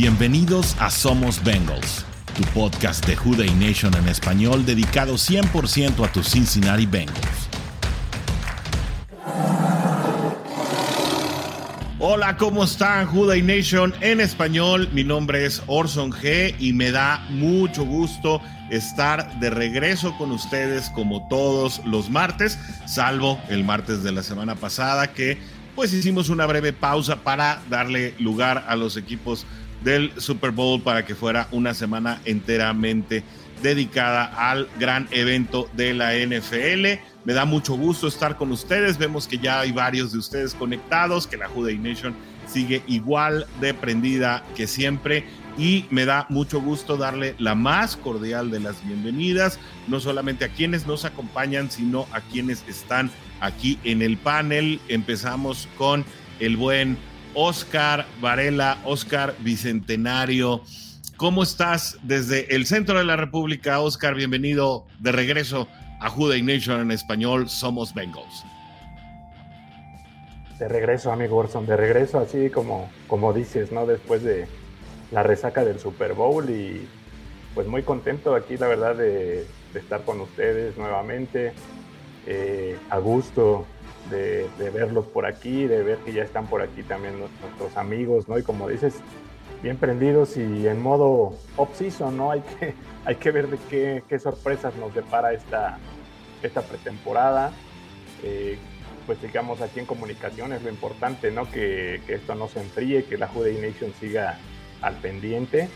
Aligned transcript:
Bienvenidos 0.00 0.76
a 0.78 0.90
Somos 0.90 1.42
Bengals, 1.42 2.06
tu 2.36 2.44
podcast 2.52 3.04
de 3.04 3.16
Juday 3.16 3.50
Nation 3.56 3.92
en 3.96 4.06
español 4.06 4.64
dedicado 4.64 5.14
100% 5.14 6.06
a 6.06 6.12
tus 6.12 6.30
Cincinnati 6.30 6.86
Bengals. 6.86 7.18
Hola, 11.98 12.36
¿cómo 12.36 12.62
están 12.62 13.08
Juday 13.08 13.42
Nation 13.42 13.92
en 14.00 14.20
español? 14.20 14.88
Mi 14.92 15.02
nombre 15.02 15.44
es 15.44 15.64
Orson 15.66 16.12
G 16.12 16.54
y 16.60 16.72
me 16.72 16.92
da 16.92 17.26
mucho 17.30 17.84
gusto 17.84 18.40
estar 18.70 19.40
de 19.40 19.50
regreso 19.50 20.16
con 20.16 20.30
ustedes 20.30 20.90
como 20.90 21.26
todos 21.26 21.82
los 21.84 22.08
martes, 22.08 22.56
salvo 22.86 23.40
el 23.48 23.64
martes 23.64 24.04
de 24.04 24.12
la 24.12 24.22
semana 24.22 24.54
pasada 24.54 25.12
que 25.12 25.38
pues 25.74 25.92
hicimos 25.92 26.28
una 26.28 26.46
breve 26.46 26.72
pausa 26.72 27.16
para 27.24 27.62
darle 27.68 28.14
lugar 28.20 28.64
a 28.68 28.76
los 28.76 28.96
equipos 28.96 29.44
del 29.82 30.12
Super 30.20 30.50
Bowl 30.50 30.82
para 30.82 31.04
que 31.04 31.14
fuera 31.14 31.48
una 31.52 31.74
semana 31.74 32.20
enteramente 32.24 33.22
dedicada 33.62 34.24
al 34.24 34.68
gran 34.78 35.08
evento 35.10 35.68
de 35.74 35.94
la 35.94 36.14
NFL. 36.14 37.00
Me 37.24 37.32
da 37.32 37.44
mucho 37.44 37.74
gusto 37.74 38.08
estar 38.08 38.36
con 38.36 38.52
ustedes. 38.52 38.98
Vemos 38.98 39.26
que 39.26 39.38
ya 39.38 39.60
hay 39.60 39.72
varios 39.72 40.12
de 40.12 40.18
ustedes 40.18 40.54
conectados, 40.54 41.26
que 41.26 41.36
la 41.36 41.48
Juday 41.48 41.78
Nation 41.78 42.14
sigue 42.46 42.82
igual 42.86 43.46
de 43.60 43.74
prendida 43.74 44.44
que 44.56 44.66
siempre 44.66 45.24
y 45.58 45.86
me 45.90 46.04
da 46.04 46.26
mucho 46.28 46.60
gusto 46.60 46.96
darle 46.96 47.34
la 47.38 47.56
más 47.56 47.96
cordial 47.96 48.50
de 48.50 48.60
las 48.60 48.86
bienvenidas, 48.86 49.58
no 49.88 49.98
solamente 49.98 50.44
a 50.44 50.48
quienes 50.48 50.86
nos 50.86 51.04
acompañan, 51.04 51.70
sino 51.70 52.06
a 52.12 52.20
quienes 52.20 52.64
están 52.68 53.10
aquí 53.40 53.78
en 53.82 54.00
el 54.00 54.16
panel. 54.16 54.80
Empezamos 54.88 55.68
con 55.76 56.04
el 56.38 56.56
buen 56.56 56.96
Oscar 57.34 58.06
Varela, 58.20 58.78
Oscar 58.84 59.34
Bicentenario. 59.40 60.62
¿Cómo 61.16 61.42
estás 61.42 61.98
desde 62.02 62.54
el 62.54 62.66
centro 62.66 62.98
de 62.98 63.04
la 63.04 63.16
República, 63.16 63.80
Oscar? 63.80 64.14
Bienvenido 64.14 64.86
de 65.00 65.12
regreso 65.12 65.68
a 66.00 66.08
Juday 66.08 66.42
Nation 66.42 66.80
en 66.80 66.90
español, 66.90 67.48
Somos 67.48 67.92
Bengals. 67.94 68.44
De 70.58 70.68
regreso, 70.68 71.12
amigo 71.12 71.36
Orson, 71.36 71.66
de 71.66 71.76
regreso, 71.76 72.18
así 72.18 72.50
como, 72.50 72.90
como 73.06 73.32
dices, 73.32 73.72
¿no? 73.72 73.86
Después 73.86 74.22
de 74.22 74.46
la 75.10 75.22
resaca 75.22 75.64
del 75.64 75.78
Super 75.78 76.14
Bowl 76.14 76.48
y 76.50 76.86
pues 77.54 77.66
muy 77.66 77.82
contento 77.82 78.34
aquí, 78.34 78.56
la 78.56 78.68
verdad, 78.68 78.96
de, 78.96 79.46
estar 79.74 80.02
con 80.02 80.20
ustedes 80.20 80.76
nuevamente, 80.76 81.52
eh, 82.26 82.76
a 82.90 82.98
gusto, 82.98 83.66
de, 84.10 84.48
verlos 84.72 85.06
por 85.06 85.26
aquí, 85.26 85.66
de 85.66 85.82
ver 85.82 85.98
que 85.98 86.12
ya 86.12 86.22
están 86.22 86.46
por 86.46 86.62
aquí 86.62 86.82
también 86.82 87.18
nuestros 87.18 87.76
amigos, 87.76 88.28
¿no? 88.28 88.38
Y 88.38 88.42
como 88.42 88.68
dices, 88.68 89.00
bien 89.62 89.76
prendidos 89.76 90.36
y 90.36 90.66
en 90.66 90.80
modo 90.80 91.36
off-season, 91.56 92.16
¿no? 92.16 92.30
Hay 92.30 92.40
que, 92.40 92.74
hay 93.04 93.16
que 93.16 93.30
ver 93.30 93.48
de 93.48 93.58
qué, 93.68 94.02
qué 94.08 94.18
sorpresas 94.18 94.74
nos 94.76 94.94
depara 94.94 95.32
esta, 95.32 95.78
esta 96.42 96.62
pretemporada. 96.62 97.52
Eh, 98.22 98.58
pues 99.06 99.22
digamos 99.22 99.62
aquí 99.62 99.80
en 99.80 99.86
comunicación 99.86 100.52
es 100.52 100.62
lo 100.62 100.68
importante, 100.68 101.30
¿no? 101.30 101.50
Que, 101.50 102.02
que, 102.06 102.14
esto 102.14 102.34
no 102.34 102.48
se 102.48 102.60
enfríe, 102.60 103.04
que 103.04 103.16
la 103.16 103.28
Juday 103.28 103.58
Nation 103.60 103.92
siga 103.94 104.38
al 104.82 104.94
pendiente. 104.96 105.68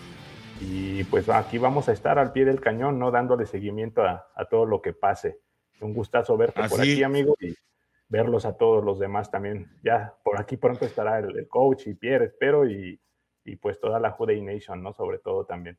Y 0.60 1.04
pues 1.04 1.28
aquí 1.28 1.58
vamos 1.58 1.88
a 1.88 1.92
estar 1.92 2.18
al 2.18 2.32
pie 2.32 2.44
del 2.44 2.60
cañón, 2.60 2.98
¿no? 2.98 3.10
Dándole 3.10 3.46
seguimiento 3.46 4.02
a, 4.02 4.28
a 4.34 4.44
todo 4.44 4.66
lo 4.66 4.82
que 4.82 4.92
pase. 4.92 5.40
Un 5.80 5.94
gustazo 5.94 6.36
verte 6.36 6.62
por 6.68 6.80
aquí, 6.80 7.02
amigo, 7.02 7.34
y 7.40 7.54
verlos 8.12 8.44
a 8.44 8.58
todos 8.58 8.84
los 8.84 8.98
demás 8.98 9.30
también. 9.30 9.72
Ya 9.82 10.14
por 10.22 10.38
aquí 10.38 10.58
pronto 10.58 10.84
estará 10.84 11.18
el, 11.18 11.48
coach 11.48 11.86
y 11.86 11.94
Pierre, 11.94 12.26
espero, 12.26 12.68
y, 12.68 13.00
y 13.42 13.56
pues 13.56 13.80
toda 13.80 13.98
la 13.98 14.10
Juday 14.10 14.42
Nation, 14.42 14.82
¿no? 14.82 14.92
Sobre 14.92 15.18
todo 15.18 15.46
también. 15.46 15.78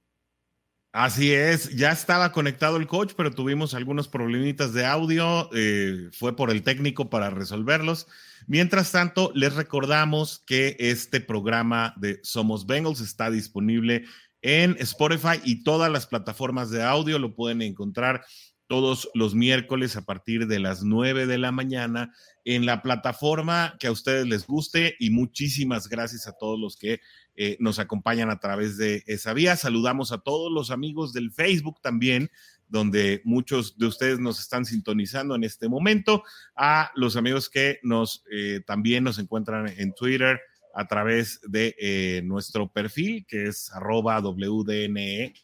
Así 0.91 1.31
es, 1.31 1.75
ya 1.75 1.91
estaba 1.91 2.31
conectado 2.31 2.77
el 2.77 2.87
coach, 2.87 3.13
pero 3.15 3.31
tuvimos 3.31 3.75
algunos 3.75 4.07
problemitas 4.07 4.73
de 4.73 4.85
audio, 4.85 5.49
eh, 5.53 6.09
fue 6.11 6.35
por 6.35 6.49
el 6.49 6.63
técnico 6.63 7.09
para 7.09 7.29
resolverlos. 7.29 8.07
Mientras 8.47 8.91
tanto, 8.91 9.31
les 9.35 9.55
recordamos 9.55 10.43
que 10.45 10.75
este 10.79 11.21
programa 11.21 11.93
de 11.97 12.19
Somos 12.23 12.65
Bengals 12.65 12.99
está 12.99 13.29
disponible 13.29 14.05
en 14.41 14.75
Spotify 14.79 15.39
y 15.43 15.63
todas 15.63 15.91
las 15.91 16.07
plataformas 16.07 16.71
de 16.71 16.83
audio, 16.83 17.17
lo 17.19 17.35
pueden 17.35 17.61
encontrar 17.61 18.23
todos 18.67 19.09
los 19.13 19.35
miércoles 19.35 19.95
a 19.97 20.05
partir 20.05 20.47
de 20.47 20.59
las 20.59 20.83
9 20.83 21.27
de 21.27 21.37
la 21.37 21.51
mañana 21.51 22.13
en 22.45 22.65
la 22.65 22.81
plataforma 22.81 23.75
que 23.79 23.87
a 23.87 23.91
ustedes 23.91 24.27
les 24.27 24.45
guste 24.45 24.95
y 24.99 25.09
muchísimas 25.09 25.87
gracias 25.87 26.27
a 26.27 26.33
todos 26.33 26.59
los 26.59 26.77
que 26.77 26.99
eh, 27.35 27.57
nos 27.59 27.79
acompañan 27.79 28.29
a 28.29 28.39
través 28.39 28.77
de 28.77 29.03
esa 29.07 29.33
vía. 29.33 29.55
Saludamos 29.55 30.11
a 30.11 30.19
todos 30.19 30.51
los 30.51 30.69
amigos 30.71 31.13
del 31.13 31.31
Facebook 31.31 31.79
también, 31.81 32.29
donde 32.67 33.21
muchos 33.23 33.77
de 33.77 33.87
ustedes 33.87 34.19
nos 34.19 34.39
están 34.39 34.65
sintonizando 34.65 35.35
en 35.35 35.43
este 35.43 35.69
momento, 35.69 36.23
a 36.55 36.91
los 36.95 37.15
amigos 37.15 37.49
que 37.49 37.79
nos 37.83 38.23
eh, 38.31 38.61
también 38.65 39.03
nos 39.03 39.19
encuentran 39.19 39.67
en 39.77 39.93
Twitter 39.93 40.39
a 40.73 40.87
través 40.87 41.39
de 41.47 41.75
eh, 41.79 42.21
nuestro 42.25 42.71
perfil, 42.71 43.25
que 43.27 43.45
es 43.45 43.71
arroba 43.71 44.19
WDNEMX. 44.19 45.35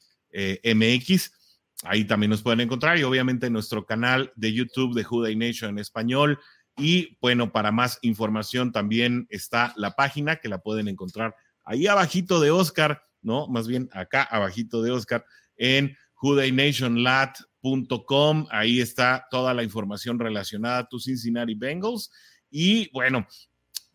Ahí 1.84 2.04
también 2.04 2.32
nos 2.32 2.42
pueden 2.42 2.60
encontrar 2.60 2.98
y 2.98 3.04
obviamente 3.04 3.48
en 3.48 3.54
nuestro 3.54 3.86
canal 3.86 4.34
de 4.36 4.52
YouTube 4.52 4.96
de 4.96 5.04
Juday 5.04 5.36
Nation 5.36 5.70
en 5.70 5.80
español. 5.80 6.40
Y 6.80 7.18
bueno, 7.22 7.52
para 7.52 7.72
más 7.72 8.00
información 8.02 8.72
también 8.72 9.28
está 9.30 9.74
la 9.76 9.96
página 9.96 10.38
que 10.38 10.50
la 10.50 10.58
pueden 10.60 10.88
encontrar 10.88 11.36
ahí 11.66 11.88
abajito 11.88 12.40
de 12.40 12.52
Oscar, 12.52 13.04
¿no? 13.22 13.48
Más 13.48 13.68
bien 13.68 13.90
acá 13.94 14.24
abajito 14.24 14.82
de 14.82 14.92
Oscar 14.92 15.26
en 15.58 15.98
judaynationlat.com. 16.14 18.48
Ahí 18.50 18.80
está 18.80 19.28
toda 19.30 19.54
la 19.54 19.64
información 19.64 20.20
relacionada 20.20 20.78
a 20.80 20.88
tus 20.88 21.04
Cincinnati 21.06 21.54
Bengals. 21.54 22.12
Y 22.50 22.90
bueno, 22.92 23.28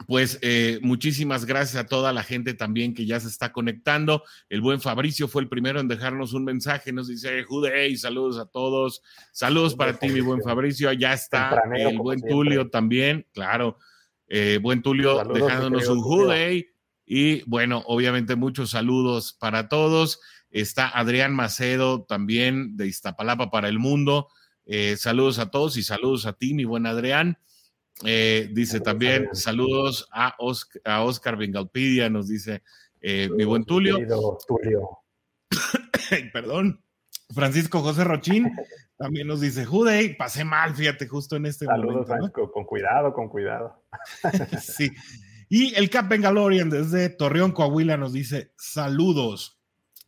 pues 0.06 0.38
eh, 0.42 0.78
muchísimas 0.82 1.46
gracias 1.46 1.82
a 1.82 1.86
toda 1.86 2.12
la 2.12 2.22
gente 2.22 2.52
también 2.54 2.94
que 2.94 3.06
ya 3.06 3.18
se 3.20 3.28
está 3.28 3.52
conectando. 3.52 4.22
El 4.48 4.60
buen 4.60 4.80
Fabricio 4.80 5.28
fue 5.28 5.42
el 5.42 5.48
primero 5.48 5.80
en 5.80 5.88
dejarnos 5.88 6.34
un 6.34 6.44
mensaje. 6.44 6.92
Nos 6.92 7.08
dice, 7.08 7.42
Juday, 7.44 7.96
saludos 7.96 8.38
a 8.38 8.46
todos. 8.46 9.02
Saludos 9.32 9.74
para 9.74 9.98
ti, 9.98 10.08
mi 10.08 10.20
buen 10.20 10.42
Fabricio. 10.42 10.92
Ya 10.92 11.14
está 11.14 11.62
el 11.74 11.98
buen 11.98 12.20
Tulio 12.20 12.68
también, 12.68 13.26
claro. 13.32 13.78
Eh, 14.28 14.58
buen 14.60 14.82
Tulio 14.82 15.24
dejándonos 15.24 15.88
un 15.88 16.00
Juday. 16.02 16.66
Y 17.06 17.42
bueno, 17.48 17.82
obviamente 17.86 18.36
muchos 18.36 18.70
saludos 18.70 19.32
para 19.32 19.68
todos. 19.68 20.20
Está 20.50 20.88
Adrián 20.88 21.34
Macedo 21.34 22.04
también 22.04 22.76
de 22.76 22.86
Iztapalapa 22.86 23.50
para 23.50 23.68
el 23.68 23.78
mundo. 23.78 24.28
Eh, 24.66 24.96
saludos 24.96 25.38
a 25.38 25.50
todos 25.50 25.76
y 25.76 25.82
saludos 25.82 26.26
a 26.26 26.34
ti, 26.34 26.54
mi 26.54 26.64
buen 26.64 26.86
Adrián. 26.86 27.38
Eh, 28.04 28.48
dice 28.52 28.80
también 28.80 29.28
saludos 29.32 30.08
a 30.10 30.34
Oscar, 30.38 30.82
a 30.84 31.02
Oscar 31.04 31.36
Bengalpidia, 31.36 32.10
nos 32.10 32.28
dice 32.28 32.62
eh, 33.00 33.28
mi 33.36 33.44
buen 33.44 33.64
Tulio. 33.64 33.98
Tulio. 34.46 34.98
Perdón. 36.32 36.80
Francisco 37.32 37.80
José 37.80 38.04
Rochín 38.04 38.50
también 38.96 39.26
nos 39.26 39.40
dice, 39.40 39.64
Jude, 39.64 40.14
pasé 40.18 40.44
mal, 40.44 40.74
fíjate, 40.74 41.06
justo 41.06 41.36
en 41.36 41.46
este 41.46 41.66
momento. 41.66 42.06
Saludos, 42.06 42.50
con 42.52 42.64
cuidado, 42.64 43.12
con 43.12 43.28
cuidado. 43.28 43.82
sí. 44.60 44.90
Y 45.48 45.74
el 45.74 45.90
Cap 45.90 46.08
Bengalorian 46.08 46.70
desde 46.70 47.10
Torreón, 47.10 47.52
Coahuila, 47.52 47.96
nos 47.96 48.12
dice 48.12 48.52
saludos, 48.56 49.60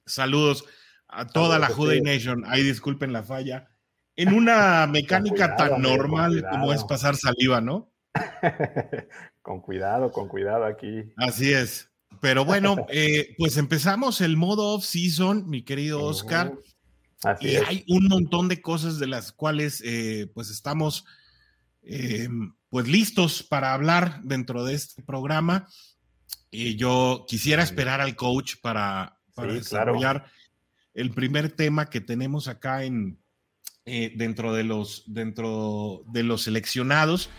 saludos 0.06 0.64
a 1.08 1.26
toda 1.26 1.58
la 1.58 1.68
Juday 1.68 2.00
Nation. 2.00 2.44
Ahí 2.46 2.62
disculpen 2.62 3.12
la 3.12 3.22
falla. 3.22 3.68
En 4.16 4.32
una 4.32 4.86
mecánica 4.90 5.56
tan 5.56 5.80
normal 5.80 6.44
como 6.50 6.72
es 6.72 6.82
pasar 6.84 7.16
saliva, 7.16 7.60
¿no? 7.60 7.90
con 9.42 9.60
cuidado, 9.60 10.10
con 10.10 10.28
cuidado 10.28 10.64
aquí. 10.64 11.12
Así 11.16 11.52
es. 11.52 11.90
Pero 12.20 12.44
bueno, 12.44 12.76
eh, 12.88 13.34
pues 13.38 13.56
empezamos 13.56 14.20
el 14.20 14.36
modo 14.36 14.74
off-season, 14.74 15.48
mi 15.48 15.62
querido 15.62 16.02
Oscar. 16.02 16.54
Así 17.22 17.48
y 17.48 17.56
hay 17.56 17.84
un 17.88 18.08
montón 18.08 18.48
de 18.48 18.60
cosas 18.60 18.98
de 18.98 19.06
las 19.06 19.32
cuales 19.32 19.82
eh, 19.84 20.30
pues 20.34 20.50
estamos 20.50 21.06
eh, 21.82 22.28
pues 22.68 22.88
listos 22.88 23.42
para 23.42 23.72
hablar 23.72 24.20
dentro 24.22 24.64
de 24.64 24.74
este 24.74 25.02
programa. 25.02 25.68
Y 26.50 26.76
yo 26.76 27.24
quisiera 27.28 27.62
esperar 27.62 28.00
al 28.00 28.16
coach 28.16 28.54
para, 28.62 29.18
desarrollar 29.36 30.26
el 30.94 31.10
primer 31.10 31.50
tema 31.50 31.90
que 31.90 32.00
tenemos 32.00 32.48
acá 32.48 32.84
en, 32.84 33.18
eh, 33.88 34.12
dentro, 34.16 34.52
de 34.52 34.64
los, 34.64 35.04
dentro 35.06 36.02
de 36.08 36.24
los 36.24 36.42
seleccionados. 36.42 37.30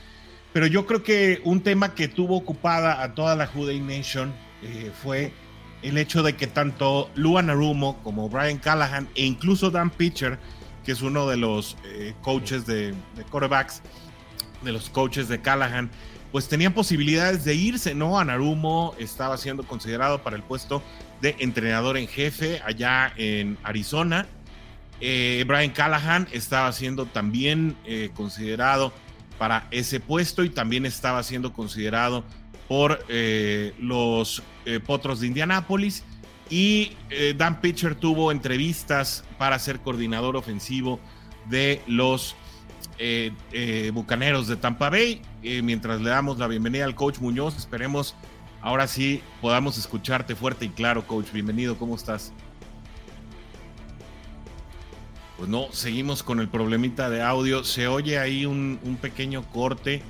Pero 0.54 0.66
yo 0.66 0.86
creo 0.86 1.04
que 1.04 1.42
un 1.44 1.62
tema 1.62 1.94
que 1.94 2.08
tuvo 2.08 2.38
ocupada 2.38 3.04
a 3.04 3.14
toda 3.14 3.36
la 3.36 3.48
Juday 3.48 3.82
Nation 3.82 4.34
eh, 4.64 4.90
fue 5.04 5.34
el 5.82 5.98
hecho 5.98 6.24
de 6.24 6.38
que 6.38 6.48
tanto 6.48 7.12
Luan 7.16 7.50
Arumo 7.50 8.02
como 8.02 8.30
Brian 8.30 8.60
Callahan 8.60 9.10
e 9.16 9.26
incluso 9.26 9.70
Dan 9.70 9.90
Pitcher, 9.90 10.40
que 10.86 10.94
es 10.94 11.02
uno 11.02 11.28
de 11.28 11.36
los 11.36 11.76
eh, 11.84 12.14
coaches 12.22 12.66
de, 12.66 12.94
de 13.16 13.24
quarterbacks, 13.30 13.82
de 14.64 14.72
los 14.72 14.90
coaches 14.90 15.28
de 15.28 15.42
Callahan, 15.42 15.92
pues 16.32 16.48
tenían 16.48 16.74
posibilidades 16.74 17.44
de 17.44 17.56
irse, 17.56 17.94
¿no? 17.94 18.18
Anarumo 18.18 18.96
estaba 19.00 19.38
siendo 19.38 19.64
considerado 19.64 20.24
para 20.24 20.38
el 20.38 20.44
puesto 20.44 20.82
de 21.20 21.36
entrenador 21.40 21.98
en 21.98 22.08
jefe 22.08 22.62
allá 22.66 23.12
en 23.18 23.58
Arizona. 23.64 24.28
Eh, 25.00 25.44
Brian 25.48 25.72
Callahan 25.72 26.28
estaba 26.32 26.72
siendo 26.72 27.06
también 27.06 27.76
eh, 27.86 28.10
considerado 28.16 28.92
para 29.38 29.68
ese 29.70 30.00
puesto 30.00 30.44
y 30.44 30.50
también 30.50 30.86
estaba 30.86 31.22
siendo 31.24 31.54
considerado 31.54 32.24
por 32.68 33.06
eh, 33.08 33.74
los 33.80 34.44
Potros 34.86 35.22
de 35.22 35.28
Indianápolis. 35.28 36.04
Y 36.50 36.92
Dan 37.38 37.62
Pitcher 37.62 37.96
tuvo 37.96 38.34
entrevistas 38.34 39.24
para 39.38 39.60
ser 39.60 39.80
coordinador 39.80 40.36
ofensivo 40.36 41.00
de 41.46 41.82
los 41.88 42.36
Bucaneros 43.94 44.48
de 44.50 44.58
Tampa 44.58 44.90
Bay. 44.90 45.22
mientras 45.64 46.02
le 46.02 46.10
damos 46.10 46.38
la 46.38 46.48
bienvenida 46.48 46.84
al 46.84 46.96
coach 46.96 47.20
Muñoz, 47.20 47.56
esperemos 47.56 48.14
ahora 48.62 48.88
sí 48.88 49.22
podamos 49.42 49.78
escucharte 49.78 50.36
fuerte 50.36 50.66
y 50.66 50.70
claro, 50.70 51.08
coach. 51.08 51.32
Bienvenido, 51.32 51.78
¿cómo 51.78 51.96
estás? 51.96 52.34
Pues 55.38 55.50
no, 55.50 55.68
seguimos 55.72 56.24
con 56.24 56.40
el 56.40 56.50
problemita 56.50 57.10
de 57.10 57.22
audio. 57.22 57.64
Se 57.64 57.88
oye 57.88 58.18
ahí 58.18 58.46
un, 58.46 58.98
pequeño 59.00 59.44
corte. 59.52 60.02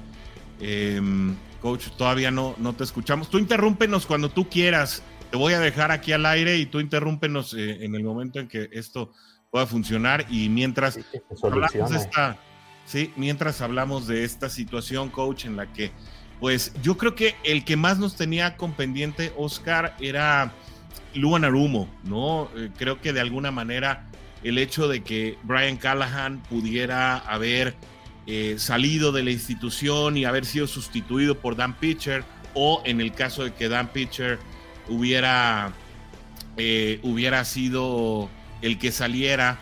Em, 0.61 1.35
coach, 1.61 1.89
todavía 1.97 2.31
no, 2.31 2.55
no 2.57 2.73
te 2.73 2.85
escuchamos. 2.85 3.29
Tú 3.29 3.37
interrúmpenos 3.37 4.05
cuando 4.05 4.29
tú 4.29 4.47
quieras. 4.49 5.03
Te 5.29 5.35
voy 5.35 5.53
a 5.53 5.59
dejar 5.59 5.91
aquí 5.91 6.13
al 6.13 6.25
aire 6.25 6.57
y 6.57 6.65
tú 6.65 6.79
interrúmpenos 6.79 7.53
eh, 7.53 7.83
en 7.83 7.95
el 7.95 8.03
momento 8.05 8.39
en 8.39 8.47
que 8.47 8.69
esto 8.71 9.11
pueda 9.51 9.67
funcionar. 9.67 10.25
Y 10.29 10.47
mientras 10.47 10.97
hablamos 11.43 11.89
de 11.89 11.97
esta, 11.97 12.37
sí, 12.85 13.11
mientras 13.17 13.59
hablamos 13.59 14.07
de 14.07 14.23
esta 14.23 14.49
situación, 14.49 15.09
coach, 15.09 15.43
en 15.43 15.57
la 15.57 15.73
que, 15.73 15.91
pues, 16.39 16.71
yo 16.81 16.97
creo 16.97 17.15
que 17.15 17.35
el 17.43 17.65
que 17.65 17.75
más 17.75 17.99
nos 17.99 18.15
tenía 18.15 18.55
con 18.55 18.71
pendiente, 18.71 19.33
Oscar, 19.35 19.97
era 19.99 20.53
Luan 21.13 21.43
Arumo, 21.43 21.89
¿no? 22.03 22.49
Eh, 22.55 22.69
creo 22.77 23.01
que 23.01 23.11
de 23.11 23.19
alguna 23.19 23.51
manera 23.51 24.06
el 24.43 24.57
hecho 24.57 24.87
de 24.87 25.03
que 25.03 25.37
Brian 25.43 25.77
Callahan 25.77 26.41
pudiera 26.43 27.17
haber 27.17 27.75
eh, 28.25 28.55
salido 28.57 29.11
de 29.11 29.23
la 29.23 29.31
institución 29.31 30.17
y 30.17 30.25
haber 30.25 30.45
sido 30.45 30.67
sustituido 30.67 31.39
por 31.39 31.55
Dan 31.55 31.75
Pitcher, 31.75 32.23
o 32.53 32.81
en 32.85 33.01
el 33.01 33.13
caso 33.13 33.43
de 33.43 33.53
que 33.53 33.69
Dan 33.69 33.87
Pitcher 33.89 34.39
hubiera, 34.89 35.73
eh, 36.57 36.99
hubiera 37.03 37.45
sido 37.45 38.29
el 38.61 38.79
que 38.79 38.91
saliera 38.91 39.59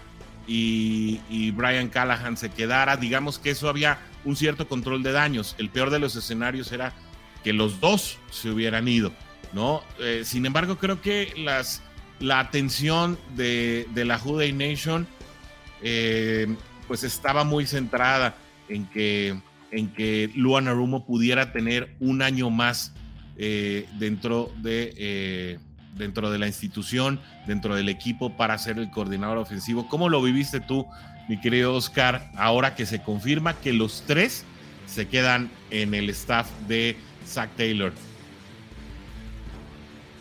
y, 0.48 1.52
Brian 1.52 1.90
Callahan 1.90 2.38
se 2.38 2.50
quedara, 2.50 2.98
digamos 2.98 3.40
que 3.40 3.52
eso 3.52 3.70
había 3.70 4.00
un 4.24 4.36
cierto 4.36 4.68
control 4.68 5.04
de 5.04 5.12
daños. 5.12 5.56
El 5.58 5.70
peor 5.70 5.90
de 5.90 6.00
los 6.00 6.16
escenarios 6.16 6.72
era 6.72 6.94
que 7.44 7.54
los 7.54 7.80
dos 7.80 8.18
se 8.32 8.50
hubieran 8.50 8.88
ido, 8.88 9.14
¿no? 9.54 9.84
Eh, 10.00 10.24
sin 10.26 10.46
embargo, 10.46 10.78
creo 10.78 11.02
que 11.02 11.34
las 11.38 11.82
la 12.20 12.40
atención 12.40 13.18
de, 13.36 13.88
la 13.96 14.18
Juday 14.18 14.54
Nation 14.54 15.08
eh, 15.82 16.48
pues 16.88 17.04
estaba 17.04 17.44
muy 17.44 17.66
centrada 17.66 18.36
en 18.70 18.86
que, 18.86 19.40
en 19.72 19.90
que 19.90 20.32
Luan 20.36 20.68
Arumo 20.68 21.06
pudiera 21.06 21.52
tener 21.52 21.96
un 22.00 22.22
año 22.22 22.50
más 22.50 22.94
eh, 23.38 23.88
dentro, 24.00 24.52
de, 24.62 24.94
eh, 24.98 25.60
dentro 25.96 26.32
de 26.32 26.40
la 26.40 26.48
institución, 26.48 27.20
dentro 27.48 27.76
del 27.76 27.90
equipo 27.90 28.38
para 28.38 28.58
ser 28.58 28.80
el 28.80 28.90
coordinador 28.90 29.38
ofensivo. 29.38 29.88
¿Cómo 29.88 30.10
lo 30.10 30.22
viviste 30.22 30.62
tú, 30.62 30.86
mi 31.28 31.40
querido 31.40 31.76
Oscar, 31.76 32.32
ahora 32.38 32.76
que 32.76 32.86
se 32.86 33.02
confirma 33.02 33.54
que 33.56 33.74
los 33.74 34.04
tres 34.08 34.46
se 34.86 35.08
quedan 35.08 35.50
en 35.72 35.94
el 35.94 36.10
staff 36.12 36.50
de 36.68 36.96
Zach 37.28 37.50
Taylor? 37.58 37.94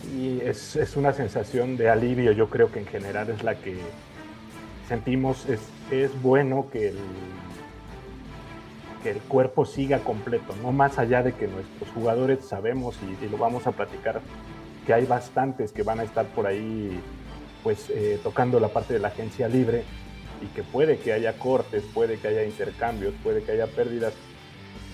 Y 0.04 0.40
es, 0.42 0.76
es, 0.76 0.96
una 0.96 1.12
sensación 1.12 1.76
de 1.76 1.88
alivio, 1.88 2.32
yo 2.32 2.48
creo 2.48 2.70
que 2.70 2.80
en 2.80 2.86
general 2.86 3.30
es 3.30 3.42
la 3.42 3.56
que 3.56 3.76
sentimos, 4.88 5.48
es, 5.48 5.60
es 5.90 6.20
bueno 6.22 6.68
que 6.70 6.88
el, 6.88 6.98
que 9.02 9.10
el 9.10 9.18
cuerpo 9.18 9.66
siga 9.66 9.98
completo, 9.98 10.54
no 10.62 10.72
más 10.72 10.98
allá 10.98 11.22
de 11.22 11.32
que 11.32 11.46
nuestros 11.46 11.90
jugadores 11.90 12.44
sabemos 12.44 12.96
y, 13.22 13.28
lo 13.28 13.36
vamos 13.36 13.66
a 13.66 13.72
platicar, 13.72 14.20
que 14.86 14.94
hay 14.94 15.06
bastantes 15.06 15.72
que 15.72 15.82
van 15.82 16.00
a 16.00 16.04
estar 16.04 16.26
por 16.26 16.46
ahí 16.46 17.00
pues 17.62 17.90
eh, 17.90 18.18
tocando 18.22 18.60
la 18.60 18.68
parte 18.68 18.94
de 18.94 19.00
la 19.00 19.08
agencia 19.08 19.48
libre 19.48 19.84
y 20.42 20.46
que 20.54 20.62
puede 20.62 20.98
que 20.98 21.12
haya 21.12 21.38
cortes, 21.38 21.84
puede 21.94 22.18
que 22.18 22.28
haya 22.28 22.44
intercambios, 22.44 23.14
puede 23.22 23.42
que 23.42 23.52
haya 23.52 23.66
pérdidas, 23.66 24.14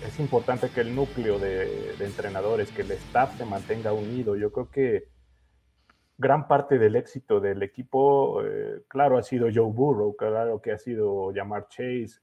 es 0.07 0.19
importante 0.19 0.71
que 0.71 0.81
el 0.81 0.95
núcleo 0.95 1.39
de, 1.39 1.95
entrenadores, 2.01 2.71
que 2.71 2.83
el 2.83 2.91
staff 2.93 3.37
se 3.37 3.45
mantenga 3.45 3.93
unido. 3.93 4.37
Yo 4.37 4.51
creo 4.53 4.71
que 4.71 5.09
gran 6.17 6.49
parte 6.49 6.79
del 6.79 6.97
éxito 6.97 7.41
del 7.41 7.63
equipo, 7.63 8.43
eh, 8.45 8.83
claro, 8.89 9.19
ha 9.19 9.23
sido 9.23 9.49
Joe 9.53 9.73
Burrow, 9.73 10.17
claro 10.17 10.61
que 10.61 10.73
ha 10.73 10.79
sido 10.79 11.33
Jamar 11.35 11.69
Chase, 11.69 12.21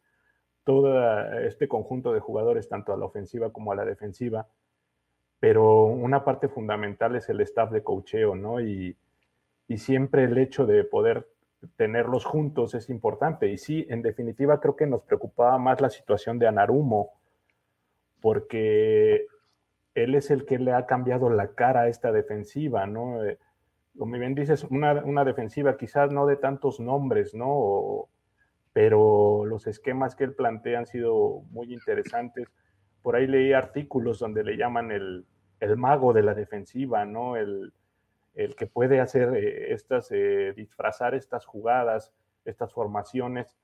todo 0.64 1.00
este 1.40 1.68
conjunto 1.68 2.14
de 2.14 2.20
jugadores, 2.20 2.68
tanto 2.68 2.94
a 2.94 2.98
la 2.98 3.06
ofensiva 3.06 3.52
como 3.52 3.72
a 3.72 3.76
la 3.76 3.86
defensiva, 3.86 4.48
pero 5.40 5.86
una 5.86 6.26
parte 6.26 6.50
fundamental 6.50 7.16
es 7.16 7.30
el 7.30 7.40
staff 7.42 7.72
de 7.72 7.84
cocheo, 7.84 8.36
¿no? 8.36 8.60
Y 8.60 8.98
siempre 9.78 10.26
el 10.26 10.38
hecho 10.38 10.66
de 10.66 10.84
poder 10.84 11.28
tenerlos 11.76 12.26
juntos 12.26 12.76
es 12.76 12.90
importante. 12.90 13.48
Y 13.48 13.58
sí, 13.58 13.86
en 13.90 14.02
definitiva, 14.02 14.60
creo 14.60 14.76
que 14.76 14.88
nos 14.88 15.02
preocupaba 15.04 15.58
más 15.58 15.82
la 15.82 15.90
situación 15.90 16.40
de 16.40 16.48
Anarumo, 16.48 17.14
porque 18.28 19.26
él 19.96 20.14
es 20.14 20.32
el 20.32 20.46
que 20.46 20.60
le 20.60 20.74
ha 20.74 20.86
cambiado 20.86 21.30
la 21.30 21.54
cara 21.54 21.84
a 21.84 21.88
esta 21.88 22.12
defensiva, 22.12 22.86
¿no? 22.86 23.24
Eh, 23.24 23.40
como 23.98 24.20
bien 24.20 24.36
dices, 24.36 24.66
una, 24.66 25.24
defensiva 25.24 25.78
quizás 25.78 26.12
no 26.12 26.26
de 26.26 26.36
tantos 26.36 26.82
nombres, 26.82 27.34
¿no? 27.34 28.10
pero 28.74 29.46
los 29.46 29.66
esquemas 29.66 30.14
que 30.14 30.26
él 30.26 30.36
plantea 30.36 30.80
han 30.80 30.88
sido 30.88 31.44
muy 31.52 31.74
interesantes. 31.74 32.50
Por 33.02 33.16
ahí 33.16 33.28
leí 33.28 33.54
artículos 33.54 34.20
donde 34.20 34.44
le 34.44 34.58
llaman 34.58 34.92
el, 34.92 35.26
mago 35.78 36.12
de 36.12 36.24
la 36.24 36.34
defensiva, 36.34 37.06
¿no? 37.06 37.38
El, 37.38 37.72
que 38.58 38.68
puede 38.68 39.00
hacer 39.00 39.34
eh, 39.38 39.74
estas, 39.74 40.12
eh, 40.12 40.52
disfrazar 40.54 41.16
estas 41.16 41.46
jugadas, 41.46 42.14
estas 42.44 42.74
formaciones 42.74 43.58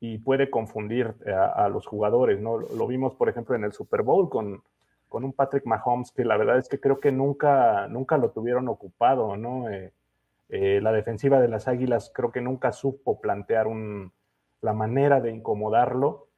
y 0.00 0.18
puede 0.18 0.50
confundir 0.50 1.14
a, 1.26 1.68
los 1.68 1.86
jugadores, 1.86 2.40
¿no? 2.40 2.58
Lo 2.58 2.86
vimos, 2.86 3.14
por 3.14 3.28
ejemplo, 3.28 3.54
en 3.54 3.64
el 3.64 3.72
Super 3.72 4.02
Bowl 4.02 4.28
con, 4.28 4.62
con 5.08 5.24
un 5.24 5.32
Patrick 5.32 5.64
Mahomes 5.64 6.12
que 6.12 6.24
la 6.24 6.36
verdad 6.36 6.58
es 6.58 6.68
que 6.68 6.80
creo 6.80 7.00
que 7.00 7.12
nunca, 7.12 7.88
nunca 7.88 8.18
lo 8.18 8.30
tuvieron 8.30 8.68
ocupado, 8.68 9.36
¿no? 9.36 9.70
Eh, 9.70 9.92
eh, 10.48 10.80
la 10.82 10.92
defensiva 10.92 11.40
de 11.40 11.48
las 11.48 11.66
Águilas 11.66 12.12
creo 12.14 12.30
que 12.30 12.40
nunca 12.40 12.72
supo 12.72 13.20
plantear 13.20 13.66
un, 13.66 14.12
la 14.60 14.72
manera 14.72 15.20
de 15.20 15.32
incomodarlo 15.32 16.28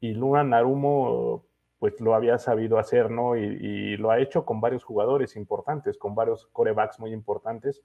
y 0.00 0.12
Luna 0.12 0.44
Narumo 0.44 1.44
pues 1.78 2.00
lo 2.00 2.14
había 2.14 2.38
sabido 2.38 2.78
hacer, 2.78 3.10
¿no? 3.10 3.36
Y, 3.36 3.42
y, 3.42 3.96
lo 3.96 4.10
ha 4.10 4.18
hecho 4.18 4.44
con 4.44 4.60
varios 4.60 4.84
jugadores 4.84 5.36
importantes, 5.36 5.98
con 5.98 6.14
varios 6.14 6.46
corebacks 6.46 6.98
muy 6.98 7.12
importantes. 7.12 7.82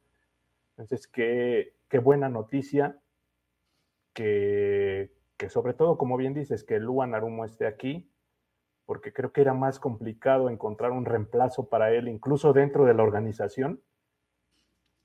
Entonces, 0.71 1.07
qué, 1.07 1.73
qué 1.89 1.99
buena 1.99 2.29
noticia 2.29 2.97
que, 4.13 5.11
que 5.39 5.49
sobre 5.49 5.73
todo, 5.73 5.97
como 5.97 6.17
bien 6.17 6.33
dices, 6.33 6.65
que 6.65 6.79
Luan 6.79 7.15
Arumo 7.15 7.45
esté 7.45 7.65
aquí, 7.65 8.11
porque 8.85 9.13
creo 9.13 9.31
que 9.31 9.39
era 9.39 9.53
más 9.53 9.79
complicado 9.79 10.49
encontrar 10.49 10.91
un 10.91 11.05
reemplazo 11.05 11.69
para 11.69 11.93
él, 11.93 12.09
incluso 12.09 12.51
dentro 12.51 12.85
de 12.85 12.93
la 12.93 13.03
organización, 13.03 13.81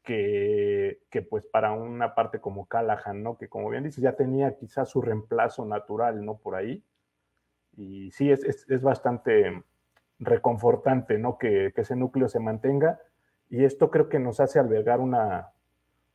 que, 0.03 1.01
que, 1.09 1.23
pues 1.23 1.47
para 1.47 1.73
una 1.73 2.17
parte 2.17 2.41
como 2.41 2.67
Callahan, 2.67 3.23
¿no? 3.23 3.39
Que 3.39 3.49
como 3.49 3.71
bien 3.71 3.85
dices, 3.85 4.03
ya 4.03 4.17
tenía 4.17 4.57
quizás 4.57 4.89
su 4.91 5.01
reemplazo 5.01 5.65
natural, 5.65 6.25
¿no? 6.25 6.39
Por 6.39 6.57
ahí. 6.57 6.85
Y 7.77 8.11
sí, 8.11 8.31
es, 8.31 8.43
es, 8.45 8.69
es 8.69 8.83
bastante 8.83 9.63
reconfortante, 10.19 11.17
¿no? 11.17 11.39
Que, 11.39 11.73
que, 11.75 11.83
ese 11.83 11.95
núcleo 11.95 12.29
se 12.29 12.41
mantenga. 12.41 13.01
Y 13.49 13.65
esto 13.65 13.91
creo 13.91 14.09
que 14.09 14.19
nos 14.19 14.41
hace 14.41 14.59
albergar 14.59 14.99
una, 14.99 15.54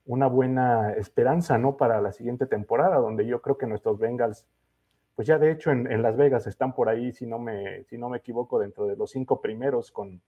una 0.09 0.25
buena 0.25 0.93
esperanza, 0.93 1.59
¿no? 1.59 1.77
Para 1.77 2.01
la 2.01 2.11
siguiente 2.11 2.47
temporada, 2.47 2.97
donde 2.97 3.27
yo 3.27 3.43
creo 3.43 3.59
que 3.59 3.67
nuestros 3.67 3.99
Bengals, 3.99 4.43
pues 5.13 5.27
ya 5.27 5.37
de 5.37 5.51
hecho 5.51 5.69
en, 5.69 6.01
Las 6.01 6.17
Vegas 6.17 6.47
están 6.47 6.73
por 6.73 6.89
ahí, 6.89 7.13
si 7.13 7.27
no 7.27 7.37
me, 7.37 7.83
si 7.83 7.99
no 7.99 8.09
me 8.09 8.17
equivoco, 8.17 8.57
dentro 8.57 8.87
de 8.87 8.95
los 8.95 9.11
cinco 9.11 9.39
primeros 9.39 9.91
con, 9.91 10.19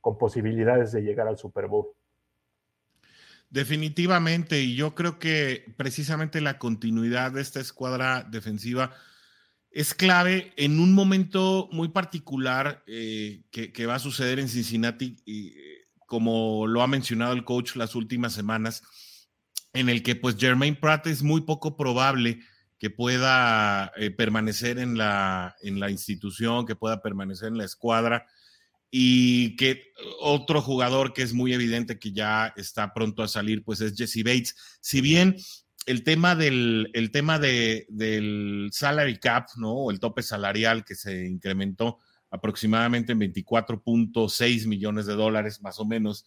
con 0.00 0.16
posibilidades 0.16 0.92
de 0.92 1.02
llegar 1.02 1.28
al 1.28 1.36
Super 1.36 1.66
Bowl. 1.66 1.88
Definitivamente, 3.50 4.62
y 4.62 4.74
yo 4.74 4.94
creo 4.94 5.18
que 5.18 5.66
precisamente 5.76 6.40
la 6.40 6.58
continuidad 6.58 7.32
de 7.32 7.42
esta 7.42 7.60
escuadra 7.60 8.22
defensiva 8.22 8.94
es 9.70 9.92
clave 9.92 10.54
en 10.56 10.80
un 10.80 10.94
momento 10.94 11.68
muy 11.72 11.88
particular 11.88 12.82
eh, 12.86 13.42
que, 13.50 13.84
va 13.84 13.96
a 13.96 13.98
suceder 13.98 14.38
en 14.38 14.48
Cincinnati, 14.48 15.16
y, 15.26 15.48
eh, 15.48 15.88
como 16.06 16.66
lo 16.66 16.80
ha 16.80 16.86
mencionado 16.86 17.34
el 17.34 17.44
coach 17.44 17.76
las 17.76 17.94
últimas 17.94 18.32
semanas 18.32 18.82
en 19.72 19.88
el 19.88 20.02
que 20.02 20.16
pues 20.16 20.36
Jermaine 20.36 20.76
Pratt 20.76 21.06
es 21.06 21.22
muy 21.22 21.42
poco 21.42 21.76
probable 21.76 22.40
que 22.78 22.90
pueda 22.90 23.92
eh, 23.96 24.10
permanecer 24.10 24.78
en 24.78 24.96
la, 24.96 25.54
en 25.60 25.80
la 25.80 25.90
institución, 25.90 26.66
que 26.66 26.76
pueda 26.76 27.02
permanecer 27.02 27.48
en 27.48 27.58
la 27.58 27.64
escuadra. 27.64 28.26
y 28.92 29.56
que 29.56 29.92
otro 30.20 30.60
jugador 30.62 31.12
que 31.12 31.22
es 31.22 31.32
muy 31.32 31.52
evidente 31.52 31.98
que 32.00 32.12
ya 32.12 32.52
está 32.56 32.92
pronto 32.92 33.22
a 33.22 33.28
salir, 33.28 33.62
pues 33.62 33.80
es 33.80 33.94
Jesse 33.96 34.24
Bates. 34.24 34.56
Si 34.80 35.00
bien 35.00 35.36
el 35.86 36.02
tema 36.04 36.34
del, 36.34 36.90
el 36.92 37.10
tema 37.10 37.38
de, 37.38 37.86
del 37.88 38.70
salary 38.72 39.18
cap, 39.18 39.48
¿no? 39.56 39.72
O 39.72 39.90
el 39.90 40.00
tope 40.00 40.22
salarial 40.22 40.84
que 40.84 40.94
se 40.94 41.26
incrementó 41.26 41.98
aproximadamente 42.30 43.12
en 43.12 43.20
24.6 43.20 44.66
millones 44.66 45.06
de 45.06 45.14
dólares, 45.14 45.60
más 45.62 45.78
o 45.80 45.84
menos, 45.84 46.24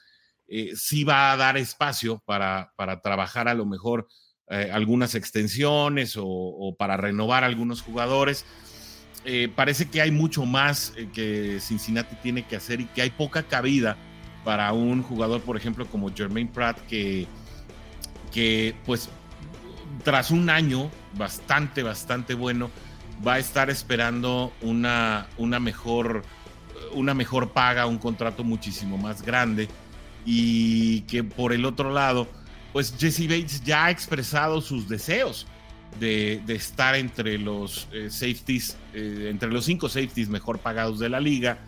eh, 0.47 0.73
sí 0.75 1.03
va 1.03 1.31
a 1.31 1.37
dar 1.37 1.57
espacio 1.57 2.21
para, 2.25 2.73
para 2.75 3.01
trabajar 3.01 3.47
a 3.47 3.53
lo 3.53 3.65
mejor 3.65 4.07
eh, 4.49 4.69
algunas 4.73 5.15
extensiones 5.15 6.15
o, 6.17 6.75
para 6.77 6.97
renovar 6.97 7.43
algunos 7.43 7.81
jugadores. 7.81 8.45
Eh, 9.25 9.49
parece 9.55 9.89
que 9.89 10.01
hay 10.01 10.11
mucho 10.11 10.45
más 10.45 10.93
que 11.13 11.59
Cincinnati 11.61 12.15
tiene 12.17 12.45
que 12.45 12.57
hacer 12.57 12.81
y 12.81 12.85
que 12.85 13.01
hay 13.01 13.09
poca 13.09 13.43
cabida 13.43 13.97
para 14.43 14.73
un 14.73 15.01
jugador, 15.01 15.41
por 15.41 15.55
ejemplo, 15.55 15.85
como 15.87 16.13
Jermaine 16.13 16.51
Pratt, 16.51 16.77
que, 16.87 17.25
que 18.33 18.75
pues 18.85 19.09
tras 20.03 20.29
un 20.29 20.49
año 20.49 20.91
bastante, 21.17 21.81
bastante 21.83 22.33
bueno, 22.33 22.69
va 23.25 23.35
a 23.35 23.39
estar 23.39 23.69
esperando 23.69 24.51
una, 24.61 25.27
una, 25.37 25.61
mejor, 25.61 26.23
una 26.91 27.13
mejor 27.13 27.53
paga, 27.53 27.85
un 27.85 27.97
contrato 27.97 28.43
muchísimo 28.43 28.97
más 28.97 29.21
grande 29.21 29.69
y 30.25 31.01
que 31.01 31.23
por 31.23 31.53
el 31.53 31.65
otro 31.65 31.91
lado, 31.91 32.27
pues 32.71 32.95
Jesse 32.97 33.27
Bates 33.27 33.63
ya 33.63 33.85
ha 33.85 33.91
expresado 33.91 34.61
sus 34.61 34.87
deseos 34.89 35.47
de, 35.99 36.41
estar 36.47 36.95
entre 36.95 37.37
los 37.37 37.87
eh, 37.91 38.09
safeties, 38.09 38.77
eh, 38.93 39.27
entre 39.29 39.49
los 39.49 39.65
cinco 39.65 39.89
safeties 39.89 40.29
mejor 40.29 40.59
pagados 40.59 40.99
de 40.99 41.09
la 41.09 41.19
liga. 41.19 41.59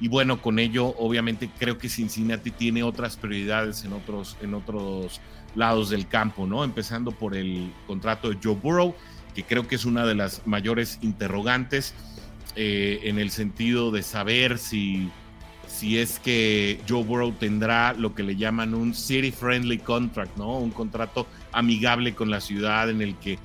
Y 0.00 0.08
bueno, 0.08 0.42
con 0.42 0.58
ello, 0.58 0.94
obviamente, 0.98 1.48
creo 1.58 1.78
que 1.78 1.88
Cincinnati 1.88 2.50
tiene 2.50 2.82
otras 2.82 3.16
prioridades 3.16 3.84
en 3.84 3.92
otros, 3.92 4.36
en 4.42 4.54
otros 4.54 5.20
lados 5.54 5.90
del 5.90 6.08
campo, 6.08 6.46
¿no? 6.46 6.64
Empezando 6.64 7.12
por 7.12 7.36
el 7.36 7.72
contrato 7.86 8.28
de 8.28 8.38
Joe 8.42 8.56
Burrow, 8.56 8.94
que 9.34 9.44
creo 9.44 9.68
que 9.68 9.76
es 9.76 9.84
una 9.84 10.04
de 10.04 10.14
las 10.14 10.46
mayores 10.46 10.98
interrogantes 11.02 11.94
eh, 12.56 13.00
en 13.04 13.18
el 13.18 13.30
sentido 13.30 13.90
de 13.90 14.02
saber 14.02 14.58
si 14.58 15.10
si 15.82 15.98
es 15.98 16.20
que 16.20 16.80
Joe 16.88 17.02
Burrow 17.02 17.32
tendrá 17.32 17.92
lo 17.92 18.14
que 18.14 18.22
le 18.22 18.36
llaman 18.36 18.72
un 18.72 18.94
city 18.94 19.32
friendly 19.32 19.78
contract, 19.78 20.36
¿no? 20.36 20.58
Un 20.58 20.70
contrato 20.70 21.26
amigable 21.50 22.14
con 22.14 22.30
la 22.30 22.40
ciudad 22.40 22.88
en 22.88 23.02
el 23.02 23.16
que 23.16 23.36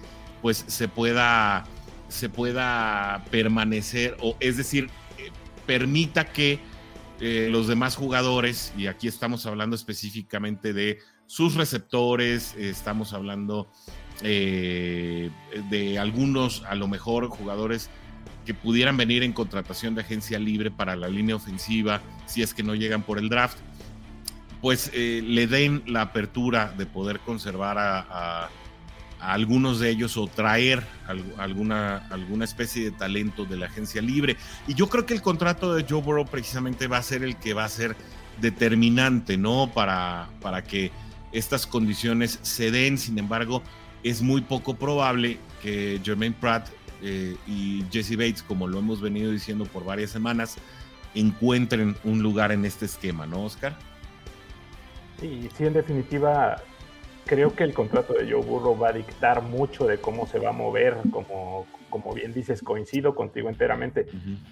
pues 0.43 0.63
se 0.67 0.87
pueda 0.87 1.65
se 2.09 2.29
pueda 2.29 3.25
permanecer 3.31 4.15
o 4.21 4.37
es 4.39 4.55
decir, 4.55 4.87
eh, 5.17 5.31
permita 5.65 6.31
que 6.31 6.59
eh, 7.21 7.47
los 7.49 7.67
demás 7.67 7.95
jugadores 7.95 8.71
y 8.77 8.85
aquí 8.85 9.07
estamos 9.07 9.47
hablando 9.47 9.75
específicamente 9.75 10.73
de 10.73 10.99
sus 11.25 11.55
receptores, 11.55 12.53
estamos 12.55 13.13
hablando 13.13 13.67
eh, 14.21 15.31
de 15.71 15.97
algunos 15.97 16.63
a 16.69 16.75
lo 16.75 16.87
mejor 16.87 17.29
jugadores 17.29 17.89
que 18.47 18.53
pudieran 18.53 18.95
venir 18.95 19.23
en 19.23 19.33
contratación 19.33 19.93
de 19.93 20.03
agencia 20.03 20.39
libre 20.39 20.71
para 20.71 20.95
la 20.95 21.09
línea 21.09 21.35
ofensiva, 21.35 22.01
si 22.27 22.41
es 22.41 22.53
que 22.53 22.63
no 22.63 22.75
llegan 22.75 23.03
por 23.03 23.19
el 23.19 23.27
draft, 23.27 23.57
pues 24.61 24.89
eh, 24.93 25.21
le 25.21 25.47
den 25.47 25.83
la 25.85 26.03
apertura 26.03 26.73
de 26.77 26.85
poder 26.85 27.19
conservar 27.19 27.77
a, 27.77 28.49
algunos 29.19 29.81
de 29.81 29.89
ellos 29.89 30.15
o 30.15 30.27
traer 30.27 30.81
alguna, 31.37 32.07
alguna 32.09 32.45
especie 32.45 32.85
de 32.85 32.91
talento 32.91 33.43
de 33.43 33.57
la 33.57 33.65
agencia 33.65 34.01
libre. 34.01 34.37
Y 34.65 34.75
yo 34.75 34.87
creo 34.87 35.05
que 35.05 35.13
el 35.13 35.21
contrato 35.21 35.75
de 35.75 35.85
Joe 35.87 36.01
Burrow 36.01 36.25
precisamente 36.25 36.87
va 36.87 36.99
a 36.99 37.03
ser 37.03 37.23
el 37.23 37.35
que 37.35 37.53
va 37.53 37.65
a 37.65 37.69
ser 37.69 37.97
determinante, 38.39 39.35
¿no? 39.37 39.71
Para, 39.73 40.29
para 40.39 40.63
que 40.63 40.91
estas 41.33 41.67
condiciones 41.67 42.39
se 42.43 42.71
den. 42.71 42.97
Sin 42.97 43.19
embargo, 43.19 43.61
es 44.03 44.21
muy 44.21 44.39
poco 44.39 44.75
probable 44.75 45.37
que 45.61 45.99
Jermaine 46.01 46.35
Pratt 46.39 46.69
eh, 47.01 47.35
y 47.47 47.83
Jesse 47.91 48.15
Bates, 48.17 48.43
como 48.43 48.67
lo 48.67 48.79
hemos 48.79 49.01
venido 49.01 49.31
diciendo 49.31 49.65
por 49.65 49.85
varias 49.85 50.11
semanas, 50.11 50.57
encuentren 51.15 51.95
un 52.03 52.21
lugar 52.21 52.51
en 52.51 52.65
este 52.65 52.85
esquema, 52.85 53.25
¿no, 53.25 53.45
Oscar? 53.45 53.75
Sí, 55.19 55.49
sí, 55.55 55.65
en 55.65 55.73
definitiva, 55.73 56.61
creo 57.25 57.55
que 57.55 57.63
el 57.63 57.73
contrato 57.73 58.13
de 58.13 58.31
Joe 58.31 58.43
Burrow 58.43 58.77
va 58.77 58.89
a 58.89 58.93
dictar 58.93 59.41
mucho 59.41 59.87
de 59.87 59.97
cómo 59.97 60.27
se 60.27 60.39
va 60.39 60.49
a 60.49 60.53
mover, 60.53 60.97
como, 61.11 61.65
como 61.89 62.13
bien 62.13 62.33
dices, 62.33 62.61
coincido 62.61 63.15
contigo 63.15 63.49
enteramente. 63.49 64.07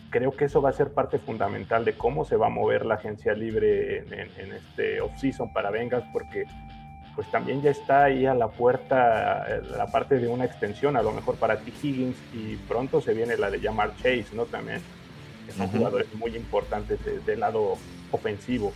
Creo 0.10 0.32
que 0.32 0.46
eso 0.46 0.62
va 0.62 0.70
a 0.70 0.74
ser 0.74 0.92
parte 0.92 1.20
fundamental 1.20 1.86
de 1.86 1.94
cómo 1.94 2.26
se 2.26 2.36
va 2.36 2.48
a 2.48 2.50
mover 2.50 2.86
la 2.86 2.96
agencia 2.96 3.34
libre 3.34 4.00
en, 4.00 4.14
en, 4.14 4.30
en 4.38 4.54
este 4.54 5.02
off-season 5.02 5.54
para 5.54 5.70
Vengas, 5.70 6.04
porque 6.12 6.46
pues 7.16 7.30
también 7.32 7.62
ya 7.62 7.72
está 7.72 8.06
ahí 8.06 8.26
a 8.26 8.34
la 8.34 8.48
puerta 8.48 9.46
eh, 9.48 9.62
la 9.78 9.88
parte 9.88 10.20
de 10.20 10.28
una 10.28 10.46
extensión, 10.46 10.98
a 10.98 11.02
lo 11.02 11.12
mejor 11.12 11.36
para 11.36 11.58
T. 11.58 11.72
Higgins, 11.82 12.18
y 12.34 12.56
pronto 12.68 13.02
se 13.02 13.14
viene 13.14 13.38
la 13.38 13.50
de 13.50 13.60
llamar 13.60 13.96
Chase, 13.98 14.28
¿no? 14.34 14.46
También, 14.46 14.82
son 15.56 15.68
jugadores 15.68 16.08
muy 16.16 16.36
importantes 16.36 17.00
del 17.26 17.40
lado 17.40 17.78
ofensivo. 18.12 18.74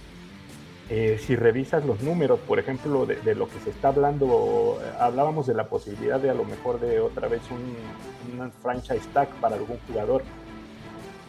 Eh, 0.90 1.20
si 1.24 1.36
revisas 1.36 1.86
los 1.86 2.02
números, 2.02 2.40
por 2.48 2.58
ejemplo, 2.58 3.06
de, 3.06 3.36
lo 3.36 3.48
que 3.48 3.60
se 3.60 3.70
está 3.70 3.90
hablando, 3.90 4.80
eh, 4.82 4.92
hablábamos 5.00 5.46
de 5.46 5.54
la 5.54 5.66
posibilidad 5.66 6.20
de 6.20 6.30
a 6.30 6.34
lo 6.34 6.46
mejor 6.46 6.80
de 6.80 7.00
otra 7.00 7.28
vez 7.28 7.42
un, 7.52 8.40
un 8.40 8.52
franchise 8.52 9.08
tag 9.14 9.30
para 9.40 9.56
algún 9.56 9.78
jugador 9.88 10.24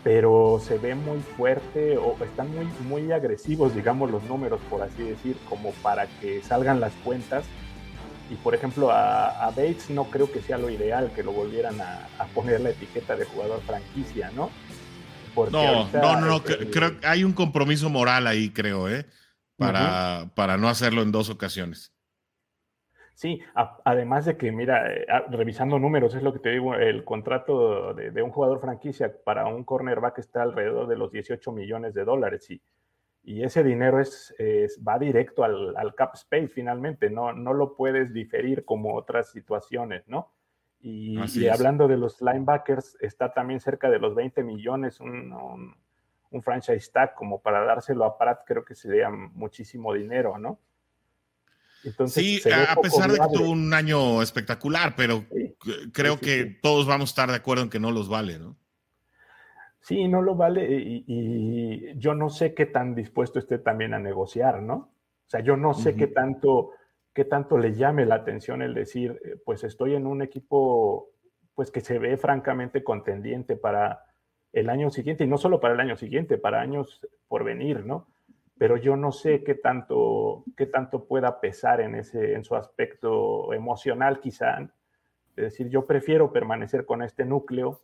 pero 0.03 0.61
se 0.65 0.79
ve 0.79 0.95
muy 0.95 1.21
fuerte 1.21 1.99
o 1.99 2.17
están 2.25 2.51
muy, 2.55 2.67
muy 2.89 3.13
agresivos, 3.13 3.75
digamos, 3.75 4.11
los 4.11 4.23
números, 4.25 4.61
por 4.71 4.83
así 4.83 5.03
decir, 5.03 5.37
como 5.49 5.73
para 5.83 6.07
que 6.21 6.43
salgan 6.43 6.81
las 6.81 6.93
cuentas. 7.05 7.45
Y 8.31 8.37
por 8.37 8.55
ejemplo, 8.55 8.91
a, 8.91 9.47
Bates 9.47 9.91
no 9.91 10.05
creo 10.05 10.31
que 10.31 10.41
sea 10.41 10.57
lo 10.57 10.71
ideal 10.71 11.11
que 11.15 11.23
lo 11.23 11.33
volvieran 11.33 11.81
a, 11.81 12.07
poner 12.35 12.61
la 12.61 12.71
etiqueta 12.71 13.17
de 13.17 13.25
jugador 13.25 13.61
franquicia, 13.63 14.31
¿no? 14.35 14.51
no, 15.51 15.89
no, 15.93 16.21
no, 16.21 16.43
creo 16.43 16.99
que 16.99 17.07
hay 17.07 17.25
un 17.25 17.33
compromiso 17.33 17.89
moral 17.89 18.27
ahí, 18.27 18.51
creo, 18.51 18.89
¿eh? 18.89 19.07
Para, 19.57 20.31
para 20.35 20.57
no 20.57 20.69
hacerlo 20.69 21.03
en 21.03 21.13
dos 21.13 21.29
ocasiones. 21.29 21.93
Sí, 23.21 23.39
además 23.85 24.25
de 24.25 24.39
que, 24.39 24.51
mira, 24.51 24.91
eh, 24.91 25.05
revisando 25.29 25.79
números, 25.79 26.15
es 26.15 26.23
lo 26.23 26.33
que 26.33 26.39
te 26.39 26.53
digo, 26.53 26.75
el 26.75 27.05
contrato 27.05 27.93
de, 27.93 28.23
un 28.23 28.31
jugador 28.31 28.63
franquicia 28.63 29.15
para 29.25 29.47
un 29.47 29.63
cornerback 29.63 30.21
está 30.21 30.41
alrededor 30.41 30.89
de 30.89 30.97
los 30.97 31.13
18 31.13 31.53
millones 31.53 31.93
de 31.93 32.07
dólares 32.07 32.51
y, 32.51 32.63
y 33.23 33.43
ese 33.43 33.63
dinero 33.63 34.01
es, 34.01 34.35
va 34.89 34.99
directo 34.99 35.45
al, 35.45 35.95
cap 35.97 36.15
space 36.15 36.49
finalmente, 36.49 37.11
no, 37.11 37.35
no 37.35 37.53
lo 37.53 37.77
puedes 37.77 38.11
diferir 38.15 38.65
como 38.65 38.97
otras 38.97 39.31
situaciones, 39.31 40.09
¿no? 40.09 40.33
Y, 40.81 41.19
hablando 41.49 41.89
de 41.89 41.99
los 41.99 42.23
linebackers, 42.23 42.97
está 43.03 43.35
también 43.35 43.61
cerca 43.61 43.91
de 43.91 43.99
los 43.99 44.15
20 44.15 44.43
millones 44.45 44.99
un, 44.99 45.75
un 46.31 46.43
franchise 46.43 46.91
tag 46.91 47.15
como 47.15 47.43
para 47.43 47.67
dárselo 47.67 48.07
a 48.07 48.17
Pratt, 48.17 48.45
creo 48.47 48.65
que 48.65 48.75
sería 48.75 49.11
muchísimo 49.11 49.93
dinero, 49.93 50.39
¿no? 50.39 50.59
Sí, 52.07 52.41
a 52.51 52.77
pesar 52.77 53.11
de 53.11 53.19
que 53.19 53.27
tuvo 53.33 53.51
un 53.51 53.73
año 53.73 54.23
espectacular, 54.23 54.95
pero 54.97 55.25
creo 55.93 56.19
que 56.19 56.59
todos 56.63 56.87
vamos 56.87 57.11
a 57.11 57.13
estar 57.13 57.31
de 57.31 57.37
acuerdo 57.37 57.65
en 57.65 57.71
que 57.71 57.81
no 57.81 57.91
los 57.91 58.09
vale, 58.09 58.39
¿no? 58.39 58.57
Sí, 59.81 60.09
no 60.09 60.21
lo 60.21 60.35
vale 60.35 60.67
y, 61.07 61.99
yo 61.99 62.15
no 62.15 62.29
sé 62.29 62.55
qué 62.55 62.67
tan 62.67 62.95
dispuesto 62.95 63.39
esté 63.39 63.59
también 63.59 63.95
a 63.95 63.99
negociar, 63.99 64.63
¿no? 64.63 64.75
O 64.75 65.31
sea, 65.31 65.41
yo 65.41 65.57
no 65.57 65.75
sé 65.75 65.95
qué 65.95 66.07
tanto 66.07 66.73
qué 67.13 67.25
tanto 67.25 67.59
le 67.59 67.75
llame 67.75 68.07
la 68.07 68.17
atención 68.17 68.63
el 68.63 68.75
decir, 68.75 69.21
eh, 69.25 69.37
pues 69.45 69.65
estoy 69.65 69.95
en 69.95 70.07
un 70.07 70.23
equipo 70.23 71.11
pues 71.55 71.71
que 71.71 71.81
se 71.81 71.99
ve 71.99 72.17
francamente 72.17 72.85
contendiente 72.85 73.57
para 73.57 74.05
el 74.53 74.71
año 74.71 74.91
siguiente 74.91 75.25
y 75.25 75.27
no 75.27 75.37
solo 75.37 75.61
para 75.61 75.75
el 75.75 75.81
año 75.81 75.97
siguiente, 75.97 76.39
para 76.39 76.61
años 76.61 77.01
por 77.29 77.45
venir, 77.45 77.85
¿no? 77.85 78.09
Pero 78.61 78.77
yo 78.77 78.95
no 78.95 79.11
sé 79.11 79.43
qué 79.43 79.55
tanto, 79.55 80.45
qué 80.55 80.67
tanto 80.67 81.07
pueda 81.07 81.41
pesar 81.41 81.81
en, 81.81 81.95
ese, 81.95 82.35
en 82.35 82.45
su 82.45 82.55
aspecto 82.55 83.55
emocional 83.55 84.21
quizá. 84.21 84.59
Es 85.35 85.45
decir, 85.45 85.71
yo 85.71 85.87
prefiero 85.87 86.31
permanecer 86.31 86.85
con 86.85 87.01
este 87.01 87.25
núcleo 87.25 87.81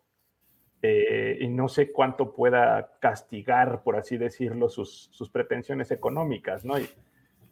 eh, 0.82 1.38
y 1.40 1.48
no 1.48 1.68
sé 1.68 1.92
cuánto 1.92 2.34
pueda 2.34 2.98
castigar, 3.00 3.82
por 3.84 3.96
así 3.96 4.18
decirlo, 4.18 4.68
sus, 4.68 5.08
sus 5.12 5.30
pretensiones 5.30 5.90
económicas, 5.92 6.62
¿no? 6.62 6.78
Y, 6.78 6.86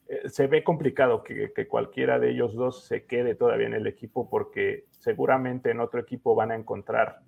eh, 0.07 0.29
se 0.29 0.47
ve 0.47 0.63
complicado 0.63 1.25
que, 1.25 1.51
que, 1.55 1.67
cualquiera 1.67 2.19
de 2.19 2.31
ellos 2.31 2.53
dos 2.53 2.85
se 2.85 3.07
quede 3.07 3.35
todavía 3.37 3.69
en 3.69 3.73
el 3.73 3.87
equipo 3.87 4.29
porque 4.29 4.85
seguramente 4.91 5.71
en 5.71 5.81
otro 5.81 5.99
equipo 5.99 6.35
van 6.35 6.51
a 6.51 6.57
encontrar 6.57 7.21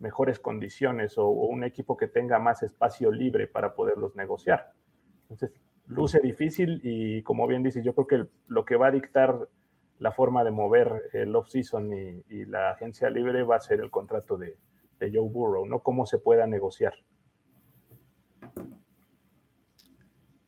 mejores 0.00 0.40
condiciones 0.40 1.16
o 1.18 1.28
un 1.28 1.62
equipo 1.62 1.96
que 1.96 2.08
tenga 2.08 2.40
más 2.40 2.64
espacio 2.64 3.12
libre 3.12 3.46
para 3.46 3.76
poderlos 3.76 4.16
negociar. 4.16 4.72
Entonces, 5.28 5.50
luce 5.86 6.20
difícil 6.20 6.80
y 6.82 7.22
como 7.22 7.46
bien 7.46 7.62
dice, 7.62 7.82
yo 7.82 7.94
creo 7.94 8.06
que 8.06 8.30
lo 8.48 8.64
que 8.64 8.76
va 8.76 8.88
a 8.88 8.92
dictar 8.92 9.48
la 9.98 10.12
forma 10.12 10.44
de 10.44 10.50
mover 10.50 11.10
el 11.12 11.34
off-season 11.34 11.90
y, 12.28 12.44
la 12.46 12.70
agencia 12.70 13.10
libre 13.10 13.42
va 13.42 13.56
a 13.56 13.60
ser 13.60 13.80
el 13.80 13.90
contrato 13.90 14.36
de, 14.36 14.56
Joe 15.00 15.28
Burrow, 15.28 15.66
no 15.66 15.80
cómo 15.80 16.06
se 16.06 16.18
pueda 16.18 16.46
negociar. 16.46 16.94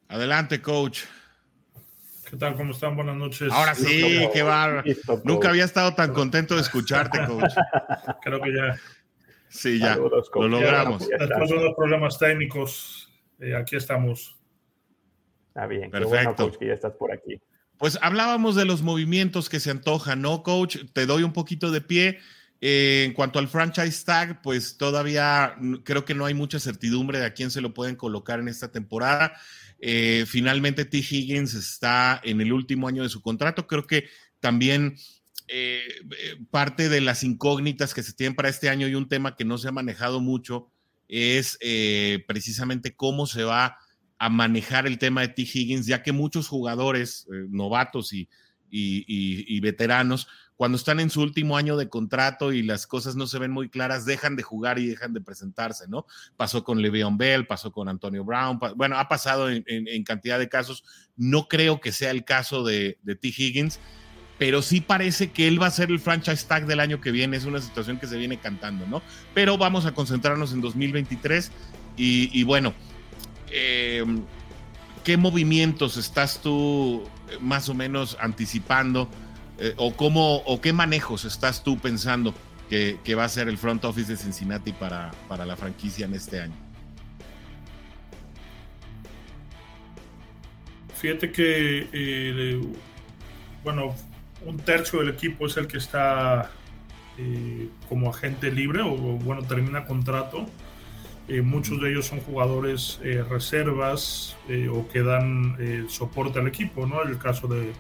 Adelante, 0.09 0.63
coach. 0.63 1.05
¿Qué 2.31 2.37
tal? 2.37 2.57
¿Cómo 2.57 2.73
están? 2.73 2.97
Buenas 2.97 3.17
noches. 3.17 3.53
Ahora 3.53 3.75
sí, 3.75 4.27
qué 4.33 4.43
bar. 4.43 4.85
Nunca 5.25 5.51
había 5.51 5.65
estado 5.65 5.95
tan 5.95 6.15
contento 6.15 6.55
de 6.55 6.63
escucharte, 6.63 7.19
coach. 7.27 7.53
Creo 8.23 8.41
que 8.41 8.55
ya. 8.55 8.77
Sí, 9.49 9.79
ya. 9.79 9.97
lo 9.97 10.49
logramos. 10.49 11.09
Después 11.09 11.51
de 11.51 11.57
unos 11.57 11.75
problemas 11.75 12.19
técnicos, 12.19 13.11
eh, 13.39 13.55
aquí 13.55 13.77
estamos. 13.77 14.38
Está 15.59 15.67
bien. 15.67 15.91
Perfecto. 15.91 16.53
que 16.57 16.69
ya 16.69 16.75
estás 16.75 16.93
por 16.93 17.11
aquí. 17.11 17.41
Pues 17.79 17.99
hablábamos 18.01 18.55
de 18.55 18.65
los 18.65 18.83
movimientos 18.83 19.49
que 19.49 19.59
se 19.59 19.73
antojan, 19.73 20.23
¿no, 20.23 20.45
coach? 20.45 20.79
Te 20.93 21.05
doy 21.05 21.25
un 21.25 21.33
poquito 21.33 21.73
de 21.73 21.81
pie. 21.81 22.21
Eh, 22.61 23.03
en 23.07 23.13
cuanto 23.13 23.41
al 23.41 23.49
franchise 23.49 24.05
tag, 24.05 24.41
pues 24.41 24.77
todavía 24.77 25.57
creo 25.83 26.05
que 26.05 26.15
no 26.15 26.27
hay 26.27 26.35
mucha 26.35 26.61
certidumbre 26.61 27.19
de 27.19 27.27
a 27.27 27.35
quién 27.35 27.51
se 27.51 27.61
lo 27.61 27.75
pueden 27.75 27.97
colocar 27.97 28.39
en 28.39 28.47
esta 28.47 28.71
temporada. 28.71 29.33
Eh, 29.81 30.27
finalmente 30.29 30.85
T. 30.85 30.99
Higgins 30.99 31.55
está 31.55 32.21
en 32.23 32.41
el 32.41 32.53
último 32.53 32.87
año 32.87 33.03
de 33.03 33.09
su 33.09 33.21
contrato. 33.21 33.67
Creo 33.67 33.85
que 33.85 34.09
también 34.39 34.95
eh, 35.49 35.83
parte 36.53 36.89
de 36.89 37.01
las 37.01 37.25
incógnitas 37.25 37.95
que 37.95 38.05
se 38.05 38.13
tienen 38.13 38.37
para 38.37 38.49
este 38.49 38.69
año 38.69 38.87
y 38.87 38.95
un 38.95 39.09
tema 39.09 39.35
que 39.35 39.45
no 39.45 39.59
se 39.59 39.67
ha 39.67 39.73
manejado 39.73 40.21
mucho 40.21 40.71
es 41.09 41.59
precisamente 42.29 42.95
cómo 42.95 43.27
se 43.27 43.43
va 43.43 43.79
a 44.19 44.29
manejar 44.29 44.87
el 44.87 44.99
tema 44.99 45.21
de 45.23 45.29
T. 45.29 45.43
Higgins, 45.43 45.87
ya 45.87 46.03
que 46.03 46.13
muchos 46.13 46.49
jugadores 46.49 47.27
novatos 47.49 48.13
y, 48.13 48.29
y 48.71 49.61
veteranos 49.61 50.29
cuando 50.59 50.77
están 50.77 50.99
en 50.99 51.09
su 51.09 51.23
último 51.23 51.57
año 51.57 51.77
de 51.77 51.89
contrato 51.89 52.53
y 52.53 52.65
las 52.65 52.89
cosas 52.89 53.15
no 53.15 53.29
se 53.29 53.39
ven 53.39 53.53
muy 53.53 53.69
claras, 53.69 54.05
dejan 54.05 54.35
de 54.35 54.43
jugar 54.43 54.81
y 54.81 54.89
dejan 54.89 55.13
de 55.13 55.21
presentarse, 55.21 55.87
¿no? 55.87 56.05
Pasó 56.37 56.65
con 56.65 56.83
Le'Veon 56.83 57.17
Bell, 57.17 57.47
pasó 57.47 57.71
con 57.71 57.89
Antonio 57.89 58.25
Brown, 58.25 58.59
bueno, 58.75 58.99
ha 58.99 59.09
pasado 59.09 59.49
en, 59.49 60.03
cantidad 60.03 60.37
de 60.37 60.49
casos. 60.49 60.83
No 61.17 61.47
creo 61.47 61.81
que 61.81 61.93
sea 61.93 62.11
el 62.11 62.25
caso 62.25 62.65
de, 62.65 62.99
T. 63.05 63.29
Higgins, 63.29 63.79
pero 64.37 64.61
sí 64.61 64.81
parece 64.81 65.31
que 65.31 65.47
él 65.47 65.63
va 65.63 65.69
a 65.69 65.71
ser 65.71 65.93
el 65.93 66.01
franchise 66.01 66.45
tag 66.49 66.67
del 66.67 66.81
año 66.81 67.01
que 67.01 67.13
viene. 67.13 67.37
Es 67.37 67.45
una 67.45 67.61
situación 67.61 68.01
que 68.01 68.09
se 68.09 68.19
viene 68.19 68.41
cantando, 68.41 68.85
¿no? 68.85 69.01
Pero 69.35 69.59
vamos 69.59 69.87
a 69.87 69.95
concentrarnos 69.95 70.53
en 70.53 70.61
2023 70.61 71.53
y, 71.97 72.43
bueno, 72.43 72.75
em, 73.51 74.23
¿qué 75.05 75.17
movimientos 75.17 75.97
estás 75.97 76.41
tú 76.43 77.05
eh, 77.31 77.39
más 77.41 77.69
o 77.69 77.75
menos 77.75 78.17
anticipando? 78.21 79.09
Eh, 79.59 79.75
o 79.77 79.93
cómo 79.95 80.37
o 80.37 80.61
qué 80.61 80.73
manejos 80.73 81.25
estás 81.25 81.65
tú 81.65 81.79
pensando 81.79 82.33
que, 82.69 83.15
va 83.15 83.25
a 83.25 83.29
ser 83.29 83.49
el 83.49 83.59
front 83.59 83.85
office 83.85 84.13
de 84.13 84.17
Cincinnati 84.17 84.73
para, 84.73 85.11
para 85.27 85.47
la 85.47 85.57
franquicia 85.57 86.07
en 86.07 86.15
este 86.15 86.41
año? 86.41 86.55
Fíjate 90.95 91.31
que, 91.31 91.89
eh, 91.93 92.61
bueno, 93.63 93.95
un 94.45 94.57
tercio 94.59 94.99
del 94.99 95.11
equipo 95.11 95.47
es 95.47 95.57
el 95.57 95.69
que 95.69 95.79
está 95.79 96.51
eh, 97.17 97.69
como 97.89 98.11
agente 98.11 98.51
libre 98.51 98.83
o, 98.83 98.97
bueno, 98.97 99.43
termina 99.43 99.85
contrato. 99.85 100.47
Muchos 101.43 101.81
de 101.81 101.91
ellos 101.91 102.07
son 102.07 102.21
jugadores 102.21 103.01
reservas 103.29 104.37
o 104.73 104.89
que 104.89 105.03
dan 105.03 105.57
soporte 105.89 106.39
al 106.39 106.49
equipo, 106.49 106.87
¿no? 106.87 107.03
El 107.03 107.19
caso 107.19 107.47
de 107.47 107.73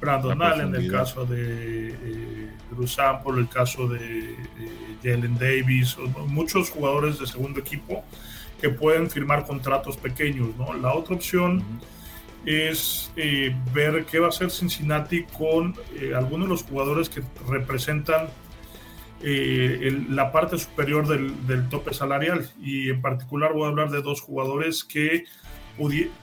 Brandon 0.00 0.42
Allen, 0.42 0.74
el 0.74 0.90
caso 0.90 1.26
de 1.26 1.90
eh, 1.90 2.50
Bruce 2.70 2.94
Sample, 2.94 3.40
el 3.40 3.48
caso 3.48 3.86
de 3.86 4.32
eh, 4.32 4.36
Jalen 5.02 5.36
Davis, 5.38 5.96
muchos 6.26 6.70
jugadores 6.70 7.18
de 7.18 7.26
segundo 7.26 7.60
equipo 7.60 8.02
que 8.60 8.70
pueden 8.70 9.10
firmar 9.10 9.44
contratos 9.44 9.96
pequeños. 9.96 10.48
¿no? 10.56 10.72
La 10.72 10.94
otra 10.94 11.14
opción 11.14 11.62
es 12.46 13.12
eh, 13.16 13.54
ver 13.74 14.06
qué 14.06 14.18
va 14.18 14.26
a 14.26 14.28
hacer 14.30 14.50
Cincinnati 14.50 15.24
con 15.24 15.74
eh, 15.94 16.14
algunos 16.16 16.48
de 16.48 16.54
los 16.54 16.62
jugadores 16.62 17.10
que 17.10 17.22
representan 17.46 18.28
la 19.22 20.32
parte 20.32 20.58
superior 20.58 21.06
del, 21.06 21.46
del 21.46 21.68
tope 21.68 21.92
salarial. 21.92 22.50
Y 22.60 22.90
en 22.90 23.02
particular 23.02 23.52
voy 23.52 23.64
a 23.64 23.68
hablar 23.68 23.90
de 23.90 24.02
dos 24.02 24.20
jugadores 24.20 24.84
que 24.84 25.24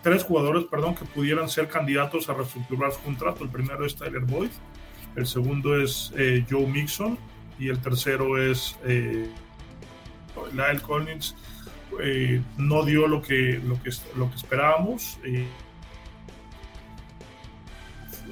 tres 0.04 0.24
jugadores, 0.24 0.66
perdón, 0.66 0.96
que 0.96 1.06
pudieran 1.06 1.50
ser 1.50 1.68
candidatos 1.68 2.30
a 2.30 2.34
reestructurar 2.34 2.92
su 2.92 3.02
contrato. 3.02 3.44
El 3.44 3.50
primero 3.50 3.86
es 3.86 3.96
Tyler 3.96 4.22
Boyd, 4.22 4.50
el 5.16 5.26
segundo 5.26 5.82
es 5.82 6.14
eh, 6.16 6.46
Joe 6.50 6.68
Mixon 6.68 7.18
y 7.60 7.70
el 7.70 7.80
tercero 7.80 8.42
es 8.42 8.78
eh, 8.86 9.28
Lyle 10.54 10.82
Collins. 10.82 11.36
Eh, 12.02 12.42
no 12.58 12.84
dio 12.84 13.08
lo 13.08 13.22
que, 13.22 13.60
lo 13.64 13.82
que, 13.82 13.90
lo 14.16 14.30
que 14.30 14.36
esperábamos. 14.36 15.18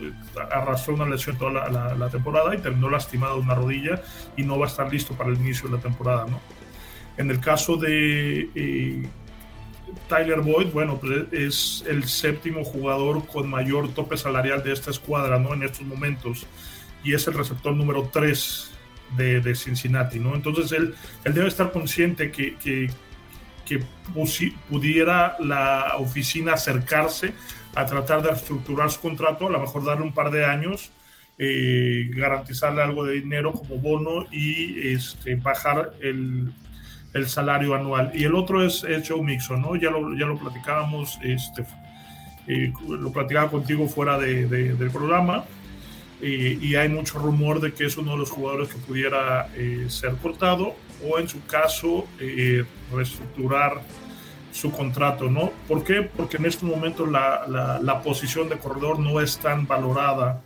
Eh, 0.02 0.12
arrastró 0.52 0.96
una 0.96 1.06
lesión 1.06 1.38
toda 1.38 1.70
la, 1.70 2.10
temporada 2.10 2.54
y 2.56 2.60
terminó 2.60 2.90
lastimado 2.90 3.38
una 3.38 3.56
rodilla 3.56 4.02
y 4.36 4.44
no 4.44 4.58
va 4.60 4.66
a 4.66 4.70
estar 4.70 4.92
listo 4.92 5.14
para 5.14 5.30
el 5.30 5.38
inicio 5.38 5.70
de 5.70 5.78
la 5.78 5.82
temporada. 5.82 6.26
¿no? 6.26 6.40
En 7.18 7.32
el 7.32 7.40
caso 7.40 7.78
de 7.78 9.10
Tyler 10.08 10.42
Boyd, 10.42 10.68
bueno, 10.72 10.98
pues 10.98 11.26
es 11.32 11.84
el 11.88 12.04
séptimo 12.06 12.64
jugador 12.64 13.26
con 13.28 13.50
mayor 13.50 13.94
tope 13.94 14.18
salarial 14.18 14.64
de 14.64 14.74
esta 14.74 14.92
escuadra, 14.92 15.40
¿no? 15.40 15.54
En 15.54 15.64
estos 15.64 15.82
momentos. 15.82 16.46
Y 17.04 17.14
es 17.14 17.28
el 17.28 17.34
receptor 17.34 17.74
número 17.74 18.10
3 18.12 18.72
de, 19.18 19.56
Cincinnati, 19.56 20.20
¿no? 20.20 20.36
Entonces 20.36 20.72
él, 20.72 20.96
él 21.24 21.34
debe 21.34 21.48
estar 21.48 21.72
consciente 21.72 22.32
que, 22.32 22.56
que, 22.58 22.90
pudiera 24.70 25.38
la 25.40 25.96
oficina 25.98 26.54
acercarse 26.54 27.34
a 27.76 27.86
tratar 27.86 28.24
de 28.24 28.32
estructurar 28.32 28.90
su 28.90 29.02
contrato, 29.02 29.48
a 29.48 29.52
lo 29.52 29.60
mejor 29.60 29.84
darle 29.84 30.04
un 30.04 30.14
par 30.14 30.32
de 30.32 30.46
años, 30.46 30.92
eh, 31.38 32.10
garantizarle 32.16 32.82
algo 32.82 33.04
de 33.04 33.16
dinero 33.16 33.52
como 33.52 33.76
bono 33.78 34.26
y 34.32 34.94
este, 34.94 35.36
bajar 35.36 35.92
el, 36.02 36.54
el 37.16 37.28
salario 37.30 37.74
anual. 37.74 38.12
Y 38.14 38.26
el 38.26 38.36
otro 38.36 38.64
es, 38.64 38.86
Joe 39.08 39.22
Mixon, 39.22 39.62
¿no? 39.62 39.76
Ya 39.78 39.90
lo, 39.90 40.16
ya 40.18 40.26
lo 40.26 40.38
platicábamos, 40.38 41.18
este, 41.24 41.66
eh, 42.46 42.74
lo 42.88 43.12
platicaba 43.12 43.50
contigo 43.50 43.88
fuera 43.88 44.20
de, 44.20 44.46
del 44.48 44.92
programa. 44.92 45.46
Eh, 46.22 46.58
y 46.62 46.76
hay 46.76 46.90
mucho 46.90 47.20
rumor 47.20 47.60
de 47.62 47.74
que 47.74 47.86
es 47.86 47.98
uno 47.98 48.14
de 48.14 48.18
los 48.18 48.32
jugadores 48.32 48.70
que 48.70 48.78
pudiera 48.78 49.48
eh, 49.56 49.86
ser 49.90 50.16
cortado 50.16 50.76
o 51.04 51.20
en 51.20 51.28
su 51.28 51.46
caso 51.46 52.08
reestructurar 52.92 53.82
su 54.56 54.72
contrato, 54.72 55.30
¿no? 55.30 55.52
¿Por 55.68 55.84
qué? 55.84 56.02
Porque 56.02 56.38
en 56.38 56.46
este 56.46 56.66
momento 56.66 57.06
la, 57.06 57.46
la, 57.48 57.80
la 57.80 58.02
posición 58.02 58.48
de 58.48 58.58
corredor 58.58 59.00
no 59.00 59.20
es 59.20 59.38
tan 59.38 59.68
valorada 59.68 60.42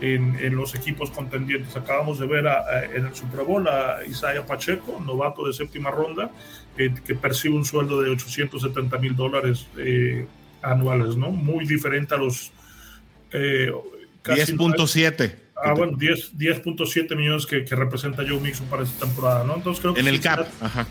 en, 0.00 0.56
los 0.56 0.74
equipos 0.74 1.10
contendientes. 1.10 1.76
Acabamos 1.76 2.18
de 2.18 2.26
ver 2.26 2.46
en 2.94 3.06
el 3.06 3.14
Super 3.14 3.44
Bowl 3.44 3.66
a 3.68 3.98
Isaiah 4.06 4.46
Pacheco, 4.46 5.02
novato 5.04 5.46
de 5.46 5.52
séptima 5.52 5.90
ronda, 5.90 6.30
que 6.76 7.14
percibe 7.14 7.56
un 7.56 7.64
sueldo 7.64 8.00
de 8.00 8.10
870 8.10 8.98
mil 8.98 9.14
dólares 9.14 9.66
eh, 9.76 10.26
anuales, 10.62 11.16
¿no? 11.16 11.30
Muy 11.30 11.66
diferente 11.66 12.14
a 12.14 12.18
los... 12.18 12.52
10.7. 13.32 15.24
Eh, 15.24 15.36
ah, 15.56 15.74
bueno, 15.74 15.98
10.7 15.98 17.16
millones 17.16 17.46
que, 17.46 17.64
que, 17.64 17.76
representa 17.76 18.24
Joe 18.26 18.40
Mixon 18.40 18.66
para 18.66 18.82
esta 18.84 19.06
temporada, 19.06 19.44
¿no? 19.44 19.56
Entonces 19.56 19.80
creo 19.80 19.94
que... 19.94 20.00
En 20.00 20.08
el 20.08 20.20
CAP, 20.20 20.46
ajá. 20.60 20.86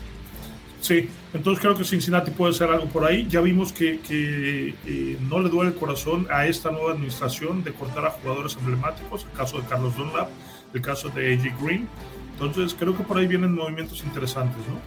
Sí, 0.80 1.10
entonces 1.34 1.60
creo 1.60 1.76
que 1.76 1.84
Cincinnati 1.84 2.30
puede 2.30 2.54
ser 2.54 2.70
algo 2.70 2.86
por 2.86 3.04
ahí. 3.04 3.26
Ya 3.28 3.40
vimos 3.40 3.72
que, 3.72 4.00
eh, 4.08 5.18
no 5.28 5.40
le 5.40 5.50
duele 5.50 5.72
el 5.72 5.76
corazón 5.76 6.26
a 6.30 6.46
esta 6.46 6.70
nueva 6.70 6.92
administración 6.92 7.62
de 7.62 7.72
cortar 7.72 8.06
a 8.06 8.10
jugadores 8.10 8.56
emblemáticos, 8.58 9.26
el 9.30 9.36
caso 9.36 9.58
de 9.60 9.66
Carlos 9.68 9.96
Dunlap, 9.96 10.28
el 10.72 10.80
caso 10.80 11.10
de 11.10 11.34
AJ 11.34 11.62
Green. 11.62 11.88
Entonces 12.32 12.74
creo 12.78 12.96
que 12.96 13.02
por 13.02 13.18
ahí 13.18 13.26
vienen 13.26 13.54
movimientos 13.54 14.02
interesantes, 14.02 14.58
¿no? 14.68 14.80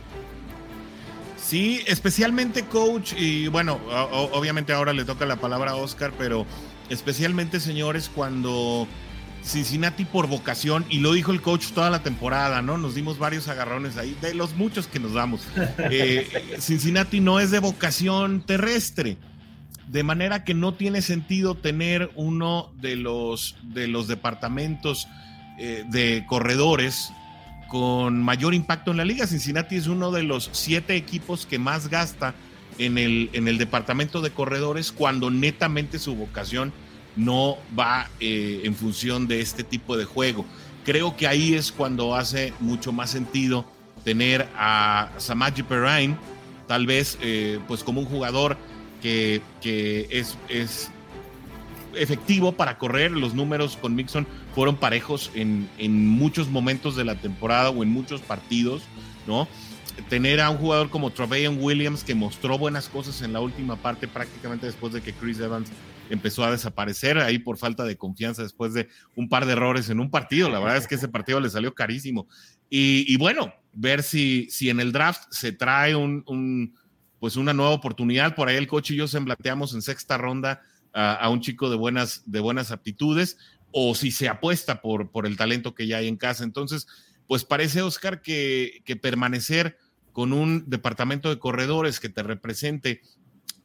Sí, 1.38 1.82
especialmente 1.86 2.63
coach, 2.65 3.13
y 3.17 3.47
bueno, 3.49 3.79
obviamente 4.32 4.73
ahora 4.73 4.93
le 4.93 5.06
toca 5.06 5.25
la 5.25 5.36
palabra 5.36 5.71
a 5.71 5.75
Oscar, 5.75 6.12
pero 6.17 6.47
especialmente 6.89 7.60
señores 7.60 8.10
cuando 8.13 8.88
Cincinnati 9.43 10.06
por 10.06 10.27
vocación, 10.27 10.86
y 10.89 10.99
lo 10.99 11.13
dijo 11.13 11.32
el 11.32 11.41
coach 11.41 11.67
toda 11.73 11.89
la 11.89 12.01
temporada, 12.01 12.62
¿no? 12.62 12.77
Nos 12.77 12.95
dimos 12.95 13.19
varios 13.19 13.47
agarrones 13.47 13.97
ahí, 13.97 14.15
de 14.21 14.34
los 14.34 14.56
muchos 14.56 14.88
que 14.88 14.99
nos 14.99 15.13
damos. 15.13 15.47
Eh, 15.91 16.58
Cincinnati 16.60 17.19
no 17.19 17.39
es 17.39 17.51
de 17.51 17.60
vocación 17.60 18.41
terrestre, 18.41 19.17
de 19.88 20.03
manera 20.03 20.43
que 20.43 20.53
no 20.53 20.73
tiene 20.73 21.01
sentido 21.01 21.56
tener 21.56 22.10
uno 22.15 22.71
de 22.79 22.95
los, 22.95 23.58
de 23.63 23.88
los 23.88 24.08
departamentos 24.08 25.08
eh, 25.60 25.84
de 25.89 26.25
corredores 26.27 27.12
con 27.67 28.21
mayor 28.23 28.53
impacto 28.53 28.91
en 28.91 28.97
la 28.97 29.06
liga. 29.06 29.27
Cincinnati 29.27 29.75
es 29.75 29.88
uno 29.88 30.12
de 30.12 30.23
los 30.23 30.49
siete 30.51 30.95
equipos 30.95 31.45
que 31.45 31.60
más 31.60 31.89
gasta 31.89 32.34
en 32.77 32.97
el, 32.97 33.29
en 33.34 33.47
el 33.47 33.58
departamento 33.58 34.21
de 34.21 34.32
corredores 34.32 34.91
cuando 34.91 35.29
netamente 35.29 35.99
su 35.99 36.15
vocación 36.15 36.73
no 37.15 37.58
va 37.78 38.10
eh, 38.19 38.62
en 38.63 38.76
función 38.76 39.28
de 39.28 39.41
este 39.41 39.63
tipo 39.63 39.97
de 39.97 40.06
juego. 40.06 40.45
Creo 40.84 41.15
que 41.15 41.28
ahí 41.28 41.54
es 41.54 41.71
cuando 41.71 42.15
hace 42.15 42.54
mucho 42.60 42.91
más 42.91 43.12
sentido 43.12 43.65
tener 44.04 44.47
a 44.58 45.12
Samaji 45.17 45.63
Perrine, 45.63 46.17
tal 46.67 46.86
vez 46.86 47.17
eh, 47.21 47.60
pues 47.67 47.84
como 47.84 48.02
un 48.02 48.08
jugador 48.08 48.58
que, 49.02 49.41
es, 50.10 50.38
efectivo 51.95 52.54
para 52.54 52.78
correr. 52.78 53.12
Los 53.12 53.34
números 53.34 53.78
con 53.78 53.95
Mixon 53.95 54.26
fueron 54.56 54.78
parejos 54.78 55.32
en, 55.36 55.69
en, 55.78 56.08
muchos 56.08 56.47
momentos 56.49 56.95
de 56.95 57.06
la 57.06 57.15
temporada 57.15 57.69
o 57.69 57.84
en 57.84 57.89
muchos 57.89 58.21
partidos, 58.21 58.84
¿no? 59.28 59.47
Tener 60.10 60.41
a 60.41 60.49
un 60.49 60.58
jugador 60.58 60.89
como 60.89 61.12
Trevelyan 61.12 61.58
Williams 61.62 62.04
que 62.04 62.15
mostró 62.15 62.58
buenas 62.58 62.89
cosas 62.89 63.21
en 63.21 63.32
la 63.32 63.41
última 63.41 63.76
parte, 63.76 64.08
prácticamente 64.08 64.65
después 64.65 64.91
de 64.93 65.02
que 65.02 65.13
Chris 65.13 65.39
Evans 65.39 65.69
empezó 66.10 66.44
a 66.44 66.52
desaparecer 66.52 67.18
ahí 67.18 67.39
por 67.39 67.58
falta 67.58 67.84
de 67.84 67.98
confianza 67.98 68.44
después 68.44 68.74
de 68.74 68.89
un 69.16 69.30
par 69.30 69.46
de 69.46 69.54
errores 69.54 69.89
en 69.89 70.00
un 70.00 70.12
partido. 70.12 70.50
La 70.50 70.60
verdad 70.60 70.78
es 70.78 70.88
que 70.88 70.96
ese 70.96 71.08
partido 71.08 71.39
le 71.39 71.50
salió 71.50 71.74
carísimo. 71.74 72.28
Y, 72.70 73.18
bueno, 73.18 73.54
ver 73.72 74.02
si, 74.02 74.48
si 74.50 74.70
en 74.70 74.80
el 74.80 74.92
draft 74.92 75.24
se 75.30 75.52
trae 75.52 75.96
un, 75.96 76.76
pues 77.20 77.36
una 77.36 77.54
nueva 77.54 77.72
oportunidad. 77.72 78.36
Por 78.36 78.48
ahí 78.48 78.56
el 78.56 78.68
coche 78.68 78.96
y 78.96 78.98
yo 78.98 79.08
semblateamos 79.08 79.74
en 79.74 79.82
sexta 79.82 80.18
ronda 80.18 80.62
a, 80.92 81.30
un 81.30 81.42
chico 81.42 81.70
de 81.70 81.76
buenas, 81.76 82.24
de 82.26 82.39
buenas 82.39 82.72
aptitudes 82.72 83.38
o 83.72 83.96
si 83.96 84.12
se 84.12 84.28
apuesta 84.28 84.82
por, 84.82 85.12
por 85.12 85.26
el 85.26 85.38
talento 85.38 85.76
que 85.76 85.88
ya 85.88 85.98
hay 85.98 86.08
en 86.08 86.18
casa. 86.18 86.44
Entonces, 86.44 86.88
pues 87.28 87.46
parece, 87.46 87.82
Oscar, 87.82 88.22
que, 88.22 88.82
que 88.86 88.96
permanecer 88.96 89.78
con 90.12 90.34
un 90.34 90.63
departamento 90.68 91.30
de 91.30 91.39
corredores 91.39 92.00
que 92.00 92.10
te 92.10 92.24
represente 92.24 93.02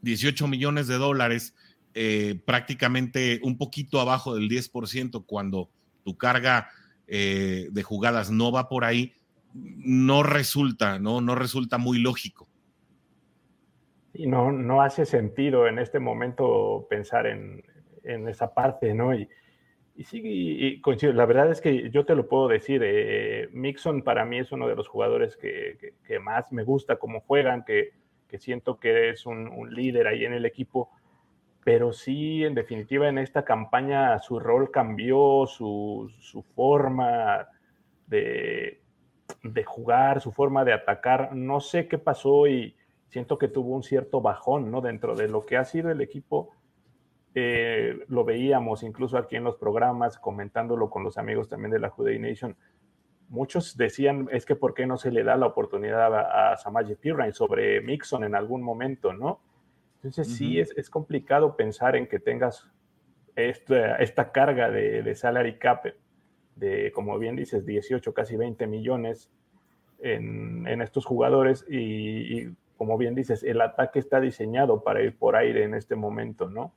18 0.03 0.49
millones 0.49 0.87
de 0.87 0.97
dólares, 0.97 1.55
eh, 1.95 2.41
prácticamente 2.45 3.41
un 3.43 3.59
poquito 3.59 4.01
abajo 4.01 4.35
del 4.35 4.49
10% 4.49 5.25
cuando 5.27 5.71
tu 6.05 6.17
carga 6.17 6.69
eh, 7.07 7.69
de 7.71 7.83
jugadas 7.83 8.31
no 8.31 8.53
va 8.53 8.69
por 8.69 8.85
ahí, 8.85 9.15
no 9.55 10.23
resulta, 10.23 10.99
¿no? 10.99 11.21
No 11.21 11.35
resulta 11.35 11.79
muy 11.79 11.99
lógico. 11.99 12.49
Y 14.13 14.27
no, 14.27 14.53
no 14.53 14.83
hace 14.83 15.07
sentido 15.07 15.67
en 15.69 15.79
este 15.79 16.01
momento 16.01 16.87
pensar 16.91 17.27
en, 17.27 17.63
esa 18.03 18.55
parte, 18.55 18.95
¿no? 18.95 19.15
Y, 19.15 19.29
y 19.95 20.05
sí, 20.05 20.23
y, 20.25 20.81
coincido. 20.81 21.13
La 21.13 21.27
verdad 21.27 21.51
es 21.51 21.61
que 21.61 21.91
yo 21.91 22.05
te 22.05 22.15
lo 22.15 22.29
puedo 22.29 22.49
decir, 22.49 22.83
eh, 22.85 23.49
Mixon 23.53 24.03
para 24.03 24.25
mí 24.25 24.39
es 24.39 24.53
uno 24.53 24.69
de 24.69 24.77
los 24.77 24.89
jugadores 24.89 25.37
que, 25.37 25.93
más 26.21 26.53
me 26.53 26.63
gusta 26.63 26.97
cómo 26.97 27.21
juegan, 27.21 27.65
que, 27.65 27.91
siento 28.39 28.79
que 28.79 29.11
es 29.11 29.27
un, 29.27 29.75
líder 29.75 30.07
ahí 30.07 30.25
en 30.25 30.33
el 30.33 30.47
equipo, 30.47 30.91
pero 31.69 31.93
sí, 31.93 32.47
en 32.47 32.55
definitiva, 32.55 33.11
en 33.11 33.19
esta 33.19 33.45
campaña 33.45 34.19
su 34.21 34.41
rol 34.41 34.71
cambió, 34.71 35.45
su, 35.47 36.11
su 36.19 36.43
forma 36.43 37.47
de, 38.07 38.81
de 39.43 39.65
jugar, 39.65 40.23
su 40.23 40.33
forma 40.33 40.65
de 40.65 40.73
atacar. 40.73 41.37
No 41.37 41.61
sé 41.61 41.87
qué 41.87 41.99
pasó 41.99 42.47
y 42.47 42.75
siento 43.09 43.37
que 43.37 43.49
tuvo 43.49 43.77
un 43.77 43.83
cierto 43.83 44.23
bajón, 44.23 44.71
¿no? 44.71 44.81
Dentro 44.81 45.15
de 45.15 45.29
lo 45.29 45.45
que 45.45 45.59
ha 45.59 45.67
sido 45.67 45.91
el 45.91 46.01
equipo, 46.01 46.55
eh, 47.35 48.03
lo 48.09 48.25
veíamos 48.25 48.83
incluso 48.83 49.19
aquí 49.19 49.37
en 49.37 49.45
los 49.45 49.57
programas, 49.57 50.19
comentándolo 50.19 50.89
con 50.89 51.05
los 51.05 51.19
amigos 51.19 51.51
también 51.51 51.73
de 51.73 51.81
la 51.81 51.91
Juday 51.91 52.19
Nation. 52.19 52.57
Muchos 53.29 53.77
decían, 53.77 54.27
es 54.33 54.47
que 54.47 54.57
¿por 54.57 54.73
qué 54.73 54.87
no 54.87 54.97
se 54.97 55.11
le 55.11 55.23
da 55.23 55.37
la 55.37 55.49
oportunidad 55.49 56.15
a, 56.15 56.53
a 56.53 56.57
Samaje 56.57 56.97
Pirrain 56.97 57.35
sobre 57.35 57.83
Mixon 57.83 58.25
en 58.25 58.35
algún 58.35 58.63
momento, 58.63 59.13
¿no? 59.13 59.41
Entonces 59.99 60.37
sí, 60.37 60.61
es, 60.61 60.73
es, 60.77 60.89
complicado 60.91 61.57
pensar 61.57 61.97
en 61.97 62.07
que 62.07 62.21
tengas 62.21 62.71
esta, 63.35 63.97
esta 63.97 64.31
carga 64.31 64.71
de, 64.71 65.03
de, 65.03 65.15
salary 65.15 65.59
cap 65.59 65.87
de, 66.55 66.93
como 66.93 67.19
bien 67.19 67.35
dices, 67.35 67.67
18, 67.67 68.15
casi 68.15 68.37
20 68.37 68.67
millones 68.69 69.31
en, 69.99 70.67
en 70.69 70.83
estos 70.83 71.05
jugadores 71.05 71.67
y, 71.69 71.79
y 71.79 72.57
como 72.77 72.97
bien 72.97 73.17
dices, 73.17 73.43
el 73.43 73.61
ataque 73.61 73.99
está 73.99 74.21
diseñado 74.21 74.85
para 74.85 75.03
ir 75.03 75.19
por 75.19 75.35
aire 75.35 75.65
en 75.65 75.75
este 75.75 75.97
momento, 75.97 76.49
¿no? 76.49 76.73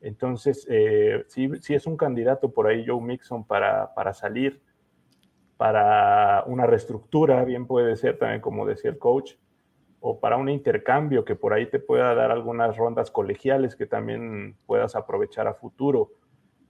Entonces, 0.00 0.66
eh, 0.70 1.24
sí, 1.26 1.50
sí, 1.60 1.74
es 1.74 1.86
un 1.86 1.96
candidato 1.96 2.52
por 2.52 2.68
ahí 2.68 2.84
Joe 2.86 3.00
Mixon 3.00 3.44
para, 3.44 3.92
para 3.94 4.14
salir, 4.14 4.62
para 5.56 6.44
una 6.46 6.66
reestructura, 6.66 7.44
bien 7.44 7.66
puede 7.66 7.96
ser 7.96 8.16
también 8.16 8.40
como 8.40 8.64
decía 8.64 8.90
el 8.90 8.98
coach, 8.98 9.34
o 10.00 10.18
para 10.18 10.36
un 10.36 10.48
intercambio 10.48 11.24
que 11.24 11.36
por 11.36 11.52
ahí 11.52 11.66
te 11.66 11.78
pueda 11.78 12.14
dar 12.14 12.30
algunas 12.30 12.76
rondas 12.76 13.10
colegiales 13.10 13.76
que 13.76 13.86
también 13.86 14.56
puedas 14.66 14.96
aprovechar 14.96 15.46
a 15.46 15.54
futuro. 15.54 16.10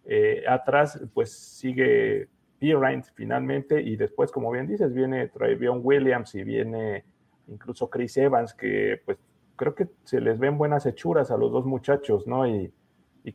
Eh, 0.05 0.43
atrás, 0.49 1.01
pues 1.15 1.33
sigue 1.33 2.29
Pirine 2.59 3.03
finalmente 3.15 3.81
y 3.81 3.97
después, 3.97 4.33
como 4.33 4.51
bien 4.51 4.67
dices, 4.67 4.93
viene 4.93 5.29
Travion 5.29 5.81
Williams 5.83 6.35
y 6.35 6.43
viene 6.43 7.05
incluso 7.47 7.89
Chris 7.89 8.17
Evans, 8.17 8.53
que 8.55 9.01
pues 9.05 9.19
creo 9.57 9.75
que 9.75 9.89
se 10.05 10.21
les 10.21 10.39
ven 10.39 10.59
buenas 10.59 10.87
hechuras 10.87 11.31
a 11.31 11.37
los 11.37 11.53
dos 11.53 11.67
muchachos, 11.67 12.27
¿no? 12.27 12.47
Y, 12.47 12.73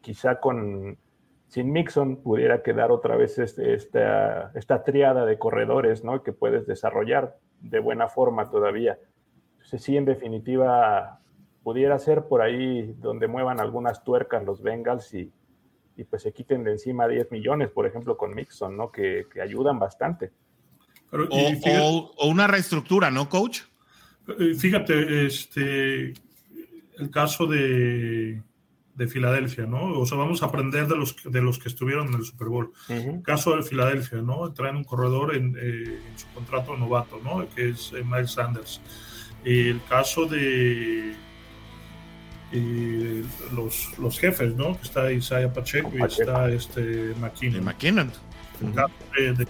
quizá 0.02 0.40
con 0.40 0.98
sin 1.48 1.72
Mixon 1.72 2.18
pudiera 2.18 2.64
quedar 2.64 2.92
otra 2.92 3.16
vez 3.16 3.38
este, 3.38 3.76
esta, 3.76 4.52
esta 4.56 4.84
de 4.84 5.38
corredores, 5.38 6.04
¿no? 6.04 6.22
Que 6.24 6.34
puedes 6.34 6.66
desarrollar 6.66 7.38
de 7.62 7.80
buena 7.80 8.10
forma 8.10 8.50
todavía. 8.50 9.00
Sí, 9.66 9.98
en 9.98 10.06
definitiva, 10.06 11.20
pudiera 11.64 11.98
ser 11.98 12.28
por 12.28 12.42
ahí 12.42 12.94
donde 13.00 13.28
muevan 13.28 13.60
algunas 13.60 14.04
tuercas 14.04 14.46
los 14.46 14.62
Bengals 14.62 15.14
y, 15.14 15.32
pues 16.10 16.22
se 16.22 16.32
quiten 16.32 16.64
de 16.64 16.74
encima 16.74 17.08
10 17.08 17.32
millones, 17.32 17.72
por 17.72 17.88
ejemplo, 17.88 18.18
con 18.18 18.36
Mixon, 18.36 18.78
¿no? 18.78 18.92
Que, 18.92 19.26
ayudan 19.42 19.80
bastante. 19.80 20.32
o, 21.12 22.28
una 22.28 22.48
reestructura, 22.48 23.10
¿no, 23.10 23.28
coach? 23.30 23.62
Eh, 24.28 24.54
fíjate, 24.56 25.26
este, 25.26 26.14
el 27.00 27.10
caso 27.12 27.48
de, 27.48 28.42
de, 28.94 29.08
Filadelfia, 29.08 29.66
¿no? 29.66 30.00
O 30.00 30.06
sea, 30.06 30.18
vamos 30.18 30.44
a 30.44 30.48
aprender 30.48 30.88
de 30.88 30.98
los, 30.98 31.16
de 31.24 31.42
los 31.42 31.58
que 31.58 31.70
estuvieron 31.70 32.10
en 32.10 32.16
el 32.16 32.26
Super 32.26 32.48
Bowl. 32.48 32.72
El 32.90 33.24
caso 33.24 33.56
de 33.56 33.64
Filadelfia, 33.64 34.22
¿no? 34.22 34.54
Traen 34.54 34.76
un 34.76 34.84
corredor 34.84 35.36
en, 35.36 35.56
eh, 35.60 36.00
su 36.16 36.28
contrato 36.34 36.78
novato, 36.78 37.20
¿no? 37.24 37.48
Que 37.56 37.70
es 37.70 37.92
eh, 37.94 38.04
Miles 38.04 38.32
Sanders. 38.32 38.82
El 39.46 39.80
caso 39.88 40.26
de 40.26 41.14
los, 43.52 43.98
los 43.98 44.20
jefes, 44.20 44.56
¿no? 44.56 44.78
Que 44.78 44.84
está 44.84 45.12
Isaiah 45.12 45.52
Pacheco, 45.54 45.92
y 45.98 46.02
está 46.02 46.50
este 46.50 47.14
McKinnon. 47.20 47.64
McKinnon. 47.64 48.12
El 48.62 48.74
caso 48.74 48.94
de 49.18 49.48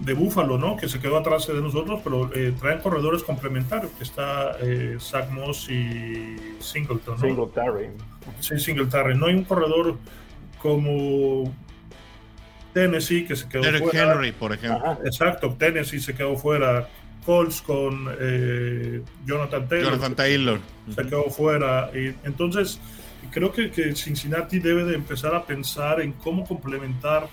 de 0.00 0.14
Búfalo, 0.14 0.58
¿no? 0.58 0.76
Que 0.76 0.88
se 0.88 1.00
quedó 1.00 1.18
atrás 1.18 1.46
de 1.46 1.60
nosotros, 1.60 2.00
pero 2.04 2.30
eh, 2.34 2.54
traen 2.58 2.80
corredores 2.80 3.22
complementarios, 3.22 3.90
que 3.92 4.04
está 4.04 4.56
eh, 4.60 4.96
Zach 5.00 5.28
Moss 5.30 5.68
y 5.70 6.36
Singleton, 6.60 7.16
¿no? 7.16 7.20
Singletary. 7.20 7.88
Sí, 8.40 8.58
Singletary. 8.58 9.16
No 9.16 9.26
hay 9.26 9.34
un 9.34 9.44
corredor 9.44 9.96
como 10.62 11.52
Tennessee 12.72 13.24
que 13.24 13.34
se 13.34 13.48
quedó 13.48 13.62
Derek 13.62 13.82
fuera. 13.90 14.12
Henry, 14.12 14.32
por 14.32 14.52
ejemplo. 14.52 14.98
Exacto, 15.04 15.54
Tennessee 15.58 16.00
se 16.00 16.14
quedó 16.14 16.36
fuera. 16.36 16.88
Colts 17.28 17.60
con 17.60 18.08
eh, 18.18 19.02
Jonathan 19.26 19.68
Taylor. 19.68 19.90
Jonathan 19.90 20.14
Taylor. 20.14 20.60
Se 20.94 21.02
quedó 21.02 21.24
fuera. 21.24 21.90
Y, 21.94 22.14
entonces, 22.24 22.80
creo 23.30 23.52
que, 23.52 23.70
que 23.70 23.94
Cincinnati 23.94 24.60
debe 24.60 24.86
de 24.86 24.94
empezar 24.94 25.34
a 25.34 25.44
pensar 25.44 26.00
en 26.00 26.12
cómo 26.12 26.46
complementar 26.46 27.28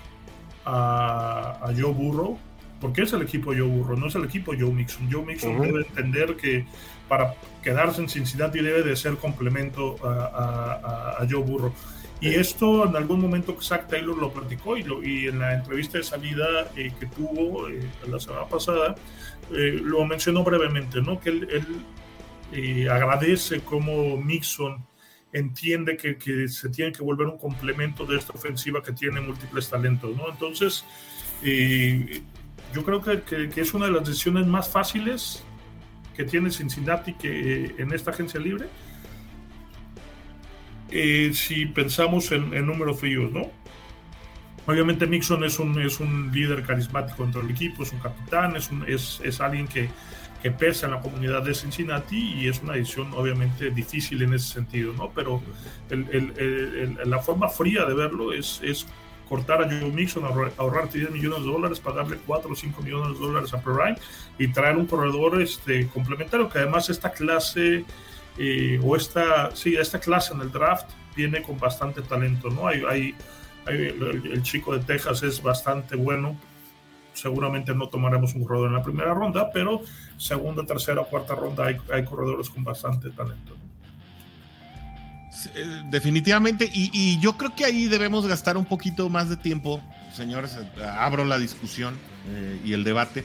a, 0.65 1.59
a 1.61 1.67
Joe 1.67 1.93
Burrow 1.93 2.37
porque 2.81 3.03
es 3.03 3.13
el 3.13 3.21
equipo 3.21 3.53
Joe 3.53 3.67
Burrow, 3.67 3.97
no 3.97 4.07
es 4.07 4.15
el 4.15 4.25
equipo 4.25 4.51
Joe 4.59 4.69
Mixon. 4.71 5.09
Joe 5.09 5.23
Mixon 5.23 5.61
debe 5.61 5.83
entender 5.87 6.35
que 6.35 6.65
para 7.07 7.33
quedarse 7.63 8.01
en 8.01 8.09
Cincinnati 8.09 8.59
debe 8.59 8.83
de 8.83 8.97
ser 8.97 9.15
complemento 9.15 9.95
a, 10.03 11.25
Joe 11.29 11.41
Burrow. 11.41 11.73
Y 12.21 12.33
esto 12.35 12.85
en 12.85 12.95
algún 12.95 13.21
momento 13.21 13.57
Zach 13.61 13.87
Taylor 13.87 14.17
lo 14.17 14.31
platicó 14.31 14.77
y, 14.77 14.83
lo, 14.83 15.03
y 15.03 15.27
en 15.27 15.39
la 15.39 15.55
entrevista 15.55 15.97
de 15.97 16.03
salida 16.03 16.71
eh, 16.75 16.91
que 16.97 17.05
tuvo 17.07 17.67
eh, 17.67 17.81
la 18.09 18.19
semana 18.19 18.47
pasada 18.47 18.95
eh, 19.51 19.79
lo 19.83 20.05
mencionó 20.05 20.43
brevemente, 20.43 21.01
¿no? 21.01 21.19
que 21.19 21.29
él, 21.29 21.85
agradece 22.89 23.59
cómo 23.61 24.15
Mixon 24.15 24.85
entiende 25.33 25.97
que, 25.97 26.17
que, 26.17 26.47
se 26.47 26.69
tiene 26.69 26.93
que 26.93 27.03
volver 27.03 27.27
un 27.27 27.37
complemento 27.37 28.05
de 28.05 28.17
esta 28.17 28.31
ofensiva 28.31 28.81
que 28.81 28.93
tiene 28.93 29.19
múltiples 29.19 29.69
talentos. 29.69 30.15
¿no? 30.15 30.29
Entonces, 30.29 30.85
yo 32.73 32.83
creo 32.85 33.01
que, 33.01 33.49
que, 33.49 33.61
es 33.61 33.73
una 33.73 33.87
de 33.87 33.91
las 33.91 34.07
decisiones 34.07 34.47
más 34.47 34.69
fáciles 34.69 35.43
que 36.15 36.23
tiene 36.23 36.49
Cincinnati 36.51 37.13
que, 37.13 37.65
eh, 37.65 37.75
en 37.77 37.93
esta 37.93 38.11
agencia 38.11 38.39
libre. 38.39 38.67
Eh, 40.91 41.31
si 41.33 41.65
pensamos 41.65 42.31
en, 42.31 42.65
números 42.65 42.99
fríos, 42.99 43.31
¿no? 43.31 43.49
Obviamente 44.67 45.05
Nixon 45.05 45.43
es 45.43 45.59
un, 45.59 45.79
es 45.81 45.99
un 45.99 46.31
líder 46.31 46.63
carismático 46.63 47.23
dentro 47.23 47.41
del 47.41 47.51
equipo, 47.51 47.83
es 47.83 47.91
un 47.91 47.99
capitán, 47.99 48.55
es, 48.55 48.71
un, 48.71 48.83
es, 48.87 49.21
es 49.23 49.39
alguien 49.39 49.67
que, 49.67 49.89
que, 50.41 50.51
pesa 50.51 50.87
en 50.87 50.93
la 50.93 51.01
comunidad 51.01 51.43
de 51.43 51.53
Cincinnati 51.53 52.33
y 52.33 52.47
es 52.47 52.61
una 52.61 52.73
decisión 52.73 53.13
obviamente 53.13 53.69
difícil 53.69 54.21
en 54.23 54.33
ese 54.33 54.53
sentido, 54.53 54.93
¿no? 54.93 55.11
Pero 55.13 55.41
el, 55.89 56.07
el, 56.11 56.97
la 57.05 57.19
forma 57.19 57.49
fría 57.49 57.85
de 57.85 57.93
verlo 57.93 58.33
es, 58.33 58.59
es 58.63 58.87
cortar 59.27 59.61
a 59.61 59.65
Joe 59.65 59.91
Mixon, 59.91 60.23
ahorrarte 60.57 60.99
10 60.99 61.11
millones 61.11 61.39
de 61.39 61.51
dólares, 61.51 61.79
pagarle 61.79 62.17
4 62.25 62.51
o 62.51 62.55
5 62.55 62.81
millones 62.81 63.19
de 63.19 63.25
dólares 63.25 63.53
a 63.53 63.61
Perrine 63.61 63.97
y 64.37 64.47
traer 64.49 64.77
un 64.77 64.85
corredor 64.85 65.41
este, 65.41 65.87
complementario 65.87 66.49
que 66.49 66.59
además 66.59 66.89
esta 66.89 67.11
clase 67.11 67.85
eh, 68.37 68.79
o 68.83 68.95
esta, 68.95 69.55
sí, 69.55 69.75
esta 69.75 69.99
clase 69.99 70.33
en 70.33 70.41
el 70.41 70.51
draft 70.51 70.89
viene 71.15 71.41
con 71.41 71.57
bastante 71.57 72.01
talento, 72.01 72.49
¿no? 72.49 72.67
Hay, 72.67 72.83
hay, 72.83 73.15
el, 73.67 74.43
chico 74.43 74.77
de 74.77 74.83
Texas 74.83 75.23
es 75.23 75.41
bastante 75.41 75.95
bueno. 75.95 76.37
Seguramente 77.13 77.73
no 77.73 77.87
tomaremos 77.87 78.35
un 78.35 78.43
corredor 78.43 78.67
en 78.67 78.73
la 78.73 78.83
primera 78.83 79.13
ronda, 79.13 79.49
pero 79.53 79.81
segunda, 80.17 80.65
tercera, 80.65 81.03
cuarta 81.03 81.33
ronda 81.33 81.65
hay, 81.65 81.77
hay 81.93 82.03
corredores 82.03 82.49
con 82.49 82.63
bastante 82.65 83.09
talento. 83.11 83.55
Eh, 85.55 85.83
definitivamente, 85.89 86.69
y, 86.73 87.17
yo 87.19 87.37
creo 87.37 87.55
que 87.55 87.63
ahí 87.63 87.85
debemos 87.85 88.27
gastar 88.27 88.57
un 88.57 88.65
poquito 88.65 89.09
más 89.09 89.29
de 89.29 89.37
tiempo, 89.37 89.81
señores, 90.13 90.57
eh, 90.57 90.83
abro 90.83 91.23
la 91.23 91.37
discusión 91.37 91.97
y 92.65 92.73
el 92.73 92.83
debate 92.83 93.23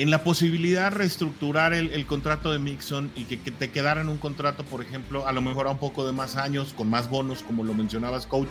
en 0.00 0.10
la 0.10 0.24
posibilidad 0.24 0.84
de 0.84 0.96
reestructurar 0.96 1.74
el, 1.74 2.06
contrato 2.06 2.50
de 2.50 2.58
Mixon 2.58 3.12
y 3.14 3.24
que, 3.24 3.36
te 3.36 3.70
quedara 3.70 4.00
en 4.00 4.08
un 4.08 4.16
contrato, 4.16 4.64
por 4.64 4.80
ejemplo, 4.80 5.28
a 5.28 5.32
lo 5.32 5.42
mejor 5.42 5.66
a 5.66 5.72
un 5.72 5.78
poco 5.78 6.06
de 6.06 6.12
más 6.12 6.36
años, 6.36 6.72
con 6.74 6.88
más 6.88 7.10
bonos, 7.10 7.42
como 7.42 7.64
lo 7.64 7.74
mencionabas, 7.74 8.26
coach, 8.26 8.48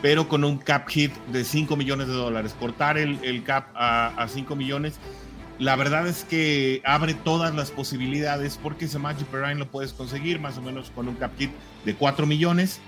pero 0.00 0.26
con 0.26 0.42
un 0.42 0.56
cap 0.56 0.88
hit 0.88 1.12
de 1.30 1.44
5 1.44 1.76
millones 1.76 2.08
de 2.08 2.14
dólares. 2.14 2.56
Cortar 2.58 2.96
el, 2.96 3.42
cap 3.44 3.66
a, 3.74 4.26
5 4.26 4.56
millones, 4.56 4.98
la 5.58 5.76
verdad 5.76 6.08
es 6.08 6.24
que 6.24 6.80
abre 6.82 7.12
todas 7.12 7.54
las 7.54 7.70
posibilidades 7.70 8.58
porque 8.62 8.86
ese 8.86 8.98
Magic 8.98 9.26
Perrine 9.26 9.56
lo 9.56 9.70
puedes 9.70 9.92
conseguir 9.92 10.40
más 10.40 10.56
o 10.56 10.62
menos 10.62 10.90
con 10.94 11.08
un 11.08 11.16
cap 11.16 11.32
hit 11.38 11.50
de 11.84 11.94
4 11.94 12.24
millones. 12.24 12.80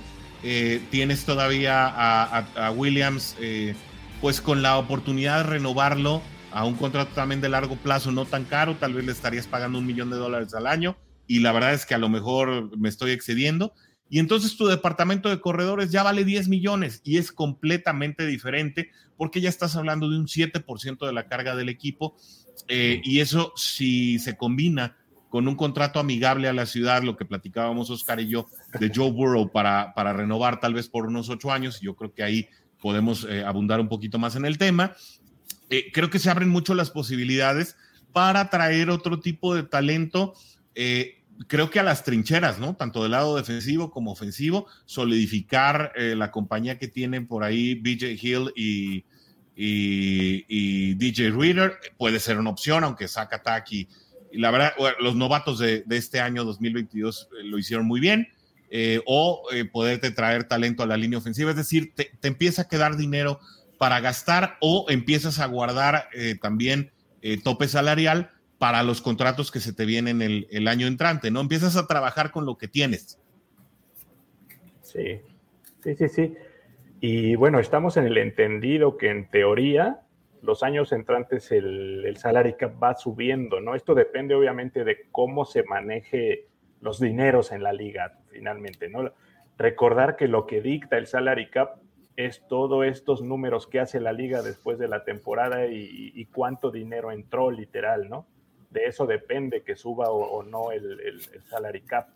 Eh, 0.43 0.81
tienes 0.91 1.27
todavía 1.27 1.85
a, 1.87 2.71
Williams, 2.71 3.37
eh, 3.39 3.75
pues 4.23 4.41
con 4.41 4.63
la 4.63 4.79
oportunidad 4.79 5.45
de 5.45 5.51
renovarlo 5.51 6.23
a 6.53 6.65
un 6.65 6.75
contrato 6.75 7.11
también 7.15 7.41
de 7.41 7.49
largo 7.49 7.77
plazo, 7.77 8.13
no 8.13 8.25
tan 8.25 8.45
caro, 8.45 8.77
tal 8.77 8.95
vez 8.95 9.05
le 9.05 9.13
estarías 9.13 9.47
pagando 9.47 9.79
un 9.79 9.87
millón 9.87 10.11
de 10.11 10.17
dólares 10.17 10.55
al 10.55 10.67
año 10.67 10.97
y 11.27 11.41
la 11.41 11.53
verdad 11.53 11.75
es 11.75 11.87
que 11.87 11.95
a 11.95 11.99
lo 11.99 12.09
mejor 12.09 12.77
me 12.77 12.89
estoy 12.89 13.13
excediendo. 13.13 13.73
Y 14.11 14.19
entonces 14.19 14.57
tu 14.57 14.67
departamento 14.67 15.29
de 15.29 15.39
corredores 15.39 15.93
ya 15.93 16.03
vale 16.03 16.25
10 16.25 16.49
millones 16.49 17.03
y 17.05 17.19
es 17.19 17.31
completamente 17.31 18.27
diferente 18.27 18.91
porque 19.19 19.43
ya 19.43 19.51
estás 19.51 19.77
hablando 19.77 20.09
de 20.09 20.19
un 20.19 20.27
7% 20.27 21.07
de 21.07 21.13
la 21.13 21.27
carga 21.27 21.55
del 21.55 21.69
equipo 21.69 22.17
eh, 22.69 23.03
y 23.05 23.21
eso 23.21 23.53
si 23.55 24.19
se 24.19 24.37
combina 24.37 24.97
con 25.29 25.47
un 25.47 25.57
contrato 25.57 26.01
amigable 26.01 26.49
a 26.49 26.55
la 26.55 26.65
ciudad, 26.65 27.03
lo 27.03 27.17
que 27.17 27.27
platicábamos 27.27 27.91
Oscar 27.91 28.19
y 28.21 28.29
yo 28.29 28.47
de 28.81 28.91
Joe 28.95 29.13
Burrow 29.13 29.53
para, 29.53 29.93
para 29.95 30.15
renovar 30.15 30.59
tal 30.59 30.73
vez 30.73 30.89
por 30.89 31.05
unos 31.05 31.29
ocho 31.29 31.53
años, 31.53 31.81
yo 31.83 31.95
creo 31.95 32.15
que 32.15 32.23
ahí 32.23 32.49
podemos 32.81 33.27
eh, 33.29 33.45
abundar 33.45 33.79
un 33.79 33.89
poquito 33.89 34.19
más 34.19 34.37
en 34.37 34.47
el 34.47 34.57
tema. 34.57 34.95
Eh, 35.71 35.91
creo 35.93 36.11
que 36.11 36.19
se 36.19 36.31
abren 36.31 36.49
mucho 36.49 36.75
las 36.75 36.91
posibilidades 36.91 37.77
para 38.13 38.49
traer 38.51 38.91
otro 38.91 39.21
tipo 39.21 39.55
de 39.55 39.63
talento. 39.63 40.35
Eh, 40.75 41.23
creo 41.47 41.71
que 41.71 41.81
a 41.81 41.83
las 41.83 42.05
trincheras, 42.05 42.59
¿no? 42.59 42.75
Tanto 42.75 43.03
del 43.03 43.13
lado 43.13 43.37
defensivo 43.37 43.91
como 43.91 44.13
ofensivo, 44.13 44.67
solidificar 44.87 45.93
eh, 45.97 46.15
la 46.17 46.31
compañía 46.31 46.79
que 46.79 46.89
tienen 46.89 47.27
por 47.27 47.45
ahí 47.45 47.75
BJ 47.75 48.17
Hill 48.21 48.53
y, 48.57 49.05
DJ 49.61 51.33
Reader 51.33 51.79
puede 51.97 52.21
ser 52.21 52.39
una 52.39 52.51
opción, 52.51 52.85
aunque 52.85 53.09
saca 53.09 53.65
y, 53.69 53.89
y 54.31 54.39
la 54.39 54.53
verdad, 54.53 54.73
los 55.01 55.17
novatos 55.17 55.59
de, 55.59 55.85
este 55.91 56.21
año 56.21 56.45
2022 56.45 57.29
lo 57.43 57.59
hicieron 57.59 57.85
muy 57.85 57.99
bien. 57.99 58.29
o 59.05 59.43
poderte 59.73 60.13
traer 60.13 60.45
talento 60.45 60.85
a 60.85 60.87
la 60.87 60.97
línea 60.97 61.19
ofensiva, 61.19 61.51
es 61.51 61.57
decir, 61.57 61.93
te, 61.97 62.09
te 62.21 62.29
empieza 62.29 62.63
a 62.63 62.69
quedar 62.69 62.97
dinero 62.97 63.41
para 63.79 64.01
gastar 64.01 64.57
o 64.61 64.87
empiezas 64.89 65.39
a 65.39 65.47
guardar 65.47 66.09
eh, 66.13 66.37
también 66.41 66.91
eh, 67.23 67.41
tope 67.43 67.69
salarial 67.69 68.31
para 68.59 68.83
los 68.83 69.01
contratos 69.01 69.51
que 69.53 69.61
se 69.61 69.73
te 69.73 69.87
vienen 69.87 70.21
el, 70.21 70.69
año 70.69 70.89
entrante, 70.89 71.31
¿no? 71.31 71.41
Empiezas 71.41 71.77
a 71.77 71.87
trabajar 71.87 72.33
con 72.33 72.45
lo 72.45 72.59
que 72.59 72.67
tienes. 72.67 73.21
Sí, 74.83 75.21
sí, 75.83 75.95
sí, 75.95 76.09
sí. 76.09 76.35
Y 77.01 77.37
bueno, 77.37 77.61
estamos 77.61 77.97
en 77.97 78.07
el 78.07 78.19
entendido 78.19 78.97
que 78.97 79.11
en 79.11 79.31
teoría 79.31 80.01
los 80.43 80.65
años 80.65 80.91
entrantes 80.91 81.53
el, 81.53 82.05
el 82.05 82.17
salary 82.17 82.55
cap 82.55 82.83
va 82.83 82.97
subiendo, 82.97 83.61
¿no? 83.61 83.77
Esto 83.77 83.95
depende 83.95 84.35
obviamente 84.35 84.83
de 84.83 85.07
cómo 85.13 85.45
se 85.45 85.63
maneje 85.63 86.49
los 86.81 86.99
dineros 86.99 87.53
en 87.53 87.63
la 87.63 87.73
liga 87.73 88.19
finalmente, 88.31 88.89
¿no? 88.89 89.13
Recordar 89.57 90.17
que 90.17 90.27
lo 90.27 90.47
que 90.47 90.61
dicta 90.61 90.97
el 90.97 91.07
salary 91.07 91.49
cap 91.51 91.77
es 92.19 92.45
todos 92.49 92.85
estos 92.85 93.23
números 93.23 93.69
que 93.69 93.79
hace 93.79 94.01
la 94.01 94.13
liga 94.13 94.43
después 94.43 94.77
de 94.77 94.89
la 94.89 95.05
temporada 95.05 95.67
y, 95.67 96.25
cuánto 96.35 96.73
dinero 96.73 97.13
entró 97.13 97.53
literal, 97.53 98.09
¿no? 98.11 98.27
De 98.71 98.87
eso 98.87 99.07
depende 99.07 99.63
que 99.63 99.77
suba 99.77 100.11
o, 100.11 100.43
no 100.43 100.73
el, 100.73 101.21
salary 101.49 101.83
cap. 101.83 102.09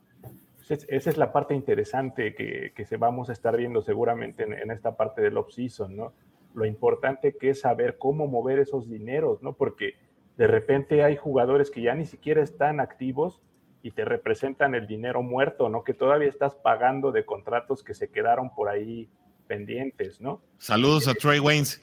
esa 0.69 1.09
es 1.09 1.17
la 1.17 1.33
parte 1.33 1.55
interesante 1.55 2.35
que, 2.35 2.85
se 2.85 2.97
vamos 2.97 3.31
a 3.31 3.33
estar 3.33 3.57
viendo 3.57 3.81
seguramente 3.81 4.43
en, 4.43 4.73
esta 4.73 4.97
parte 4.97 5.23
del 5.23 5.39
off-season, 5.39 5.97
¿no? 5.97 6.13
Lo 6.53 6.67
importante 6.67 7.37
que 7.37 7.51
es 7.51 7.61
saber 7.61 7.97
cómo 7.97 8.27
mover 8.27 8.59
esos 8.59 8.91
dineros, 8.91 9.41
¿no? 9.41 9.53
Porque 9.53 9.95
de 10.37 10.49
repente 10.49 11.05
hay 11.05 11.17
jugadores 11.17 11.71
que 11.71 11.81
ya 11.81 11.95
ni 11.95 12.07
siquiera 12.07 12.43
están 12.43 12.81
activos 12.81 13.41
y 13.85 13.93
te 13.93 14.05
representan 14.05 14.75
el 14.75 14.89
dinero 14.89 15.23
muerto, 15.23 15.69
¿no? 15.69 15.85
Que 15.85 15.95
todavía 15.95 16.29
estás 16.29 16.57
pagando 16.57 17.13
de 17.13 17.25
contratos 17.25 17.85
que 17.85 17.95
se 17.95 18.11
quedaron 18.11 18.53
por 18.53 18.69
ahí 18.69 19.09
pendientes, 19.53 20.19
¿no? 20.19 20.41
Saludos 20.57 21.09
a 21.09 21.13
Trey 21.13 21.39
Waynes. 21.39 21.83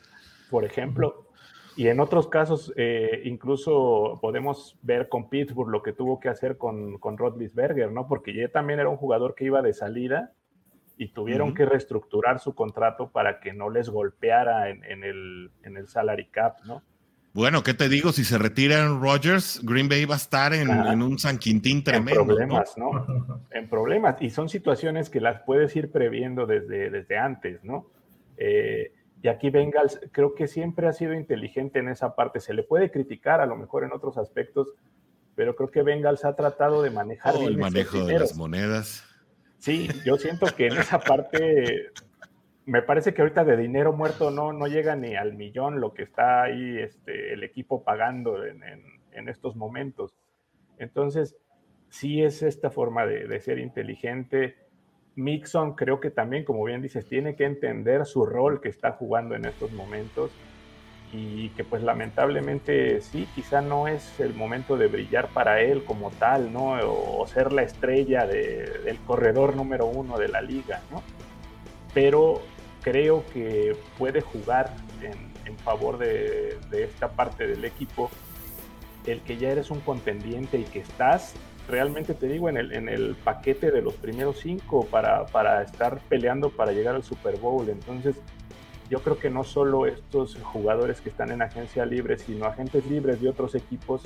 Por 0.50 0.66
ejemplo, 0.66 1.28
y 1.76 1.88
en 1.88 2.00
otros 2.00 2.28
casos, 2.28 2.74
eh, 2.76 3.22
incluso 3.26 4.18
podemos 4.24 4.76
ver 4.82 5.08
con 5.08 5.30
Pittsburgh 5.30 5.70
lo 5.70 5.84
que 5.84 5.94
tuvo 5.94 6.20
que 6.20 6.30
hacer 6.30 6.58
con, 6.58 6.98
con 6.98 7.16
Rodlisberger, 7.16 7.92
¿no? 7.92 8.08
Porque 8.08 8.34
ya 8.34 8.48
también 8.48 8.80
era 8.80 8.90
un 8.90 8.98
jugador 8.98 9.36
que 9.36 9.46
iba 9.46 9.62
de 9.62 9.74
salida 9.74 10.34
y 10.98 11.10
tuvieron 11.10 11.54
que 11.54 11.66
reestructurar 11.66 12.40
su 12.40 12.56
contrato 12.56 13.12
para 13.12 13.40
que 13.40 13.54
no 13.54 13.70
les 13.70 13.88
golpeara 13.92 14.72
en, 14.72 14.84
en, 14.86 15.04
el, 15.04 15.52
en 15.62 15.78
el 15.78 15.88
salary 15.88 16.26
cap, 16.30 16.58
¿no? 16.66 16.82
Bueno, 17.34 17.62
¿qué 17.62 17.74
te 17.74 17.90
digo? 17.90 18.12
Si 18.12 18.24
se 18.24 18.38
retiran 18.38 19.02
Rodgers, 19.02 19.62
Green 19.64 19.88
Bay 19.88 20.06
va 20.06 20.16
a 20.16 20.18
estar 20.18 20.54
en, 20.54 20.70
un 21.02 21.20
San 21.20 21.38
Quintín 21.38 21.84
tremendo. 21.84 22.22
En 22.22 22.28
problemas, 22.28 22.78
¿no? 22.78 23.42
En 23.52 23.70
problemas. 23.70 24.22
Y 24.22 24.30
son 24.30 24.50
situaciones 24.50 25.10
que 25.10 25.22
las 25.22 25.42
puedes 25.44 25.76
ir 25.76 25.92
previendo 25.92 26.46
desde, 26.46 26.90
desde 26.90 27.18
antes, 27.18 27.64
¿no? 27.64 27.88
Eh, 28.38 28.94
y 29.22 29.28
aquí 29.28 29.50
Bengals 29.50 30.00
creo 30.12 30.34
que 30.34 30.48
siempre 30.48 30.88
ha 30.88 30.94
sido 30.94 31.14
inteligente 31.14 31.80
en 31.80 31.90
esa 31.90 32.16
parte. 32.16 32.40
Se 32.40 32.54
le 32.54 32.64
puede 32.64 32.90
criticar 32.90 33.42
a 33.42 33.46
lo 33.46 33.56
mejor 33.56 33.84
en 33.84 33.92
otros 33.92 34.18
aspectos, 34.18 34.70
pero 35.36 35.56
creo 35.56 35.70
que 35.70 35.84
Bengals 35.84 36.26
ha 36.26 36.36
tratado 36.36 36.82
de 36.82 36.90
manejar 36.90 37.36
el 37.36 37.58
manejo 37.58 38.06
de 38.06 38.20
las 38.20 38.36
monedas. 38.36 39.04
Sí, 39.60 39.90
yo 40.06 40.18
siento 40.18 40.48
que 40.56 40.68
en 40.68 40.78
esa 40.78 41.00
parte 41.00 41.92
me 42.70 42.84
parece 42.84 43.16
que 43.16 43.22
ahorita 43.24 43.44
de 43.44 43.58
dinero 43.58 43.94
muerto 43.94 44.30
no, 44.30 44.54
no 44.54 44.68
llega 44.68 44.96
ni 44.96 45.16
al 45.16 45.34
millón 45.34 45.82
lo 45.82 45.96
que 45.96 46.04
está 46.04 46.44
ahí 46.44 46.78
este, 46.78 47.34
el 47.34 47.44
equipo 47.44 47.84
pagando 47.84 48.46
en, 48.46 48.60
estos 49.28 49.56
momentos. 49.56 50.16
Entonces, 50.78 51.36
sí 51.90 52.24
es 52.24 52.42
esta 52.42 52.70
forma 52.70 53.06
de, 53.06 53.40
ser 53.42 53.60
inteligente. 53.60 54.56
Mixon 55.16 55.74
creo 55.74 56.00
que 56.00 56.10
también, 56.10 56.46
como 56.46 56.64
bien 56.64 56.82
dices, 56.82 57.06
tiene 57.06 57.36
que 57.36 57.46
entender 57.46 58.06
su 58.06 58.26
rol 58.26 58.62
que 58.62 58.70
está 58.70 58.92
jugando 58.94 59.36
en 59.36 59.46
estos 59.46 59.72
momentos 59.74 60.32
y 61.12 61.50
que 61.50 61.64
pues 61.64 61.82
lamentablemente 61.84 63.02
sí, 63.02 63.28
quizá 63.36 63.62
no 63.62 63.88
es 63.88 64.20
el 64.20 64.36
momento 64.36 64.78
de 64.78 64.88
brillar 64.88 65.28
para 65.30 65.62
él 65.62 65.84
como 65.84 66.12
tal, 66.12 66.54
¿no? 66.54 66.74
O, 66.88 67.26
ser 67.28 67.52
la 67.52 67.64
estrella 67.64 68.26
del 68.26 69.00
corredor 69.06 69.56
número 69.56 69.88
uno 69.88 70.18
de 70.18 70.28
la 70.30 70.42
liga, 70.42 70.82
¿no? 70.92 71.04
Pero 71.94 72.42
creo 72.82 73.26
que 73.34 73.76
puede 73.98 74.22
jugar 74.22 74.74
en, 75.02 75.30
favor 75.58 75.98
de, 75.98 76.58
esta 76.72 77.10
parte 77.10 77.48
del 77.48 77.66
equipo 77.66 78.12
el 79.08 79.22
que 79.22 79.38
ya 79.38 79.50
eres 79.50 79.72
un 79.72 79.80
contendiente 79.80 80.60
y 80.60 80.64
que 80.64 80.80
estás 80.80 81.34
realmente 81.68 82.14
te 82.14 82.28
digo 82.28 82.50
en 82.50 82.58
el, 82.58 82.72
en 82.74 82.88
el 82.88 83.16
paquete 83.16 83.72
de 83.72 83.82
los 83.82 83.96
primeros 83.96 84.40
cinco 84.40 84.86
para, 84.86 85.26
para 85.26 85.64
estar 85.64 86.00
peleando 86.08 86.50
para 86.50 86.72
llegar 86.72 86.96
al 86.96 87.04
Super 87.04 87.38
Bowl. 87.38 87.70
Entonces, 87.70 88.16
yo 88.90 89.00
creo 89.02 89.20
que 89.20 89.30
no 89.30 89.44
solo 89.44 89.86
estos 89.86 90.36
jugadores 90.42 91.00
que 91.02 91.10
están 91.10 91.32
en 91.32 91.42
agencia 91.42 91.86
libre, 91.86 92.18
sino 92.18 92.46
agentes 92.46 92.86
libres 92.88 93.22
de 93.22 93.30
otros 93.30 93.54
equipos, 93.54 94.02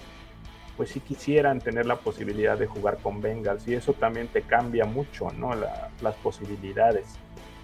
pues 0.76 0.90
sí 0.90 1.00
quisieran 1.00 1.60
tener 1.60 1.86
la 1.86 1.98
posibilidad 1.98 2.58
de 2.58 2.68
jugar 2.68 2.98
con 2.98 3.22
Bengals 3.22 3.68
y 3.68 3.76
eso 3.76 3.94
también 3.94 4.28
te 4.28 4.42
cambia 4.42 4.86
mucho, 4.86 5.30
¿no? 5.38 5.52
las 5.56 6.16
posibilidades 6.22 7.06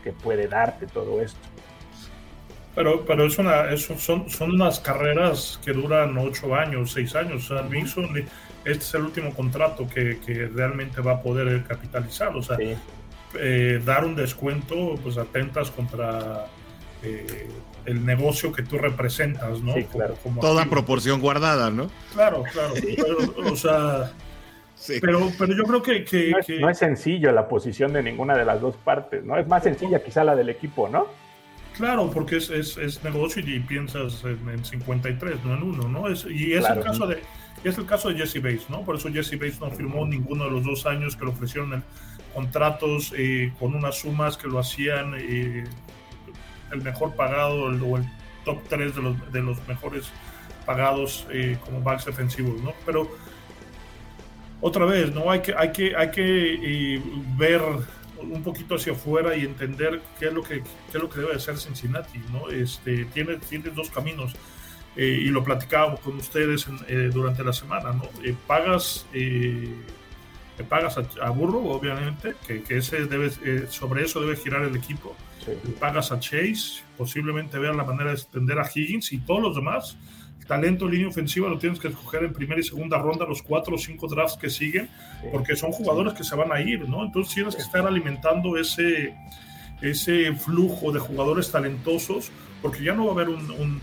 que 0.03 0.12
puede 0.12 0.47
darte 0.47 0.88
todo 0.88 1.21
esto. 1.21 1.39
Pero, 2.75 3.03
pero 3.05 3.25
es 3.25 3.38
una, 3.38 3.75
son, 3.77 4.29
son 4.29 4.51
unas 4.51 4.79
carreras 4.79 5.59
que 5.63 5.73
duran 5.73 6.17
ocho 6.17 6.55
años, 6.55 6.91
seis 6.93 7.15
años. 7.15 7.49
O 7.51 7.55
sea, 7.55 7.67
este 8.65 8.83
es 8.83 8.93
el 8.93 9.01
último 9.01 9.33
contrato 9.33 9.88
que, 9.88 10.19
que, 10.25 10.47
realmente 10.47 11.01
va 11.01 11.13
a 11.13 11.21
poder 11.21 11.63
capitalizar. 11.63 12.35
O 12.35 12.41
sea, 12.41 12.57
eh, 13.33 13.81
dar 13.83 14.05
un 14.05 14.15
descuento, 14.15 14.95
pues 15.03 15.17
atentas 15.17 15.71
contra 15.71 16.45
eh, 17.03 17.49
el 17.85 18.05
negocio 18.05 18.51
que 18.51 18.63
tú 18.63 18.77
representas, 18.77 19.62
¿no? 19.62 19.73
Toda 20.39 20.65
proporción 20.65 21.19
guardada, 21.19 21.71
¿no? 21.71 21.89
Claro, 22.13 22.43
claro. 22.53 22.73
o 23.51 23.55
sea 23.55 24.13
Pero, 24.88 25.32
pero 25.38 25.54
yo 25.54 25.63
creo 25.63 25.82
que, 25.84 26.06
que, 26.06 26.32
no, 26.60 26.70
es, 26.70 26.78
sencillo 26.78 27.32
la 27.32 27.48
posición 27.48 27.92
de 27.92 28.02
ninguna 28.02 28.38
de 28.38 28.46
las 28.46 28.62
dos 28.62 28.76
partes, 28.78 29.24
¿no? 29.24 29.38
Es 29.38 29.48
más 29.48 29.63
sencilla 29.63 30.02
quizá 30.02 30.24
la 30.24 30.36
del 30.36 30.50
equipo, 30.50 30.88
¿no? 30.88 31.08
Claro, 31.76 32.10
porque 32.12 32.38
es, 32.38 32.50
es, 32.50 32.78
es 32.78 33.04
negocio 33.04 33.44
y 33.46 33.60
piensas 33.60 34.24
en, 34.24 34.63
53, 34.63 35.44
no 35.44 35.54
en 35.56 35.63
uno, 35.63 35.88
¿no? 35.88 36.08
Es, 36.08 36.26
y 36.30 36.54
es 36.54 36.65
el 36.70 36.82
caso 36.82 37.08
de 37.08 37.22
es 37.63 37.78
el 37.78 37.86
caso 37.86 38.10
de 38.10 38.15
Jesse 38.15 38.42
Bates, 38.42 38.70
¿no? 38.70 38.84
Por 38.84 38.96
eso 38.96 39.10
Jesse 39.10 39.34
Bates 39.34 39.60
no 39.60 39.70
firmó 39.70 40.06
ninguno 40.06 40.46
de 40.46 40.52
los 40.52 40.63
dos 40.63 40.86
años 40.86 41.15
que 41.15 41.26
le 41.26 41.32
ofrecieron 41.32 41.84
contratos 42.34 43.13
eh, 43.18 43.52
con 43.60 43.76
unas 43.76 44.00
sumas 44.00 44.38
que 44.38 44.48
lo 44.48 44.60
hacían 44.60 45.13
eh, 45.18 45.65
el 46.72 46.82
mejor 46.82 47.15
pagado 47.15 47.65
o 47.65 47.98
el 47.98 48.06
top 48.46 48.60
3 48.70 48.96
de 48.96 49.02
los, 49.02 49.32
de 49.34 49.42
los 49.42 49.68
mejores 49.68 50.10
pagados 50.65 51.28
eh, 51.32 51.58
como 51.65 51.82
backs 51.82 52.06
defensivos, 52.06 52.62
¿no? 52.62 52.74
Pero 52.86 53.10
otra 54.62 54.86
vez, 54.86 55.13
¿no? 55.13 55.32
Hay 55.32 55.41
que, 55.41 55.54
hay 55.56 55.72
que, 55.72 55.95
hay 55.95 56.12
que 56.12 57.02
ver 57.38 57.62
un 58.22 58.43
poquito 58.43 58.76
hacia 58.76 58.93
afuera 58.93 59.36
y 59.36 59.45
entender 59.45 60.02
qué 60.19 60.28
es 60.28 60.34
lo 60.34 60.43
que, 60.43 60.62
qué 60.62 60.98
es 60.98 61.02
lo 61.02 61.10
que 61.10 61.22
debe 61.22 61.36
hacer 61.36 61.58
Cincinnati, 61.58 62.19
¿no? 62.32 62.50
Este, 62.50 63.06
tiene, 63.06 63.38
tiene 63.38 63.69
dos 63.69 63.89
caminos. 63.89 64.36
Eh, 64.95 65.19
y 65.22 65.28
lo 65.28 65.43
platicábamos 65.43 66.00
con 66.02 66.17
ustedes 66.17 66.67
eh, 66.88 67.10
durante 67.13 67.43
la 67.43 67.54
semana, 67.54 67.93
¿no? 67.93 68.04
Eh, 68.24 68.36
pagas, 68.48 69.06
pagas 70.67 70.98
a, 71.22 71.30
Burro, 71.30 71.63
obviamente, 71.63 72.36
que, 72.45 72.63
que 72.63 72.78
ese 72.78 73.06
debe, 73.06 73.30
sobre 73.69 74.04
eso 74.04 74.19
debe 74.19 74.36
girar 74.36 74.63
el 74.63 74.76
equipo. 74.76 75.15
Pagas 75.80 76.12
a 76.12 76.19
Chase, 76.19 76.84
posiblemente 76.98 77.58
vean 77.60 77.78
la 77.78 77.86
manera 77.86 78.10
de 78.10 78.17
extender 78.17 78.60
a 78.60 78.69
Higgins 78.74 79.13
y 79.13 79.19
todos 79.19 79.41
los 79.41 79.56
demás. 79.56 79.98
Talento 80.49 80.85
en 80.85 80.91
línea 80.93 81.07
ofensiva 81.09 81.47
lo 81.47 81.59
tienes 81.59 81.79
que 81.79 81.89
escoger 81.89 82.23
en 82.23 82.33
primera 82.33 82.59
y 82.59 82.63
segunda 82.63 82.97
ronda, 82.97 83.23
los 83.23 83.43
cuatro 83.43 83.75
o 83.75 83.77
cinco 83.77 84.07
drafts 84.07 84.35
que 84.35 84.49
siguen, 84.49 84.89
porque 85.31 85.55
son 85.55 85.71
jugadores 85.71 86.15
que 86.15 86.23
se 86.23 86.35
van 86.35 86.51
a 86.51 86.59
ir, 86.59 86.89
¿no? 86.89 87.05
Entonces 87.05 87.35
tienes 87.35 87.55
que 87.55 87.62
estar 87.62 87.85
alimentando 87.85 88.57
ese, 88.57 89.13
ese 89.79 90.33
flujo 90.33 90.91
de 90.91 90.97
jugadores 90.97 91.51
talentosos, 91.51 92.31
porque 92.63 92.83
ya 92.83 92.95
no 92.95 93.05
va 93.05 93.12
a 93.12 93.13
haber 93.13 93.29
un, 93.29 93.79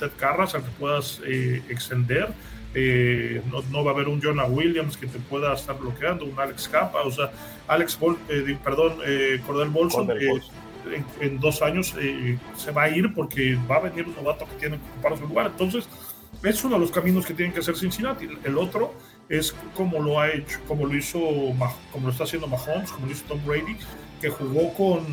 Ted 0.00 0.10
Carras 0.16 0.56
al 0.56 0.64
que 0.64 0.70
puedas 0.72 1.20
eh, 1.24 1.62
extender, 1.68 2.30
eh, 2.74 3.40
no, 3.70 3.84
va 3.84 3.92
a 3.92 3.94
haber 3.94 4.08
un 4.08 4.20
Jonah 4.20 4.46
Williams 4.46 4.96
que 4.96 5.06
te 5.06 5.20
pueda 5.20 5.54
estar 5.54 5.78
bloqueando, 5.78 6.24
un 6.24 6.36
Alex 6.36 6.68
Capa, 6.68 7.02
o 7.02 7.12
sea, 7.12 7.30
Alex, 7.68 7.96
eh, 8.28 8.58
perdón, 8.64 8.96
Cordell 9.46 9.70
Bolson, 9.70 10.10
en, 11.20 11.38
dos 11.38 11.62
años 11.62 11.94
se 12.56 12.70
va 12.72 12.84
a 12.84 12.88
ir 12.88 13.14
porque 13.14 13.56
va 13.70 13.76
a 13.76 13.80
venir 13.80 14.06
un 14.06 14.16
novato 14.16 14.46
que 14.46 14.56
tiene 14.56 14.78
que 14.78 14.82
ocupar 14.90 15.16
su 15.16 15.28
lugar. 15.28 15.46
Entonces, 15.46 15.88
es 16.42 16.64
uno 16.64 16.74
de 16.74 16.80
los 16.80 16.90
caminos 16.90 17.26
que 17.26 17.34
tienen 17.34 17.52
que 17.52 17.60
hacer 17.60 17.76
Cincinnati. 17.76 18.28
El 18.44 18.58
otro 18.58 18.94
es 19.28 19.54
como 19.74 20.00
lo 20.00 20.20
ha 20.20 20.30
hecho, 20.30 20.58
como 20.66 20.86
lo 20.86 20.96
hizo, 20.96 21.18
como 21.92 22.06
lo 22.06 22.10
está 22.10 22.24
haciendo 22.24 22.46
Mahomes, 22.46 22.90
como 22.90 23.06
lo 23.06 23.12
hizo 23.12 23.24
Tom 23.24 23.40
Brady, 23.44 23.76
que 24.20 24.30
jugó 24.30 24.72
con, 24.74 25.04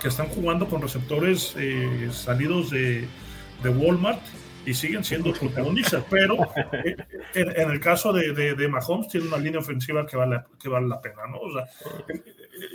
que 0.00 0.08
están 0.08 0.28
jugando 0.28 0.66
con 0.66 0.80
receptores 0.80 1.54
eh, 1.58 2.08
salidos 2.12 2.70
de, 2.70 3.08
de, 3.62 3.68
Walmart 3.68 4.20
y 4.64 4.72
siguen 4.72 5.04
siendo 5.04 5.32
protagonistas, 5.32 6.04
pero 6.08 6.36
eh, 6.72 6.96
en, 7.34 7.70
el 7.70 7.80
caso 7.80 8.12
de, 8.12 8.32
de, 8.32 8.68
Mahomes 8.68 9.08
tiene 9.08 9.26
una 9.26 9.36
línea 9.36 9.60
ofensiva 9.60 10.06
que 10.06 10.16
vale, 10.16 10.40
que 10.62 10.68
vale 10.68 10.88
la 10.88 11.00
pena, 11.00 11.26
¿no? 11.30 11.38
O 11.38 11.52
sea, 11.52 11.66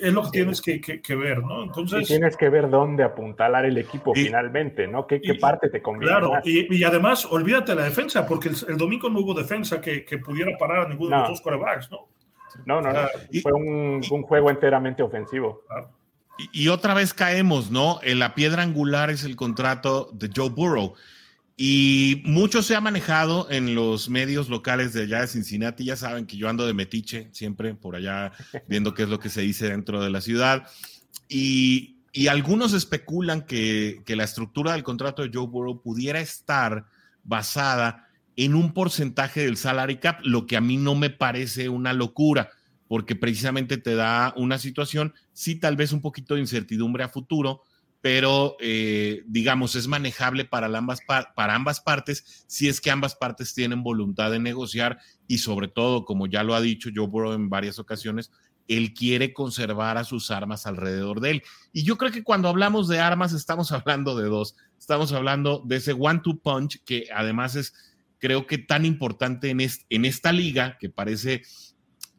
es 0.01 0.13
lo 0.13 0.23
que 0.23 0.29
tienes 0.31 0.61
que, 0.61 0.81
que, 0.81 1.15
ver, 1.15 1.39
¿no? 1.39 1.63
Entonces... 1.63 2.07
tienes 2.07 2.35
que 2.37 2.49
ver 2.49 2.69
dónde 2.69 3.03
apuntalar 3.03 3.65
el 3.65 3.77
equipo 3.77 4.13
finalmente, 4.13 4.87
¿no? 4.87 5.07
¿Qué, 5.07 5.21
qué 5.21 5.35
parte 5.35 5.69
te 5.69 5.81
conviene 5.81 6.19
Claro, 6.19 6.33
Y, 6.43 6.75
y, 6.75 6.83
además, 6.83 7.25
olvídate 7.25 7.75
la 7.75 7.83
defensa, 7.83 8.25
porque 8.27 8.49
el, 8.67 8.77
domingo 8.77 9.09
no 9.09 9.19
hubo 9.19 9.33
defensa 9.33 9.79
que, 9.81 10.05
que 10.05 10.17
pudiera 10.17 10.57
parar 10.57 10.85
a 10.85 10.89
ninguno 10.89 11.15
de 11.15 11.21
los 11.21 11.29
dos 11.29 11.41
quarterbacks, 11.41 11.89
¿no? 11.91 12.07
No, 12.65 12.81
no, 12.81 12.91
no. 12.91 13.01
Fue 13.41 13.53
un, 13.53 14.01
juego 14.23 14.49
enteramente 14.49 15.03
ofensivo. 15.03 15.63
Y, 16.53 16.69
otra 16.69 16.93
vez 16.93 17.13
caemos, 17.13 17.69
¿no? 17.69 17.99
En 18.01 18.19
la 18.19 18.33
piedra 18.35 18.63
angular 18.63 19.09
es 19.09 19.23
el 19.23 19.35
contrato 19.35 20.09
de 20.13 20.29
Joe 20.33 20.49
Burrow. 20.49 20.95
Y 21.61 22.21
mucho 22.23 22.63
se 22.63 22.73
ha 22.73 22.79
manejado 22.79 23.51
en 23.51 23.75
los 23.75 24.09
medios 24.09 24.47
locales 24.47 24.93
de 24.93 25.01
allá 25.01 25.19
de 25.19 25.27
Cincinnati. 25.27 25.83
Ya 25.83 25.97
saben 25.97 26.25
que 26.25 26.37
yo 26.37 26.47
ando 26.47 26.65
de 26.65 26.73
metiche 26.73 27.27
siempre 27.33 27.75
por 27.75 27.97
allá 27.97 28.31
viendo 28.69 28.93
qué 28.93 29.03
es 29.03 29.09
lo 29.09 29.19
que 29.19 29.27
se 29.27 29.41
dice 29.41 29.67
dentro 29.67 30.01
de 30.01 30.09
la 30.09 30.21
ciudad. 30.21 30.69
Y, 31.27 31.97
algunos 32.29 32.71
especulan 32.71 33.41
que, 33.41 34.03
que 34.05 34.15
la 34.15 34.23
estructura 34.23 34.71
del 34.71 34.83
contrato 34.83 35.21
de 35.21 35.31
Joe 35.33 35.47
Burrow 35.47 35.81
pudiera 35.81 36.21
estar 36.21 36.85
basada 37.25 38.07
en 38.37 38.55
un 38.55 38.73
porcentaje 38.73 39.43
del 39.43 39.57
salary 39.57 39.97
cap, 39.97 40.21
lo 40.23 40.45
que 40.45 40.55
a 40.55 40.61
mí 40.61 40.77
no 40.77 40.95
me 40.95 41.09
parece 41.09 41.67
una 41.67 41.91
locura, 41.91 42.51
porque 42.87 43.15
precisamente 43.15 43.77
te 43.77 43.95
da 43.95 44.33
una 44.37 44.59
situación, 44.59 45.13
sí, 45.33 45.55
tal 45.55 45.75
vez 45.75 45.91
un 45.91 45.99
poquito 45.99 46.35
de 46.35 46.41
incertidumbre 46.41 47.03
a 47.03 47.09
futuro, 47.09 47.63
pero 48.01 48.55
eh, 48.59 49.23
digamos, 49.27 49.75
es 49.75 49.87
manejable 49.87 50.45
para 50.45 50.67
ambas, 50.77 50.99
para 51.05 51.55
ambas 51.55 51.81
partes 51.81 52.45
si 52.47 52.69
es 52.69 52.79
que 52.79 52.91
ambas 52.91 53.15
partes 53.15 53.53
tienen 53.53 53.83
voluntad 53.83 54.31
de 54.31 54.39
negociar 54.39 54.99
y 55.27 55.39
sobre 55.39 55.67
todo, 55.67 56.05
como 56.05 56.27
ya 56.27 56.43
lo 56.43 56.55
ha 56.55 56.61
dicho 56.61 56.89
Joe 56.93 57.07
Burrow 57.07 57.33
en 57.33 57.49
varias 57.49 57.77
ocasiones, 57.79 58.31
él 58.67 58.93
quiere 58.93 59.33
conservar 59.33 59.97
a 59.97 60.03
sus 60.03 60.31
armas 60.31 60.65
alrededor 60.67 61.19
de 61.19 61.31
él. 61.31 61.43
Y 61.73 61.83
yo 61.83 61.97
creo 61.97 62.11
que 62.11 62.23
cuando 62.23 62.47
hablamos 62.47 62.87
de 62.87 62.99
armas 62.99 63.33
estamos 63.33 63.71
hablando 63.73 64.15
de 64.15 64.27
dos. 64.27 64.55
Estamos 64.77 65.11
hablando 65.11 65.61
de 65.65 65.77
ese 65.77 65.93
one-two 65.93 66.39
punch 66.39 66.81
que 66.85 67.07
además 67.13 67.55
es 67.55 67.73
creo 68.19 68.45
que 68.47 68.57
tan 68.57 68.85
importante 68.85 69.49
en, 69.49 69.59
en 69.61 70.05
esta 70.05 70.31
liga, 70.31 70.77
que 70.79 70.89
parece 70.89 71.41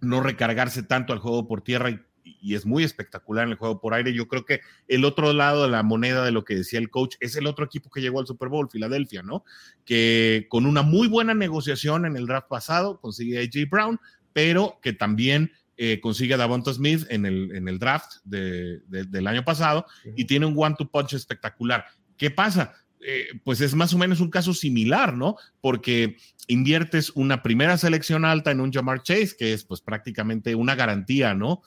no 0.01 0.21
recargarse 0.21 0.83
tanto 0.83 1.13
al 1.13 1.19
juego 1.19 1.47
por 1.47 1.63
tierra 1.63 1.91
y, 1.91 2.01
es 2.43 2.67
muy 2.67 2.85
espectacular 2.85 3.45
en 3.45 3.53
el 3.53 3.59
juego 3.59 3.81
por 3.81 3.95
aire. 3.95 4.13
Yo 4.13 4.29
creo 4.29 4.45
que 4.45 4.61
el 4.89 5.05
otro 5.05 5.33
lado 5.33 5.65
de 5.65 5.71
la 5.71 5.83
moneda 5.83 6.25
de 6.25 6.33
lo 6.33 6.45
que 6.45 6.57
decía 6.57 6.79
el 6.79 6.91
coach 6.91 7.17
es 7.21 7.37
el 7.37 7.47
otro 7.47 7.65
equipo 7.65 7.91
que 7.91 8.01
llegó 8.01 8.21
al 8.21 8.27
Super 8.27 8.49
Bowl, 8.49 8.71
Filadelfia, 8.71 9.23
¿no? 9.23 9.45
Que 9.85 10.47
con 10.49 10.67
una 10.67 10.83
muy 10.83 11.09
buena 11.09 11.35
negociación 11.35 12.07
en 12.07 12.17
el 12.17 12.27
draft 12.27 12.49
pasado 12.49 13.01
consigue 13.01 13.39
a 13.39 13.43
AJ 13.43 13.69
Brown, 13.71 14.01
pero 14.33 14.79
que 14.83 14.93
también 14.93 15.53
eh, 15.77 15.99
consigue 16.01 16.35
a 16.35 16.37
Davonta 16.37 16.73
Smith 16.75 17.07
en 17.09 17.25
el, 17.25 17.57
en 17.57 17.67
el 17.67 17.79
draft 17.79 18.17
del 18.25 19.27
año 19.27 19.45
pasado 19.45 19.87
y 20.15 20.27
tiene 20.27 20.47
un 20.47 20.55
one-two 20.57 20.91
punch 20.91 21.15
espectacular. 21.15 21.87
¿Qué 22.17 22.31
pasa? 22.31 22.75
Eh, 23.03 23.29
pues 23.45 23.63
es 23.63 23.75
más 23.75 23.95
o 23.95 23.99
menos 23.99 24.21
un 24.21 24.29
caso 24.29 24.53
similar, 24.53 25.17
¿no? 25.17 25.37
Porque 25.63 26.19
inviertes 26.49 27.11
una 27.15 27.43
primera 27.43 27.79
selección 27.79 28.27
alta 28.27 28.51
en 28.51 28.61
un 28.61 28.71
Jamar 28.71 29.03
Chase, 29.03 29.35
que 29.39 29.55
es 29.55 29.65
pues 29.65 29.81
prácticamente 29.81 30.55
una 30.55 30.75
garantía, 30.75 31.35
¿no? 31.35 31.63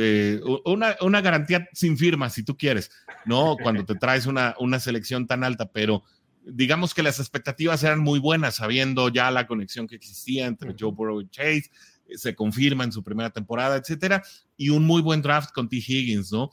Eh, 0.00 0.40
una, 0.64 1.20
garantía 1.20 1.68
sin 1.72 1.98
firma, 1.98 2.30
si 2.30 2.44
tú 2.44 2.56
quieres, 2.56 2.90
¿no? 3.26 3.56
Cuando 3.60 3.84
te 3.84 3.96
traes 3.96 4.26
una, 4.26 4.54
una 4.60 4.78
selección 4.78 5.26
tan 5.26 5.42
alta, 5.42 5.72
pero 5.72 6.04
digamos 6.44 6.94
que 6.94 7.02
las 7.02 7.18
expectativas 7.18 7.82
eran 7.82 7.98
muy 7.98 8.20
buenas, 8.20 8.56
sabiendo 8.56 9.08
ya 9.08 9.30
la 9.32 9.48
conexión 9.48 9.88
que 9.88 9.96
existía 9.96 10.46
entre 10.46 10.74
Joe 10.78 10.92
Burrow 10.92 11.20
y 11.20 11.28
Chase, 11.28 11.70
eh, 12.06 12.16
se 12.16 12.36
confirma 12.36 12.84
en 12.84 12.92
su 12.92 13.02
primera 13.02 13.30
temporada, 13.30 13.76
etcétera, 13.76 14.22
y 14.56 14.70
un 14.70 14.84
muy 14.84 15.02
buen 15.02 15.20
draft 15.20 15.50
con 15.52 15.68
T. 15.68 15.76
Higgins, 15.76 16.32
¿no? 16.32 16.50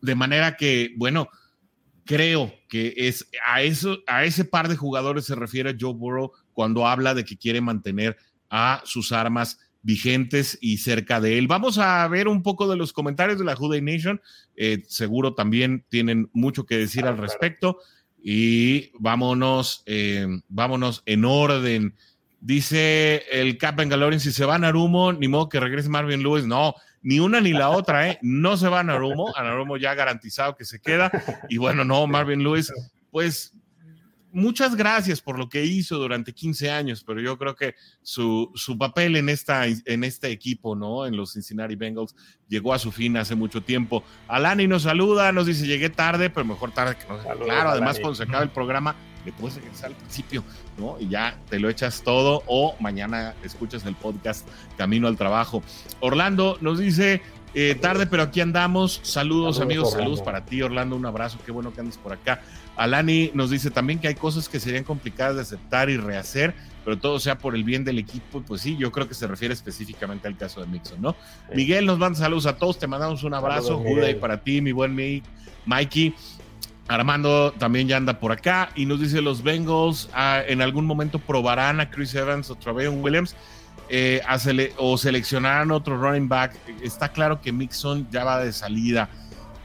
De 0.00 0.16
manera 0.16 0.56
que, 0.56 0.92
bueno, 0.96 1.28
creo 2.04 2.52
que 2.68 2.94
es 2.96 3.28
a 3.46 3.62
eso, 3.62 3.98
a 4.08 4.24
ese 4.24 4.44
par 4.44 4.68
de 4.68 4.76
jugadores 4.76 5.24
se 5.26 5.36
refiere 5.36 5.76
Joe 5.78 5.94
Burrow 5.94 6.32
cuando 6.52 6.86
habla 6.86 7.14
de 7.14 7.24
que 7.24 7.38
quiere 7.38 7.60
mantener 7.60 8.16
a 8.50 8.82
sus 8.84 9.12
armas 9.12 9.58
vigentes 9.82 10.58
y 10.60 10.78
cerca 10.78 11.20
de 11.20 11.38
él. 11.38 11.48
Vamos 11.48 11.78
a 11.78 12.06
ver 12.08 12.28
un 12.28 12.42
poco 12.42 12.68
de 12.68 12.76
los 12.76 12.92
comentarios 12.92 13.38
de 13.38 13.44
la 13.44 13.56
Juday 13.56 13.82
Nation. 13.82 14.20
Eh, 14.56 14.82
seguro 14.86 15.34
también 15.34 15.84
tienen 15.88 16.30
mucho 16.32 16.64
que 16.64 16.78
decir 16.78 17.04
al 17.04 17.18
respecto. 17.18 17.78
Y 18.22 18.92
vámonos, 18.98 19.82
eh, 19.86 20.26
vámonos 20.48 21.02
en 21.06 21.24
orden. 21.24 21.94
Dice 22.40 23.24
el 23.30 23.58
Cap 23.58 23.78
Galorin, 23.78 24.20
si 24.20 24.32
se 24.32 24.44
va 24.44 24.56
a 24.56 24.58
Narumo, 24.58 25.12
ni 25.12 25.28
modo 25.28 25.48
que 25.48 25.60
regrese 25.60 25.88
Marvin 25.88 26.22
Lewis. 26.22 26.46
No, 26.46 26.74
ni 27.02 27.18
una 27.18 27.40
ni 27.40 27.52
la 27.52 27.70
otra, 27.70 28.08
¿eh? 28.08 28.18
No 28.22 28.56
se 28.56 28.68
va 28.68 28.80
a 28.80 28.84
Narumo, 28.84 29.36
a 29.36 29.42
Narumo 29.42 29.76
ya 29.76 29.94
garantizado 29.94 30.56
que 30.56 30.64
se 30.64 30.80
queda. 30.80 31.10
Y 31.48 31.58
bueno, 31.58 31.84
no, 31.84 32.06
Marvin 32.06 32.42
Lewis, 32.42 32.72
pues 33.10 33.54
muchas 34.32 34.74
gracias 34.74 35.20
por 35.20 35.38
lo 35.38 35.48
que 35.48 35.64
hizo 35.64 35.98
durante 35.98 36.32
15 36.32 36.70
años, 36.70 37.04
pero 37.06 37.20
yo 37.20 37.38
creo 37.38 37.54
que 37.54 37.74
su, 38.02 38.50
su, 38.54 38.76
papel 38.76 39.16
en, 39.16 39.28
esta, 39.28 39.66
en 39.66 40.04
este 40.04 40.30
equipo, 40.30 40.74
¿no? 40.74 41.06
En 41.06 41.16
los 41.16 41.32
Cincinnati 41.32 41.76
Bengals, 41.76 42.14
llegó 42.48 42.74
a 42.74 42.78
su 42.78 42.92
fin 42.92 43.16
hace 43.16 43.34
mucho 43.34 43.62
tiempo. 43.62 44.02
Alani 44.28 44.66
nos 44.66 44.82
saluda, 44.82 45.32
nos 45.32 45.46
dice, 45.46 45.66
llegué 45.66 45.90
tarde, 45.90 46.30
pero 46.30 46.44
mejor 46.44 46.72
tarde 46.72 46.96
que 46.96 47.06
no. 47.06 47.18
Claro, 47.44 47.70
además 47.70 47.98
cuando 47.98 48.14
se 48.14 48.24
acaba 48.24 48.42
el 48.42 48.50
programa, 48.50 48.96
le 49.24 49.32
puedes 49.32 49.56
regresar 49.56 49.90
al 49.90 49.96
principio, 49.96 50.42
¿no? 50.78 50.98
Y 50.98 51.08
ya 51.08 51.38
te 51.48 51.60
lo 51.60 51.68
echas 51.68 52.02
todo 52.02 52.42
o 52.46 52.74
mañana 52.80 53.34
escuchas 53.44 53.84
el 53.86 53.94
podcast 53.94 54.48
Camino 54.76 55.08
al 55.08 55.16
Trabajo. 55.16 55.62
Orlando 56.00 56.58
nos 56.60 56.78
dice, 56.78 57.22
Eh, 57.54 57.74
tarde, 57.74 58.06
pero 58.06 58.22
aquí 58.22 58.40
andamos. 58.40 59.00
Saludos, 59.02 59.60
amigos, 59.60 59.92
saludos 59.92 60.22
para 60.22 60.46
ti, 60.46 60.62
Orlando. 60.62 60.96
Un 60.96 61.04
abrazo, 61.04 61.38
qué 61.44 61.52
bueno 61.52 61.72
que 61.72 61.80
andes 61.80 61.98
por 61.98 62.14
acá. 62.14 62.40
Alani 62.76 63.30
nos 63.34 63.50
dice 63.50 63.70
también 63.70 63.98
que 63.98 64.08
hay 64.08 64.14
cosas 64.14 64.48
que 64.48 64.58
serían 64.58 64.84
complicadas 64.84 65.36
de 65.36 65.42
aceptar 65.42 65.90
y 65.90 65.96
rehacer, 65.96 66.54
pero 66.84 66.98
todo 66.98 67.20
sea 67.20 67.38
por 67.38 67.54
el 67.54 67.64
bien 67.64 67.84
del 67.84 67.98
equipo. 67.98 68.42
Pues 68.42 68.62
sí, 68.62 68.76
yo 68.76 68.90
creo 68.90 69.08
que 69.08 69.14
se 69.14 69.26
refiere 69.26 69.54
específicamente 69.54 70.26
al 70.28 70.36
caso 70.36 70.60
de 70.60 70.66
Mixon, 70.66 71.00
¿no? 71.00 71.16
Miguel 71.54 71.86
nos 71.86 71.98
manda 71.98 72.18
saludos 72.18 72.46
a 72.46 72.56
todos, 72.56 72.78
te 72.78 72.86
mandamos 72.86 73.22
un 73.24 73.34
abrazo. 73.34 73.78
Juday 73.78 74.14
para 74.18 74.42
ti, 74.42 74.60
mi 74.60 74.72
buen 74.72 74.94
Mikey. 75.66 76.14
Armando 76.88 77.52
también 77.52 77.86
ya 77.86 77.96
anda 77.96 78.18
por 78.18 78.32
acá 78.32 78.70
y 78.74 78.86
nos 78.86 79.00
dice 79.00 79.22
los 79.22 79.42
Bengals 79.42 80.10
ah, 80.14 80.42
en 80.46 80.60
algún 80.60 80.84
momento 80.84 81.20
probarán 81.20 81.80
a 81.80 81.88
Chris 81.88 82.14
Evans 82.14 82.50
o 82.50 82.56
Travion 82.56 83.02
Williams 83.02 83.36
eh, 83.88 84.20
o 84.78 84.96
seleccionarán 84.98 85.70
otro 85.70 85.96
running 85.96 86.28
back. 86.28 86.54
Está 86.82 87.10
claro 87.10 87.40
que 87.40 87.52
Mixon 87.52 88.08
ya 88.10 88.24
va 88.24 88.42
de 88.42 88.52
salida. 88.52 89.08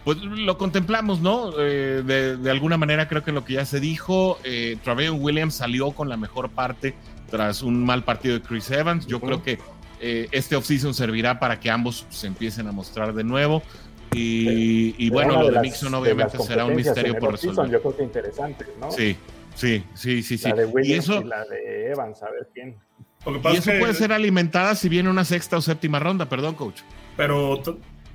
Pues 0.07 0.19
lo 0.21 0.57
contemplamos, 0.57 1.19
¿no? 1.19 1.51
Eh, 1.59 2.01
de, 2.01 2.49
alguna 2.49 2.77
manera 2.77 3.09
creo 3.09 3.25
que 3.25 3.33
lo 3.33 3.43
que 3.43 3.55
ya 3.55 3.65
se 3.65 3.81
dijo, 3.81 4.39
eh, 4.45 4.77
Travion 4.81 5.21
Williams 5.21 5.55
salió 5.55 5.91
con 5.91 6.07
la 6.07 6.15
mejor 6.15 6.49
parte 6.49 6.93
tras 7.29 7.61
un 7.61 7.83
mal 7.83 8.05
partido 8.05 8.35
de 8.35 8.41
Chris 8.41 8.71
Evans. 8.71 9.05
Yo 9.05 9.19
creo 9.19 9.43
que 9.43 9.59
eh, 9.99 10.29
este 10.31 10.55
offseason 10.55 10.93
servirá 10.93 11.41
para 11.41 11.59
que 11.59 11.69
ambos 11.69 12.05
se 12.07 12.27
empiezan 12.27 12.69
a 12.69 12.71
mostrar 12.71 13.13
de 13.13 13.25
nuevo. 13.25 13.61
Y, 14.13 15.09
bueno, 15.09 15.41
lo 15.41 15.51
de, 15.51 15.59
Mixon 15.59 15.93
obviamente 15.93 16.37
será 16.37 16.63
un 16.63 16.77
misterio 16.77 17.19
por 17.19 17.33
resolver. 17.33 17.69
Yo 17.69 17.81
creo 17.81 17.97
que 17.97 18.03
interesante, 18.03 18.65
¿no? 18.79 18.89
Sí, 18.89 19.17
sí, 19.55 19.83
sí, 19.93 20.23
sí. 20.23 20.37
sí. 20.37 20.47
La 20.47 20.55
de 20.55 20.65
Williams 20.67 20.87
y, 20.87 20.93
eso, 20.93 21.21
la 21.21 21.43
de 21.43 21.91
Evans, 21.91 22.23
a 22.23 22.31
ver 22.31 22.47
quién. 22.53 22.77
Y 23.51 23.57
eso 23.57 23.71
puede 23.77 23.93
ser 23.93 24.13
alimentada 24.13 24.73
si 24.75 24.87
viene 24.87 25.09
una 25.09 25.25
sexta 25.25 25.57
o 25.57 25.61
séptima 25.61 25.99
ronda, 25.99 26.29
perdón, 26.29 26.55
coach. 26.55 26.79
Pero 27.17 27.61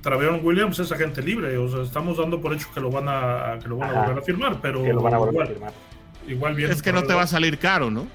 Travion 0.03 0.41
Williams 0.43 0.77
es 0.79 0.91
agente 0.91 1.21
libre, 1.21 1.57
o 1.57 1.69
sea, 1.69 1.81
estamos 1.81 2.17
dando 2.17 2.41
por 2.41 2.53
hecho 2.53 2.67
que 2.73 2.81
lo 2.81 2.91
van 2.91 3.05
a, 3.07 3.57
que 3.61 3.69
lo 3.69 3.77
van 3.77 3.89
a 3.89 4.01
volver 4.01 4.17
a 4.17 4.21
firmar, 4.21 4.59
pero 4.61 4.83
que 4.83 4.91
lo 4.91 5.01
van 5.01 5.13
a 5.13 5.17
volver 5.17 5.33
igual, 5.33 5.47
a 5.47 5.51
firmar. 5.51 5.73
igual 6.27 6.59
Es 6.59 6.81
que 6.81 6.91
no 6.91 7.03
te 7.03 7.13
va 7.13 7.21
a 7.21 7.27
salir 7.27 7.57
caro, 7.57 7.89
¿no? 7.89 8.05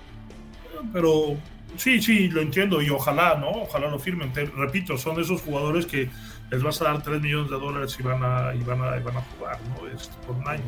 Pero 0.93 1.39
sí, 1.77 2.03
sí, 2.03 2.29
lo 2.29 2.43
entiendo 2.43 2.83
y 2.83 2.91
ojalá, 2.91 3.37
¿no? 3.37 3.49
Ojalá 3.63 3.89
lo 3.89 3.99
firmen. 3.99 4.35
Te, 4.35 4.45
repito, 4.45 4.99
son 4.99 5.19
esos 5.19 5.41
jugadores 5.41 5.87
que 5.87 6.11
les 6.51 6.63
vas 6.63 6.79
a 6.83 6.85
dar 6.85 7.03
3 7.03 7.23
millones 7.23 7.51
de 7.51 7.59
dólares 7.59 7.97
y 7.99 8.03
van 8.03 8.23
a, 8.23 8.55
y 8.55 8.63
van 8.63 8.83
a, 8.83 8.91
van 9.01 9.17
a 9.17 9.23
jugar, 9.23 9.59
¿no? 9.71 9.89
Este, 9.89 10.15
por 10.27 10.37
un 10.37 10.47
año. 10.47 10.63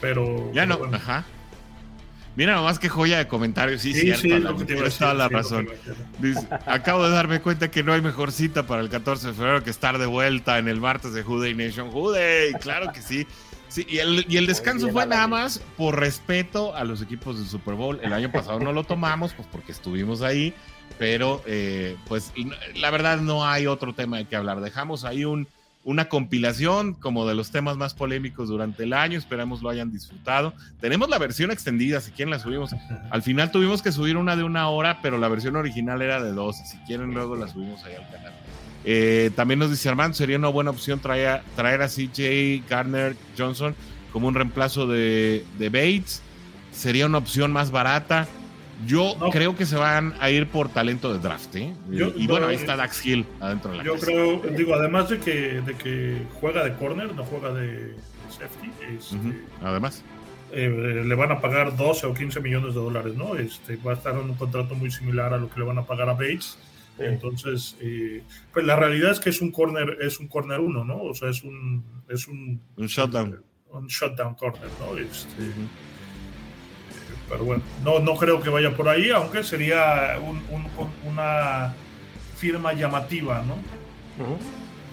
Pero. 0.00 0.50
Ya 0.52 0.66
no, 0.66 0.80
ajá. 0.92 1.24
Mira 2.36 2.54
nomás 2.54 2.78
qué 2.78 2.88
joya 2.88 3.18
de 3.18 3.26
comentarios. 3.26 3.82
Sí, 3.82 3.92
sí 3.92 4.12
cierto, 4.14 4.58
sí, 4.58 4.64
tienes 4.64 4.96
toda 4.96 5.14
la 5.14 5.28
razón. 5.28 5.68
acabo 6.66 7.04
de 7.04 7.10
darme 7.10 7.40
cuenta 7.40 7.70
que 7.70 7.82
no 7.82 7.92
hay 7.92 8.00
mejor 8.00 8.30
cita 8.30 8.66
para 8.66 8.80
el 8.80 8.88
14 8.88 9.28
de 9.28 9.32
febrero 9.32 9.64
que 9.64 9.70
estar 9.70 9.98
de 9.98 10.06
vuelta 10.06 10.58
en 10.58 10.68
el 10.68 10.80
martes 10.80 11.12
de 11.12 11.22
Juday 11.22 11.54
Nation. 11.54 11.90
Juday, 11.90 12.52
claro 12.60 12.92
que 12.92 13.02
sí. 13.02 13.26
Sí, 13.68 13.86
y 13.88 13.98
el, 13.98 14.24
y 14.28 14.38
el 14.38 14.46
descanso 14.46 14.88
fue 14.88 15.06
nada 15.06 15.26
más 15.26 15.60
por 15.76 16.00
respeto 16.00 16.74
a 16.74 16.84
los 16.84 17.02
equipos 17.02 17.38
del 17.38 17.46
Super 17.46 17.74
Bowl. 17.74 18.00
El 18.02 18.14
año 18.14 18.32
pasado 18.32 18.58
no 18.60 18.72
lo 18.72 18.84
tomamos, 18.84 19.34
pues 19.34 19.46
porque 19.50 19.72
estuvimos 19.72 20.22
ahí, 20.22 20.54
pero 20.98 21.42
eh, 21.44 21.96
pues 22.06 22.32
la 22.74 22.90
verdad 22.90 23.18
no 23.18 23.46
hay 23.46 23.66
otro 23.66 23.94
tema 23.94 24.16
de 24.16 24.24
que 24.24 24.36
hablar. 24.36 24.60
Dejamos 24.60 25.04
ahí 25.04 25.26
un, 25.26 25.48
una 25.88 26.10
compilación 26.10 26.92
como 26.92 27.26
de 27.26 27.34
los 27.34 27.50
temas 27.50 27.78
más 27.78 27.94
polémicos 27.94 28.50
durante 28.50 28.82
el 28.82 28.92
año. 28.92 29.16
Esperamos 29.16 29.62
lo 29.62 29.70
hayan 29.70 29.90
disfrutado. 29.90 30.52
Tenemos 30.82 31.08
la 31.08 31.16
versión 31.16 31.50
extendida, 31.50 32.02
si 32.02 32.10
quieren 32.10 32.30
la 32.30 32.38
subimos. 32.38 32.72
Al 33.08 33.22
final 33.22 33.50
tuvimos 33.50 33.80
que 33.80 33.90
subir 33.90 34.18
una 34.18 34.36
de 34.36 34.42
una 34.42 34.68
hora, 34.68 35.00
pero 35.00 35.16
la 35.16 35.28
versión 35.28 35.56
original 35.56 36.02
era 36.02 36.22
de 36.22 36.32
dos. 36.32 36.58
Si 36.58 36.76
quieren, 36.80 37.14
luego 37.14 37.36
la 37.36 37.48
subimos 37.48 37.82
ahí 37.84 37.94
al 37.94 38.06
canal. 38.10 38.34
Eh, 38.84 39.30
también 39.34 39.60
nos 39.60 39.70
dice 39.70 39.88
Armando, 39.88 40.14
sería 40.14 40.36
una 40.36 40.48
buena 40.48 40.72
opción 40.72 41.00
traer, 41.00 41.40
traer 41.56 41.80
a 41.80 41.88
CJ 41.88 42.68
Gardner 42.68 43.16
Johnson 43.38 43.74
como 44.12 44.28
un 44.28 44.34
reemplazo 44.34 44.86
de, 44.86 45.46
de 45.58 45.70
Bates. 45.70 46.20
Sería 46.70 47.06
una 47.06 47.16
opción 47.16 47.50
más 47.50 47.70
barata. 47.70 48.28
Yo 48.86 49.16
creo 49.32 49.56
que 49.56 49.66
se 49.66 49.76
van 49.76 50.14
a 50.20 50.30
ir 50.30 50.46
por 50.46 50.68
talento 50.68 51.12
de 51.12 51.18
draft, 51.18 51.56
¿eh? 51.56 51.74
y 51.90 52.26
bueno, 52.26 52.46
ahí 52.46 52.56
está 52.56 52.76
Dax 52.76 53.04
Hill 53.04 53.26
adentro 53.40 53.72
de 53.72 53.78
la 53.78 53.84
Yo 53.84 53.96
creo, 53.96 54.40
digo, 54.56 54.74
además 54.74 55.08
de 55.08 55.18
que, 55.18 55.60
de 55.60 55.74
que 55.74 56.22
juega 56.40 56.64
de 56.64 56.74
corner, 56.74 57.14
no 57.14 57.24
juega 57.24 57.52
de 57.52 57.94
safety. 58.30 58.70
Este, 58.96 59.16
además. 59.62 60.04
Eh, 60.50 61.02
le 61.04 61.14
van 61.14 61.30
a 61.30 61.40
pagar 61.40 61.76
12 61.76 62.06
o 62.06 62.14
15 62.14 62.40
millones 62.40 62.74
de 62.74 62.80
dólares, 62.80 63.14
¿no? 63.14 63.36
Este, 63.36 63.76
va 63.76 63.92
a 63.92 63.94
estar 63.94 64.14
en 64.14 64.30
un 64.30 64.34
contrato 64.34 64.74
muy 64.74 64.90
similar 64.90 65.34
a 65.34 65.38
lo 65.38 65.50
que 65.50 65.60
le 65.60 65.66
van 65.66 65.78
a 65.78 65.84
pagar 65.84 66.08
a 66.08 66.12
Bates. 66.12 66.58
Entonces, 66.98 67.76
eh, 67.80 68.22
pues 68.52 68.66
la 68.66 68.74
realidad 68.74 69.12
es 69.12 69.20
que 69.20 69.30
es 69.30 69.40
un 69.40 69.52
corner, 69.52 69.98
es 70.00 70.18
un 70.18 70.26
corner 70.26 70.58
uno, 70.60 70.84
¿no? 70.84 71.02
O 71.02 71.14
sea, 71.14 71.30
es 71.30 71.44
un, 71.44 71.84
es 72.08 72.26
un, 72.26 72.60
un 72.76 72.86
shutdown. 72.86 73.40
Un, 73.70 73.86
shutdown 73.86 74.34
corner, 74.34 74.68
¿no? 74.80 74.98
Este, 74.98 75.42
pero 77.28 77.44
bueno, 77.44 77.62
no, 77.84 77.98
no 78.00 78.14
creo 78.16 78.40
que 78.40 78.48
vaya 78.48 78.74
por 78.74 78.88
ahí, 78.88 79.10
aunque 79.10 79.44
sería 79.44 80.18
una 81.04 81.74
firma 82.36 82.72
llamativa, 82.72 83.42
¿no? 83.42 83.56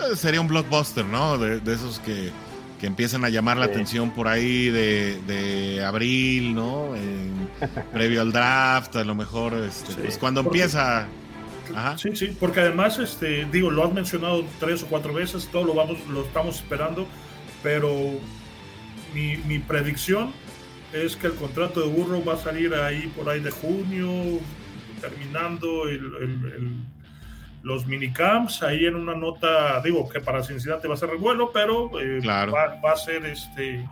Eh, 0.05 0.15
sería 0.15 0.41
un 0.41 0.47
blockbuster, 0.47 1.05
¿no? 1.05 1.37
De, 1.37 1.73
esos 1.73 1.99
que, 1.99 2.31
que, 2.79 2.87
empiezan 2.87 3.23
a 3.23 3.29
llamar 3.29 3.57
la 3.57 3.65
atención 3.65 4.11
por 4.11 4.27
ahí 4.27 4.69
de, 4.69 5.83
abril, 5.85 6.53
¿no? 6.55 6.89
previo 7.93 8.21
al 8.21 8.31
draft, 8.31 8.95
a 8.97 9.03
lo 9.03 9.15
mejor, 9.15 9.53
este, 9.53 9.93
pues 9.93 10.17
cuando 10.17 10.41
empieza... 10.41 11.07
Sí, 11.97 12.15
sí, 12.15 12.37
porque 12.39 12.59
además, 12.59 12.99
este, 12.99 13.45
digo, 13.45 13.71
lo 13.71 13.83
has 13.83 13.91
mencionado 13.91 14.45
tres 14.59 14.83
o 14.83 14.85
cuatro 14.85 15.13
veces, 15.13 15.49
todo 15.51 15.63
lo 15.63 15.73
vamos, 15.73 15.97
lo 16.07 16.21
estamos 16.21 16.57
esperando, 16.57 17.07
pero 17.63 17.91
mi, 19.15 19.37
mi 19.37 19.57
predicción 19.57 20.31
es 21.03 21.15
que 21.15 21.27
el 21.27 21.33
contrato 21.33 21.81
de 21.81 21.87
Burro 21.87 22.23
va 22.23 22.33
a 22.33 22.37
salir 22.37 22.73
ahí 22.73 23.11
por 23.15 23.29
ahí 23.29 23.41
de 23.41 23.51
junio, 23.51 24.39
terminando 25.01 25.87
el, 25.87 26.85
los 27.65 27.85
minicamps, 27.87 28.61
ahí 28.63 28.85
en 28.85 28.95
una 28.95 29.15
nota, 29.15 29.81
digo 29.81 30.07
que 30.07 30.19
para 30.19 30.43
Cincinnati 30.43 30.87
va 30.87 30.93
a 30.93 30.97
ser 30.97 31.09
el 31.09 31.17
vuelo, 31.17 31.51
pero 31.51 31.99
eh, 31.99 32.21
va, 32.25 32.91
a 32.91 32.95
ser 32.95 33.25
este 33.25 33.83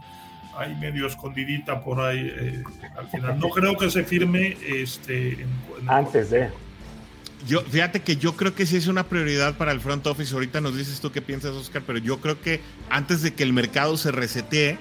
ahí 0.55 0.75
medio 0.75 1.07
escondidita 1.07 1.83
por 1.83 1.99
ahí 1.99 2.31
eh, 2.35 2.63
al 2.95 3.07
final. 3.09 3.39
No 3.39 3.49
creo 3.49 3.75
que 3.75 3.89
se 3.89 4.03
firme 4.03 4.55
este 4.61 5.45
antes 5.87 6.29
de. 6.29 6.51
Yo, 7.47 7.61
fíjate 7.61 8.01
que 8.01 8.15
yo 8.15 8.37
creo 8.37 8.53
que 8.55 8.65
sí 8.65 8.77
es 8.77 8.87
una 8.87 9.03
prioridad 9.03 9.57
para 9.57 9.71
el 9.71 9.81
front 9.81 10.05
office. 10.05 10.33
Ahorita 10.33 10.61
nos 10.61 10.77
dices 10.77 11.01
tú 11.01 11.11
qué 11.11 11.21
piensas, 11.21 11.51
Oscar, 11.51 11.81
pero 11.85 11.97
yo 11.97 12.21
creo 12.21 12.39
que 12.39 12.61
antes 12.89 13.21
de 13.23 13.33
que 13.33 13.43
el 13.43 13.53
mercado 13.53 13.97
se 13.97 14.11
resetee, 14.11 14.77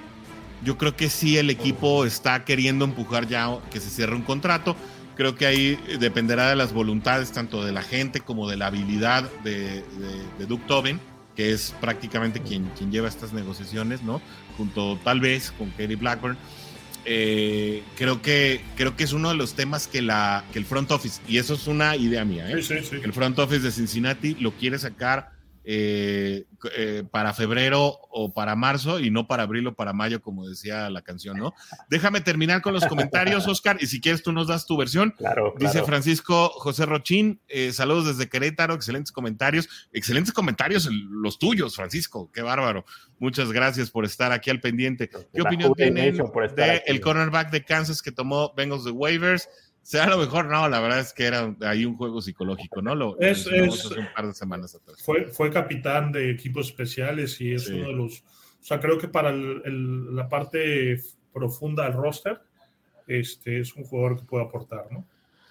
yo 0.64 0.78
creo 0.78 0.96
que 0.96 1.08
sí 1.08 1.38
el 1.38 1.50
equipo 1.50 2.04
está 2.04 2.44
queriendo 2.44 2.84
empujar 2.84 3.26
ya 3.26 3.58
que 3.70 3.80
se 3.80 3.90
cierre 3.90 4.14
un 4.14 4.22
contrato. 4.22 4.76
Creo 5.16 5.34
que 5.34 5.46
ahí 5.46 5.78
dependerá 6.00 6.48
de 6.48 6.56
las 6.56 6.72
voluntades 6.72 7.32
tanto 7.32 7.64
de 7.64 7.72
la 7.72 7.82
gente 7.82 8.20
como 8.20 8.48
de 8.48 8.56
la 8.56 8.68
habilidad 8.68 9.30
de, 9.44 9.84
de, 10.38 10.46
Duke 10.46 10.64
Tobin, 10.66 11.00
que 11.36 11.52
es 11.52 11.74
prácticamente 11.80 12.40
quien, 12.40 12.64
quien 12.78 12.90
lleva 12.90 13.08
estas 13.08 13.32
negociaciones, 13.32 14.02
¿no? 14.02 14.22
Junto 14.56 14.98
tal 15.04 15.20
vez 15.20 15.52
con 15.52 15.70
Katie 15.70 15.96
Blackburn. 15.96 16.38
Eh, 17.04 17.82
creo, 17.96 18.22
que, 18.22 18.64
creo 18.76 18.96
que 18.96 19.04
es 19.04 19.12
uno 19.12 19.30
de 19.30 19.34
los 19.34 19.54
temas 19.54 19.88
que, 19.88 20.02
la, 20.02 20.44
que 20.52 20.60
el 20.60 20.64
front 20.64 20.90
office, 20.92 21.20
y 21.26 21.38
eso 21.38 21.54
es 21.54 21.66
una 21.66 21.96
idea 21.96 22.24
mía, 22.24 22.48
¿eh? 22.48 22.52
el 22.52 23.12
front 23.12 23.36
office 23.40 23.60
de 23.60 23.72
Cincinnati 23.72 24.36
lo 24.36 24.52
quiere 24.52 24.78
sacar 24.78 25.32
eh, 25.64 26.46
eh, 26.76 27.04
para 27.10 27.34
febrero 27.34 27.98
o 28.10 28.32
para 28.34 28.56
marzo 28.56 28.98
y 28.98 29.10
no 29.10 29.26
para 29.26 29.44
abril 29.44 29.68
o 29.68 29.74
para 29.74 29.92
mayo, 29.92 30.20
como 30.20 30.48
decía 30.48 30.90
la 30.90 31.02
canción, 31.02 31.38
¿no? 31.38 31.54
Déjame 31.88 32.20
terminar 32.20 32.62
con 32.62 32.74
los 32.74 32.84
comentarios, 32.86 33.46
Oscar, 33.46 33.78
y 33.80 33.86
si 33.86 34.00
quieres 34.00 34.22
tú 34.22 34.32
nos 34.32 34.48
das 34.48 34.66
tu 34.66 34.76
versión. 34.76 35.12
Claro, 35.16 35.54
Dice 35.58 35.82
Francisco 35.84 36.48
José 36.48 36.86
Rochín, 36.86 37.40
eh, 37.48 37.72
saludos 37.72 38.06
desde 38.06 38.28
Querétaro, 38.28 38.74
excelentes 38.74 39.12
comentarios, 39.12 39.68
excelentes 39.92 40.32
comentarios 40.32 40.88
los 40.90 41.38
tuyos, 41.38 41.76
Francisco, 41.76 42.30
qué 42.32 42.42
bárbaro. 42.42 42.84
Muchas 43.18 43.52
gracias 43.52 43.90
por 43.90 44.04
estar 44.04 44.32
aquí 44.32 44.50
al 44.50 44.60
pendiente. 44.60 45.08
¿Qué 45.08 45.42
opinión 45.42 45.74
tienen 45.74 46.16
de 46.16 46.82
el 46.86 47.00
cornerback 47.00 47.50
de 47.50 47.64
Kansas 47.64 48.02
que 48.02 48.10
tomó 48.10 48.52
Bengals 48.56 48.84
de 48.84 48.90
waivers? 48.90 49.48
Sea 49.82 50.06
lo 50.06 50.18
mejor, 50.18 50.46
no, 50.46 50.68
la 50.68 50.80
verdad 50.80 51.00
es 51.00 51.12
que 51.12 51.24
era 51.24 51.54
ahí 51.62 51.84
un 51.84 51.96
juego 51.96 52.22
psicológico, 52.22 52.80
¿no? 52.80 52.94
Lo 52.94 53.18
es, 53.20 53.46
un 53.46 54.08
par 54.14 54.26
de 54.26 54.34
semanas 54.34 54.74
atrás. 54.74 55.02
Fue, 55.02 55.26
fue 55.26 55.50
capitán 55.50 56.12
de 56.12 56.30
equipos 56.30 56.66
especiales 56.66 57.40
y 57.40 57.52
es 57.52 57.68
uno 57.68 57.88
de 57.88 57.92
los, 57.92 58.20
o 58.20 58.64
sea, 58.64 58.80
creo 58.80 58.98
que 58.98 59.08
para 59.08 59.30
el, 59.30 60.14
la 60.14 60.28
parte 60.28 61.00
profunda 61.32 61.84
del 61.84 61.94
roster, 61.94 62.40
este 63.06 63.60
es 63.60 63.74
un 63.74 63.84
jugador 63.84 64.18
que 64.18 64.24
puede 64.24 64.44
aportar, 64.44 64.86
¿no? 64.90 65.06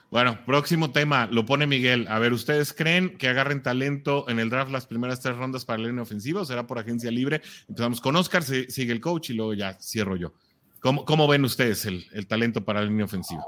Bueno, 0.09 0.38
próximo 0.45 0.91
tema, 0.91 1.27
lo 1.32 1.45
pone 1.45 1.67
Miguel. 1.67 2.05
A 2.09 2.19
ver, 2.19 2.34
¿ustedes 2.34 2.73
creen 2.73 3.17
que 3.17 3.29
agarren 3.29 3.63
talento 3.63 4.27
en 4.27 4.39
el 4.39 4.49
draft 4.49 4.69
las 4.69 4.86
primeras 4.86 5.21
tres 5.21 5.38
rondas 5.38 5.63
para 5.63 5.79
la 5.79 5.88
línea 5.88 6.03
ofensiva 6.03 6.41
o 6.41 6.45
será 6.45 6.67
por 6.67 6.79
agencia 6.79 7.09
libre? 7.09 7.41
Empezamos 7.69 8.01
con 8.01 8.17
Oscar, 8.17 8.43
sigue 8.43 8.91
el 8.91 8.99
coach 8.99 9.29
y 9.29 9.34
luego 9.34 9.53
ya 9.53 9.77
cierro 9.79 10.17
yo. 10.17 10.34
¿Cómo, 10.82 11.05
cómo 11.05 11.27
ven 11.29 11.45
ustedes 11.45 11.86
el, 11.86 12.05
el, 12.11 12.27
talento 12.27 12.65
para 12.65 12.82
la 12.82 12.88
línea 12.88 13.05
ofensiva? 13.05 13.41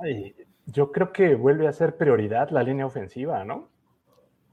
Yo 0.66 0.92
creo 0.92 1.12
que 1.12 1.36
vuelve 1.36 1.68
a 1.68 1.74
ser 1.74 1.98
prioridad 1.98 2.50
la 2.50 2.64
línea 2.64 2.86
ofensiva, 2.86 3.44
¿no? 3.44 3.70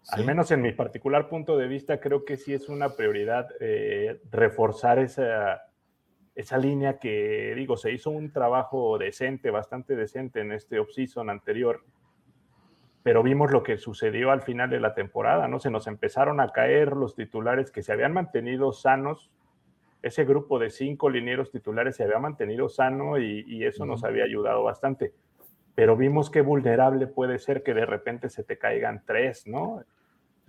Al 0.08 0.24
menos 0.24 0.50
en 0.50 0.62
mi 0.62 0.72
particular 0.72 1.28
punto 1.28 1.56
de 1.56 1.68
vista, 1.68 2.00
creo 2.00 2.24
que 2.24 2.36
sí 2.36 2.54
es 2.54 2.68
una 2.68 2.96
prioridad 2.96 3.48
eh, 3.60 4.20
reforzar 4.30 4.98
esa, 4.98 5.62
esa 6.34 6.58
línea 6.58 6.98
que, 6.98 7.52
digo, 7.54 7.76
se 7.76 7.92
hizo 7.92 8.10
un 8.10 8.32
trabajo 8.32 8.98
decente, 8.98 9.50
bastante 9.50 9.94
decente 9.94 10.40
en 10.40 10.52
este 10.52 10.78
off-season 10.78 11.28
anterior, 11.28 11.84
pero 13.02 13.22
vimos 13.22 13.50
lo 13.50 13.62
que 13.62 13.78
sucedió 13.78 14.30
al 14.30 14.42
final 14.42 14.70
de 14.70 14.80
la 14.80 14.94
temporada, 14.94 15.48
¿no? 15.48 15.58
Se 15.58 15.70
nos 15.70 15.86
empezaron 15.86 16.40
a 16.40 16.48
caer 16.48 16.92
los 16.92 17.14
titulares 17.14 17.70
que 17.70 17.82
se 17.82 17.92
habían 17.92 18.12
mantenido 18.12 18.72
sanos. 18.72 19.30
Ese 20.02 20.24
grupo 20.24 20.58
de 20.58 20.70
cinco 20.70 21.10
linieros 21.10 21.50
titulares 21.50 21.96
se 21.96 22.04
había 22.04 22.18
mantenido 22.18 22.68
sano 22.68 23.18
y, 23.18 23.64
eso 23.64 23.84
nos 23.84 24.04
había 24.04 24.24
ayudado 24.24 24.62
bastante. 24.62 25.12
Pero 25.80 25.96
vimos 25.96 26.28
qué 26.28 26.42
vulnerable 26.42 27.06
puede 27.06 27.38
ser 27.38 27.62
que 27.62 27.72
de 27.72 27.86
repente 27.86 28.28
se 28.28 28.44
te 28.44 28.58
caigan 28.58 29.02
tres, 29.06 29.46
¿no? 29.46 29.82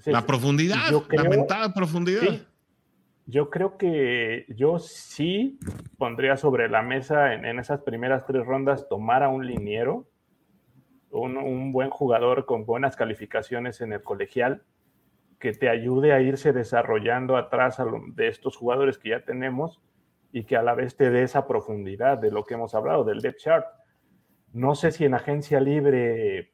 la 0.05 0.25
profundidad, 0.25 0.91
la 1.09 1.23
mentada 1.23 1.73
profundidad. 1.73 2.41
yo 3.27 3.49
creo 3.49 3.77
que 3.77 4.45
yo 4.49 4.77
sí 4.77 5.57
pondría 5.97 6.35
sobre 6.35 6.67
la 6.67 6.81
mesa 6.81 7.33
en, 7.33 7.59
esas 7.59 7.79
primeras 7.79 8.25
tres 8.25 8.45
rondas 8.45 8.89
tomar 8.89 9.23
a 9.23 9.29
un 9.29 9.47
liniero, 9.47 10.05
un, 11.11 11.71
buen 11.71 11.91
jugador 11.91 12.45
con 12.45 12.65
buenas 12.65 12.97
calificaciones 12.97 13.79
en 13.79 13.93
el 13.93 14.03
colegial, 14.03 14.63
que 15.39 15.53
te 15.53 15.69
ayude 15.69 16.11
a 16.11 16.19
irse 16.19 16.51
desarrollando 16.51 17.37
atrás 17.37 17.77
de 18.15 18.27
estos 18.27 18.57
jugadores 18.57 18.97
que 18.97 19.11
ya 19.11 19.23
tenemos 19.23 19.79
y 20.33 20.43
que 20.43 20.57
a 20.57 20.61
la 20.61 20.75
vez 20.75 20.97
te 20.97 21.09
dé 21.09 21.23
esa 21.23 21.47
profundidad 21.47 22.17
de 22.17 22.31
lo 22.31 22.43
que 22.43 22.55
hemos 22.55 22.75
hablado, 22.75 23.05
del 23.05 23.21
depth 23.21 23.39
chart. 23.39 23.80
No 24.53 24.75
sé 24.75 24.91
si 24.91 25.05
en 25.05 25.13
agencia 25.13 25.59
libre 25.59 26.51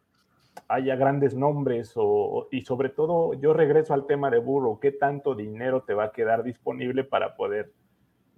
haya 0.67 0.95
grandes 0.95 1.35
nombres 1.35 1.93
o, 1.95 2.47
y 2.51 2.63
sobre 2.65 2.89
todo 2.89 3.33
yo 3.35 3.53
regreso 3.53 3.93
al 3.93 4.07
tema 4.07 4.29
de 4.29 4.39
Burro, 4.39 4.79
¿qué 4.79 4.91
tanto 4.91 5.35
dinero 5.35 5.83
te 5.83 5.93
va 5.93 6.05
a 6.05 6.11
quedar 6.11 6.43
disponible 6.43 7.03
para 7.03 7.35
poder 7.35 7.71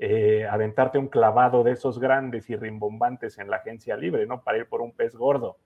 eh, 0.02 0.48
aventarte 0.50 0.98
un 0.98 1.10
clavado 1.10 1.62
de 1.62 1.74
esos 1.74 2.00
grandes 2.00 2.50
y 2.50 2.56
rimbombantes 2.56 3.38
en 3.38 3.50
la 3.50 3.58
agencia 3.58 3.98
libre, 3.98 4.26
¿no? 4.26 4.42
Para 4.42 4.58
ir 4.60 4.66
por 4.66 4.80
un 4.80 4.94
pez 4.94 5.14
gordo. 5.14 5.58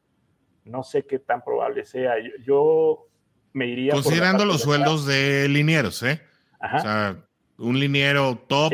No 0.65 0.81
sé 0.81 1.05
qué 1.05 1.19
tan 1.19 1.43
probable 1.43 1.85
sea. 1.85 2.15
Yo, 2.43 3.07
me 3.53 3.67
iría... 3.67 3.93
Considerando 3.93 4.43
los 4.45 4.61
sueldos 4.61 5.05
de 5.05 5.47
linieros, 5.49 6.01
¿eh? 6.01 6.19
O 6.59 6.79
sea, 6.79 7.23
un 7.63 7.79
liniero 7.79 8.43
top 8.47 8.73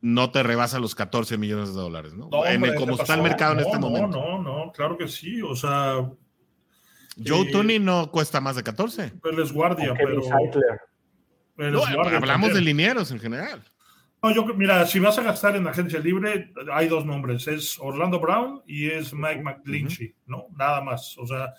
no 0.00 0.30
te 0.30 0.42
rebasa 0.42 0.78
los 0.78 0.94
14 0.94 1.38
millones 1.38 1.74
de 1.74 1.80
dólares, 1.80 2.14
¿no? 2.14 2.28
en 2.46 2.64
el, 2.64 2.74
como 2.74 2.94
está 2.94 3.14
el 3.14 3.22
mercado 3.22 3.54
en 3.54 3.60
este 3.60 3.78
momento. 3.78 4.08
No, 4.08 4.42
no, 4.42 4.64
no, 4.66 4.72
claro 4.72 4.98
que 4.98 5.08
sí. 5.08 5.40
O 5.40 5.54
sea, 5.54 6.10
Joe 7.24 7.50
Tony 7.50 7.78
no 7.78 8.10
cuesta 8.10 8.40
más 8.40 8.56
de 8.56 8.62
14. 8.62 9.12
Pero 9.22 9.42
es 9.42 9.52
guardia, 9.52 9.94
pero. 9.96 10.22
hablamos 12.16 12.52
de 12.52 12.60
linieros 12.60 13.10
en 13.10 13.20
general. 13.20 13.62
No, 14.22 14.34
yo, 14.34 14.46
mira, 14.54 14.86
si 14.86 14.98
vas 15.00 15.18
a 15.18 15.22
gastar 15.22 15.54
en 15.54 15.66
agencia 15.66 16.00
libre, 16.00 16.50
hay 16.72 16.88
dos 16.88 17.04
nombres: 17.04 17.46
es 17.46 17.78
Orlando 17.78 18.18
Brown 18.18 18.62
y 18.66 18.90
es 18.90 19.12
Mike 19.12 19.42
McGlinchey, 19.42 20.14
¿no? 20.26 20.46
Nada 20.56 20.80
más. 20.80 21.16
O 21.18 21.26
sea, 21.26 21.52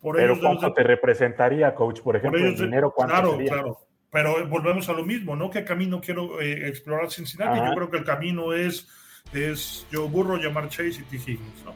por 0.00 0.16
Pero 0.16 0.38
¿cuánto 0.38 0.74
te 0.74 0.82
representaría, 0.82 1.74
coach? 1.74 2.00
Por 2.00 2.16
ejemplo, 2.16 2.44
el 2.44 2.56
dinero, 2.56 2.92
¿cuánto 2.94 3.14
Claro, 3.14 3.38
claro. 3.46 3.91
Pero 4.12 4.46
volvemos 4.46 4.88
a 4.90 4.92
lo 4.92 5.04
mismo, 5.04 5.34
¿no? 5.34 5.50
¿Qué 5.50 5.64
camino 5.64 6.00
quiero 6.00 6.40
eh, 6.40 6.68
explorar 6.68 7.10
Cincinnati? 7.10 7.58
Yo 7.58 7.74
creo 7.74 7.90
que 7.90 7.96
el 7.96 8.04
camino 8.04 8.52
es, 8.52 8.86
es 9.32 9.86
Joe 9.90 10.06
Burro, 10.06 10.36
llamar 10.36 10.68
Chase 10.68 11.00
y 11.00 11.04
T. 11.04 11.16
Higgins, 11.16 11.64
¿no? 11.64 11.74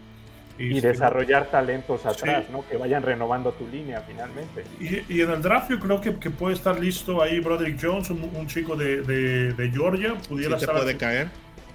y 0.58 0.80
desarrollar 0.80 1.50
talentos 1.50 2.06
atrás, 2.06 2.44
¿no? 2.50 2.66
Que 2.68 2.76
vayan 2.76 3.02
renovando 3.02 3.52
tu 3.52 3.66
línea 3.68 4.02
finalmente. 4.06 4.64
Y, 4.80 5.20
en 5.20 5.30
el 5.30 5.42
draft 5.42 5.70
yo 5.70 5.78
creo 5.78 6.00
que, 6.00 6.18
que, 6.18 6.30
puede 6.30 6.54
estar 6.54 6.78
listo 6.78 7.20
ahí 7.20 7.40
Broderick 7.40 7.78
Jones, 7.80 8.10
un, 8.10 8.46
chico 8.46 8.76
de, 8.76 9.02
de, 9.02 9.70
Georgia, 9.70 10.14
pudiera 10.28 10.56
estar 10.56 10.74
puede 10.74 10.96
caer. 10.96 11.28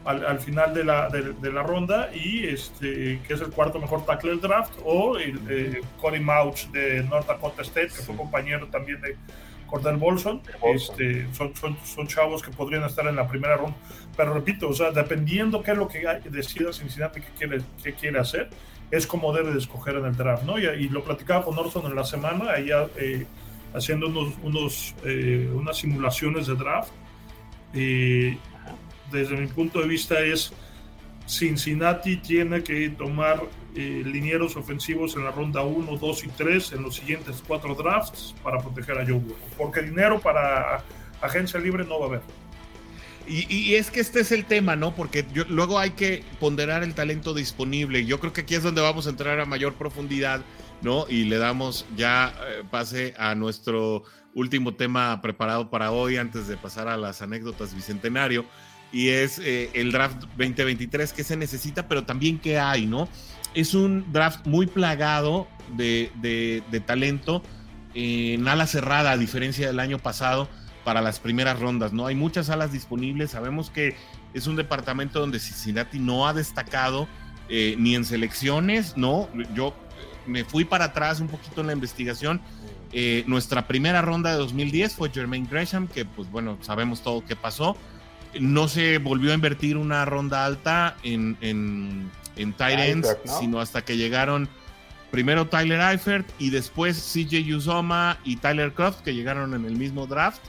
Al, 0.03 0.25
al, 0.25 0.39
final 0.39 0.73
de 0.73 0.83
la, 0.83 1.09
de, 1.09 1.51
la 1.51 1.61
ronda 1.61 2.09
y 2.11 2.47
este 2.47 3.21
que 3.27 3.35
es 3.35 3.41
el 3.41 3.51
cuarto 3.51 3.79
mejor 3.79 4.03
tackle 4.03 4.31
del 4.31 4.41
draft 4.41 4.73
o 4.83 5.15
el, 5.19 5.39
eh, 5.47 5.81
Cody 5.99 6.19
Mouch 6.19 6.65
de 6.71 7.03
North 7.03 7.27
Dakota 7.27 7.61
State 7.61 7.89
que 7.89 8.01
fue 8.01 8.15
compañero 8.15 8.65
también 8.65 8.99
de 8.99 9.15
Cordell 9.71 9.97
Bolson, 9.97 10.41
este, 10.75 11.25
son, 11.33 11.55
son, 11.55 11.75
son, 11.83 12.05
chavos 12.05 12.43
que 12.43 12.51
podrían 12.51 12.83
estar 12.83 13.07
en 13.07 13.15
la 13.15 13.27
primera 13.27 13.55
ronda 13.55 13.77
pero 14.15 14.33
repito, 14.33 14.69
o 14.69 14.73
sea, 14.73 14.91
dependiendo 14.91 15.63
qué 15.63 15.71
es 15.71 15.77
lo 15.77 15.87
que 15.87 16.05
decida 16.29 16.73
Cincinnati 16.73 17.21
que 17.21 17.29
quiere, 17.37 17.61
que 17.83 17.93
quiere 17.93 18.19
hacer 18.19 18.49
es 18.91 19.07
como 19.07 19.33
debe 19.33 19.51
de 19.51 19.57
escoger 19.57 19.95
en 19.95 20.05
el 20.05 20.17
draft, 20.17 20.43
¿no? 20.43 20.59
Y, 20.59 20.89
lo 20.89 21.01
platicaba 21.03 21.45
con 21.45 21.57
Orson 21.57 21.85
en 21.85 21.95
la 21.95 22.03
semana, 22.03 22.57
ella 22.57 22.87
eh, 22.97 23.25
haciendo 23.73 24.07
unos, 24.07 24.33
unos 24.43 24.95
eh, 25.05 25.49
unas 25.53 25.77
simulaciones 25.77 26.47
de 26.47 26.55
draft. 26.55 26.91
y 27.73 28.37
desde 29.11 29.35
mi 29.35 29.47
punto 29.47 29.79
de 29.81 29.87
vista 29.87 30.19
es 30.19 30.53
Cincinnati 31.27 32.17
tiene 32.17 32.63
que 32.63 32.89
tomar 32.89 33.41
eh, 33.75 34.03
linieros 34.05 34.57
ofensivos 34.57 35.15
en 35.15 35.23
la 35.23 35.31
ronda 35.31 35.61
1, 35.61 35.97
2 35.97 36.23
y 36.25 36.27
3 36.27 36.73
en 36.73 36.83
los 36.83 36.95
siguientes 36.95 37.41
cuatro 37.47 37.73
drafts 37.73 38.35
para 38.43 38.59
proteger 38.59 38.97
a 38.97 39.05
Joe 39.05 39.13
Burrow. 39.13 39.37
Porque 39.57 39.81
dinero 39.81 40.19
para 40.19 40.83
agencia 41.21 41.59
libre 41.59 41.85
no 41.85 41.99
va 41.99 42.05
a 42.05 42.09
haber. 42.09 42.21
Y, 43.27 43.75
es 43.75 43.91
que 43.91 44.01
este 44.01 44.19
es 44.19 44.31
el 44.33 44.45
tema, 44.45 44.75
¿no? 44.75 44.93
Porque 44.93 45.25
luego 45.47 45.79
hay 45.79 45.91
que 45.91 46.23
ponderar 46.39 46.83
el 46.83 46.93
talento 46.95 47.33
disponible. 47.33 48.05
Yo 48.05 48.19
creo 48.19 48.33
que 48.33 48.41
aquí 48.41 48.55
es 48.55 48.63
donde 48.63 48.81
vamos 48.81 49.07
a 49.07 49.11
entrar 49.11 49.39
a 49.39 49.45
mayor 49.45 49.75
profundidad, 49.75 50.41
¿no? 50.81 51.05
Y 51.07 51.25
le 51.25 51.37
damos 51.37 51.85
ya 51.95 52.33
eh, 52.49 52.63
pase 52.69 53.13
a 53.17 53.35
nuestro 53.35 54.03
último 54.33 54.73
tema 54.73 55.21
preparado 55.21 55.69
para 55.69 55.91
hoy 55.91 56.17
antes 56.17 56.47
de 56.47 56.57
pasar 56.57 56.87
a 56.87 56.97
las 56.97 57.21
anécdotas 57.21 57.73
bicentenario. 57.73 58.45
Y 58.91 59.09
es 59.09 59.39
eh, 59.39 59.69
el 59.73 59.91
draft 59.91 60.21
2023 60.37 61.13
que 61.13 61.23
se 61.23 61.37
necesita, 61.37 61.87
pero 61.87 62.03
también 62.03 62.39
que 62.39 62.59
hay, 62.59 62.85
¿no? 62.85 63.07
Es 63.53 63.73
un 63.73 64.11
draft 64.11 64.45
muy 64.45 64.67
plagado 64.67 65.47
de, 65.75 66.11
de 66.21 66.79
talento 66.81 67.41
en 67.93 68.47
ala 68.47 68.67
cerrada, 68.67 69.11
a 69.11 69.17
diferencia 69.17 69.67
del 69.67 69.79
año 69.79 69.99
pasado 69.99 70.49
para 70.83 71.01
las 71.01 71.19
primeras 71.19 71.59
rondas, 71.59 71.93
¿no? 71.93 72.07
Hay 72.07 72.15
muchas 72.15 72.47
salas 72.47 72.71
disponibles, 72.71 73.31
sabemos 73.31 73.69
que 73.69 73.95
es 74.33 74.47
un 74.47 74.55
departamento 74.55 75.19
donde 75.19 75.39
Cincinnati 75.39 75.99
no 75.99 76.27
ha 76.27 76.33
destacado 76.33 77.07
eh, 77.49 77.75
ni 77.77 77.95
en 77.95 78.05
selecciones, 78.05 78.97
¿no? 78.97 79.29
Yo 79.53 79.75
me 80.25 80.43
fui 80.43 80.65
para 80.65 80.85
atrás 80.85 81.19
un 81.19 81.27
poquito 81.27 81.61
en 81.61 81.67
la 81.67 81.73
investigación. 81.73 82.41
Eh, 82.93 83.23
nuestra 83.27 83.67
primera 83.67 84.01
ronda 84.01 84.31
de 84.31 84.37
2010 84.37 84.95
fue 84.95 85.09
Jermaine 85.09 85.47
Gresham, 85.49 85.87
que 85.87 86.05
pues 86.05 86.29
bueno, 86.31 86.57
sabemos 86.61 87.01
todo 87.01 87.23
qué 87.25 87.35
pasó. 87.35 87.75
No 88.39 88.67
se 88.67 88.97
volvió 88.97 89.31
a 89.31 89.35
invertir 89.35 89.77
una 89.77 90.05
ronda 90.05 90.45
alta 90.45 90.95
en, 91.03 91.37
en, 91.41 92.09
en 92.35 92.53
tight 92.53 92.79
ends, 92.79 93.17
sino 93.39 93.59
hasta 93.59 93.83
que 93.83 93.97
llegaron 93.97 94.47
primero 95.11 95.47
Tyler 95.47 95.81
Eifert 95.81 96.27
y 96.39 96.49
después 96.49 96.97
CJ 97.13 97.53
Uzoma 97.55 98.17
y 98.23 98.37
Tyler 98.37 98.73
Croft, 98.73 99.01
que 99.01 99.13
llegaron 99.13 99.53
en 99.53 99.65
el 99.65 99.75
mismo 99.75 100.07
draft. 100.07 100.41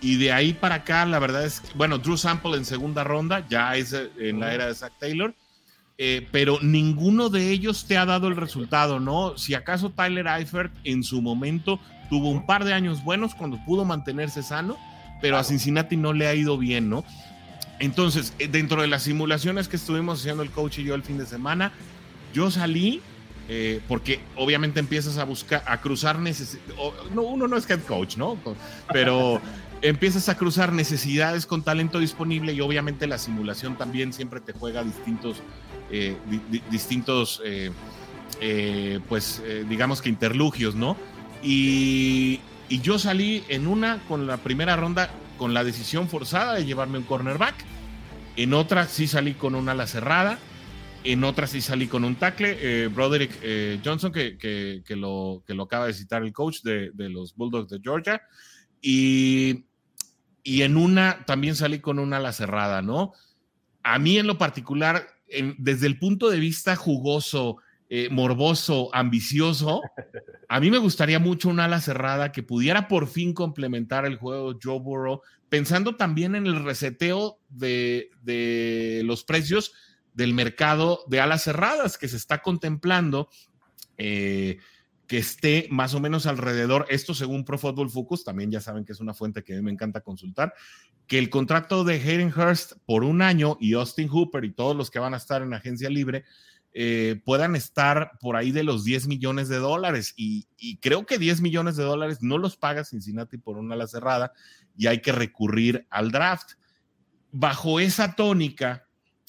Y 0.00 0.16
de 0.16 0.32
ahí 0.32 0.54
para 0.54 0.76
acá, 0.76 1.04
la 1.04 1.18
verdad 1.18 1.44
es 1.44 1.60
que, 1.60 1.68
bueno, 1.74 1.98
Drew 1.98 2.16
Sample 2.16 2.56
en 2.56 2.64
segunda 2.64 3.04
ronda, 3.04 3.46
ya 3.48 3.76
es 3.76 3.94
en 4.18 4.40
la 4.40 4.54
era 4.54 4.66
de 4.66 4.74
Zach 4.74 4.94
Taylor, 4.98 5.34
eh, 5.98 6.26
pero 6.32 6.58
ninguno 6.62 7.28
de 7.28 7.50
ellos 7.50 7.84
te 7.86 7.98
ha 7.98 8.06
dado 8.06 8.28
el 8.28 8.36
resultado, 8.36 8.98
¿no? 8.98 9.36
Si 9.36 9.52
acaso 9.52 9.90
Tyler 9.90 10.26
Eifert 10.26 10.72
en 10.84 11.04
su 11.04 11.20
momento 11.20 11.78
tuvo 12.08 12.30
un 12.30 12.46
par 12.46 12.64
de 12.64 12.72
años 12.72 13.04
buenos 13.04 13.34
cuando 13.34 13.62
pudo 13.66 13.84
mantenerse 13.84 14.42
sano, 14.42 14.78
pero 15.20 15.36
a 15.36 15.44
Cincinnati 15.44 15.96
no 15.96 16.12
le 16.12 16.26
ha 16.26 16.34
ido 16.34 16.58
bien, 16.58 16.88
¿no? 16.88 17.04
Entonces, 17.78 18.34
eh, 18.38 18.48
dentro 18.48 18.82
de 18.82 18.88
las 18.88 19.02
simulaciones 19.02 19.68
que 19.68 19.76
estuvimos 19.76 20.20
haciendo 20.20 20.42
el 20.42 20.50
coach 20.50 20.78
y 20.78 20.84
yo 20.84 20.94
el 20.94 21.02
fin 21.02 21.18
de 21.18 21.26
semana, 21.26 21.72
yo 22.32 22.50
salí 22.50 23.02
porque 23.88 24.20
obviamente 24.36 24.78
empiezas 24.78 25.18
a 25.18 25.24
buscar, 25.24 25.64
a 25.66 25.80
cruzar 25.80 26.20
necesidades. 26.20 26.72
No, 27.12 27.22
uno 27.22 27.48
no 27.48 27.56
es 27.56 27.68
head 27.68 27.80
coach, 27.80 28.16
¿no? 28.16 28.38
Pero 28.92 29.40
empiezas 29.82 30.28
a 30.28 30.36
cruzar 30.36 30.72
necesidades 30.72 31.46
con 31.46 31.62
talento 31.62 31.98
disponible 31.98 32.52
y 32.52 32.60
obviamente 32.60 33.06
la 33.06 33.18
simulación 33.18 33.76
también 33.76 34.12
siempre 34.12 34.40
te 34.40 34.52
juega 34.52 34.82
distintos, 34.84 35.42
eh, 35.90 36.16
distintos 36.70 37.40
eh, 37.44 37.70
eh, 38.40 39.00
pues 39.08 39.42
digamos 39.68 40.02
que 40.02 40.08
interlugios, 40.08 40.74
¿no? 40.74 40.96
Y, 41.42 42.40
y, 42.70 42.80
yo 42.80 42.98
salí 42.98 43.44
en 43.48 43.66
una 43.66 44.00
con 44.08 44.26
la 44.26 44.38
primera 44.38 44.76
ronda 44.76 45.10
con 45.36 45.52
la 45.52 45.64
decisión 45.64 46.08
forzada 46.08 46.54
de 46.54 46.64
llevarme 46.64 46.98
un 46.98 47.04
cornerback, 47.04 47.54
en 48.36 48.54
otra 48.54 48.86
sí 48.86 49.06
salí 49.06 49.34
con 49.34 49.54
una 49.54 49.72
ala 49.72 49.86
cerrada, 49.86 50.38
en 51.04 51.24
otra 51.24 51.46
sí 51.46 51.60
salí 51.60 51.86
con 51.88 52.04
un 52.04 52.14
tackle, 52.14 52.88
Broderick 52.88 53.32
Johnson, 53.84 54.12
que, 54.12 54.36
que, 54.38 54.96
lo, 54.96 55.42
que 55.46 55.54
lo 55.54 55.64
acaba 55.64 55.86
de 55.86 55.94
citar 55.94 56.22
el 56.22 56.32
coach 56.32 56.60
de, 56.62 56.90
de 56.92 57.08
los 57.08 57.34
Bulldogs 57.34 57.70
de 57.70 57.80
Georgia. 57.82 58.22
Y, 58.82 59.64
y 60.42 60.62
en 60.62 60.76
una 60.76 61.24
también 61.26 61.54
salí 61.54 61.80
con 61.80 61.98
una 61.98 62.18
ala 62.18 62.32
cerrada, 62.32 62.82
¿no? 62.82 63.12
A 63.82 63.98
mí 63.98 64.18
en 64.18 64.26
lo 64.26 64.38
particular, 64.38 65.06
desde 65.58 65.86
el 65.86 65.98
punto 65.98 66.30
de 66.30 66.38
vista 66.38 66.76
jugoso, 66.76 67.58
eh, 67.92 68.08
morboso, 68.08 68.88
ambicioso, 68.92 69.82
a 70.48 70.60
mí 70.60 70.70
me 70.70 70.78
gustaría 70.78 71.18
mucho 71.18 71.48
un 71.48 71.58
ala 71.58 71.80
cerrada 71.80 72.30
que 72.30 72.44
pudiera 72.44 72.86
por 72.86 73.08
fin 73.08 73.34
complementar 73.34 74.06
el 74.06 74.16
juego 74.16 74.56
Joe 74.62 74.78
Burrow, 74.78 75.22
pensando 75.48 75.96
también 75.96 76.36
en 76.36 76.46
el 76.46 76.64
reseteo 76.64 77.40
de, 77.48 78.10
de 78.22 79.02
los 79.04 79.24
precios 79.24 79.72
del 80.14 80.34
mercado 80.34 81.00
de 81.08 81.18
alas 81.18 81.42
cerradas 81.42 81.98
que 81.98 82.06
se 82.06 82.16
está 82.16 82.42
contemplando. 82.42 83.28
Eh, 83.98 84.58
que 85.08 85.18
esté 85.18 85.66
más 85.72 85.92
o 85.94 85.98
menos 85.98 86.26
alrededor, 86.26 86.86
esto 86.88 87.14
según 87.14 87.44
Pro 87.44 87.58
Football 87.58 87.90
Focus, 87.90 88.22
también 88.22 88.52
ya 88.52 88.60
saben 88.60 88.84
que 88.84 88.92
es 88.92 89.00
una 89.00 89.12
fuente 89.12 89.42
que 89.42 89.54
a 89.54 89.56
mí 89.56 89.62
me 89.62 89.72
encanta 89.72 90.02
consultar, 90.02 90.54
que 91.08 91.18
el 91.18 91.28
contrato 91.28 91.82
de 91.82 91.94
Hayden 91.94 92.32
Hurst 92.32 92.74
por 92.86 93.02
un 93.02 93.20
año 93.20 93.56
y 93.60 93.74
Austin 93.74 94.06
Hooper 94.06 94.44
y 94.44 94.52
todos 94.52 94.76
los 94.76 94.88
que 94.88 95.00
van 95.00 95.12
a 95.12 95.16
estar 95.16 95.42
en 95.42 95.52
agencia 95.52 95.90
libre 95.90 96.24
eh, 96.72 97.20
puedan 97.24 97.56
estar 97.56 98.12
por 98.20 98.36
ahí 98.36 98.52
de 98.52 98.62
los 98.62 98.84
10 98.84 99.08
millones 99.08 99.48
de 99.48 99.58
dólares. 99.58 100.14
Y, 100.16 100.46
creo 100.80 101.04
que 101.04 101.18
10 101.18 101.40
millones 101.40 101.76
de 101.76 101.84
dólares 101.84 102.18
no 102.22 102.38
los 102.38 102.56
paga 102.56 102.84
Cincinnati 102.84 103.38
por 103.38 103.58
una 103.58 103.74
ala 103.74 103.86
cerrada 103.86 104.32
y 104.76 104.86
hay 104.86 105.00
que 105.00 105.12
recurrir 105.12 105.86
al 105.90 106.10
draft. 106.10 106.52
Bajo 107.32 107.80
esa 107.80 108.14
tónica, 108.14 108.86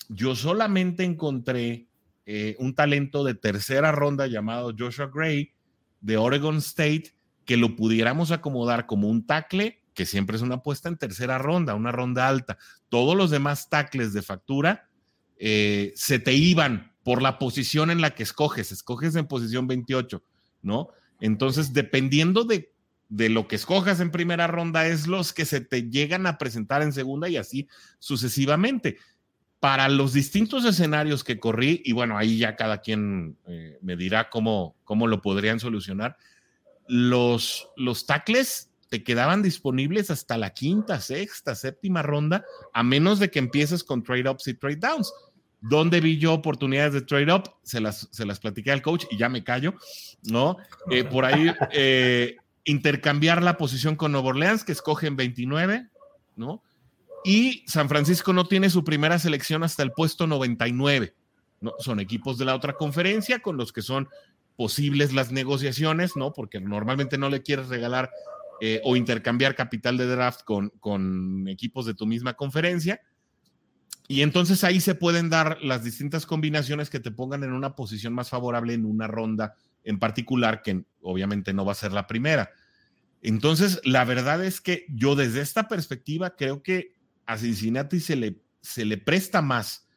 yo 0.09 0.35
solamente 0.35 1.03
encontré 1.03 1.87
eh, 2.25 2.55
un 2.59 2.75
talento 2.75 3.23
de 3.23 3.33
tercera 3.33 3.91
ronda 3.91 4.27
llamado 4.27 4.73
Joshua 4.77 5.09
Gray 5.13 5.53
de 5.99 6.17
Oregon 6.17 6.57
State 6.57 7.15
que 7.45 7.57
lo 7.57 7.75
pudiéramos 7.75 8.31
acomodar 8.31 8.85
como 8.85 9.09
un 9.09 9.25
tackle, 9.25 9.83
que 9.93 10.05
siempre 10.05 10.35
es 10.35 10.41
una 10.41 10.55
apuesta 10.55 10.89
en 10.89 10.97
tercera 10.97 11.37
ronda, 11.37 11.75
una 11.75 11.91
ronda 11.91 12.27
alta. 12.27 12.57
Todos 12.87 13.15
los 13.15 13.31
demás 13.31 13.69
tackles 13.69 14.13
de 14.13 14.21
factura 14.21 14.87
eh, 15.37 15.91
se 15.95 16.19
te 16.19 16.33
iban 16.33 16.90
por 17.03 17.21
la 17.21 17.39
posición 17.39 17.91
en 17.91 18.01
la 18.01 18.11
que 18.11 18.23
escoges, 18.23 18.71
escoges 18.71 19.15
en 19.15 19.27
posición 19.27 19.67
28, 19.67 20.23
¿no? 20.61 20.89
Entonces, 21.19 21.73
dependiendo 21.73 22.43
de, 22.43 22.71
de 23.09 23.29
lo 23.29 23.47
que 23.47 23.55
escojas 23.55 23.99
en 23.99 24.11
primera 24.11 24.47
ronda, 24.47 24.87
es 24.87 25.07
los 25.07 25.33
que 25.33 25.45
se 25.45 25.61
te 25.61 25.89
llegan 25.89 26.27
a 26.27 26.37
presentar 26.37 26.81
en 26.81 26.93
segunda 26.93 27.29
y 27.29 27.37
así 27.37 27.67
sucesivamente 27.99 28.97
para 29.61 29.89
los 29.89 30.13
distintos 30.13 30.65
escenarios 30.65 31.23
que 31.23 31.39
corrí, 31.39 31.83
y 31.85 31.91
bueno, 31.91 32.17
ahí 32.17 32.39
ya 32.39 32.55
cada 32.55 32.81
quien 32.81 33.37
eh, 33.45 33.77
me 33.83 33.95
dirá 33.95 34.31
cómo, 34.31 34.75
cómo 34.83 35.05
lo 35.05 35.21
podrían 35.21 35.59
solucionar, 35.59 36.17
los, 36.87 37.69
los 37.77 38.07
tackles 38.07 38.71
te 38.89 39.03
quedaban 39.03 39.43
disponibles 39.43 40.09
hasta 40.09 40.35
la 40.39 40.49
quinta, 40.49 40.99
sexta, 40.99 41.53
séptima 41.53 42.01
ronda, 42.01 42.43
a 42.73 42.81
menos 42.81 43.19
de 43.19 43.29
que 43.29 43.37
empieces 43.37 43.83
con 43.83 44.01
trade-ups 44.01 44.47
y 44.47 44.55
trade-downs. 44.55 45.13
¿Dónde 45.61 46.01
vi 46.01 46.17
yo 46.17 46.33
oportunidades 46.33 46.93
de 46.93 47.01
trade-up? 47.01 47.43
Se 47.63 47.79
las, 47.79 48.09
se 48.11 48.25
las 48.25 48.39
platiqué 48.39 48.71
al 48.71 48.81
coach 48.81 49.05
y 49.11 49.17
ya 49.17 49.29
me 49.29 49.43
callo, 49.43 49.75
¿no? 50.23 50.57
Eh, 50.89 51.03
por 51.03 51.23
ahí, 51.23 51.53
eh, 51.71 52.37
intercambiar 52.65 53.43
la 53.43 53.57
posición 53.57 53.95
con 53.95 54.11
Nuevo 54.11 54.29
Orleans, 54.29 54.63
que 54.63 54.71
escogen 54.71 55.15
29, 55.15 55.87
¿no? 56.35 56.63
Y 57.23 57.63
San 57.67 57.89
Francisco 57.89 58.33
no 58.33 58.45
tiene 58.45 58.69
su 58.69 58.83
primera 58.83 59.19
selección 59.19 59.63
hasta 59.63 59.83
el 59.83 59.91
puesto 59.91 60.25
99. 60.25 61.13
¿no? 61.59 61.73
Son 61.77 61.99
equipos 61.99 62.37
de 62.37 62.45
la 62.45 62.55
otra 62.55 62.73
conferencia 62.73 63.39
con 63.39 63.57
los 63.57 63.71
que 63.71 63.83
son 63.83 64.09
posibles 64.55 65.13
las 65.13 65.31
negociaciones, 65.31 66.15
¿no? 66.15 66.33
Porque 66.33 66.59
normalmente 66.59 67.17
no 67.17 67.29
le 67.29 67.43
quieres 67.43 67.67
regalar 67.67 68.09
eh, 68.59 68.81
o 68.83 68.95
intercambiar 68.95 69.55
capital 69.55 69.97
de 69.97 70.07
draft 70.07 70.41
con, 70.43 70.69
con 70.79 71.47
equipos 71.47 71.85
de 71.85 71.93
tu 71.93 72.05
misma 72.05 72.33
conferencia. 72.33 73.01
Y 74.11 74.23
entonces 74.23 74.65
ahí 74.65 74.81
se 74.81 74.93
pueden 74.93 75.29
dar 75.29 75.59
las 75.61 75.85
distintas 75.85 76.25
combinaciones 76.25 76.89
que 76.89 76.99
te 76.99 77.11
pongan 77.11 77.45
en 77.45 77.53
una 77.53 77.77
posición 77.77 78.11
más 78.11 78.29
favorable 78.29 78.73
en 78.73 78.83
una 78.83 79.07
ronda 79.07 79.55
en 79.85 79.99
particular, 79.99 80.61
que 80.61 80.83
obviamente 81.01 81.53
no 81.53 81.63
va 81.63 81.71
a 81.71 81.75
ser 81.75 81.93
la 81.93 82.07
primera. 82.07 82.49
Entonces, 83.21 83.79
la 83.85 84.03
verdad 84.03 84.43
es 84.43 84.59
que 84.59 84.85
yo 84.89 85.15
desde 85.15 85.39
esta 85.39 85.69
perspectiva 85.69 86.35
creo 86.35 86.61
que 86.61 86.91
a 87.25 87.37
Cincinnati 87.37 88.01
se 88.01 88.17
le, 88.17 88.41
se 88.59 88.83
le 88.83 88.97
presta 88.97 89.41
más, 89.41 89.87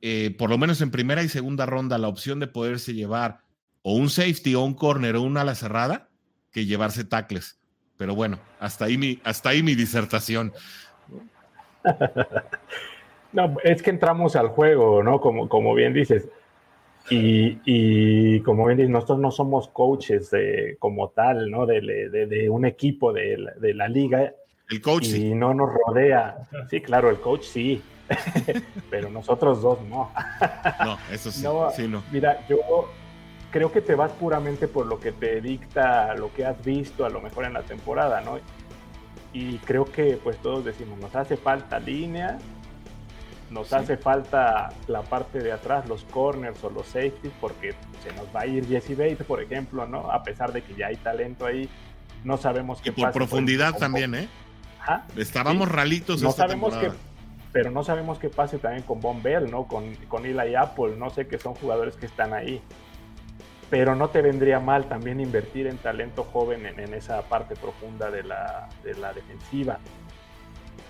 eh, 0.00 0.34
por 0.38 0.48
lo 0.48 0.56
menos 0.56 0.80
en 0.80 0.90
primera 0.90 1.22
y 1.22 1.28
segunda 1.28 1.66
ronda, 1.66 1.98
la 1.98 2.08
opción 2.08 2.40
de 2.40 2.46
poderse 2.46 2.94
llevar 2.94 3.40
o 3.82 3.96
un 3.96 4.08
safety 4.08 4.54
o 4.54 4.62
un 4.62 4.72
corner 4.72 5.14
o 5.14 5.20
una 5.20 5.42
ala 5.42 5.54
cerrada 5.54 6.08
que 6.50 6.64
llevarse 6.64 7.04
tackles. 7.04 7.58
Pero 7.98 8.14
bueno, 8.14 8.40
hasta 8.60 8.86
ahí 8.86 8.96
mi, 8.96 9.20
hasta 9.24 9.50
ahí 9.50 9.62
mi 9.62 9.74
disertación. 9.74 10.54
No, 13.32 13.56
es 13.62 13.82
que 13.82 13.90
entramos 13.90 14.36
al 14.36 14.48
juego, 14.48 15.02
¿no? 15.02 15.20
Como, 15.20 15.48
como 15.48 15.74
bien 15.74 15.92
dices. 15.92 16.28
Y, 17.08 18.40
como 18.40 18.66
bien 18.66 18.78
dices, 18.78 18.90
nosotros 18.90 19.20
no 19.20 19.30
somos 19.30 19.68
coaches 19.68 20.30
de, 20.30 20.76
como 20.80 21.10
tal, 21.10 21.50
¿no? 21.50 21.64
De, 21.64 21.80
de, 21.80 22.50
un 22.50 22.64
equipo 22.64 23.12
de 23.12 23.36
de 23.60 23.74
la 23.74 23.86
liga 23.86 24.32
el 24.68 24.80
coach 24.80 25.08
y 25.08 25.34
no 25.34 25.54
nos 25.54 25.70
rodea. 25.72 26.48
Sí, 26.68 26.80
claro, 26.80 27.10
el 27.10 27.20
coach 27.20 27.42
sí, 27.42 27.82
pero 28.90 29.10
nosotros 29.10 29.62
dos 29.62 29.80
no. 29.82 30.10
no, 30.84 30.98
eso 31.12 31.30
sí, 31.72 31.86
no, 31.88 32.02
Mira, 32.10 32.44
yo 32.48 32.58
creo 33.50 33.70
que 33.70 33.80
te 33.80 33.94
vas 33.94 34.10
puramente 34.12 34.66
por 34.66 34.86
lo 34.86 34.98
que 34.98 35.12
te 35.12 35.40
dicta, 35.40 36.14
lo 36.14 36.32
que 36.32 36.44
has 36.44 36.62
visto 36.64 37.04
a 37.04 37.10
lo 37.10 37.20
mejor 37.20 37.44
en 37.44 37.52
la 37.52 37.62
temporada, 37.62 38.20
¿no? 38.20 38.38
Y 39.32 39.58
creo 39.58 39.84
que 39.84 40.18
pues 40.22 40.36
todos 40.38 40.64
decimos, 40.64 40.98
nos 40.98 41.14
hace 41.14 41.36
falta 41.36 41.78
línea, 41.78 42.38
nos 43.50 43.72
hace 43.72 43.96
falta 43.96 44.70
la 44.88 45.02
parte 45.02 45.38
de 45.38 45.52
atrás, 45.52 45.88
los 45.88 46.04
corners 46.04 46.62
o 46.64 46.70
los 46.70 46.86
safeties, 46.86 47.32
porque 47.40 47.74
se 48.02 48.12
nos 48.14 48.26
va 48.34 48.40
a 48.40 48.46
ir 48.46 48.66
Jesse 48.66 48.96
Bates, 48.96 49.24
por 49.26 49.42
ejemplo, 49.42 49.86
¿no? 49.86 50.10
A 50.10 50.22
pesar 50.22 50.52
de 50.52 50.62
que 50.62 50.74
ya 50.74 50.88
hay 50.88 50.96
talento 50.96 51.46
ahí, 51.46 51.68
no 52.24 52.36
sabemos 52.36 52.80
qué 52.80 52.90
Y 52.90 52.92
por 52.92 53.12
profundidad 53.12 53.76
también, 53.76 54.14
¿eh? 54.14 54.28
Estábamos 55.16 55.68
ralitos 55.68 56.22
no 56.22 56.30
sabemos 56.30 56.76
que 56.76 56.92
pero 57.56 57.70
no 57.70 57.82
sabemos 57.82 58.18
qué 58.18 58.28
pase 58.28 58.58
también 58.58 58.82
con 58.82 59.00
Von 59.00 59.22
Bell, 59.22 59.50
¿no? 59.50 59.66
Con, 59.66 59.94
con 60.08 60.26
Eli 60.26 60.54
Apple, 60.54 60.96
no 60.98 61.08
sé 61.08 61.26
que 61.26 61.38
son 61.38 61.54
jugadores 61.54 61.96
que 61.96 62.04
están 62.04 62.34
ahí. 62.34 62.60
Pero 63.70 63.94
no 63.94 64.10
te 64.10 64.20
vendría 64.20 64.60
mal 64.60 64.90
también 64.90 65.20
invertir 65.20 65.66
en 65.66 65.78
talento 65.78 66.22
joven 66.24 66.66
en, 66.66 66.92
esa 66.92 67.22
parte 67.22 67.56
profunda 67.56 68.10
de 68.10 68.24
la, 68.24 68.68
de 68.84 68.94
la 68.96 69.14
defensiva. 69.14 69.78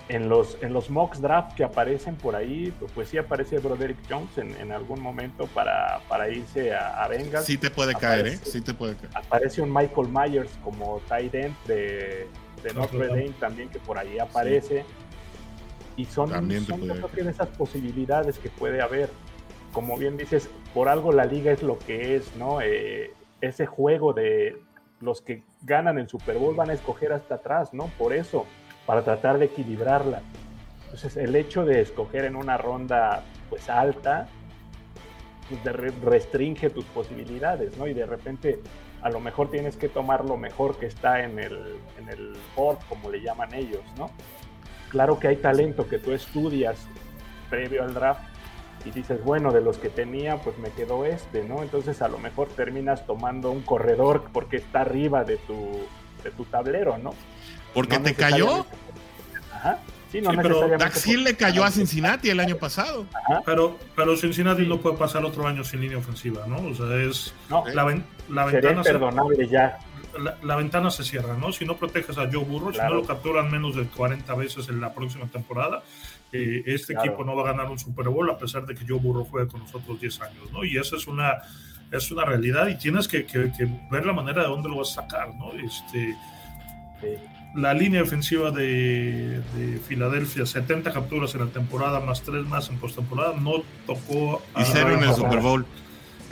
En 0.08 0.28
los, 0.28 0.56
en 0.62 0.72
los 0.72 0.88
mocks 0.88 1.20
draft 1.20 1.56
que 1.56 1.64
aparecen 1.64 2.14
por 2.14 2.36
ahí, 2.36 2.72
pues 2.94 3.08
sí 3.08 3.18
aparece 3.18 3.58
Broderick 3.58 3.98
Jones 4.08 4.38
en, 4.38 4.70
algún 4.70 5.00
momento 5.00 5.48
para, 5.48 6.00
para 6.08 6.28
irse 6.28 6.72
a, 6.72 7.02
a 7.02 7.08
Bengals. 7.08 7.44
Sí 7.44 7.58
te 7.58 7.70
puede 7.70 7.92
caer, 7.94 8.28
¿eh? 8.28 8.38
Sí 8.44 8.60
te 8.60 8.72
puede 8.72 8.94
caer. 8.94 9.10
Aparece 9.14 9.62
un 9.62 9.72
Michael 9.72 10.08
Myers 10.08 10.50
como 10.62 11.00
tight 11.08 11.34
end 11.34 11.56
de, 11.66 12.28
de 12.62 12.74
Notre 12.74 13.08
Dame 13.08 13.34
también 13.40 13.68
que 13.68 13.80
por 13.80 13.98
ahí 13.98 14.18
aparece. 14.18 14.84
Y 15.96 16.04
son, 16.04 16.30
son 16.30 16.48
de 16.48 17.30
esas 17.30 17.48
posibilidades 17.48 18.38
que 18.38 18.50
puede 18.50 18.82
haber. 18.82 19.10
Como 19.72 19.96
bien 19.96 20.16
dices, 20.16 20.48
por 20.74 20.88
algo 20.88 21.12
la 21.12 21.24
liga 21.24 21.52
es 21.52 21.62
lo 21.62 21.78
que 21.78 22.16
es, 22.16 22.36
¿no? 22.36 22.60
Eh, 22.60 23.12
ese 23.40 23.66
juego 23.66 24.12
de 24.12 24.60
los 25.00 25.20
que 25.20 25.42
ganan 25.62 25.98
el 25.98 26.08
Super 26.08 26.38
Bowl 26.38 26.54
van 26.54 26.70
a 26.70 26.74
escoger 26.74 27.12
hasta 27.12 27.36
atrás, 27.36 27.72
¿no? 27.72 27.86
Por 27.98 28.12
eso, 28.12 28.46
para 28.86 29.02
tratar 29.02 29.38
de 29.38 29.46
equilibrarla. 29.46 30.22
Entonces, 30.84 31.16
el 31.16 31.34
hecho 31.36 31.64
de 31.64 31.80
escoger 31.80 32.24
en 32.24 32.36
una 32.36 32.56
ronda 32.56 33.22
pues 33.50 33.68
alta, 33.68 34.28
pues, 35.48 35.94
restringe 36.02 36.70
tus 36.70 36.84
posibilidades, 36.86 37.76
¿no? 37.76 37.86
Y 37.86 37.94
de 37.94 38.06
repente 38.06 38.60
a 39.02 39.10
lo 39.10 39.20
mejor 39.20 39.50
tienes 39.50 39.76
que 39.76 39.88
tomar 39.88 40.24
lo 40.24 40.36
mejor 40.36 40.78
que 40.78 40.86
está 40.86 41.22
en 41.22 41.38
el, 41.38 41.76
en 41.98 42.08
el 42.08 42.36
board, 42.56 42.78
como 42.88 43.10
le 43.10 43.20
llaman 43.20 43.54
ellos, 43.54 43.82
¿no? 43.96 44.10
Claro 44.88 45.18
que 45.18 45.28
hay 45.28 45.36
talento 45.36 45.88
que 45.88 45.98
tú 45.98 46.12
estudias 46.12 46.86
previo 47.50 47.82
al 47.82 47.94
draft 47.94 48.22
y 48.84 48.90
dices, 48.90 49.22
bueno, 49.22 49.52
de 49.52 49.60
los 49.60 49.78
que 49.78 49.90
tenía, 49.90 50.36
pues 50.38 50.58
me 50.58 50.70
quedó 50.70 51.04
este, 51.04 51.44
¿no? 51.44 51.62
Entonces 51.62 52.02
a 52.02 52.08
lo 52.08 52.18
mejor 52.18 52.48
terminas 52.48 53.06
tomando 53.06 53.50
un 53.50 53.62
corredor 53.62 54.24
porque 54.32 54.56
está 54.56 54.80
arriba 54.82 55.24
de 55.24 55.36
tu, 55.36 55.80
de 56.22 56.30
tu 56.30 56.44
tablero, 56.44 56.98
¿no? 56.98 57.10
¿Porque 57.76 57.98
te 57.98 58.14
cayó? 58.14 58.64
Ajá. 59.52 59.78
Sí, 60.10 60.22
pero 60.42 60.66
Dax 60.78 61.06
Hill 61.06 61.24
le 61.24 61.36
cayó 61.36 61.62
a 61.62 61.70
Cincinnati 61.70 62.30
el 62.30 62.40
año 62.40 62.56
pasado. 62.56 63.04
Pero, 63.44 63.78
pero 63.94 64.16
Cincinnati 64.16 64.66
no 64.66 64.78
puede 64.80 64.96
pasar 64.96 65.22
otro 65.26 65.46
año 65.46 65.62
sin 65.62 65.82
línea 65.82 65.98
ofensiva, 65.98 66.46
¿no? 66.46 66.56
O 66.56 66.74
sea, 66.74 66.86
es 67.02 67.34
la, 67.50 68.02
la 68.30 68.44
ventana 68.46 68.82
se, 68.82 69.46
ya. 69.48 69.78
La, 70.42 70.56
ventana 70.56 70.90
se 70.90 71.04
cierra, 71.04 71.36
¿no? 71.36 71.52
Si 71.52 71.66
no 71.66 71.76
proteges 71.76 72.16
a 72.16 72.30
Joe 72.32 72.44
Burrow, 72.44 72.72
si 72.72 72.78
no 72.78 72.94
lo 72.94 73.04
capturan 73.04 73.50
menos 73.50 73.76
de 73.76 73.84
40 73.84 74.34
veces 74.36 74.70
en 74.70 74.80
la 74.80 74.94
próxima 74.94 75.26
temporada, 75.26 75.82
eh, 76.32 76.62
este 76.64 76.94
equipo 76.94 77.24
no 77.24 77.36
va 77.36 77.42
a 77.42 77.52
ganar 77.52 77.70
un 77.70 77.78
Super 77.78 78.08
Bowl 78.08 78.30
a 78.30 78.38
pesar 78.38 78.64
de 78.64 78.74
que 78.74 78.86
Joe 78.88 78.98
Burrow 78.98 79.26
juegue 79.26 79.48
con 79.48 79.60
nosotros 79.60 80.00
10 80.00 80.22
años, 80.22 80.50
¿no? 80.50 80.64
Y 80.64 80.78
esa 80.78 80.96
es 80.96 81.06
una 81.06 81.42
es 81.92 82.10
una 82.10 82.24
realidad 82.24 82.68
y 82.68 82.76
tienes 82.76 83.06
que, 83.06 83.26
que, 83.26 83.50
ver 83.90 84.06
la 84.06 84.12
manera 84.14 84.42
de 84.42 84.48
dónde 84.48 84.68
lo 84.68 84.78
vas 84.78 84.92
a 84.92 85.02
sacar, 85.02 85.34
¿no? 85.34 85.52
Este, 85.52 86.16
la 87.56 87.74
línea 87.74 88.02
ofensiva 88.02 88.50
de, 88.50 89.40
Filadelfia, 89.88 90.46
70 90.46 90.92
capturas 90.92 91.34
en 91.34 91.40
la 91.40 91.46
temporada, 91.46 92.00
más 92.00 92.22
3 92.22 92.46
más 92.46 92.68
en 92.68 92.78
postemporada, 92.78 93.34
no 93.40 93.62
tocó. 93.86 94.42
Y 94.56 94.64
cero 94.64 94.92
en 94.92 95.02
el 95.02 95.14
Super 95.14 95.40
Bowl. 95.40 95.66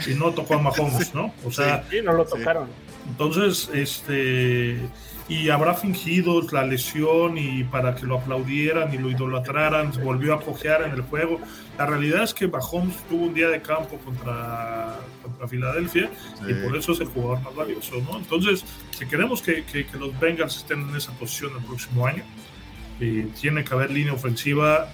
y 0.07 0.15
no 0.15 0.33
tocó 0.33 0.55
a 0.55 0.59
Mahomes, 0.59 1.15
¿no? 1.15 1.33
O 1.45 1.51
sea, 1.51 1.85
sí, 1.91 2.01
no 2.03 2.13
lo 2.13 2.25
tocaron. 2.25 2.69
Entonces, 3.09 3.71
este, 3.73 4.79
y 5.29 5.49
habrá 5.49 5.75
fingido 5.75 6.43
la 6.53 6.65
lesión 6.65 7.39
y 7.39 7.65
para 7.65 7.95
que 7.95 8.07
lo 8.07 8.19
aplaudieran 8.19 8.93
y 8.93 8.99
lo 8.99 9.11
idolatraran, 9.11 9.93
volvió 10.03 10.35
a 10.35 10.41
cojear 10.41 10.83
en 10.83 10.93
el 10.93 11.03
juego. 11.03 11.41
La 11.79 11.87
realidad 11.87 12.23
es 12.23 12.35
que 12.35 12.47
Mahomes 12.49 12.97
tuvo 13.09 13.27
un 13.27 13.35
día 13.35 13.49
de 13.49 13.63
campo 13.63 13.99
contra, 13.99 14.97
contra 15.45 15.49
Filadelfia 15.49 16.11
y 16.49 16.55
por 16.55 16.77
eso 16.77 16.93
es 16.93 17.01
el 17.01 17.09
jugador 17.09 17.43
más 17.43 17.55
valioso, 17.55 17.97
¿no? 18.03 18.19
Entonces, 18.19 18.65
si 18.91 19.07
queremos 19.07 19.43
que, 19.43 19.65
que, 19.65 19.87
los 19.99 20.19
Bengals 20.19 20.57
estén 20.57 20.89
en 20.89 20.97
esa 20.97 21.13
posición 21.13 21.53
el 21.57 21.65
próximo 21.65 22.07
año, 22.07 22.25
eh, 23.01 23.29
tiene 23.41 23.65
que 23.65 23.75
haber 23.75 23.91
línea 23.91 24.13
ofensiva 24.13 24.89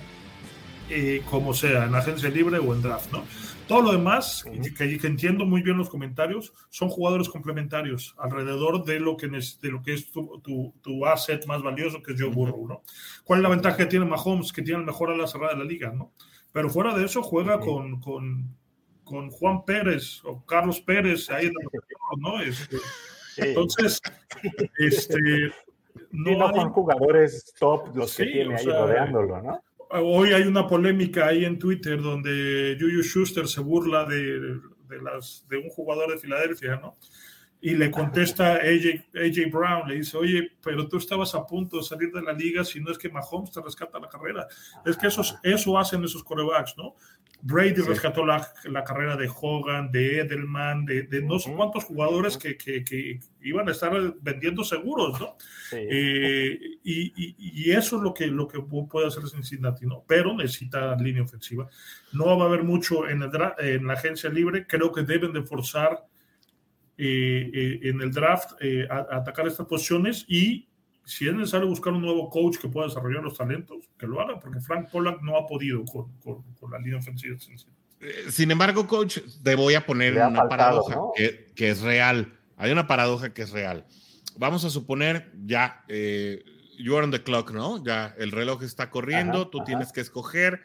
eh, 0.89 1.23
como 1.31 1.55
sea, 1.55 1.87
en 1.87 1.95
agencia 1.95 2.29
libre 2.29 2.59
o 2.59 2.75
en 2.75 2.83
draft, 2.83 3.13
¿no? 3.13 3.25
Todo 3.69 3.83
lo 3.83 3.93
demás, 3.93 4.45
que, 4.77 4.99
entiendo 5.07 5.45
muy 5.45 5.63
bien 5.63 5.79
los 5.79 5.89
comentarios, 5.89 6.53
son 6.71 6.89
jugadores 6.89 7.29
complementarios 7.29 8.17
alrededor 8.19 8.85
de 8.85 8.99
lo 8.99 9.17
que, 9.17 9.29
de 9.29 9.71
lo 9.71 9.81
que 9.81 9.95
es 9.95 10.11
tu, 10.11 10.75
tu, 10.83 11.07
asset 11.07 11.47
más 11.47 11.63
valioso, 11.63 12.03
que 12.03 12.13
es 12.15 12.21
Joe 12.21 12.31
Burrow, 12.31 12.67
¿no? 12.67 12.83
¿Cuál 13.23 13.39
es 13.39 13.43
la 13.45 13.49
ventaja 13.51 13.77
que 13.77 13.87
tiene 13.87 14.07
Mahomes? 14.07 14.53
Que 14.53 14.63
tiene 14.63 14.81
el 14.81 14.87
mejor 14.87 15.11
ala 15.11 15.29
cerrada 15.29 15.53
de 15.53 15.61
la 15.61 15.65
liga, 15.65 15.93
¿no? 15.93 16.11
Pero 16.53 16.69
fuera 16.69 16.93
de 16.97 17.05
eso 17.05 17.23
juega 17.23 17.61
con, 17.61 18.01
con, 18.01 18.57
con, 19.11 19.31
Juan 19.31 19.65
Pérez 19.65 20.21
o 20.25 20.45
Carlos 20.47 20.81
Pérez 20.81 21.29
ahí 21.31 21.47
en 21.47 21.53
el 21.61 22.21
¿no? 22.21 22.41
Este, 22.41 22.77
entonces, 23.37 24.01
este... 24.79 25.53
No, 26.13 26.55
son 26.55 26.71
jugadores 26.71 27.53
top 27.59 27.97
los 27.97 28.17
que 28.17 28.27
tiene 28.27 28.57
ahí 28.57 28.65
rodeándolo, 28.65 29.43
¿no? 29.43 29.63
hoy 29.93 30.33
hay 30.33 30.43
una 30.43 30.67
polémica 30.67 31.27
ahí 31.27 31.45
en 31.45 31.59
Twitter 31.59 32.01
donde 32.01 32.77
Juju 32.79 33.03
Schuster 33.03 33.49
se 33.49 33.61
burla 33.61 34.05
de, 34.05 34.61
de, 34.89 35.03
las, 35.03 35.45
de 35.49 35.59
un 35.59 35.69
jugador 35.69 36.13
de 36.13 36.19
Filadelfia, 36.19 36.77
¿no? 36.77 36.97
Y 37.63 37.75
le 37.75 37.91
contesta 37.91 38.55
AJ, 38.55 39.11
AJ 39.15 39.51
Brown, 39.51 39.89
le 39.89 39.97
dice, 39.97 40.17
oye, 40.17 40.53
pero 40.63 40.89
tú 40.89 40.97
estabas 40.97 41.35
a 41.35 41.47
punto 41.47 41.77
de 41.77 41.83
salir 41.83 42.11
de 42.11 42.23
la 42.23 42.33
liga 42.33 42.65
si 42.65 42.81
no 42.81 42.91
es 42.91 42.97
que 42.97 43.11
Mahomes 43.11 43.51
te 43.51 43.61
rescata 43.61 43.99
la 43.99 44.09
carrera. 44.09 44.47
Es 44.85 44.97
que 44.97 45.09
eso, 45.09 45.23
eso 45.43 45.79
hacen 45.79 46.03
esos 46.05 46.25
corebacks, 46.25 46.77
¿no? 46.79 46.95
Brady 47.43 47.81
rescató 47.83 48.25
la, 48.25 48.47
la, 48.65 48.85
carrera 48.85 49.17
de 49.17 49.29
Hogan, 49.29 49.91
de 49.91 50.21
Edelman, 50.21 50.85
de, 50.85 51.05
de 51.05 51.23
no 51.23 51.39
sé 51.39 51.53
cuántos 51.55 51.85
jugadores 51.85 52.37
que, 52.37 52.57
que, 52.57 52.85
que, 52.85 53.19
iban 53.41 53.69
a 53.69 53.73
estar 53.73 53.93
vendiendo 54.21 54.63
seguros, 54.63 55.19
¿no? 55.19 55.37
Eh, 55.73 56.59
y, 56.85 57.35
y, 57.39 57.71
eso 57.71 57.97
es 57.97 58.03
lo 58.03 58.13
que, 58.13 58.27
lo 58.27 58.47
que 58.47 58.61
puede 58.61 59.07
hacer 59.07 59.27
Cincinnati, 59.27 59.87
¿no? 59.87 60.05
Pero 60.07 60.35
necesita 60.35 60.95
línea 60.97 61.23
ofensiva. 61.23 61.69
No 62.13 62.37
va 62.37 62.45
a 62.45 62.49
haber 62.49 62.63
mucho 62.63 63.09
en, 63.09 63.23
el, 63.23 63.31
en 63.59 63.87
la 63.87 63.95
agencia 63.95 64.29
libre. 64.29 64.67
Creo 64.67 64.93
que 64.93 65.03
deben 65.03 65.33
de 65.33 65.43
forzar 65.43 66.07
en 67.01 68.01
el 68.01 68.13
draft 68.13 68.53
a, 68.91 69.17
atacar 69.17 69.47
estas 69.47 69.67
posiciones 69.67 70.25
y 70.29 70.69
si 71.11 71.27
es 71.27 71.35
necesario 71.35 71.67
buscar 71.67 71.93
un 71.93 72.03
nuevo 72.03 72.31
coach 72.31 72.59
que 72.59 72.69
pueda 72.69 72.87
desarrollar 72.87 73.23
los 73.23 73.37
talentos, 73.37 73.89
que 73.99 74.07
lo 74.07 74.21
haga, 74.21 74.39
porque 74.39 74.61
Frank 74.61 74.91
Pollack 74.91 75.21
no 75.23 75.37
ha 75.37 75.47
podido 75.47 75.85
con, 75.85 76.13
con, 76.21 76.71
la 76.71 76.79
línea 76.79 76.99
ofensiva. 76.99 77.37
Eh, 78.01 78.27
sin 78.31 78.51
embargo, 78.51 78.87
coach, 78.87 79.19
te 79.43 79.57
voy 79.57 79.75
a 79.75 79.85
poner 79.85 80.15
una 80.15 80.49
paradoja 80.49 80.97
que, 81.17 81.53
que, 81.57 81.71
es 81.71 81.81
real. 81.81 82.33
Hay 82.57 82.71
una 82.71 82.87
paradoja 82.87 83.35
que 83.35 83.43
es 83.43 83.51
real. 83.51 83.85
Vamos 84.37 84.65
a 84.65 84.71
suponer 84.71 85.33
ya, 85.45 85.85
eh, 85.89 86.45
you 86.79 86.97
are 86.97 87.05
on 87.05 87.11
the 87.11 87.23
clock, 87.23 87.51
¿no? 87.51 87.83
Ya 87.83 88.15
el 88.17 88.31
reloj 88.31 88.63
está 88.63 88.91
corriendo, 88.91 89.49
tú 89.49 89.65
tienes 89.65 89.93
que 89.93 90.01
escoger. 90.01 90.63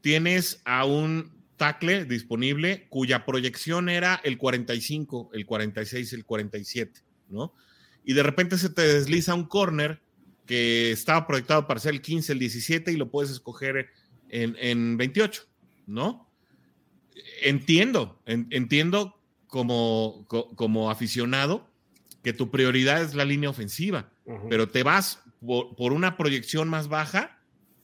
Tienes 0.00 0.62
a 0.64 0.84
un 0.84 1.32
tackle 1.64 2.04
disponible 2.04 2.86
cuya 2.88 3.24
proyección 3.24 3.88
era 3.88 4.20
el 4.24 4.36
45, 4.36 5.30
el 5.32 5.46
46, 5.46 6.12
el 6.12 6.24
47, 6.24 7.00
¿no? 7.28 7.54
y 8.04 8.12
de 8.12 8.22
repente 8.22 8.58
se 8.58 8.68
te 8.68 8.82
desliza 8.82 9.34
un 9.34 9.44
corner 9.44 10.00
que 10.46 10.90
estaba 10.90 11.26
proyectado 11.26 11.66
para 11.66 11.80
ser 11.80 11.94
el 11.94 12.02
15, 12.02 12.34
el 12.34 12.38
17 12.38 12.92
y 12.92 12.96
lo 12.96 13.10
puedes 13.10 13.30
escoger 13.30 13.88
en, 14.28 14.56
en 14.60 14.96
28, 14.98 15.42
¿no? 15.86 16.28
Entiendo, 17.42 18.20
entiendo 18.26 19.18
como, 19.46 20.26
como 20.28 20.90
aficionado 20.90 21.70
que 22.22 22.32
tu 22.32 22.50
prioridad 22.50 23.02
es 23.02 23.14
la 23.14 23.24
línea 23.24 23.48
ofensiva, 23.48 24.10
pero 24.50 24.68
te 24.68 24.82
vas 24.82 25.22
por, 25.40 25.74
por, 25.76 25.92
una 25.92 26.16
proyección 26.16 26.68
más 26.68 26.88
baja 26.88 27.38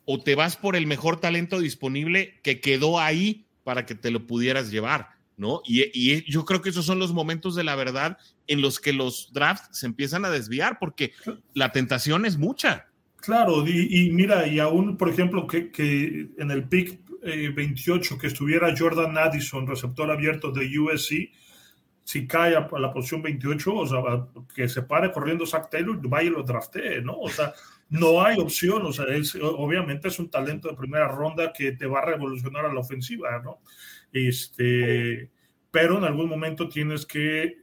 o 0.04 0.22
te 0.22 0.34
vas 0.34 0.56
por 0.56 0.76
el 0.76 0.86
mejor 0.86 1.20
talento 1.20 1.60
disponible 1.60 2.40
que 2.42 2.60
quedó 2.60 2.98
ahí 2.98 3.46
para 3.64 3.86
que 3.86 3.94
te 3.94 4.10
lo 4.10 4.26
pudieras 4.26 4.70
llevar. 4.70 5.08
¿no? 5.36 5.62
Y, 5.64 6.30
yo 6.30 6.44
creo 6.44 6.60
que 6.60 6.68
esos 6.68 6.84
son 6.84 6.98
los 6.98 7.14
momentos 7.14 7.54
de 7.54 7.64
la 7.64 7.74
verdad 7.74 8.18
en 8.46 8.60
los 8.60 8.78
que 8.78 8.92
los 8.92 9.32
drafts 9.32 9.78
se 9.78 9.86
empiezan 9.86 10.26
a 10.26 10.30
desviar, 10.30 10.78
porque 10.78 11.12
la 11.54 11.72
tentación 11.72 12.26
es 12.26 12.36
mucha. 12.36 12.86
Claro, 13.16 13.66
y, 13.66 14.10
mira, 14.10 14.46
y 14.46 14.60
aún, 14.60 14.98
por 14.98 15.08
ejemplo, 15.08 15.46
que, 15.46 16.28
en 16.36 16.50
el 16.50 16.64
pick 16.64 17.00
28 17.22 18.14
eh, 18.14 18.18
que 18.18 18.26
estuviera 18.26 18.74
Jordan 18.76 19.16
Addison, 19.16 19.66
receptor 19.66 20.10
abierto 20.10 20.52
de 20.52 20.78
USC, 20.78 21.30
si 22.04 22.26
cae 22.26 22.56
a, 22.56 22.68
la 22.78 22.92
posición 22.92 23.22
28, 23.22 23.74
o 23.74 23.86
sea, 23.86 24.26
que 24.54 24.68
se 24.68 24.82
pare 24.82 25.12
corriendo 25.12 25.46
Zach 25.46 25.70
Taylor, 25.70 25.98
vaya 26.08 26.28
y 26.28 26.32
lo 26.32 26.42
draftee, 26.42 27.00
¿no? 27.02 27.18
O 27.18 27.30
sea, 27.30 27.54
no 27.90 28.22
hay 28.22 28.38
opción, 28.38 28.86
o 28.86 28.92
sea, 28.92 29.04
obviamente 29.42 30.08
es 30.08 30.18
un 30.20 30.30
talento 30.30 30.68
de 30.68 30.76
primera 30.76 31.08
ronda 31.08 31.52
que 31.52 31.72
te 31.72 31.86
va 31.86 31.98
a 31.98 32.06
revolucionar 32.06 32.64
a 32.64 32.72
la 32.72 32.80
ofensiva, 32.80 33.40
¿no? 33.42 33.58
Este, 34.12 35.30
pero 35.70 35.98
en 35.98 36.04
algún 36.04 36.28
momento 36.28 36.68
tienes 36.68 37.04
que 37.04 37.58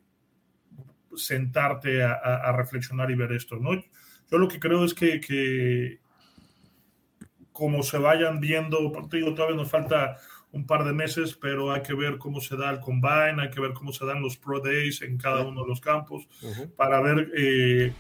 sentarte 1.16 2.04
a, 2.04 2.52
reflexionar 2.52 3.10
y 3.10 3.16
ver 3.16 3.32
esto, 3.32 3.56
¿no? 3.56 3.74
Yo 4.30 4.38
lo 4.38 4.50
que 4.50 4.60
creo 4.60 4.84
es 4.84 4.94
que, 4.94 6.00
como 7.54 7.82
se 7.82 7.98
vayan 7.98 8.42
viendo, 8.42 8.92
digo, 9.10 9.34
todavía 9.34 9.56
nos 9.56 9.72
falta 9.72 10.18
un 10.52 10.66
par 10.66 10.84
de 10.84 10.94
meses, 10.94 11.38
pero 11.42 11.72
hay 11.72 11.82
que 11.82 11.94
ver 11.94 12.18
cómo 12.18 12.42
se 12.42 12.58
da 12.58 12.70
el 12.70 12.82
combine, 12.82 13.42
hay 13.42 13.50
que 13.50 13.62
ver 13.62 13.74
cómo 13.74 13.94
se 13.94 14.06
dan 14.06 14.22
los 14.22 14.38
pro 14.38 14.60
days 14.60 15.02
en 15.02 15.18
cada 15.18 15.46
uno 15.46 15.64
de 15.64 15.70
los 15.70 15.80
campos, 15.80 16.28
para 16.76 17.00
ver 17.02 17.32
eh, 17.36 17.94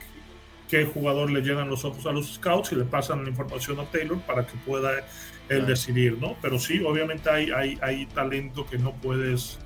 qué 0.70 0.86
jugador 0.86 1.32
le 1.32 1.42
llenan 1.42 1.70
los 1.70 1.86
ojos 1.86 2.06
a 2.06 2.12
los 2.12 2.36
scouts 2.36 2.72
y 2.72 2.76
le 2.76 2.84
pasan 2.84 3.24
la 3.24 3.30
información 3.30 3.80
a 3.80 3.86
Taylor 3.86 4.20
para 4.22 4.46
que 4.46 4.58
pueda 4.66 4.92
el 5.50 5.66
decidir, 5.66 6.18
¿no? 6.20 6.36
Pero 6.42 6.60
sí, 6.60 6.84
obviamente 6.84 7.30
hay, 7.30 7.52
hay, 7.52 7.78
hay 7.82 8.06
talento 8.08 8.66
que 8.66 8.78
no 8.78 8.94
puedes... 8.94 9.60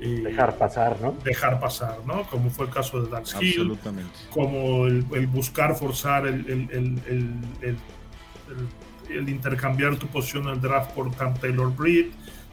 Eh, 0.00 0.22
dejar 0.24 0.56
pasar, 0.56 1.00
¿no? 1.00 1.16
Dejar 1.24 1.60
pasar, 1.60 1.98
¿no? 2.06 2.24
Como 2.24 2.50
fue 2.50 2.66
el 2.66 2.72
caso 2.72 3.02
de 3.02 3.10
Dax 3.10 3.36
Hill, 3.40 3.78
como 4.30 4.86
el, 4.86 5.02
buscar 5.26 5.74
forzar 5.76 6.26
el, 6.26 6.48
el, 6.48 7.00
el, 9.10 9.28
intercambiar 9.28 9.96
tu 9.96 10.06
posición 10.08 10.44
en 10.44 10.54
el 10.54 10.60
draft 10.60 10.92
por 10.92 11.14
Camp 11.16 11.38
Taylor 11.40 11.74
Breed, 11.74 12.06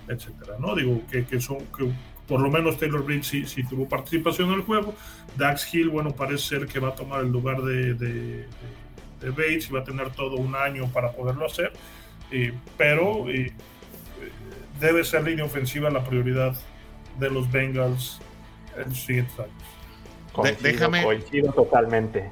etcétera, 0.08 0.56
¿no? 0.60 0.76
Digo, 0.76 1.02
que, 1.10 1.26
que 1.26 1.40
son, 1.40 1.60
que 1.76 1.92
por 2.32 2.40
lo 2.40 2.50
menos 2.50 2.78
Taylor 2.78 3.04
Breed 3.04 3.24
sí, 3.24 3.46
sí, 3.46 3.64
tuvo 3.64 3.90
participación 3.90 4.50
en 4.50 4.56
el 4.56 4.62
juego. 4.62 4.96
Dax 5.38 5.74
Hill, 5.74 5.90
bueno, 5.90 6.12
parece 6.12 6.48
ser 6.48 6.66
que 6.66 6.80
va 6.80 6.90
a 6.90 6.96
tomar 6.96 7.22
el 7.22 7.30
lugar 7.30 7.62
de, 7.62 7.94
de, 7.94 8.48
de 9.20 9.30
Bates 9.30 9.70
y 9.70 9.74
va 9.74 9.82
a 9.82 9.84
tener 9.84 10.12
todo 10.12 10.38
un 10.38 10.56
año 10.56 10.88
para 10.92 11.12
poderlo 11.12 11.46
hacer 11.46 11.74
pero 12.78 13.26
debe 14.80 15.04
ser 15.04 15.24
línea 15.24 15.46
ofensiva 15.46 15.90
la 15.90 16.04
prioridad 16.04 16.56
de 17.20 17.30
los 17.30 17.52
Bengals 17.52 18.20
en 18.78 18.90
los 18.90 19.00
siguientes 19.00 19.36
años. 19.40 20.62
déjame. 20.62 21.04
Coincido 21.04 21.52
totalmente. 21.52 22.32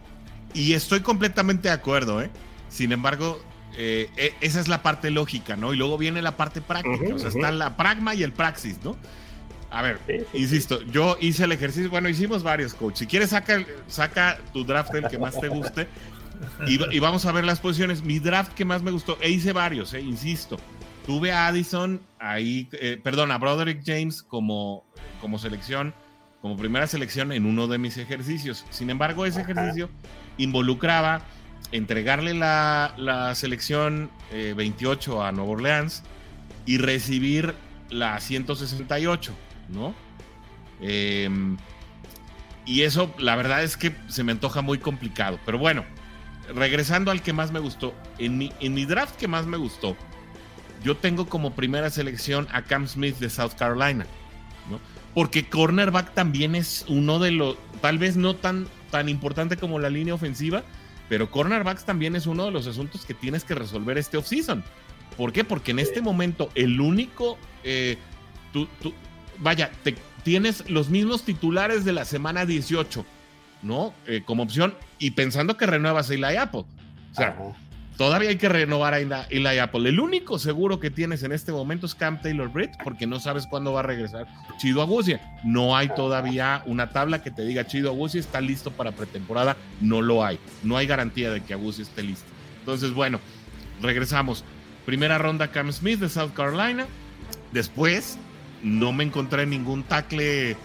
Y 0.53 0.73
estoy 0.73 1.01
completamente 1.01 1.67
de 1.67 1.73
acuerdo, 1.73 2.21
¿eh? 2.21 2.29
Sin 2.69 2.91
embargo, 2.91 3.39
eh, 3.77 4.09
e, 4.17 4.33
esa 4.41 4.59
es 4.59 4.67
la 4.67 4.81
parte 4.81 5.11
lógica, 5.11 5.55
¿no? 5.55 5.73
Y 5.73 5.77
luego 5.77 5.97
viene 5.97 6.21
la 6.21 6.37
parte 6.37 6.61
práctica. 6.61 7.13
o 7.13 7.19
sea, 7.19 7.29
está 7.29 7.51
la 7.51 7.77
pragma 7.77 8.15
y 8.15 8.23
el 8.23 8.31
praxis, 8.31 8.79
¿no? 8.83 8.95
A 9.71 9.83
ver, 9.83 9.99
insisto, 10.33 10.81
yo 10.83 11.15
hice 11.21 11.43
el 11.43 11.51
ejercicio, 11.51 11.89
bueno, 11.89 12.09
hicimos 12.09 12.41
varios, 12.41 12.73
coach. 12.73 12.97
Si 12.97 13.07
quieres, 13.07 13.29
saca, 13.29 13.63
saca 13.87 14.39
tu 14.51 14.63
draft 14.63 14.93
el 14.95 15.07
que 15.07 15.19
más 15.19 15.39
te 15.39 15.47
guste 15.47 15.87
y, 16.65 16.99
vamos 16.99 17.25
a 17.25 17.31
ver 17.31 17.45
las 17.45 17.59
posiciones. 17.59 18.03
Mi 18.03 18.19
draft 18.19 18.53
que 18.53 18.65
más 18.65 18.81
me 18.81 18.91
gustó, 18.91 19.17
e 19.21 19.29
hice 19.29 19.53
varios, 19.53 19.93
eh, 19.93 20.01
insisto. 20.01 20.57
Tuve 21.05 21.31
a 21.31 21.47
Addison 21.47 22.01
ahí, 22.19 22.67
eh, 22.73 22.99
perdón, 23.01 23.31
a 23.31 23.37
Broderick 23.37 23.81
James 23.85 24.21
como, 24.21 24.85
como 25.21 25.39
selección, 25.39 25.93
como 26.41 26.55
primera 26.55 26.87
selección 26.87 27.31
en 27.31 27.45
uno 27.45 27.67
de 27.67 27.77
mis 27.77 27.97
ejercicios. 27.97 28.65
Sin 28.69 28.89
embargo, 28.89 29.25
ese 29.25 29.41
ejercicio 29.41 29.89
involucraba 30.37 31.21
entregarle 31.71 32.33
la, 32.33 32.93
la 32.97 33.35
selección 33.35 34.09
28 34.31 35.23
eh, 35.23 35.27
a 35.27 35.31
Nueva 35.31 35.51
Orleans 35.51 36.03
y 36.65 36.77
recibir 36.77 37.55
la 37.89 38.19
168, 38.19 39.33
¿no? 39.69 39.93
Em, 40.81 41.57
y 42.65 42.81
eso, 42.81 43.13
la 43.17 43.35
verdad 43.35 43.63
es 43.63 43.77
que 43.77 43.95
se 44.07 44.23
me 44.23 44.31
antoja 44.31 44.61
muy 44.61 44.77
complicado. 44.77 45.39
Pero 45.45 45.57
bueno, 45.57 45.85
regresando 46.53 47.11
al 47.11 47.21
que 47.21 47.33
más 47.33 47.51
me 47.51 47.59
gustó, 47.59 47.93
en 48.17 48.37
mi, 48.37 48.51
en 48.59 48.73
mi 48.73 48.85
draft 48.85 49.15
que 49.15 49.27
más 49.27 49.45
me 49.45 49.57
gustó, 49.57 49.95
yo 50.83 50.95
tengo 50.95 51.27
como 51.27 51.53
primera 51.55 51.89
selección 51.89 52.47
a 52.51 52.61
Cam 52.63 52.87
Smith 52.87 53.17
de 53.17 53.29
South 53.29 53.53
Carolina, 53.57 54.05
¿no? 54.69 54.79
porque 55.13 55.47
cornerback 55.47 56.13
también 56.13 56.55
es 56.55 56.85
uno 56.87 57.19
de 57.19 57.31
los, 57.31 57.57
tal 57.81 57.97
vez 57.97 58.15
no 58.15 58.35
tan, 58.35 58.67
tan 58.91 59.09
importante 59.09 59.57
como 59.57 59.79
la 59.79 59.89
línea 59.89 60.13
ofensiva, 60.13 60.63
pero 61.09 61.31
cornerbacks 61.31 61.85
también 61.85 62.15
es 62.15 62.27
uno 62.27 62.45
de 62.45 62.51
los 62.51 62.67
asuntos 62.67 63.05
que 63.05 63.13
tienes 63.13 63.43
que 63.43 63.55
resolver 63.55 63.97
este 63.97 64.17
offseason. 64.17 64.63
¿Por 65.17 65.33
qué? 65.33 65.43
Porque 65.43 65.71
en 65.71 65.79
este 65.79 66.01
momento 66.01 66.49
el 66.55 66.79
único, 66.79 67.37
eh, 67.63 67.97
vaya, 69.39 69.71
te, 69.83 69.95
tienes 70.23 70.69
los 70.69 70.89
mismos 70.89 71.23
titulares 71.23 71.85
de 71.85 71.93
la 71.93 72.05
semana 72.05 72.45
18, 72.45 73.05
¿no? 73.61 73.93
Eh, 74.07 74.21
como 74.25 74.43
opción 74.43 74.75
y 74.97 75.11
pensando 75.11 75.57
que 75.57 75.65
renuevas 75.65 76.09
a 76.09 76.13
Eli 76.13 76.37
Apple. 76.37 76.65
O 77.11 77.15
sea, 77.15 77.35
todavía 77.97 78.29
hay 78.29 78.37
que 78.37 78.49
renovar 78.49 78.93
a 78.93 78.99
Eli 78.99 79.59
Apple. 79.59 79.89
El 79.89 79.99
único 79.99 80.37
seguro 80.37 80.79
que 80.79 80.91
tienes 80.91 81.23
en 81.23 81.31
este 81.31 81.51
momento 81.51 81.85
es 81.85 81.95
Cam 81.95 82.21
Taylor 82.21 82.49
Britt, 82.49 82.71
porque 82.83 83.07
no 83.07 83.19
sabes 83.19 83.47
cuándo 83.47 83.73
va 83.73 83.79
a 83.79 83.83
regresar 83.83 84.27
Chido 84.57 84.81
Agusia. 84.81 85.19
No 85.43 85.75
hay 85.75 85.89
todavía 85.89 86.61
una 86.65 86.91
tabla 86.91 87.23
que 87.23 87.31
te 87.31 87.43
diga 87.43 87.65
Chido 87.65 87.89
Agusia 87.89 88.19
está 88.19 88.41
listo 88.41 88.71
para 88.71 88.91
pretemporada. 88.91 89.57
No 89.81 90.01
lo 90.01 90.23
hay. 90.23 90.39
No 90.63 90.77
hay 90.77 90.85
garantía 90.85 91.31
de 91.31 91.41
que 91.41 91.53
Agusia 91.53 91.81
esté 91.81 92.03
listo. 92.03 92.29
Entonces, 92.59 92.93
bueno, 92.93 93.19
regresamos. 93.81 94.43
Primera 94.85 95.17
ronda 95.17 95.49
Cam 95.49 95.71
Smith 95.71 95.99
de 95.99 96.09
South 96.09 96.31
Carolina. 96.33 96.87
Después, 97.51 98.17
no 98.63 98.91
me 98.91 99.03
encontré 99.03 99.45
ningún 99.45 99.83
tackle 99.83 100.57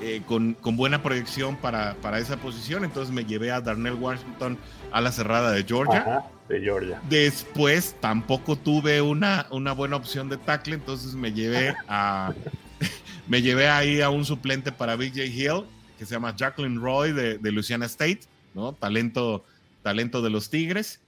eh, 0.00 0.22
con, 0.26 0.56
buena 0.76 1.02
proyección 1.02 1.56
para, 1.56 1.94
para 2.02 2.18
esa 2.18 2.36
posición. 2.36 2.84
Entonces 2.84 3.14
me 3.14 3.24
llevé 3.24 3.50
a 3.50 3.60
Darnell 3.60 3.94
Washington 3.94 4.58
a 4.90 5.00
la 5.00 5.12
cerrada 5.12 5.52
de 5.52 5.64
Georgia 5.64 6.24
de 6.48 6.60
Georgia. 6.60 7.00
Después 7.08 7.96
tampoco 8.00 8.56
tuve 8.56 9.00
una, 9.00 9.46
una 9.50 9.72
buena 9.72 9.96
opción 9.96 10.28
de 10.28 10.36
tackle, 10.36 10.74
entonces 10.74 11.14
me 11.14 11.32
llevé 11.32 11.74
a 11.88 12.32
me 13.28 13.42
llevé 13.42 13.68
ahí 13.68 14.00
a 14.00 14.10
un 14.10 14.24
suplente 14.24 14.72
para 14.72 14.96
BJ 14.96 15.26
Hill, 15.26 15.64
que 15.98 16.04
se 16.04 16.14
llama 16.14 16.34
Jacqueline 16.36 16.80
Roy 16.80 17.12
de, 17.12 17.38
de 17.38 17.52
Louisiana 17.52 17.86
State, 17.86 18.20
¿no? 18.54 18.72
Talento, 18.72 19.44
talento 19.82 20.22
de 20.22 20.30
los 20.30 20.50
Tigres. 20.50 21.00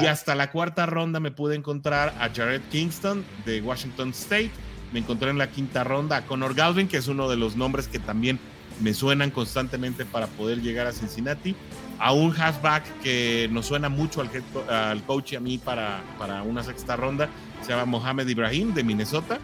Y 0.00 0.06
hasta 0.06 0.34
la 0.34 0.50
cuarta 0.50 0.86
ronda 0.86 1.20
me 1.20 1.30
pude 1.30 1.54
encontrar 1.54 2.14
a 2.18 2.30
Jared 2.34 2.62
Kingston 2.70 3.22
de 3.44 3.60
Washington 3.60 4.08
State. 4.10 4.52
Me 4.96 5.00
encontré 5.00 5.28
en 5.28 5.36
la 5.36 5.50
quinta 5.50 5.84
ronda 5.84 6.16
a 6.16 6.22
Connor 6.22 6.54
Galvin, 6.54 6.88
que 6.88 6.96
es 6.96 7.06
uno 7.06 7.28
de 7.28 7.36
los 7.36 7.54
nombres 7.54 7.86
que 7.86 7.98
también 7.98 8.40
me 8.80 8.94
suenan 8.94 9.30
constantemente 9.30 10.06
para 10.06 10.26
poder 10.26 10.62
llegar 10.62 10.86
a 10.86 10.92
Cincinnati 10.92 11.54
a 11.98 12.14
un 12.14 12.34
halfback 12.34 13.02
que 13.02 13.46
nos 13.52 13.66
suena 13.66 13.90
mucho 13.90 14.22
al, 14.22 15.02
coach 15.02 15.34
y 15.34 15.36
a 15.36 15.40
mí 15.40 15.58
para, 15.58 16.00
para 16.18 16.42
una 16.42 16.62
sexta 16.62 16.96
ronda, 16.96 17.28
se 17.60 17.72
llama 17.72 17.84
Mohamed 17.84 18.26
Ibrahim 18.26 18.72
de 18.72 18.84
Minnesota, 18.84 19.38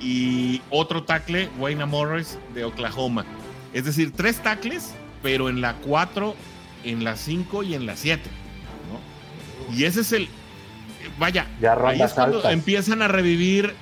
y 0.00 0.62
otro 0.70 1.02
tackle, 1.02 1.50
Wayne 1.58 1.84
Morris 1.84 2.38
de 2.54 2.64
Oklahoma. 2.64 3.26
Es 3.74 3.84
decir, 3.84 4.12
tres 4.16 4.38
tackles, 4.42 4.94
pero 5.22 5.50
en 5.50 5.60
la 5.60 5.74
cuatro, 5.74 6.36
en 6.84 7.04
la 7.04 7.18
cinco 7.18 7.62
y 7.62 7.74
en 7.74 7.84
la 7.84 7.96
siete. 7.96 8.30
Y 9.76 9.84
ese 9.84 10.00
es 10.00 10.12
el. 10.12 10.26
Vaya, 11.18 11.46
ahí 11.86 12.00
es 12.00 12.14
cuando 12.14 12.48
empiezan 12.48 13.02
a 13.02 13.08
revivir 13.08 13.74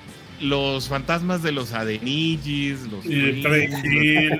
los 0.43 0.89
fantasmas 0.89 1.41
de 1.41 1.51
los 1.51 1.71
Adenigis, 1.71 2.81
los 2.91 3.05
y 3.05 3.43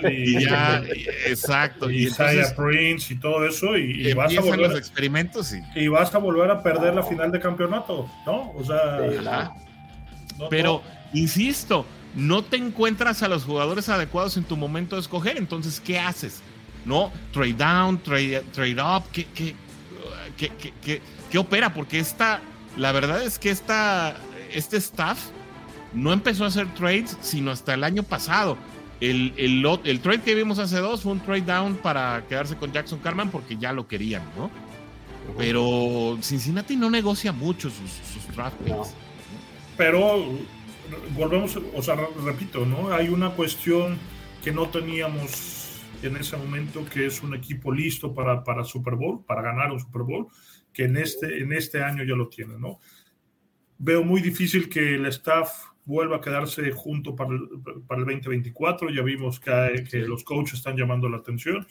y, 0.10 0.44
ya, 0.44 0.84
exacto, 1.26 1.90
y, 1.90 2.04
Isaiah 2.04 2.54
Prince 2.56 3.14
y 3.14 3.18
todo 3.18 3.48
eso, 3.48 3.78
y, 3.78 4.14
vas 4.14 4.36
a 4.38 4.42
volver 4.42 4.60
los 4.60 4.78
experimentos 4.78 5.56
y, 5.76 5.88
vas 5.88 6.14
a 6.14 6.18
volver 6.18 6.52
a 6.52 6.62
perder 6.62 6.94
la 6.94 7.04
final 7.04 7.32
de 7.32 7.40
campeonato, 7.40 8.10
¿no? 8.26 8.52
O 8.52 8.64
sea, 8.64 9.52
pero 10.50 10.82
insisto, 11.14 11.86
no 12.16 12.44
te 12.44 12.58
encuentras 12.58 13.24
a 13.24 13.30
los 13.30 13.46
jugadores 13.46 13.88
adecuados 13.88 14.36
en 14.38 14.44
tu 14.44 14.58
momento 14.58 14.96
de 14.98 15.02
escoger, 15.02 15.38
entonces 15.38 15.80
¿qué 15.80 16.00
haces? 16.00 16.42
¿No? 16.86 17.14
Trade 17.32 17.54
down, 17.54 17.98
trade, 18.04 18.42
trade 18.52 18.82
up, 18.82 19.04
¿qué, 19.14 19.26
qué, 19.34 19.56
qué, 20.38 21.02
qué 21.32 21.38
opera? 21.38 21.74
Porque 21.74 22.00
esta, 22.00 22.42
la 22.76 22.92
verdad 22.92 23.24
es 23.24 23.40
que 23.40 23.52
esta, 23.52 24.18
este 24.52 24.78
staff 24.78 25.30
no 25.94 26.14
empezó 26.14 26.44
a 26.44 26.48
hacer 26.48 26.74
trades 26.74 27.18
sino 27.22 27.52
hasta 27.52 27.74
el 27.74 27.84
año 27.84 28.04
pasado. 28.04 28.58
El, 29.00 29.34
el, 29.38 30.00
trade 30.00 30.22
que 30.22 30.34
vimos 30.34 30.60
hace 30.60 30.78
dos 30.78 31.02
fue 31.02 31.12
un 31.12 31.20
trade 31.20 31.42
down 31.42 31.76
para 31.76 32.24
quedarse 32.30 32.56
con 32.56 32.72
Jackson 32.72 33.00
Carman 33.00 33.32
porque 33.32 33.58
ya 33.58 33.74
lo 33.74 33.88
querían, 33.88 34.24
¿no? 34.38 34.50
Pero 35.38 36.18
Cincinnati 36.22 36.76
no 36.76 36.90
negocia 36.90 37.32
mucho 37.32 37.70
sus, 37.70 37.92
sus 37.92 38.36
draft 38.36 38.56
picks. 38.64 38.94
Pero 39.76 40.38
volvemos, 41.18 41.58
o 41.74 41.82
sea, 41.82 41.98
repito, 42.24 42.66
¿no? 42.66 42.94
Hay 42.94 43.10
una 43.10 43.32
cuestión 43.32 43.98
que 44.44 44.52
no 44.52 44.70
teníamos 44.70 45.82
en 46.02 46.18
ese 46.18 46.38
momento, 46.38 46.86
que 46.86 47.06
es 47.06 47.24
un 47.24 47.34
equipo 47.34 47.72
listo 47.72 48.14
para, 48.14 48.44
para 48.44 48.64
Super 48.64 48.96
Bowl, 48.96 49.24
para 49.26 49.42
ganar 49.42 49.72
un 49.72 49.80
Super 49.80 50.04
Bowl, 50.04 50.28
que 50.74 50.86
en 50.86 50.98
este, 50.98 51.42
en 51.42 51.54
este 51.54 51.84
año 51.84 52.04
ya 52.04 52.16
lo 52.16 52.28
tiene, 52.28 52.58
¿no? 52.60 52.80
Veo 53.78 54.04
muy 54.04 54.22
difícil 54.22 54.70
que 54.70 54.96
el 54.96 55.06
staff 55.08 55.73
vuelva 55.86 56.18
a 56.18 56.22
quedarse 56.22 56.72
junto 56.72 57.16
para 57.16 57.32
el, 57.32 57.48
para 57.88 58.02
el 58.02 58.06
2024. 58.06 58.90
Ya 58.90 59.02
vimos 59.02 59.40
que, 59.40 59.86
que, 59.90 60.00
los 60.00 60.24
coaches 60.24 60.56
están 60.56 60.78
llamando 60.78 61.10
la 61.10 61.18
atención. 61.18 61.68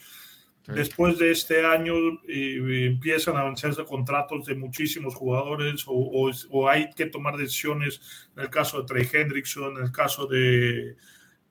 Después 0.65 1.19
de 1.19 1.31
este 1.31 1.65
año 1.65 1.93
eh, 2.25 2.87
empiezan 2.87 3.35
a 3.35 3.41
avanzarse 3.41 3.83
contratos 3.83 4.45
de 4.45 4.55
muchísimos 4.55 5.13
jugadores 5.13 5.83
o, 5.87 6.31
o, 6.51 6.69
hay 6.69 6.89
que 6.91 7.07
tomar 7.07 7.35
decisiones 7.35 8.29
en 8.37 8.43
el 8.43 8.49
caso 8.49 8.79
de 8.79 8.85
Trey 8.85 9.09
Hendrickson, 9.11 9.75
en 9.77 9.83
el 9.83 9.91
caso 9.91 10.25
de 10.25 10.95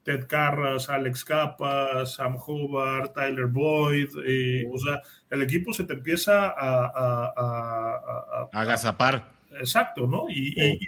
Ted 0.02 0.26
Carras, 0.26 0.88
Alex 0.88 1.26
Capa, 1.26 2.06
Sam 2.06 2.38
Hobart, 2.38 3.14
Tyler 3.14 3.48
Boyd. 3.48 4.08
Eh, 4.24 4.66
o 4.72 4.78
sea, 4.78 5.02
el 5.28 5.42
equipo 5.42 5.74
se 5.74 5.84
te 5.84 5.92
empieza 5.92 6.46
a, 6.46 6.86
a, 6.86 7.32
a, 7.36 8.48
a 8.50 8.60
agazapar 8.62 9.41
Exacto, 9.58 10.06
¿no? 10.06 10.26
Y, 10.28 10.54
y, 10.56 10.86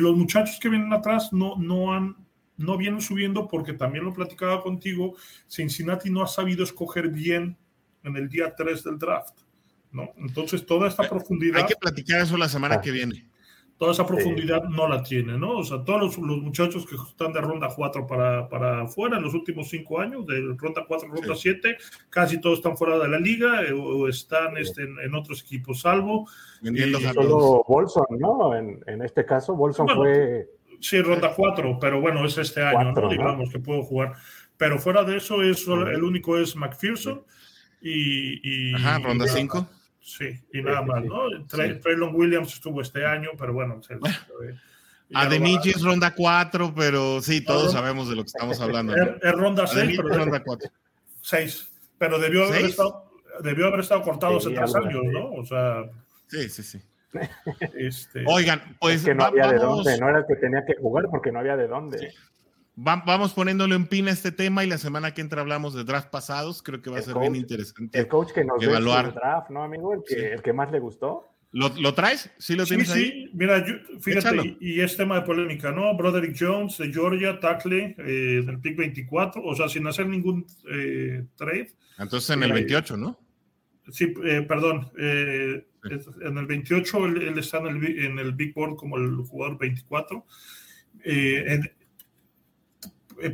los 0.00 0.16
muchachos 0.16 0.58
que 0.60 0.68
vienen 0.68 0.92
atrás 0.92 1.32
no, 1.32 1.56
no, 1.56 1.92
han, 1.92 2.16
no 2.56 2.76
vienen 2.76 3.00
subiendo 3.00 3.48
porque 3.48 3.72
también 3.72 4.04
lo 4.04 4.12
platicaba 4.12 4.62
contigo, 4.62 5.14
Cincinnati 5.48 6.10
no 6.10 6.22
ha 6.22 6.26
sabido 6.26 6.64
escoger 6.64 7.08
bien 7.08 7.56
en 8.02 8.16
el 8.16 8.28
día 8.28 8.54
3 8.54 8.84
del 8.84 8.98
draft, 8.98 9.38
¿no? 9.92 10.12
Entonces 10.16 10.66
toda 10.66 10.88
esta 10.88 11.08
profundidad... 11.08 11.60
Hay 11.60 11.66
que 11.66 11.76
platicar 11.76 12.20
eso 12.20 12.36
la 12.36 12.48
semana 12.48 12.80
que 12.80 12.90
viene 12.90 13.31
toda 13.78 13.92
esa 13.92 14.06
profundidad 14.06 14.62
no 14.64 14.88
la 14.88 15.02
tiene, 15.02 15.36
¿no? 15.36 15.58
O 15.58 15.64
sea, 15.64 15.82
todos 15.82 16.16
los, 16.16 16.18
muchachos 16.18 16.86
que 16.86 16.94
están 16.94 17.32
de 17.32 17.40
ronda 17.40 17.68
4 17.74 18.06
para, 18.06 18.48
para 18.48 18.82
afuera 18.82 19.16
en 19.16 19.24
los 19.24 19.34
últimos 19.34 19.68
5 19.68 20.00
años, 20.00 20.26
de 20.26 20.54
ronda 20.56 20.84
4 20.86 21.08
ronda 21.08 21.34
7, 21.34 21.76
casi 22.08 22.40
todos 22.40 22.58
están 22.58 22.76
fuera 22.76 22.98
de 22.98 23.08
la 23.08 23.18
liga 23.18 23.62
eh, 23.62 23.72
o, 23.72 24.08
están 24.08 24.56
este, 24.56 24.82
en, 24.82 25.14
otros 25.14 25.42
equipos, 25.42 25.80
salvo. 25.80 26.28
Vendiendo 26.60 26.98
eh, 26.98 27.12
solo 27.12 27.64
Bolson, 27.66 28.06
¿no? 28.18 28.54
En, 28.54 28.82
en, 28.86 29.02
este 29.02 29.24
caso, 29.24 29.54
Bolson 29.54 29.88
fue. 29.88 30.48
Sí, 30.80 31.00
ronda 31.00 31.32
4, 31.34 31.78
pero 31.80 32.00
bueno, 32.00 32.24
es 32.24 32.38
este 32.38 32.62
año, 32.62 32.92
¿no? 32.92 33.08
Digamos 33.08 33.50
que 33.50 33.58
puedo 33.58 33.82
jugar. 33.82 34.12
Pero 34.56 34.78
fuera 34.78 35.02
de 35.02 35.16
eso, 35.16 35.42
es, 35.42 35.66
el 35.66 36.04
único 36.04 36.38
es 36.38 36.54
McPherson 36.54 37.24
y. 37.80 38.70
y 38.70 38.74
Ajá, 38.74 39.00
ronda 39.00 39.26
5. 39.26 39.66
Sí, 40.02 40.36
y 40.52 40.62
nada 40.62 40.82
más, 40.82 41.04
¿no? 41.04 41.46
Traylon 41.46 42.14
Williams 42.14 42.54
estuvo 42.54 42.80
este 42.80 43.06
año, 43.06 43.30
pero 43.38 43.52
bueno. 43.52 43.80
Se, 43.82 43.94
es 45.64 45.82
ronda 45.82 46.12
4, 46.14 46.72
pero 46.74 47.20
sí, 47.20 47.44
todos 47.44 47.72
sabemos 47.72 48.08
de 48.08 48.16
lo 48.16 48.22
que 48.22 48.28
estamos 48.28 48.60
hablando. 48.60 48.94
Es, 48.96 49.32
ronda 49.32 49.66
6, 49.66 50.00
pero. 50.02 50.18
ronda 50.18 50.42
4. 50.42 50.70
6, 51.20 51.72
pero 51.98 52.18
debió 52.18 52.46
haber, 52.46 52.64
estado, 52.64 53.12
debió 53.44 53.68
haber 53.68 53.80
estado 53.80 54.02
cortado 54.02 54.38
hace 54.38 54.50
tres 54.50 54.74
años, 54.74 55.02
¿no? 55.04 55.32
O 55.34 55.44
sea. 55.44 55.84
Sí, 56.26 56.48
sí, 56.48 56.62
sí. 56.62 56.80
Este... 57.74 58.24
Oigan, 58.26 58.76
pues. 58.80 59.04
que 59.04 59.14
no 59.14 59.24
había 59.24 59.52
de 59.52 59.58
dónde, 59.58 59.98
no 59.98 60.08
era 60.08 60.20
el 60.20 60.26
que 60.26 60.36
tenía 60.36 60.64
que 60.64 60.74
jugar 60.80 61.04
porque 61.10 61.30
no 61.30 61.38
había 61.38 61.56
de 61.56 61.68
dónde 61.68 62.12
vamos 62.74 63.34
poniéndole 63.34 63.76
un 63.76 63.86
pin 63.86 64.08
a 64.08 64.12
este 64.12 64.32
tema 64.32 64.64
y 64.64 64.66
la 64.66 64.78
semana 64.78 65.12
que 65.12 65.20
entra 65.20 65.40
hablamos 65.40 65.74
de 65.74 65.84
draft 65.84 66.10
pasados. 66.10 66.62
Creo 66.62 66.80
que 66.82 66.90
va 66.90 66.98
a 66.98 67.02
ser 67.02 67.18
bien 67.18 67.36
interesante. 67.36 67.98
El 67.98 68.08
coach 68.08 68.32
que 68.32 68.44
nos 68.44 68.62
evaluar. 68.62 69.06
el 69.06 69.14
draft, 69.14 69.50
¿no, 69.50 69.62
amigo? 69.62 69.94
El 69.94 70.02
que, 70.06 70.32
el 70.32 70.42
que 70.42 70.52
más 70.52 70.70
le 70.70 70.78
gustó. 70.78 71.28
¿Lo, 71.52 71.68
¿Lo, 71.80 71.92
traes? 71.92 72.30
¿Sí 72.38 72.54
lo 72.56 72.64
tienes 72.64 72.90
ahí? 72.90 73.04
Sí, 73.04 73.30
mira, 73.34 73.62
fíjate, 74.00 74.56
y, 74.58 74.80
es 74.80 74.96
tema 74.96 75.16
de 75.16 75.22
polémica, 75.26 75.70
¿no? 75.70 75.94
Broderick 75.94 76.34
Jones 76.38 76.78
de 76.78 76.90
Georgia, 76.90 77.38
tackle 77.40 77.94
eh, 77.98 78.42
del 78.46 78.58
pick 78.58 78.78
24, 78.78 79.44
o 79.44 79.54
sea, 79.54 79.68
sin 79.68 79.86
hacer 79.86 80.06
ningún 80.06 80.46
eh, 80.70 81.26
trade. 81.36 81.68
Entonces 81.98 82.30
en 82.30 82.42
el 82.44 82.54
28, 82.54 82.96
¿no? 82.96 83.18
Sí, 83.90 84.14
eh, 84.24 84.42
perdón. 84.48 84.90
En 84.96 86.38
el 86.38 86.46
28 86.46 87.06
él, 87.06 87.38
está 87.38 87.58
en 87.58 87.66
el, 87.66 87.98
en 88.04 88.18
el, 88.18 88.32
Big 88.32 88.54
Board 88.54 88.76
como 88.76 88.96
el 88.96 89.16
jugador 89.16 89.58
24. 89.58 90.24
En, 91.04 91.64
eh, 91.64 91.72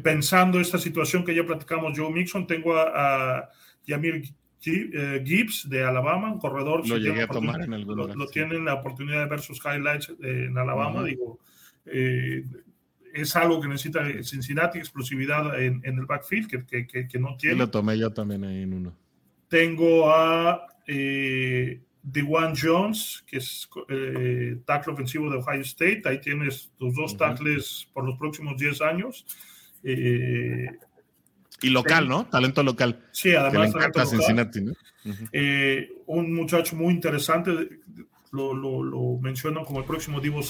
pensando 0.02 0.60
esta 0.60 0.78
situación 0.78 1.24
que 1.24 1.34
ya 1.34 1.44
platicamos, 1.44 1.98
Joe 1.98 2.12
Mixon, 2.12 2.46
tengo 2.46 2.76
a, 2.76 3.48
Yamir 3.86 4.22
eh, 4.66 5.22
Gibbs 5.24 5.68
de 5.68 5.82
Alabama, 5.82 6.30
un 6.32 6.38
corredor. 6.38 6.86
Lo 6.86 6.98
llegué 6.98 7.22
a 7.22 7.28
tomar 7.28 7.62
en 7.62 7.86
lo, 7.86 8.26
tienen 8.28 8.64
la 8.64 8.74
oportunidad 8.74 9.24
de 9.24 9.30
ver 9.30 9.40
sus 9.40 9.60
highlights 9.64 10.12
en 10.20 10.56
Alabama. 10.58 11.02
Digo, 11.04 11.38
eh, 11.86 12.44
es 13.14 13.34
algo 13.36 13.60
que 13.60 13.68
necesita 13.68 14.04
Cincinnati, 14.22 14.78
explosividad 14.78 15.60
en, 15.60 15.82
el 15.84 16.06
backfield, 16.06 16.66
que, 16.66 16.86
que, 16.86 17.18
no 17.18 17.36
tiene. 17.36 17.56
lo 17.56 17.70
tomé 17.70 17.98
yo 17.98 18.12
también 18.12 18.44
ahí 18.44 18.62
en 18.62 18.74
uno. 18.74 18.96
Tengo 19.48 20.10
a 20.10 20.66
eh, 20.86 21.80
Dewan 22.02 22.54
Jones, 22.56 23.24
que 23.26 23.38
es 23.38 23.68
eh, 23.88 24.58
tackle 24.64 24.92
ofensivo 24.92 25.30
de 25.30 25.38
Ohio 25.38 25.62
State. 25.62 26.02
Ahí 26.04 26.20
tienes 26.20 26.70
tus 26.78 26.94
dos 26.94 27.16
tackles 27.16 27.88
por 27.92 28.04
los 28.04 28.16
próximos 28.18 28.56
10 28.58 28.82
años. 28.82 29.24
Eh, 29.84 30.66
y 31.60 31.70
local, 31.70 32.08
¿no? 32.08 32.26
Talento 32.26 32.62
local. 32.62 33.00
Sí, 33.10 33.34
además. 33.34 33.72
Que 33.94 34.06
Cincinnati, 34.06 34.60
¿no? 34.60 34.72
Eh, 35.32 35.90
un 36.06 36.34
muchacho 36.34 36.76
muy 36.76 36.92
interesante, 36.92 37.80
lo, 38.30 38.54
lo, 38.54 39.18
menciono 39.18 39.64
como 39.64 39.80
el 39.80 39.84
próximo 39.84 40.20
Divo, 40.20 40.40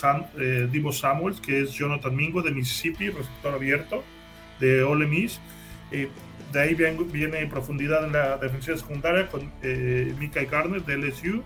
Divo 0.70 0.93
Samuels, 0.93 1.41
que 1.41 1.61
es 1.62 1.72
Jonathan 1.72 2.14
Mingo 2.14 2.43
de 2.43 2.51
Mississippi, 2.51 3.11
receptor 3.11 3.55
abierto 3.55 4.03
de 4.61 4.83
Ole 4.83 5.07
Miss. 5.07 5.41
De 6.53 6.61
ahí 6.61 6.74
viene, 6.74 7.47
profundidad 7.47 8.07
en 8.07 8.12
la 8.12 8.39
defensiva 8.39 8.76
secundaria 8.76 9.29
con 9.29 9.53
eh, 9.62 10.14
Mika 10.18 10.43
Garner 10.45 10.83
de 10.83 10.97
LSU. 10.97 11.43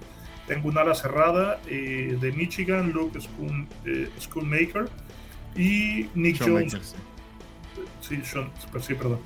Tengo 0.47 0.69
un 0.69 0.79
ala 0.79 0.95
cerrada 0.95 1.61
eh, 1.67 2.17
de 2.21 2.33
Michigan, 2.33 2.93
Luke 2.93 3.21
Schoon, 3.21 3.69
eh, 3.85 4.09
Schoonmaker. 4.21 4.89
Y 5.57 6.09
Nick 6.15 6.39
Jones. 6.39 6.95
Sí, 8.25 8.39
pues 8.71 8.85
sí, 8.85 8.95
perdón. 8.95 9.21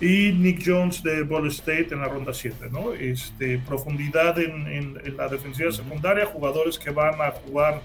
Y 0.00 0.32
Nick 0.32 0.62
Jones 0.64 1.02
de 1.02 1.22
Ball 1.22 1.48
State 1.48 1.88
en 1.90 2.00
la 2.00 2.08
ronda 2.08 2.32
7, 2.32 2.68
¿no? 2.70 2.92
Este, 2.92 3.58
profundidad 3.58 4.38
en, 4.38 4.66
en, 4.68 5.16
la 5.16 5.26
defensiva 5.26 5.72
secundaria, 5.72 6.24
jugadores 6.26 6.78
que 6.78 6.90
van 6.90 7.20
a 7.20 7.32
jugar 7.32 7.82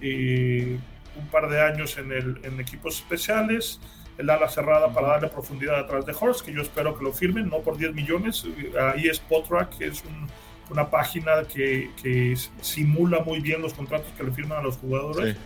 eh, 0.00 0.78
un 1.16 1.26
par 1.28 1.50
de 1.50 1.60
años 1.60 1.98
en, 1.98 2.12
el, 2.12 2.40
en 2.44 2.58
equipos 2.60 2.96
especiales 2.96 3.78
el 4.20 4.30
ala 4.30 4.48
cerrada 4.48 4.92
para 4.92 5.08
darle 5.08 5.28
profundidad 5.28 5.78
atrás 5.78 6.04
de 6.04 6.14
Horst, 6.18 6.44
que 6.44 6.52
yo 6.52 6.62
espero 6.62 6.96
que 6.96 7.04
lo 7.04 7.12
firmen, 7.12 7.48
no 7.48 7.60
por 7.60 7.76
10 7.76 7.94
millones. 7.94 8.44
Ahí 8.78 9.08
es 9.08 9.18
Potrack, 9.18 9.78
que 9.78 9.86
es 9.86 10.04
una 10.70 10.88
página 10.90 11.42
que, 11.52 11.90
que, 12.02 12.36
simula 12.60 13.20
muy 13.20 13.40
bien 13.40 13.62
los 13.62 13.74
contratos 13.74 14.12
que 14.16 14.22
le 14.22 14.30
firman 14.30 14.58
a 14.58 14.62
los 14.62 14.76
jugadores. 14.76 15.36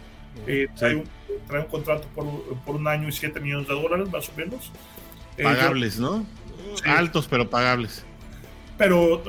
Eh, 0.46 0.68
trae, 0.76 0.96
un, 0.96 1.04
trae, 1.46 1.60
un, 1.60 1.66
contrato 1.66 2.08
por, 2.14 2.26
por, 2.64 2.76
un 2.76 2.88
año 2.88 3.08
y 3.08 3.12
7 3.12 3.40
millones 3.40 3.68
de 3.68 3.74
dólares, 3.74 4.10
más 4.10 4.28
o 4.28 4.32
menos. 4.36 4.72
Eh, 5.36 5.42
pagables, 5.42 5.98
¿no? 5.98 6.26
Altos, 6.84 7.26
pero 7.28 7.48
pagables. 7.48 8.04
Pero 8.76 9.22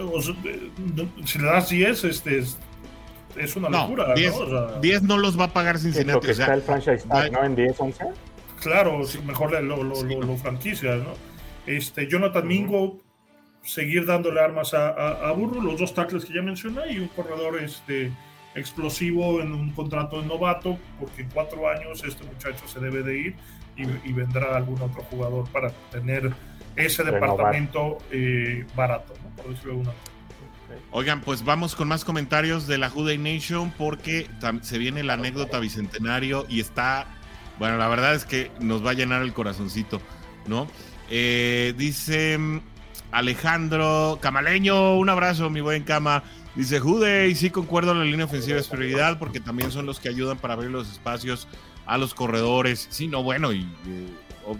si 1.26 1.40
le 1.40 1.46
das 1.46 1.70
10, 1.70 2.04
este, 2.06 2.40
es, 2.40 3.56
una 3.56 3.70
locura. 3.70 4.14
10 4.16 4.40
¿no? 4.40 4.82
10 4.82 5.04
no 5.04 5.18
los 5.18 5.40
va 5.40 5.46
a 5.46 5.54
pagar 5.54 5.78
Cincinnati. 5.78 6.14
Lo 6.14 6.22
que 6.22 6.32
está 6.32 6.54
el 6.54 6.62
franchise 6.62 7.08
tag, 7.08 7.32
¿no? 7.32 7.44
En 7.44 7.56
10, 7.56 7.76
11 7.78 8.06
claro, 8.66 9.02
mejor 9.26 9.52
lo, 9.64 9.84
lo, 9.84 10.04
lo, 10.04 10.38
franquicias, 10.38 10.98
¿no? 10.98 11.14
Este, 11.68 12.08
Jonathan 12.08 12.48
Mingo, 12.48 13.00
seguir 13.62 14.06
dándole 14.06 14.40
armas 14.40 14.74
a, 14.74 14.90
a, 14.90 15.32
Burro, 15.34 15.62
los 15.62 15.80
dos 15.80 15.94
tackles 15.94 16.26
que 16.26 16.34
ya 16.34 16.42
mencioné 16.42 16.92
y 16.92 17.00
un 17.00 17.08
corredor 17.10 17.62
este, 17.62 18.12
explosivo 18.56 19.42
en 19.42 19.54
un 19.54 19.72
contrato 19.72 20.22
de 20.22 20.28
novato, 20.28 20.78
porque 21.00 21.24
en 21.24 21.30
cuatro 21.30 21.70
años 21.70 22.04
este 22.04 22.24
muchacho 22.26 22.68
se 22.68 22.80
debe 22.80 23.04
de 23.04 23.18
ir 23.20 23.36
y, 23.78 24.14
vendrá 24.14 24.56
algún 24.56 24.82
otro 24.82 25.04
jugador 25.04 25.50
para 25.50 25.70
tener 25.92 26.32
ese 26.78 27.04
departamento 27.04 27.98
eh, 28.10 28.66
barato, 28.74 29.14
¿no? 29.22 29.30
por 29.36 29.52
decirlo 29.52 29.74
de 29.74 29.80
una 29.82 29.92
Oigan, 30.92 31.22
pues 31.22 31.44
vamos 31.44 31.76
con 31.76 31.88
más 31.88 32.06
comentarios 32.06 32.68
de 32.68 32.78
la 32.78 32.90
Juday 32.90 33.18
Nation 33.18 33.72
porque 33.78 34.28
se 34.62 34.78
viene 34.78 35.04
la 35.04 35.14
anécdota 35.14 35.60
bicentenario 35.60 36.46
y 36.50 36.60
está 36.60 37.08
bueno, 37.60 37.78
la 37.78 37.88
verdad 37.88 38.16
es 38.16 38.26
que 38.26 38.52
nos 38.60 38.86
va 38.86 38.92
a 38.92 38.94
llenar 38.94 39.22
el 39.22 39.34
corazoncito, 39.34 40.02
¿no? 40.46 40.68
Eh, 41.10 41.74
dice 41.78 42.38
mm, 42.38 42.62
Alejandro 43.12 44.20
Camaleño, 44.22 44.96
un 44.98 45.10
abrazo, 45.10 45.50
mi 45.50 45.62
buen 45.62 45.84
cama. 45.84 46.24
Dice 46.56 46.80
Jude, 46.80 47.28
y 47.28 47.36
sí 47.36 47.50
concuerdo, 47.50 47.94
la 47.94 48.06
línea 48.06 48.26
ofensiva 48.26 48.58
es 48.58 48.68
prioridad 48.70 49.20
porque 49.20 49.42
también 49.42 49.72
son 49.72 49.86
los 49.86 50.00
que 50.00 50.08
ayudan 50.08 50.38
para 50.38 50.54
abrir 50.54 50.72
los 50.72 50.90
espacios 50.90 51.48
a 51.86 51.98
los 51.98 52.14
corredores. 52.14 52.88
Sí, 52.90 53.08
no, 53.08 53.24
bueno, 53.24 53.52
y 53.52 53.62
eh, 53.88 54.08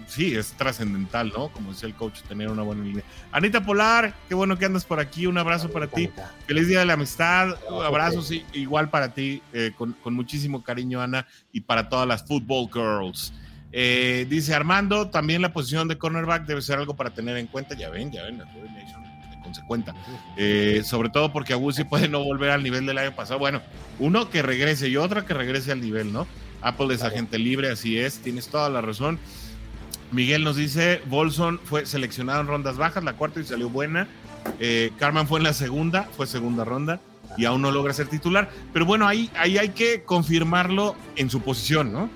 sí, 0.06 0.34
es 0.34 0.52
trascendental, 0.52 1.32
¿no? 1.34 1.48
Como 1.48 1.72
decía 1.72 1.88
el 1.88 1.94
coach, 1.94 2.20
tener 2.22 2.48
una 2.50 2.62
buena 2.62 2.84
línea. 2.84 3.02
Anita 3.32 3.64
Polar, 3.64 4.14
qué 4.28 4.34
bueno 4.34 4.58
que 4.58 4.66
andas 4.66 4.84
por 4.84 5.00
aquí, 5.00 5.26
un 5.26 5.38
abrazo 5.38 5.70
para 5.70 5.86
ti. 5.86 6.10
Feliz 6.46 6.68
Día 6.68 6.80
de 6.80 6.86
la 6.86 6.94
Amistad, 6.94 7.56
un 7.70 7.82
abrazo, 7.82 8.20
sí, 8.20 8.44
igual 8.52 8.90
para 8.90 9.14
ti, 9.14 9.42
eh, 9.52 9.72
con, 9.76 9.96
muchísimo 10.14 10.62
cariño, 10.62 11.00
Ana, 11.00 11.26
y 11.52 11.62
para 11.62 11.88
todas 11.88 12.06
las 12.06 12.26
Football 12.26 12.68
Girls. 12.72 13.32
Eh, 13.72 14.26
dice 14.28 14.54
Armando, 14.54 15.10
también 15.10 15.42
la 15.42 15.52
posición 15.52 15.88
de 15.88 15.98
cornerback 15.98 16.46
debe 16.46 16.62
ser 16.62 16.78
algo 16.78 16.94
para 16.94 17.10
tener 17.10 17.36
en 17.36 17.46
cuenta. 17.46 17.74
Ya 17.74 17.90
ven, 17.90 18.12
ya 18.12 18.22
ven, 18.22 18.38
la 18.38 18.44
Nation 18.44 19.05
consecuenta. 19.46 19.94
Eh, 20.36 20.82
sobre 20.84 21.08
todo 21.08 21.32
porque 21.32 21.52
Agusi 21.52 21.84
puede 21.84 22.08
no 22.08 22.22
volver 22.22 22.50
al 22.50 22.62
nivel 22.62 22.84
del 22.84 22.98
año 22.98 23.14
pasado. 23.14 23.38
Bueno, 23.38 23.62
uno 23.98 24.28
que 24.28 24.42
regrese 24.42 24.88
y 24.88 24.96
otro 24.96 25.24
que 25.24 25.34
regrese 25.34 25.72
al 25.72 25.80
nivel, 25.80 26.12
¿no? 26.12 26.26
Apple 26.62 26.94
es 26.94 27.02
agente 27.02 27.38
libre, 27.38 27.70
así 27.70 27.98
es, 27.98 28.18
tienes 28.18 28.48
toda 28.48 28.68
la 28.68 28.80
razón. 28.80 29.18
Miguel 30.10 30.44
nos 30.44 30.56
dice, 30.56 31.00
Bolson 31.06 31.60
fue 31.64 31.86
seleccionado 31.86 32.40
en 32.40 32.46
rondas 32.46 32.76
bajas, 32.76 33.04
la 33.04 33.14
cuarta 33.14 33.40
y 33.40 33.44
salió 33.44 33.68
buena. 33.68 34.08
Eh, 34.60 34.92
Carman 34.98 35.26
fue 35.26 35.38
en 35.40 35.44
la 35.44 35.52
segunda, 35.52 36.04
fue 36.16 36.26
segunda 36.26 36.64
ronda 36.64 37.00
y 37.36 37.44
aún 37.44 37.62
no 37.62 37.70
logra 37.70 37.92
ser 37.92 38.08
titular. 38.08 38.50
Pero 38.72 38.86
bueno, 38.86 39.06
ahí, 39.06 39.30
ahí 39.36 39.58
hay 39.58 39.70
que 39.70 40.02
confirmarlo 40.02 40.94
en 41.16 41.30
su 41.30 41.40
posición, 41.40 41.92
¿no? 41.92 42.08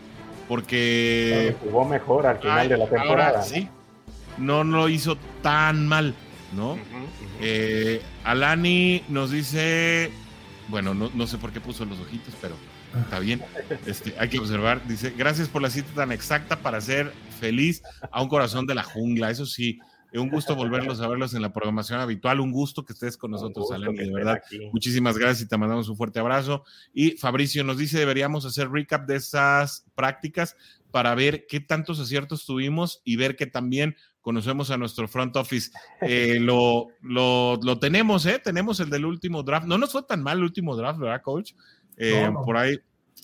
Porque... 0.49 1.55
jugó 1.63 1.85
mejor 1.85 2.27
al 2.27 2.39
final 2.39 2.69
de 2.69 2.77
la 2.77 2.89
temporada. 2.89 3.43
Sí, 3.43 3.69
no 4.39 4.65
lo 4.65 4.89
hizo 4.89 5.17
tan 5.43 5.87
mal, 5.87 6.15
¿no? 6.53 6.79
Eh, 7.41 8.03
Alani 8.25 9.03
nos 9.09 9.31
dice, 9.31 10.11
bueno, 10.69 10.95
no, 10.95 11.11
no 11.15 11.27
sé 11.27 11.39
por 11.39 11.53
qué 11.53 11.61
puso 11.61 11.85
los 11.85 11.99
ojitos, 12.01 12.35
pero 12.41 12.55
Está 12.99 13.21
bien. 13.21 13.43
Este, 13.87 14.15
hay 14.19 14.29
que 14.29 14.39
observar. 14.39 14.87
Dice, 14.87 15.15
gracias 15.17 15.49
por 15.49 15.63
la 15.63 15.71
cita 15.71 15.93
tan 15.95 16.13
exacta 16.13 16.61
para 16.61 16.79
hacer 16.79 17.13
feliz 17.39 17.83
a 18.11 18.23
un 18.23 18.29
corazón 18.29 18.67
de 18.67 18.75
la 18.75 18.83
jungla. 18.83 19.31
Eso 19.31 19.47
sí, 19.47 19.79
un 20.13 20.29
gusto 20.29 20.57
volverlos 20.57 21.01
a 21.01 21.09
verlos 21.09 21.35
en 21.35 21.43
la 21.43 21.53
programación 21.53 22.01
habitual. 22.01 22.41
Un 22.41 22.53
gusto 22.53 22.85
que 22.85 22.93
estés 22.93 23.17
con 23.17 23.31
nosotros, 23.31 23.71
Alan, 23.71 23.95
de 23.95 24.11
verdad. 24.13 24.41
Muchísimas 24.73 25.17
gracias 25.17 25.47
y 25.47 25.49
te 25.49 25.57
mandamos 25.57 25.89
un 25.89 25.97
fuerte 25.97 26.19
abrazo. 26.19 26.65
Y 26.93 27.13
Fabricio 27.13 27.63
nos 27.65 27.79
dice, 27.79 27.99
deberíamos 27.99 28.45
hacer 28.45 28.71
recap 28.71 29.07
de 29.07 29.17
esas 29.17 29.87
prácticas 29.95 30.57
para 30.91 31.15
ver 31.15 31.47
qué 31.47 31.61
tantos 31.61 32.01
aciertos 32.01 32.45
tuvimos 32.45 33.01
y 33.05 33.15
ver 33.15 33.37
que 33.37 33.47
también 33.47 33.97
conocemos 34.21 34.71
a 34.71 34.77
nuestro 34.77 35.09
front 35.09 35.37
office. 35.37 35.71
Eh, 36.03 36.39
lo, 36.41 36.89
lo, 37.03 37.59
lo, 37.63 37.79
tenemos, 37.79 38.27
¿eh? 38.27 38.41
Tenemos 38.43 38.81
el 38.81 38.91
del 38.91 39.05
último 39.05 39.43
draft. 39.43 39.67
No 39.67 39.79
nos 39.79 39.93
fue 39.93 40.03
tan 40.03 40.23
mal 40.23 40.39
el 40.39 40.45
último 40.45 40.77
draft, 40.77 40.99
¿verdad, 41.01 41.23
coach? 41.23 41.53
Eh, 41.97 42.31
por 42.45 42.57
ahí, 42.57 42.79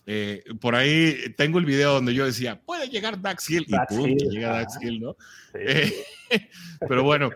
eh, 0.06 0.42
por 0.60 0.74
ahí 0.74 1.34
tengo 1.36 1.58
el 1.58 1.64
video 1.64 1.94
donde 1.94 2.14
yo 2.14 2.26
decía, 2.26 2.60
puede 2.60 2.88
llegar 2.88 3.20
Dax 3.20 3.48
Hill, 3.48 3.66
y 3.66 3.74
pum, 3.88 4.10
llega 4.30 4.50
Dax 4.50 4.78
Hill, 4.82 5.00
¿no? 5.00 5.16
Pero 6.88 7.02
bueno, 7.02 7.30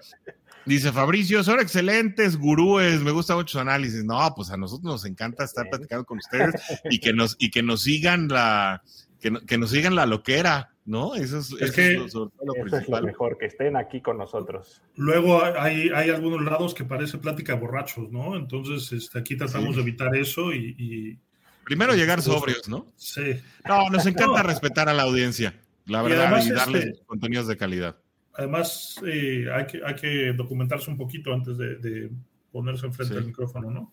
dice 0.67 0.93
Fabricio, 0.93 1.43
son 1.43 1.61
excelentes 1.61 2.37
gurúes, 2.37 3.01
me 3.01 3.11
gusta 3.11 3.35
mucho 3.35 3.53
su 3.53 3.59
análisis. 3.59 4.05
No, 4.05 4.33
pues 4.37 4.51
a 4.51 4.57
nosotros 4.57 4.93
nos 4.93 5.05
encanta 5.05 5.45
estar 5.45 5.69
platicando 5.69 6.05
con 6.05 6.19
ustedes 6.19 6.55
y 6.91 6.99
que 6.99 7.13
nos, 7.13 7.37
y 7.39 7.51
que 7.51 7.63
nos 7.63 7.83
sigan 7.83 8.29
la, 8.29 8.83
que, 9.21 9.33
que 9.47 9.59
nos 9.59 9.71
sigan 9.71 9.95
la 9.95 10.07
loquera, 10.07 10.71
¿no? 10.91 11.15
Eso 11.15 11.39
es, 11.39 11.53
es, 11.61 11.73
que, 11.73 11.95
lo, 11.95 12.31
principal. 12.63 13.05
mejor, 13.05 13.39
que 13.39 13.47
estén 13.47 13.77
aquí 13.77 14.01
con 14.01 14.19
nosotros. 14.19 14.83
Luego 14.97 15.43
hay, 15.43 15.89
hay 15.95 16.11
algunos 16.11 16.43
lados 16.43 16.75
que 16.75 16.85
parece 16.85 17.19
plática 17.19 17.55
borrachos, 17.55 18.11
¿no? 18.11 18.37
Entonces 18.37 18.93
este, 18.93 19.19
aquí 19.19 19.37
tratamos 19.37 19.77
de 19.77 19.83
evitar 19.83 20.15
eso 20.15 20.53
y 20.53 21.19
Primero 21.71 21.95
llegar 21.95 22.21
sobrios, 22.21 22.69
¿no? 22.69 22.85
Sí. 22.97 23.41
No, 23.65 23.89
nos 23.91 24.05
encanta 24.05 24.43
respetar 24.43 24.89
a 24.89 24.93
la 24.93 25.05
audiencia, 25.05 25.55
la 25.87 26.03
verdad, 26.03 26.45
y, 26.45 26.51
darle 26.51 26.79
este, 26.81 27.05
contenidos 27.07 27.47
de 27.47 27.57
calidad. 27.57 27.97
Además, 28.35 29.01
eh, 29.07 29.47
hay, 29.55 29.67
que, 29.67 29.81
hay 29.85 29.95
que 29.95 30.33
documentarse 30.33 30.91
un 30.91 30.97
poquito 30.97 31.33
antes 31.33 31.57
de, 31.57 32.11
ponerse 32.51 32.87
enfrente 32.87 33.15
del 33.15 33.27
micrófono, 33.27 33.71
¿no? 33.71 33.93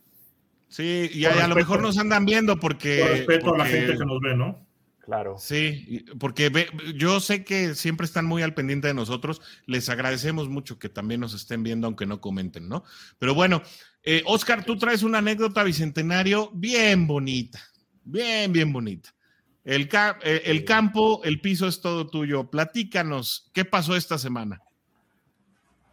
Sí, 0.70 1.08
y 1.14 1.26
a, 1.26 1.48
lo 1.48 1.54
mejor 1.54 1.80
nos 1.80 2.00
andan 2.00 2.26
viendo 2.26 2.60
porque... 2.60 3.00
Por 3.00 3.12
respeto 3.12 3.54
a 3.54 3.58
la 3.60 3.66
gente 3.66 3.96
que 3.96 4.06
nos 4.06 4.20
ve, 4.22 4.36
¿no? 4.36 4.67
Claro. 5.08 5.38
Sí, 5.38 6.06
porque 6.20 6.52
yo 6.98 7.22
sé 7.22 7.46
que 7.46 7.76
siempre 7.76 8.04
están 8.04 8.26
muy 8.26 8.44
al 8.44 8.54
pendiente 8.54 8.90
de 8.90 8.94
nosotros. 8.94 9.42
Les 9.66 9.88
agradecemos 9.88 10.50
mucho 10.50 10.80
que 10.80 10.90
también 10.90 11.22
nos 11.22 11.34
estén 11.34 11.64
viendo, 11.64 11.88
aunque 11.88 12.06
no 12.06 12.20
comenten, 12.20 12.68
¿no? 12.68 12.84
Pero 13.18 13.34
bueno, 13.34 13.62
eh, 14.04 14.22
Oscar, 14.26 14.66
tú 14.66 14.78
traes 14.78 15.04
una 15.04 15.20
anécdota 15.20 15.64
bicentenario 15.64 16.52
bien 16.54 17.08
bonita, 17.08 17.58
bien, 18.04 18.52
bien 18.52 18.74
bonita. 18.74 19.16
El, 19.64 19.88
eh, 20.24 20.42
el 20.44 20.66
campo, 20.66 21.22
el 21.24 21.40
piso 21.40 21.70
es 21.70 21.80
todo 21.80 22.10
tuyo. 22.10 22.50
Platícanos, 22.50 23.50
¿qué 23.54 23.64
pasó 23.64 23.96
esta 23.96 24.18
semana? 24.18 24.62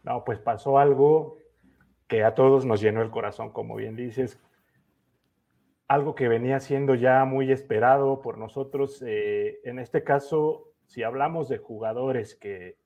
No, 0.03 0.25
pues 0.25 0.41
pasó 0.41 0.77
algo 0.81 1.39
que 2.09 2.25
a 2.25 2.35
todos 2.35 2.65
nos 2.65 2.81
llenó 2.81 3.01
el 3.01 3.13
corazón, 3.13 3.51
como 3.53 3.77
bien 3.77 3.95
dices. 3.95 4.41
Algo 5.87 6.15
que 6.15 6.29
venía 6.29 6.61
siendo 6.61 6.95
ya 6.95 7.25
muy 7.25 7.53
esperado 7.53 8.23
por 8.23 8.39
nosotros. 8.39 9.03
Eh, 9.07 9.61
en 9.65 9.79
este 9.79 10.03
caso, 10.03 10.73
si 10.87 11.03
hablamos 11.03 11.49
de 11.49 11.59
jugadores 11.59 12.35
que, 12.35 12.79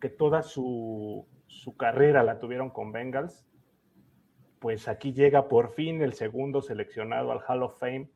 que, 0.00 0.08
toda 0.08 0.42
su, 0.42 1.28
su, 1.46 1.76
carrera 1.76 2.24
la 2.24 2.40
tuvieron 2.40 2.70
con 2.70 2.90
Bengals, 2.90 3.46
pues 4.58 4.88
aquí 4.88 5.12
llega 5.12 5.48
por 5.48 5.70
fin 5.70 6.02
el 6.02 6.14
segundo 6.14 6.62
seleccionado 6.62 7.30
al 7.30 7.40
Hall 7.46 7.62
of 7.62 7.78
Fame, 7.78 8.10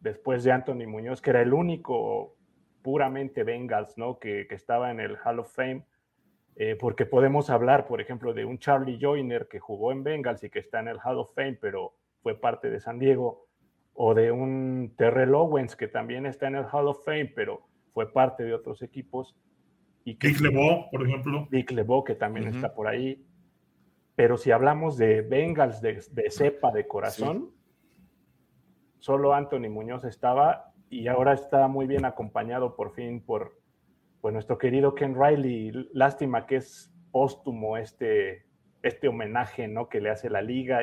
después 0.00 0.44
de 0.44 0.52
Anthony 0.52 0.86
Muñoz, 0.86 1.20
que 1.20 1.30
era 1.30 1.42
el 1.42 1.52
único 1.52 2.36
puramente 2.82 3.42
Bengals, 3.42 3.98
¿no? 3.98 4.18
Que, 4.18 4.46
que 4.48 4.54
estaba 4.54 4.90
en 4.90 5.00
el 5.00 5.16
Hall 5.24 5.40
of 5.40 5.52
Fame. 5.52 5.84
Eh, 6.56 6.76
porque 6.78 7.06
podemos 7.06 7.48
hablar, 7.48 7.86
por 7.86 8.00
ejemplo, 8.00 8.34
de 8.34 8.44
un 8.44 8.58
Charlie 8.58 8.98
Joyner 9.00 9.48
que 9.48 9.58
jugó 9.58 9.90
en 9.90 10.04
Bengals 10.04 10.44
y 10.44 10.50
que 10.50 10.58
está 10.58 10.80
en 10.80 10.88
el 10.88 10.98
Hall 11.02 11.18
of 11.18 11.34
Fame, 11.34 11.58
pero 11.60 11.94
fue 12.22 12.38
parte 12.38 12.70
de 12.70 12.80
San 12.80 12.98
Diego, 12.98 13.46
o 13.94 14.14
de 14.14 14.32
un 14.32 14.94
Terrell 14.96 15.34
Owens 15.34 15.76
que 15.76 15.88
también 15.88 16.26
está 16.26 16.48
en 16.48 16.56
el 16.56 16.64
Hall 16.72 16.88
of 16.88 17.04
Fame, 17.04 17.32
pero 17.34 17.68
fue 17.92 18.12
parte 18.12 18.44
de 18.44 18.54
otros 18.54 18.82
equipos. 18.82 19.36
Y 20.04 20.16
que, 20.16 20.28
Dick 20.28 20.40
LeBeau, 20.40 20.90
por 20.90 21.06
ejemplo. 21.06 21.46
Dick 21.50 21.70
LeBeau, 21.70 22.02
que 22.02 22.14
también 22.14 22.48
está 22.48 22.74
por 22.74 22.88
ahí. 22.88 23.24
Pero 24.14 24.36
si 24.36 24.50
hablamos 24.50 24.96
de 24.96 25.22
Bengals 25.22 25.80
de, 25.80 26.00
cepa, 26.30 26.72
de 26.72 26.86
corazón, 26.86 27.50
solo 28.98 29.34
Anthony 29.34 29.68
Muñoz 29.70 30.04
estaba 30.04 30.72
y 30.90 31.08
ahora 31.08 31.32
está 31.32 31.68
muy 31.68 31.86
bien 31.86 32.04
acompañado 32.04 32.76
por 32.76 32.92
fin 32.92 33.24
por 33.24 33.58
pues, 34.20 34.32
nuestro 34.32 34.58
querido 34.58 34.94
Ken 34.94 35.14
Riley. 35.14 35.72
Lástima 35.92 36.46
que 36.46 36.56
es 36.56 36.92
póstumo 37.10 37.76
este, 37.76 38.46
este 38.82 39.08
homenaje 39.08 39.68
¿no? 39.68 39.88
que 39.88 40.00
le 40.00 40.10
hace 40.10 40.28
la 40.28 40.42
liga 40.42 40.82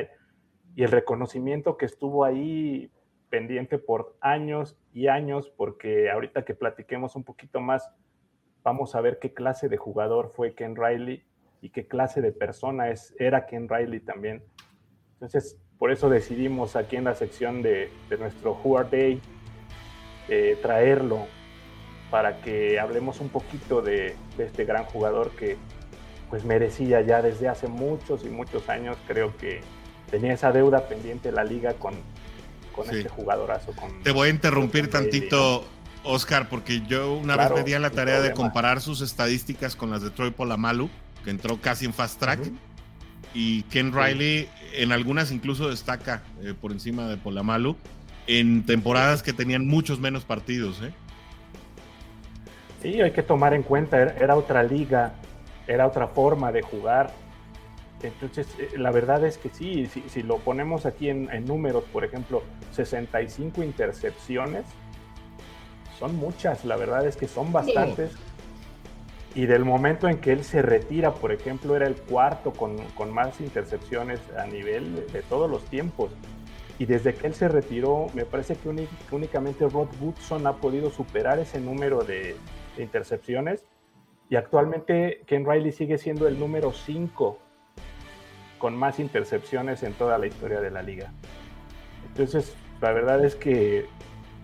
y 0.76 0.82
el 0.84 0.90
reconocimiento 0.90 1.76
que 1.76 1.86
estuvo 1.86 2.24
ahí 2.24 2.90
pendiente 3.28 3.78
por 3.78 4.16
años 4.20 4.76
y 4.92 5.06
años, 5.06 5.52
porque 5.56 6.10
ahorita 6.10 6.44
que 6.44 6.54
platiquemos 6.54 7.16
un 7.16 7.24
poquito 7.24 7.60
más, 7.60 7.90
vamos 8.62 8.94
a 8.94 9.00
ver 9.00 9.18
qué 9.18 9.32
clase 9.32 9.68
de 9.68 9.76
jugador 9.76 10.32
fue 10.34 10.54
Ken 10.54 10.76
Riley 10.76 11.24
y 11.62 11.70
qué 11.70 11.86
clase 11.86 12.20
de 12.20 12.32
persona 12.32 12.90
es, 12.90 13.14
era 13.18 13.46
Ken 13.46 13.68
Riley 13.68 14.00
también. 14.00 14.42
Entonces, 15.14 15.58
por 15.78 15.90
eso 15.90 16.10
decidimos 16.10 16.76
aquí 16.76 16.96
en 16.96 17.04
la 17.04 17.14
sección 17.14 17.62
de, 17.62 17.90
nuestro 18.18 18.52
Who 18.62 18.78
Are 18.78 18.88
Day 18.90 19.20
eh, 20.28 20.58
traerlo 20.60 21.26
para 22.10 22.40
que 22.42 22.78
hablemos 22.78 23.20
un 23.20 23.28
poquito 23.28 23.80
de, 23.80 24.16
este 24.38 24.64
gran 24.64 24.84
jugador 24.84 25.30
que 25.30 25.56
pues 26.28 26.44
merecía 26.44 27.00
ya 27.00 27.22
desde 27.22 27.48
hace 27.48 27.66
muchos 27.66 28.24
y 28.24 28.28
muchos 28.28 28.68
años, 28.68 28.96
creo 29.06 29.36
que 29.36 29.60
tenía 30.10 30.34
esa 30.34 30.52
deuda 30.52 30.88
pendiente 30.88 31.32
la 31.32 31.44
liga 31.44 31.74
con, 31.74 31.94
con 32.74 32.88
este 32.90 33.08
jugadorazo. 33.08 33.72
Te 34.02 34.10
voy 34.10 34.28
a 34.28 34.30
interrumpir 34.30 34.90
tantito, 34.90 35.64
Oscar, 36.04 36.48
porque 36.48 36.82
yo 36.86 37.14
una 37.14 37.36
vez 37.36 37.50
me 37.52 37.62
di 37.62 37.74
a 37.74 37.78
la 37.78 37.90
tarea 37.90 38.20
de 38.20 38.32
comparar 38.32 38.80
sus 38.80 39.00
estadísticas 39.00 39.76
con 39.76 39.90
las 39.90 40.02
de 40.02 40.10
Troy 40.10 40.30
Polamalu, 40.30 40.90
que 41.24 41.30
entró 41.30 41.60
casi 41.60 41.84
en 41.84 41.94
fast 41.94 42.18
track. 42.18 42.40
Y 43.32 43.62
Ken 43.64 43.92
Riley 43.92 44.48
en 44.72 44.90
algunas 44.90 45.30
incluso 45.30 45.68
destaca 45.68 46.22
eh, 46.42 46.52
por 46.60 46.72
encima 46.72 47.06
de 47.06 47.16
Polamalu 47.16 47.76
en 48.26 48.66
temporadas 48.66 49.22
que 49.22 49.32
tenían 49.32 49.66
muchos 49.68 50.00
menos 50.00 50.24
partidos. 50.24 50.80
¿eh? 50.82 50.92
Sí, 52.82 53.00
hay 53.00 53.12
que 53.12 53.22
tomar 53.22 53.54
en 53.54 53.62
cuenta, 53.62 54.02
era 54.02 54.34
otra 54.34 54.62
liga, 54.64 55.12
era 55.66 55.86
otra 55.86 56.08
forma 56.08 56.50
de 56.50 56.62
jugar 56.62 57.12
entonces, 58.02 58.48
eh, 58.58 58.70
la 58.76 58.90
verdad 58.90 59.24
es 59.24 59.38
que 59.38 59.50
sí, 59.50 59.86
si, 59.86 60.22
lo 60.22 60.38
ponemos 60.38 60.86
aquí 60.86 61.08
en, 61.08 61.28
números, 61.44 61.84
por 61.92 62.04
ejemplo, 62.04 62.42
65 62.72 63.62
intercepciones, 63.62 64.64
son 65.98 66.16
muchas, 66.16 66.64
la 66.64 66.76
verdad 66.76 67.06
es 67.06 67.16
que 67.16 67.28
son 67.28 67.52
bastantes. 67.52 68.12
Y 69.34 69.46
del 69.46 69.64
momento 69.64 70.08
en 70.08 70.18
que 70.18 70.32
él 70.32 70.42
se 70.42 70.60
retira, 70.60 71.14
por 71.14 71.30
ejemplo, 71.30 71.76
era 71.76 71.86
el 71.86 71.94
cuarto 71.94 72.52
con, 72.52 72.80
más 73.12 73.40
intercepciones 73.40 74.18
a 74.36 74.46
nivel 74.46 75.06
de, 75.12 75.22
todos 75.22 75.48
los 75.48 75.62
tiempos. 75.66 76.10
Y 76.78 76.86
desde 76.86 77.14
que 77.14 77.26
él 77.26 77.34
se 77.34 77.48
retiró, 77.48 78.06
me 78.14 78.24
parece 78.24 78.56
que, 78.56 78.88
únicamente 79.12 79.68
Rod 79.68 79.88
Woodson 80.00 80.46
ha 80.46 80.56
podido 80.56 80.90
superar 80.90 81.38
ese 81.38 81.60
número 81.60 82.02
de, 82.02 82.34
de 82.76 82.82
intercepciones. 82.82 83.64
Y 84.30 84.36
actualmente 84.36 85.22
Ken 85.26 85.44
Riley 85.44 85.72
sigue 85.72 85.98
siendo 85.98 86.26
el 86.26 86.38
número 86.38 86.72
5 86.72 87.38
con 88.60 88.76
más 88.76 89.00
intercepciones 89.00 89.82
en 89.82 89.94
toda 89.94 90.18
la 90.18 90.28
historia 90.28 90.60
de 90.60 90.70
la 90.70 90.82
liga. 90.82 91.10
Entonces, 92.06 92.54
la 92.80 92.92
verdad 92.92 93.24
es 93.24 93.34
que 93.34 93.86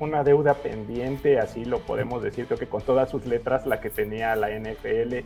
una 0.01 0.25
deuda 0.25 0.55
pendiente, 0.55 1.39
así 1.39 1.65
lo 1.65 1.81
podemos 1.81 2.23
decir, 2.23 2.47
creo 2.47 2.59
que 2.59 2.67
con 2.67 2.83
todas 2.83 3.11
sus 3.11 3.27
letras, 3.27 3.67
la 3.67 3.81
que 3.81 3.91
tenía 3.91 4.35
la 4.35 4.49
NFL, 4.51 5.19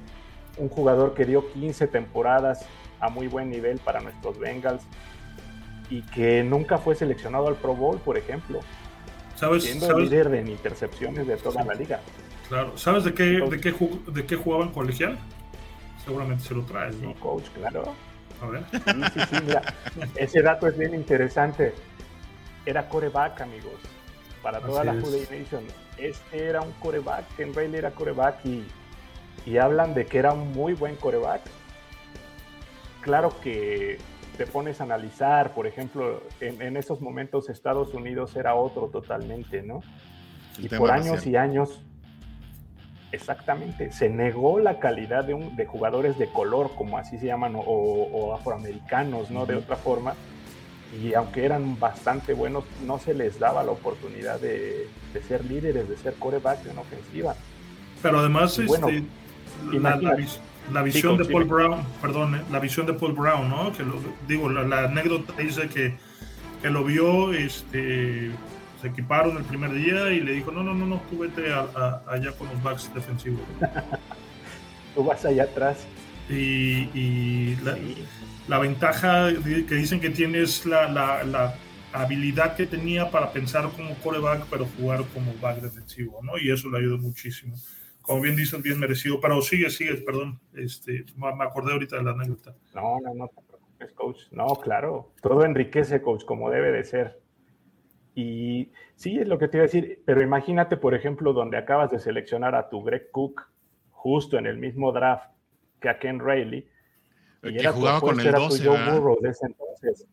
un 0.59 0.69
jugador 0.69 1.15
que 1.15 1.25
dio 1.25 1.51
15 1.53 1.87
temporadas 1.87 2.67
a 2.99 3.09
muy 3.09 3.29
buen 3.29 3.49
nivel 3.49 3.79
para 3.79 4.01
nuestros 4.01 4.39
Bengals 4.39 4.83
y 5.89 6.03
que 6.03 6.43
nunca 6.43 6.79
fue 6.79 6.95
seleccionado 6.95 7.49
al 7.49 7.55
Pro 7.55 7.75
Bowl, 7.75 7.99
por 7.99 8.19
ejemplo. 8.19 8.61
¿Sabes, 9.37 9.65
siendo 9.65 9.97
el 9.97 10.05
líder 10.05 10.29
de 10.29 10.41
intercepciones 10.43 11.27
de 11.27 11.37
toda 11.37 11.65
la 11.65 11.75
liga. 11.75 12.01
Claro, 12.49 12.77
¿sabes 12.77 13.05
de 13.05 13.15
qué, 13.15 13.25
de 13.25 13.61
qué, 13.61 13.75
de 14.13 14.27
qué 14.27 14.37
jugaban 14.37 14.71
colegial? 14.71 15.17
Seguramente 16.05 16.45
se 16.45 16.55
lo 16.55 16.63
traes, 16.65 16.97
¿no? 16.97 17.15
coach, 17.15 17.45
claro. 17.55 17.95
Sí, 18.73 19.21
sí, 19.29 19.37
mira, 19.45 19.63
ese 20.17 20.43
dato 20.43 20.67
es 20.67 20.77
bien 20.77 20.95
interesante. 20.95 21.75
Era 22.67 22.89
coreback, 22.89 23.41
amigos, 23.41 23.81
para 24.43 24.61
toda 24.61 24.85
la 24.85 24.93
Juday 25.01 25.27
Nation. 25.31 25.65
Este 25.99 26.47
era 26.47 26.61
un 26.63 26.73
coreback, 26.73 27.25
Ken 27.37 27.55
Riley 27.55 27.79
era 27.79 27.91
coreback 27.91 28.45
y, 28.45 28.67
y 29.45 29.59
hablan 29.59 29.95
de 29.95 30.07
que 30.07 30.19
era 30.19 30.33
un 30.33 30.53
muy 30.53 30.75
buen 30.75 30.97
coreback. 30.97 31.43
Claro 33.03 33.35
que 33.41 33.99
te 34.37 34.47
pones 34.47 34.81
a 34.81 34.85
analizar, 34.85 35.53
por 35.53 35.67
ejemplo, 35.67 36.23
en, 36.41 36.61
en 36.63 36.77
esos 36.77 37.01
momentos 37.01 37.51
Estados 37.51 37.93
Unidos 37.95 38.37
era 38.37 38.55
otro 38.55 38.89
totalmente, 38.89 39.63
¿no? 39.63 39.83
y 40.59 40.69
por 40.69 40.91
años 40.91 41.27
y 41.27 41.37
años 41.37 41.83
Exactamente, 43.13 43.91
se 43.91 44.09
negó 44.09 44.61
la 44.61 44.79
calidad 44.79 45.25
de, 45.25 45.35
un, 45.35 45.57
de 45.57 45.67
jugadores 45.67 46.17
de 46.17 46.29
color, 46.29 46.71
como 46.77 46.97
así 46.97 47.19
se 47.19 47.27
llaman, 47.27 47.55
o, 47.57 48.35
afroamericanos, 48.35 49.31
¿no? 49.31 49.47
De 49.47 49.57
otra 49.57 49.77
forma. 49.77 50.15
Y 51.03 51.15
aunque 51.15 51.45
eran 51.45 51.79
bastante 51.79 52.35
buenos, 52.35 52.65
no 52.87 52.99
se 52.99 53.15
les 53.15 53.39
daba 53.39 53.65
la 53.65 53.73
oportunidad 53.73 54.41
de, 54.41 54.89
ser 55.27 55.45
líderes, 55.45 55.89
de 55.89 55.97
ser 55.97 56.15
coreback 56.15 56.67
en 56.67 56.79
ofensiva. 56.79 57.35
Pero 58.01 58.21
además, 58.21 58.57
este, 58.59 59.05
la, 60.73 60.83
visión 60.83 61.17
de 61.17 61.25
Paul 61.25 61.45
Brown, 61.45 61.83
perdón, 62.01 62.37
eh, 62.37 62.43
la 62.51 62.61
visión 62.61 62.87
de 62.87 62.93
Paul 62.93 63.13
Brown, 63.13 63.49
¿no? 63.49 63.73
Que 63.73 63.83
lo, 63.83 63.95
digo, 64.29 64.49
la, 64.49 64.85
anécdota 64.85 65.33
dice 65.37 65.69
que, 65.69 65.97
que 66.63 66.71
lo 66.71 66.85
vio 66.85 67.33
este, 67.33 68.31
se 68.81 68.89
equiparon 68.89 69.37
el 69.37 69.45
primer 69.45 69.73
día 69.73 70.11
y 70.13 70.21
le 70.21 70.33
dijo, 70.33 70.51
no, 70.51 70.63
no, 70.63 70.75
no, 70.75 70.87
no, 70.87 71.03
tú 71.11 71.19
vete 71.19 71.53
allá 71.53 72.33
con 72.39 72.49
los 72.49 72.63
backs 72.63 72.93
defensivos. 72.95 73.41
tú 74.95 75.05
vas 75.05 75.25
allá 75.25 75.45
atrás. 75.45 75.87
Y, 76.29 77.57
la, 78.49 78.59
ventaja 78.59 79.31
que 79.33 79.75
dicen 79.75 80.01
que 80.01 80.11
tiene 80.11 80.43
es 80.43 80.65
la, 80.65 81.55
habilidad 81.93 82.55
que 82.55 82.67
tenía 82.67 83.11
para 83.11 83.33
pensar 83.33 83.69
como 83.71 83.95
coreback, 83.97 84.47
pero 84.49 84.65
jugar 84.79 85.05
como 85.13 85.35
back 85.41 85.61
defensivo, 85.61 86.21
¿no? 86.23 86.39
Y 86.39 86.53
eso 86.53 86.71
le 86.71 86.79
ayudó 86.79 86.99
muchísimo. 86.99 87.57
Como 88.01 88.23
bien 88.23 88.37
dices, 88.37 88.63
bien 88.63 88.79
merecido. 88.79 89.21
Pero 89.21 89.43
sigue, 89.43 89.69
sigue, 89.71 89.97
perdón. 89.97 90.41
Este, 90.55 91.05
me 91.17 91.45
acordé 91.45 91.73
ahorita 91.73 91.97
de 91.97 92.05
la 92.05 92.13
anécdota. 92.13 92.55
No, 92.75 93.01
no, 93.01 93.15
no 93.15 93.29
te 93.29 93.43
preocupes, 93.43 93.93
coach. 93.93 94.21
No, 94.31 94.47
claro. 94.55 95.13
Todo 95.21 95.45
enriquece, 95.45 96.01
coach, 96.01 96.25
como 96.25 96.49
debe 96.49 96.71
de 96.71 96.85
ser. 96.85 97.20
Y 98.15 98.71
sí, 98.97 99.19
es 99.19 99.29
lo 99.29 99.39
que 99.39 99.49
te 99.49 99.57
iba 99.57 99.65
a 99.65 99.67
decir, 99.67 100.03
pero 100.05 100.23
imagínate, 100.23 100.77
por 100.77 100.95
ejemplo, 100.95 101.33
donde 101.33 101.57
acabas 101.57 101.91
de 101.91 101.99
seleccionar 101.99 102.55
a 102.55 102.69
tu 102.69 102.83
Greg 102.83 103.11
Cook 103.11 103.43
justo 103.91 104.39
en 104.39 104.47
el 104.47 104.59
mismo 104.59 104.93
draft 104.93 105.31
que 105.81 105.89
a 105.89 105.99
Ken 105.99 106.21
Riley. 106.21 106.69
Y 107.43 107.59
era 107.59 107.73
jugaba 107.73 108.01
con 108.01 108.21
el 108.21 108.33
12. 108.33 108.67
Joe 108.67 108.91
Burrow 108.91 109.19
de 109.21 109.31
ese 109.31 109.47
entonces. 109.47 110.07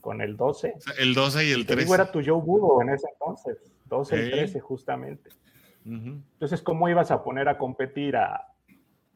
Con 0.00 0.20
el 0.20 0.36
12. 0.36 0.74
el 0.98 1.14
12 1.14 1.46
y 1.46 1.52
el 1.52 1.66
13. 1.66 1.94
era 1.94 2.10
tu 2.10 2.20
Joe 2.24 2.40
Burrow 2.40 2.82
en 2.82 2.90
ese 2.90 3.06
entonces. 3.12 3.72
12 3.86 4.26
y 4.26 4.30
13, 4.30 4.60
justamente. 4.60 5.30
Entonces, 5.84 6.62
¿cómo 6.62 6.88
ibas 6.88 7.10
a 7.10 7.24
poner 7.24 7.48
a 7.48 7.58
competir 7.58 8.16
a, 8.16 8.51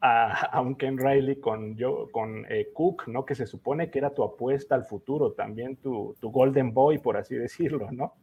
a, 0.01 0.61
un 0.61 0.75
Ken 0.75 0.97
Riley 0.97 1.39
con, 1.39 1.75
yo, 1.75 2.09
con 2.11 2.45
eh, 2.49 2.69
Cook, 2.73 3.07
¿no? 3.07 3.25
Que 3.25 3.35
se 3.35 3.47
supone 3.47 3.89
que 3.89 3.99
era 3.99 4.13
tu 4.13 4.23
apuesta 4.23 4.75
al 4.75 4.85
futuro, 4.85 5.33
también 5.33 5.77
tu, 5.77 6.15
tu 6.19 6.29
Golden 6.29 6.73
Boy, 6.73 6.99
por 6.99 7.17
así 7.17 7.35
decirlo, 7.35 7.91
¿no? 7.91 8.13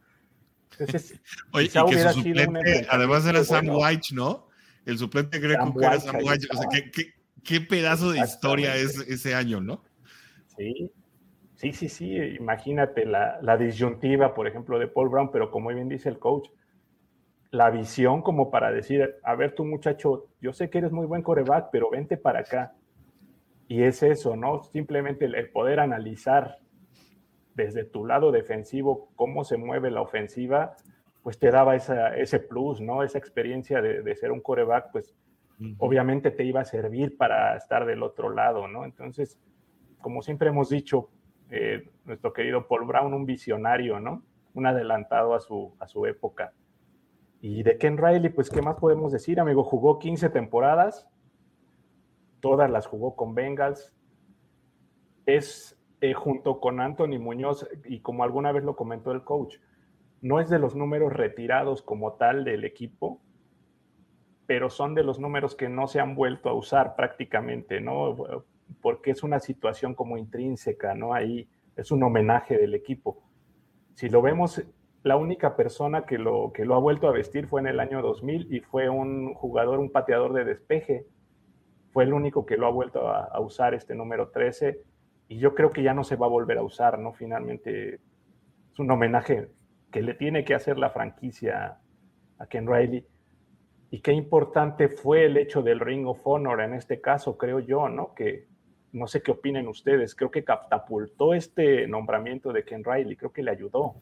Entonces, 0.71 1.19
Oye, 1.51 1.65
y 1.65 1.69
que 1.69 1.99
su 1.99 2.21
suplente, 2.21 2.87
además 2.89 3.25
era 3.25 3.43
Sam 3.43 3.69
White, 3.69 4.09
¿no? 4.13 4.47
El 4.85 4.97
suplente 4.97 5.39
Greg 5.39 5.59
Cook 5.59 5.81
era 5.81 5.99
Sam 5.99 6.17
White. 6.23 6.47
O 6.51 6.57
sea, 6.57 6.67
¿qué, 6.71 6.91
qué, 6.91 7.13
qué 7.43 7.61
pedazo 7.61 8.11
de 8.11 8.19
historia 8.19 8.75
es 8.75 8.99
ese 9.07 9.33
año, 9.35 9.59
¿no? 9.59 9.83
Sí, 10.57 10.91
sí, 11.55 11.73
sí, 11.73 11.89
sí. 11.89 12.15
Imagínate 12.39 13.05
la, 13.05 13.39
la 13.41 13.57
disyuntiva, 13.57 14.33
por 14.33 14.47
ejemplo, 14.47 14.79
de 14.79 14.87
Paul 14.87 15.09
Brown, 15.09 15.31
pero 15.31 15.51
como 15.51 15.69
bien 15.69 15.89
dice 15.89 16.07
el 16.09 16.19
coach, 16.19 16.49
la 17.55 17.69
visión 17.69 18.21
como 18.21 18.51
para 18.51 18.71
decir, 18.71 19.15
a 19.23 19.35
ver, 19.35 19.53
tu 19.55 19.65
muchacho, 19.65 20.27
yo 20.41 20.53
sé 20.53 20.69
que 20.69 20.79
eres 20.79 20.91
muy 20.91 21.05
buen 21.05 21.21
coreback, 21.21 21.69
pero 21.71 21.89
vente 21.89 22.17
para 22.17 22.39
acá. 22.39 22.73
Y 23.67 23.83
es 23.83 24.03
eso, 24.03 24.35
¿no? 24.35 24.63
Simplemente 24.63 25.25
el, 25.25 25.49
poder 25.49 25.79
analizar 25.79 26.59
desde 27.55 27.85
tu 27.85 28.05
lado 28.05 28.31
defensivo 28.31 29.09
cómo 29.15 29.43
se 29.43 29.57
mueve 29.57 29.89
la 29.89 30.01
ofensiva, 30.01 30.75
pues 31.23 31.39
te 31.39 31.49
daba 31.49 31.75
esa, 31.75 32.15
ese 32.15 32.39
plus, 32.39 32.81
¿no? 32.81 33.03
Esa 33.03 33.17
experiencia 33.17 33.81
de, 33.81 34.01
de 34.03 34.15
ser 34.15 34.31
un 34.31 34.41
coreback, 34.41 34.91
pues 34.91 35.15
obviamente 35.77 36.31
te 36.31 36.43
iba 36.43 36.61
a 36.61 36.65
servir 36.65 37.15
para 37.17 37.55
estar 37.55 37.85
del 37.85 38.03
otro 38.03 38.29
lado, 38.29 38.67
¿no? 38.67 38.83
Entonces, 38.83 39.39
como 40.01 40.21
siempre 40.21 40.49
hemos 40.49 40.69
dicho, 40.69 41.09
eh, 41.49 41.89
nuestro 42.03 42.33
querido 42.33 42.67
Paul 42.67 42.85
Brown, 42.85 43.13
un 43.13 43.25
visionario, 43.25 43.99
¿no? 43.99 44.23
Un 44.53 44.67
adelantado 44.67 45.33
a 45.33 45.39
su, 45.39 45.73
a 45.79 45.87
su 45.87 46.05
época. 46.05 46.53
Y 47.41 47.63
de 47.63 47.77
Ken 47.77 47.97
Riley, 47.97 48.29
pues, 48.29 48.49
¿qué 48.49 48.61
más 48.61 48.77
podemos 48.77 49.11
decir, 49.11 49.39
amigo? 49.39 49.63
Jugó 49.63 49.99
15 49.99 50.29
temporadas, 50.29 51.07
todas 52.39 52.69
las 52.69 52.87
jugó 52.87 53.15
con 53.15 53.35
Bengals. 53.35 53.93
Es 55.25 55.79
eh, 56.01 56.13
junto 56.13 56.59
con 56.59 56.81
Anthony 56.81 57.19
Muñoz, 57.19 57.67
y 57.85 57.99
como 58.01 58.23
alguna 58.23 58.51
vez 58.51 58.63
lo 58.63 58.75
comentó 58.75 59.11
el 59.11 59.23
coach, 59.23 59.55
no 60.21 60.39
es 60.39 60.49
de 60.49 60.59
los 60.59 60.75
números 60.75 61.13
retirados 61.13 61.81
como 61.81 62.13
tal 62.13 62.43
del 62.43 62.63
equipo, 62.63 63.21
pero 64.45 64.69
son 64.69 64.93
de 64.93 65.03
los 65.03 65.19
números 65.19 65.55
que 65.55 65.69
no 65.69 65.87
se 65.87 65.99
han 65.99 66.15
vuelto 66.15 66.49
a 66.49 66.53
usar 66.53 66.95
prácticamente, 66.95 67.81
¿no? 67.81 68.15
Porque 68.81 69.11
es 69.11 69.23
una 69.23 69.39
situación 69.39 69.95
como 69.95 70.17
intrínseca, 70.17 70.93
¿no? 70.93 71.13
Ahí 71.13 71.47
es 71.75 71.91
un 71.91 72.03
homenaje 72.03 72.57
del 72.57 72.73
equipo. 72.73 73.23
Si 73.95 74.09
lo 74.09 74.21
vemos, 74.21 74.63
la 75.05 75.17
única 75.17 75.55
persona 75.55 76.07
que 76.07 76.17
lo, 76.17 76.51
que 76.51 76.65
lo 76.65 76.73
ha 76.73 76.79
vuelto 76.79 77.07
a 77.07 77.11
vestir 77.11 77.45
fue 77.45 77.61
en 77.61 77.67
el 77.67 77.79
año 77.79 78.01
2000 78.01 78.51
y 78.51 78.61
fue 78.61 78.89
un 78.89 79.35
jugador, 79.35 79.77
un 79.77 79.91
pateador 79.91 80.33
de 80.33 80.45
despeje. 80.45 81.05
Fue 81.91 82.05
el 82.05 82.13
único 82.13 82.47
que 82.47 82.57
lo 82.57 82.65
ha 82.65 82.71
vuelto 82.71 83.07
a, 83.07 83.39
usar 83.39 83.75
este 83.75 83.93
número 83.93 84.29
13 84.29 84.81
y 85.27 85.37
yo 85.37 85.53
creo 85.53 85.69
que 85.69 85.83
ya 85.83 85.93
no 85.93 86.03
se 86.03 86.15
va 86.15 86.25
a 86.25 86.29
volver 86.29 86.57
a 86.57 86.63
usar, 86.63 86.97
¿no? 86.97 87.13
Finalmente 87.13 87.99
es 88.73 88.79
un 88.79 88.89
homenaje 88.89 89.51
que 89.91 90.01
le 90.01 90.15
tiene 90.15 90.43
que 90.43 90.55
hacer 90.55 90.79
la 90.79 90.89
franquicia 90.89 91.77
a 92.39 92.47
Ken 92.47 92.65
Riley 92.65 93.05
y 93.91 93.99
qué 93.99 94.11
importante 94.11 94.89
fue 94.89 95.25
el 95.25 95.37
hecho 95.37 95.61
del 95.61 95.81
Ring 95.81 96.07
of 96.07 96.25
Honor 96.25 96.61
en 96.61 96.73
este 96.73 96.99
caso, 96.99 97.37
creo 97.37 97.59
yo, 97.59 97.89
¿no? 97.89 98.15
Que 98.15 98.47
no 98.91 99.05
sé 99.05 99.21
qué 99.21 99.29
opinen 99.29 99.67
ustedes, 99.67 100.15
creo 100.15 100.31
que 100.31 100.43
catapultó 100.43 101.35
este 101.35 101.85
nombramiento 101.85 102.51
de 102.51 102.63
Ken 102.63 102.83
Riley, 102.83 103.15
creo 103.15 103.31
que 103.31 103.43
le 103.43 103.51
ayudó. 103.51 104.01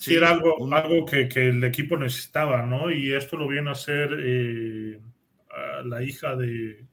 Sí, 0.00 0.14
era 0.14 0.30
algo, 0.30 0.56
algo 0.72 1.04
que, 1.04 1.28
que, 1.28 1.50
el 1.50 1.62
equipo 1.62 1.94
necesitaba, 1.94 2.64
¿no? 2.64 2.90
Y 2.90 3.12
esto 3.12 3.36
lo 3.36 3.46
viene 3.46 3.68
a 3.68 3.72
hacer 3.72 4.08
eh, 4.18 4.98
la 5.84 6.02
hija 6.02 6.34
de, 6.36 6.86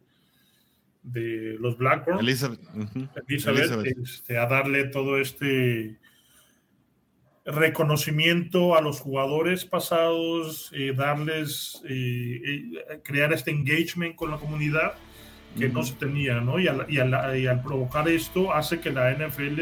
de 1.03 1.55
los 1.57 1.77
Blackburn, 1.77 2.19
Elizabeth, 2.19 2.59
este, 4.03 4.37
a 4.37 4.45
darle 4.47 4.89
todo 4.89 5.17
este 5.19 5.97
reconocimiento 7.45 8.75
a 8.75 8.81
los 8.81 8.99
jugadores 8.99 9.63
pasados, 9.63 10.69
eh, 10.73 10.91
darles, 10.93 11.81
eh, 11.87 12.73
crear 13.05 13.31
este 13.31 13.51
engagement 13.51 14.17
con 14.17 14.31
la 14.31 14.37
comunidad 14.37 14.95
que 15.57 15.69
no 15.69 15.81
se 15.81 15.93
tenía, 15.93 16.41
¿no? 16.41 16.59
Y 16.59 16.67
al, 16.67 17.61
provocar 17.63 18.09
esto 18.09 18.53
hace 18.53 18.81
que 18.81 18.91
la 18.91 19.13
NFL 19.13 19.61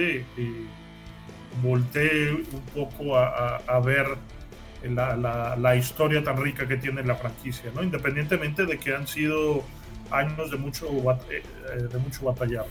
voltee 1.62 2.32
un 2.32 2.62
poco 2.74 3.18
a, 3.18 3.80
ver 3.80 4.18
la, 4.84 5.76
historia 5.76 6.24
tan 6.24 6.38
rica 6.42 6.68
que 6.68 6.78
tiene 6.78 7.04
la 7.04 7.16
franquicia, 7.16 7.72
¿no? 7.74 7.84
Independientemente 7.84 8.66
de 8.66 8.78
que 8.78 8.96
han 8.96 9.08
sido 9.08 9.64
años 10.12 10.52
de 10.52 10.58
mucho, 10.58 10.88
de 10.88 11.98
mucho 11.98 12.26
batallar, 12.26 12.66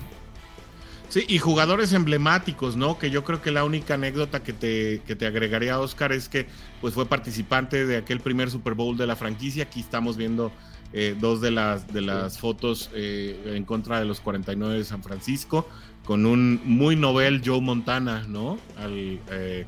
Sí, 1.08 1.24
y 1.28 1.38
jugadores 1.38 1.92
emblemáticos, 1.92 2.76
¿no? 2.76 2.98
Que 2.98 3.10
yo 3.10 3.22
creo 3.22 3.40
que 3.40 3.52
la 3.52 3.64
única 3.64 3.94
anécdota 3.94 4.42
que 4.42 4.52
te, 4.52 5.00
que 5.06 5.14
te 5.14 5.26
agregaría, 5.26 5.78
Oscar, 5.78 6.12
es 6.12 6.28
que 6.28 6.46
pues 6.80 6.94
fue 6.94 7.06
participante 7.06 7.86
de 7.86 7.98
aquel 7.98 8.18
primer 8.18 8.50
Super 8.50 8.74
Bowl 8.74 8.96
de 8.96 9.06
la 9.06 9.14
franquicia. 9.14 9.62
Aquí 9.62 9.78
estamos 9.78 10.16
viendo 10.16 10.50
eh, 10.92 11.14
dos 11.18 11.40
de 11.40 11.50
las, 11.50 11.92
de 11.92 12.00
las 12.00 12.38
fotos 12.38 12.90
eh, 12.94 13.54
en 13.56 13.64
contra 13.64 13.98
de 13.98 14.06
los 14.06 14.20
49 14.20 14.78
de 14.78 14.84
San 14.84 15.02
Francisco, 15.02 15.68
con 16.04 16.26
un 16.26 16.60
muy 16.64 16.96
novel 16.96 17.42
Joe 17.44 17.60
Montana, 17.60 18.24
¿no? 18.28 18.58
Al, 18.76 19.20
eh, 19.30 19.64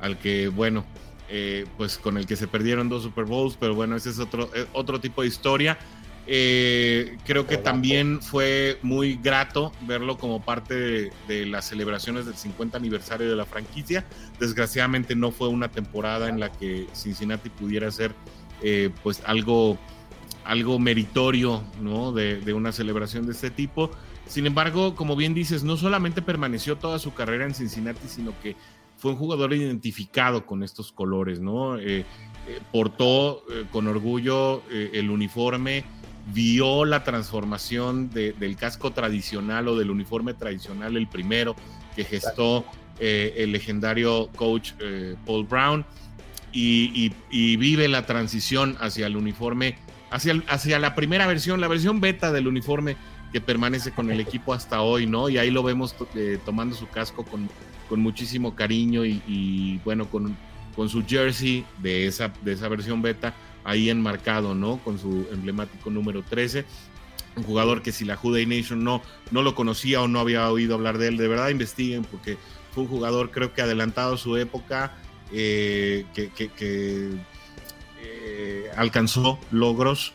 al 0.00 0.18
que, 0.18 0.48
bueno, 0.48 0.84
pues 1.76 1.98
con 1.98 2.16
el 2.16 2.26
que 2.26 2.36
se 2.36 2.48
perdieron 2.48 2.88
dos 2.88 3.02
Super 3.02 3.26
Bowls, 3.26 3.56
pero 3.60 3.74
bueno, 3.74 3.96
ese 3.96 4.08
es 4.08 4.18
otro, 4.18 4.50
otro 4.72 4.98
tipo 5.00 5.22
de 5.22 5.28
historia. 5.28 5.78
Eh, 6.30 7.16
creo 7.24 7.46
que 7.46 7.56
también 7.56 8.20
fue 8.20 8.78
muy 8.82 9.16
grato 9.16 9.72
verlo 9.86 10.18
como 10.18 10.44
parte 10.44 11.10
de, 11.26 11.46
las 11.46 11.64
celebraciones 11.64 12.26
del 12.26 12.34
50 12.34 12.76
aniversario 12.76 13.30
de 13.30 13.34
la 13.34 13.46
franquicia. 13.46 14.04
Desgraciadamente 14.38 15.16
no 15.16 15.30
fue 15.30 15.48
una 15.48 15.70
temporada 15.70 16.28
en 16.28 16.38
la 16.38 16.52
que 16.52 16.86
Cincinnati 16.92 17.48
pudiera 17.48 17.90
ser 17.90 18.14
eh, 18.60 18.90
pues 19.02 19.22
algo, 19.24 19.78
algo 20.44 20.78
meritorio 20.78 21.64
¿no? 21.80 22.12
de, 22.12 22.40
de, 22.40 22.52
una 22.52 22.72
celebración 22.72 23.24
de 23.24 23.32
este 23.32 23.50
tipo. 23.50 23.90
Sin 24.28 24.46
embargo, 24.46 24.94
como 24.94 25.16
bien 25.16 25.34
dices, 25.34 25.64
no 25.64 25.76
solamente 25.76 26.22
permaneció 26.22 26.76
toda 26.76 26.98
su 26.98 27.14
carrera 27.14 27.44
en 27.44 27.54
Cincinnati, 27.54 28.06
sino 28.06 28.32
que 28.40 28.56
fue 28.96 29.12
un 29.12 29.16
jugador 29.16 29.52
identificado 29.52 30.44
con 30.44 30.62
estos 30.62 30.92
colores, 30.92 31.40
¿no? 31.40 31.78
Eh, 31.78 32.04
portó 32.72 33.42
con 33.70 33.86
orgullo 33.88 34.62
el 34.70 35.10
uniforme, 35.10 35.84
vio 36.32 36.84
la 36.84 37.04
transformación 37.04 38.10
del 38.10 38.56
casco 38.56 38.92
tradicional 38.92 39.68
o 39.68 39.76
del 39.76 39.90
uniforme 39.90 40.34
tradicional, 40.34 40.96
el 40.96 41.08
primero 41.08 41.56
que 41.96 42.04
gestó 42.04 42.64
eh, 43.00 43.34
el 43.38 43.52
legendario 43.52 44.28
coach 44.36 44.72
eh, 44.80 45.16
Paul 45.24 45.46
Brown, 45.46 45.86
y, 46.52 47.12
vive 47.30 47.86
la 47.88 48.06
transición 48.06 48.76
hacia 48.80 49.06
el 49.06 49.16
uniforme, 49.16 49.78
hacia, 50.10 50.42
hacia 50.48 50.78
la 50.78 50.94
primera 50.94 51.26
versión, 51.26 51.60
la 51.60 51.68
versión 51.68 52.00
beta 52.00 52.32
del 52.32 52.48
uniforme 52.48 52.96
que 53.32 53.40
permanece 53.40 53.92
con 53.92 54.10
el 54.10 54.20
equipo 54.20 54.54
hasta 54.54 54.80
hoy, 54.82 55.06
¿no? 55.06 55.28
Y 55.28 55.38
ahí 55.38 55.50
lo 55.50 55.62
vemos 55.62 55.94
eh, 56.14 56.38
tomando 56.44 56.74
su 56.74 56.88
casco 56.88 57.24
con, 57.24 57.48
con 57.88 58.00
muchísimo 58.00 58.54
cariño 58.54 59.04
y, 59.04 59.80
bueno, 59.84 60.08
con, 60.08 60.36
con 60.74 60.88
su 60.88 61.04
jersey 61.04 61.64
de 61.82 62.06
esa, 62.06 62.32
de 62.42 62.52
esa 62.52 62.68
versión 62.68 63.02
beta 63.02 63.34
ahí 63.64 63.90
enmarcado, 63.90 64.54
¿no? 64.54 64.78
Con 64.78 64.98
su 64.98 65.26
emblemático 65.30 65.90
número 65.90 66.22
13. 66.22 66.64
Un 67.36 67.42
jugador 67.42 67.82
que 67.82 67.92
si 67.92 68.04
la 68.04 68.16
Juday 68.16 68.46
Nation 68.46 68.82
no, 68.82 69.02
no 69.30 69.42
lo 69.42 69.54
conocía 69.54 70.00
o 70.00 70.08
no 70.08 70.20
había 70.20 70.50
oído 70.50 70.74
hablar 70.74 70.98
de 70.98 71.08
él, 71.08 71.16
de 71.18 71.28
verdad 71.28 71.50
investiguen 71.50 72.04
porque 72.04 72.38
fue 72.72 72.84
un 72.84 72.88
jugador 72.88 73.30
creo 73.30 73.52
que 73.52 73.62
adelantado 73.62 74.14
a 74.14 74.18
su 74.18 74.36
época, 74.36 74.96
eh, 75.32 76.06
que, 76.14 76.30
eh, 78.00 78.70
alcanzó 78.76 79.38
logros 79.50 80.14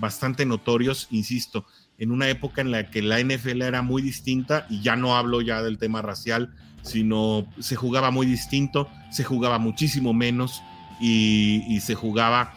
bastante 0.00 0.46
notorios, 0.46 1.08
insisto, 1.10 1.66
en 1.98 2.10
una 2.10 2.28
época 2.28 2.60
en 2.60 2.70
la 2.70 2.90
que 2.90 3.02
la 3.02 3.20
NFL 3.20 3.62
era 3.62 3.82
muy 3.82 4.02
distinta, 4.02 4.66
y 4.70 4.82
ya 4.82 4.96
no 4.96 5.16
hablo 5.16 5.40
ya 5.40 5.62
del 5.62 5.78
tema 5.78 6.02
racial, 6.02 6.54
sino 6.82 7.46
se 7.60 7.76
jugaba 7.76 8.10
muy 8.10 8.26
distinto, 8.26 8.88
se 9.10 9.24
jugaba 9.24 9.58
muchísimo 9.58 10.12
menos 10.12 10.62
y, 11.00 11.64
y 11.68 11.80
se 11.80 11.94
jugaba 11.94 12.54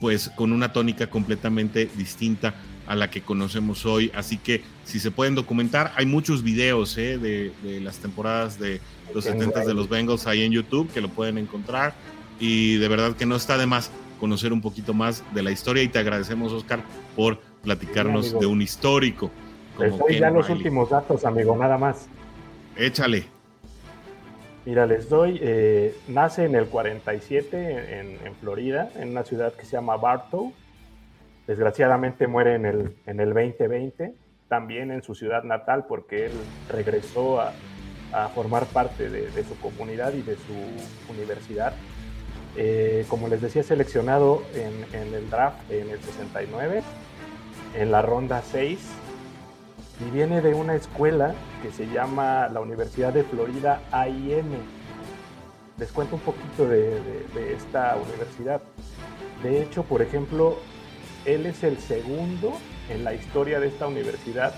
pues 0.00 0.30
con 0.30 0.52
una 0.52 0.72
tónica 0.72 1.08
completamente 1.08 1.90
distinta 1.96 2.54
a 2.88 2.96
la 2.96 3.10
que 3.10 3.20
conocemos 3.20 3.84
hoy. 3.84 4.10
Así 4.14 4.38
que 4.38 4.62
si 4.84 4.98
se 4.98 5.10
pueden 5.10 5.34
documentar, 5.34 5.92
hay 5.94 6.06
muchos 6.06 6.42
videos 6.42 6.96
¿eh? 6.96 7.18
de, 7.18 7.80
las 7.80 7.98
temporadas 7.98 8.58
de 8.58 8.80
los 9.14 9.24
70 9.24 9.64
de 9.64 9.74
los 9.74 9.88
Bengals 9.88 10.26
ahí 10.26 10.42
en 10.42 10.52
YouTube 10.52 10.90
que 10.92 11.02
lo 11.02 11.10
pueden 11.10 11.38
encontrar. 11.38 11.94
Y 12.40 12.76
de 12.76 12.88
verdad 12.88 13.14
que 13.14 13.26
no 13.26 13.36
está 13.36 13.58
de 13.58 13.66
más 13.66 13.90
conocer 14.18 14.52
un 14.52 14.62
poquito 14.62 14.94
más 14.94 15.22
de 15.34 15.42
la 15.42 15.50
historia 15.50 15.82
y 15.82 15.88
te 15.88 15.98
agradecemos, 15.98 16.52
Oscar, 16.52 16.82
por 17.14 17.42
platicarnos 17.62 18.38
de 18.38 18.46
un 18.46 18.62
histórico. 18.62 19.30
Como 19.76 20.08
ya 20.08 20.30
los 20.30 20.48
últimos 20.50 20.90
datos, 20.90 21.24
amigo, 21.24 21.56
nada 21.56 21.78
más. 21.78 22.08
Échale. 22.76 23.26
Mira, 24.64 24.86
les 24.86 25.08
doy, 25.08 25.38
eh, 25.40 25.96
nace 26.08 26.44
en 26.44 26.54
el 26.54 26.66
47 26.66 28.00
en, 28.24 28.34
Florida, 28.34 28.90
en 28.96 29.10
una 29.10 29.24
ciudad 29.24 29.54
que 29.54 29.64
se 29.64 29.72
llama 29.72 29.96
Bartow. 29.96 30.52
Desgraciadamente 31.46 32.26
muere 32.26 32.54
en 32.56 32.66
el, 32.66 32.96
en 33.06 33.20
el 33.20 33.32
2020, 33.32 34.12
también 34.48 34.90
en 34.90 35.02
su 35.02 35.14
ciudad 35.14 35.42
natal, 35.44 35.86
porque 35.88 36.26
él 36.26 36.32
regresó 36.70 37.40
a, 37.40 37.52
formar 38.34 38.66
parte 38.66 39.08
de, 39.10 39.44
su 39.44 39.58
comunidad 39.58 40.12
y 40.14 40.22
de 40.22 40.34
su 40.36 41.12
universidad. 41.12 41.74
Eh, 42.56 43.06
como 43.08 43.28
les 43.28 43.40
decía, 43.40 43.62
seleccionado 43.62 44.42
en, 44.54 45.00
en 45.00 45.14
el 45.14 45.30
draft 45.30 45.70
en 45.70 45.90
el 45.90 46.00
69, 46.00 46.82
en 47.78 47.92
la 47.92 48.02
ronda 48.02 48.42
6 48.42 48.80
y 50.04 50.10
viene 50.10 50.40
de 50.40 50.52
una 50.52 50.74
escuela 50.74 51.34
que 51.62 51.70
se 51.70 51.86
llama 51.86 52.48
la 52.48 52.60
Universidad 52.60 53.12
de 53.12 53.22
Florida 53.22 53.80
AIM. 53.92 54.46
les 55.78 55.92
cuento 55.92 56.16
un 56.16 56.22
poquito 56.22 56.66
de, 56.66 57.00
esta 57.54 57.96
universidad. 57.96 58.60
De 59.44 59.62
hecho, 59.62 59.84
por 59.84 60.02
ejemplo, 60.02 60.58
él 61.24 61.46
es 61.46 61.62
el 61.62 61.78
segundo 61.78 62.58
en 62.90 63.04
la 63.04 63.14
historia 63.14 63.60
de 63.60 63.68
esta 63.68 63.86
universidad 63.86 64.54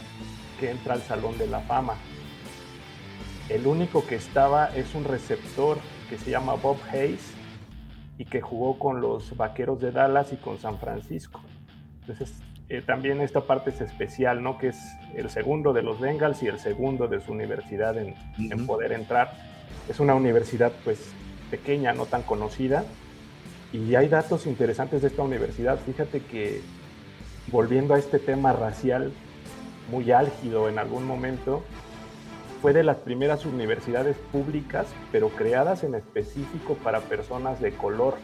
que 0.58 0.70
entra 0.70 0.94
al 0.94 1.02
Salón 1.02 1.36
de 1.36 1.46
la 1.46 1.60
Fama. 1.60 1.96
El 3.50 3.66
único 3.66 4.06
que 4.06 4.14
estaba 4.14 4.74
es 4.74 4.94
un 4.94 5.04
receptor 5.04 5.76
que 6.08 6.16
se 6.16 6.30
llama 6.30 6.54
Bob 6.54 6.78
Hayes 6.90 7.34
y 8.16 8.24
que 8.24 8.40
jugó 8.40 8.78
con 8.78 9.02
los 9.02 9.36
Vaqueros 9.36 9.78
de 9.78 9.92
Dallas 9.92 10.32
y 10.32 10.36
con 10.36 10.58
San 10.58 10.78
Francisco. 10.78 11.40
Entonces, 12.00 12.32
eh, 12.70 12.82
también 12.86 13.20
esta 13.20 13.42
parte 13.42 13.70
es 13.70 13.80
especial, 13.80 14.42
¿no? 14.42 14.56
Que 14.56 14.68
es 14.68 14.78
el 15.14 15.28
segundo 15.28 15.72
de 15.72 15.82
los 15.82 16.00
Bengals 16.00 16.42
y 16.42 16.46
el 16.46 16.58
segundo 16.58 17.08
de 17.08 17.20
su 17.20 17.32
universidad 17.32 17.98
en, 17.98 18.14
en 18.38 18.66
poder 18.66 18.92
entrar 18.92 19.32
es 19.88 20.00
una 20.00 20.14
universidad 20.14 20.72
pues 20.84 21.12
pequeña, 21.50 21.92
no 21.92 22.06
tan 22.06 22.22
conocida, 22.22 22.84
y 23.72 23.94
hay 23.94 24.08
datos 24.08 24.46
interesantes 24.46 25.02
de 25.02 25.08
esta 25.08 25.22
universidad. 25.22 25.78
Fíjate 25.84 26.20
que 26.20 26.60
volviendo 27.50 27.94
a 27.94 27.98
este 27.98 28.18
tema 28.18 28.52
racial 28.52 29.12
muy 29.90 30.12
álgido 30.12 30.68
en 30.68 30.78
algún 30.78 31.04
momento, 31.04 31.64
fue 32.62 32.72
de 32.72 32.84
las 32.84 32.98
primeras 32.98 33.46
universidades 33.46 34.16
públicas, 34.30 34.86
pero 35.10 35.30
creadas 35.30 35.82
en 35.82 35.94
específico 35.94 36.74
para 36.74 37.00
personas 37.00 37.60
de 37.60 37.72
color. 37.72 38.14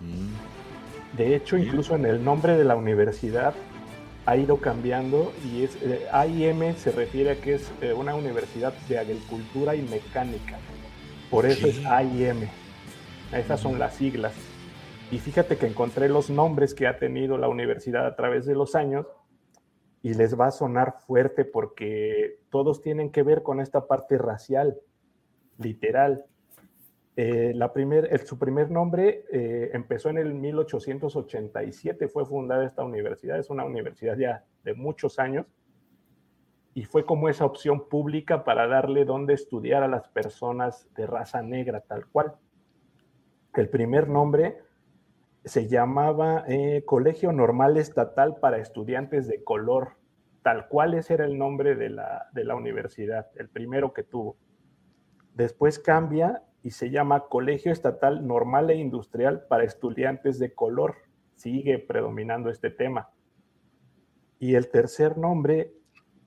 Mm. 0.00 0.51
De 1.16 1.36
hecho, 1.36 1.58
incluso 1.58 1.94
en 1.94 2.06
el 2.06 2.24
nombre 2.24 2.56
de 2.56 2.64
la 2.64 2.76
universidad 2.76 3.54
ha 4.24 4.36
ido 4.36 4.58
cambiando 4.58 5.32
y 5.44 5.64
es 5.64 5.76
eh, 5.82 6.06
AIM 6.12 6.74
se 6.76 6.92
refiere 6.92 7.32
a 7.32 7.40
que 7.40 7.54
es 7.54 7.72
eh, 7.80 7.92
una 7.92 8.14
universidad 8.14 8.72
de 8.88 8.98
agricultura 8.98 9.74
y 9.74 9.82
mecánica. 9.82 10.58
Por 11.30 11.46
eso 11.46 11.66
es 11.66 11.84
AIM. 11.84 12.48
Esas 13.32 13.60
son 13.60 13.78
las 13.78 13.94
siglas. 13.94 14.32
Y 15.10 15.18
fíjate 15.18 15.56
que 15.56 15.66
encontré 15.66 16.08
los 16.08 16.30
nombres 16.30 16.74
que 16.74 16.86
ha 16.86 16.98
tenido 16.98 17.36
la 17.36 17.48
universidad 17.48 18.06
a 18.06 18.16
través 18.16 18.46
de 18.46 18.54
los 18.54 18.74
años 18.74 19.06
y 20.02 20.14
les 20.14 20.38
va 20.38 20.46
a 20.46 20.50
sonar 20.50 20.94
fuerte 21.06 21.44
porque 21.44 22.40
todos 22.50 22.80
tienen 22.80 23.10
que 23.10 23.22
ver 23.22 23.42
con 23.42 23.60
esta 23.60 23.86
parte 23.86 24.18
racial, 24.18 24.78
literal. 25.58 26.24
Eh, 27.14 27.54
primer, 27.74 28.26
su 28.26 28.38
primer 28.38 28.70
nombre 28.70 29.24
eh, 29.30 29.70
empezó 29.74 30.08
en 30.08 30.18
el 30.18 30.34
1887, 30.34 32.08
fue 32.08 32.24
fundada 32.24 32.64
esta 32.64 32.84
universidad, 32.84 33.38
es 33.38 33.50
una 33.50 33.64
universidad 33.64 34.16
ya 34.16 34.44
de 34.64 34.74
muchos 34.74 35.18
años, 35.18 35.46
y 36.74 36.84
fue 36.84 37.04
como 37.04 37.28
esa 37.28 37.44
opción 37.44 37.86
pública 37.88 38.44
para 38.44 38.66
darle 38.66 39.04
donde 39.04 39.34
estudiar 39.34 39.82
a 39.82 39.88
las 39.88 40.08
personas 40.08 40.88
de 40.94 41.06
raza 41.06 41.42
negra, 41.42 41.82
tal 41.82 42.06
cual. 42.06 42.34
El 43.54 43.68
primer 43.68 44.08
nombre 44.08 44.62
se 45.44 45.68
llamaba 45.68 46.44
eh, 46.48 46.82
Colegio 46.86 47.30
Normal 47.32 47.76
Estatal 47.76 48.36
para 48.36 48.56
Estudiantes 48.56 49.28
de 49.28 49.44
Color, 49.44 49.96
tal 50.42 50.66
cual 50.68 50.94
ese 50.94 51.12
era 51.12 51.26
el 51.26 51.36
nombre 51.36 51.74
de 51.74 51.90
la, 51.90 52.30
de 52.32 52.44
la 52.44 52.54
universidad, 52.54 53.28
el 53.36 53.50
primero 53.50 53.92
que 53.92 54.02
tuvo. 54.02 54.36
Después 55.34 55.78
cambia 55.78 56.42
y 56.62 56.70
se 56.70 56.90
llama 56.90 57.26
Colegio 57.28 57.72
Estatal 57.72 58.26
Normal 58.26 58.70
e 58.70 58.76
Industrial 58.76 59.44
para 59.48 59.64
Estudiantes 59.64 60.38
de 60.38 60.54
Color. 60.54 60.96
Sigue 61.34 61.78
predominando 61.78 62.50
este 62.50 62.70
tema. 62.70 63.10
Y 64.38 64.54
el 64.54 64.68
tercer 64.68 65.18
nombre 65.18 65.72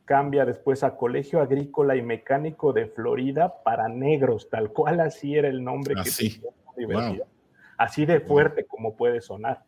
cambia 0.03 0.45
después 0.45 0.83
a 0.83 0.97
Colegio 0.97 1.41
Agrícola 1.41 1.95
y 1.95 2.01
Mecánico 2.01 2.73
de 2.73 2.87
Florida 2.87 3.63
para 3.63 3.87
negros, 3.87 4.49
tal 4.49 4.71
cual 4.71 4.99
así 4.99 5.35
era 5.35 5.47
el 5.47 5.63
nombre 5.63 5.95
que 5.95 6.11
tenía 6.11 6.51
la 6.65 6.73
universidad. 6.75 7.27
Así 7.77 8.05
de 8.05 8.19
fuerte 8.19 8.65
como 8.65 8.95
puede 8.95 9.21
sonar. 9.21 9.63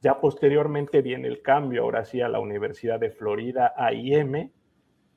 Ya 0.00 0.20
posteriormente 0.20 1.02
viene 1.02 1.28
el 1.28 1.42
cambio, 1.42 1.82
ahora 1.82 2.04
sí, 2.04 2.20
a 2.20 2.28
la 2.28 2.40
Universidad 2.40 2.98
de 2.98 3.10
Florida, 3.10 3.72
AIM, 3.76 4.50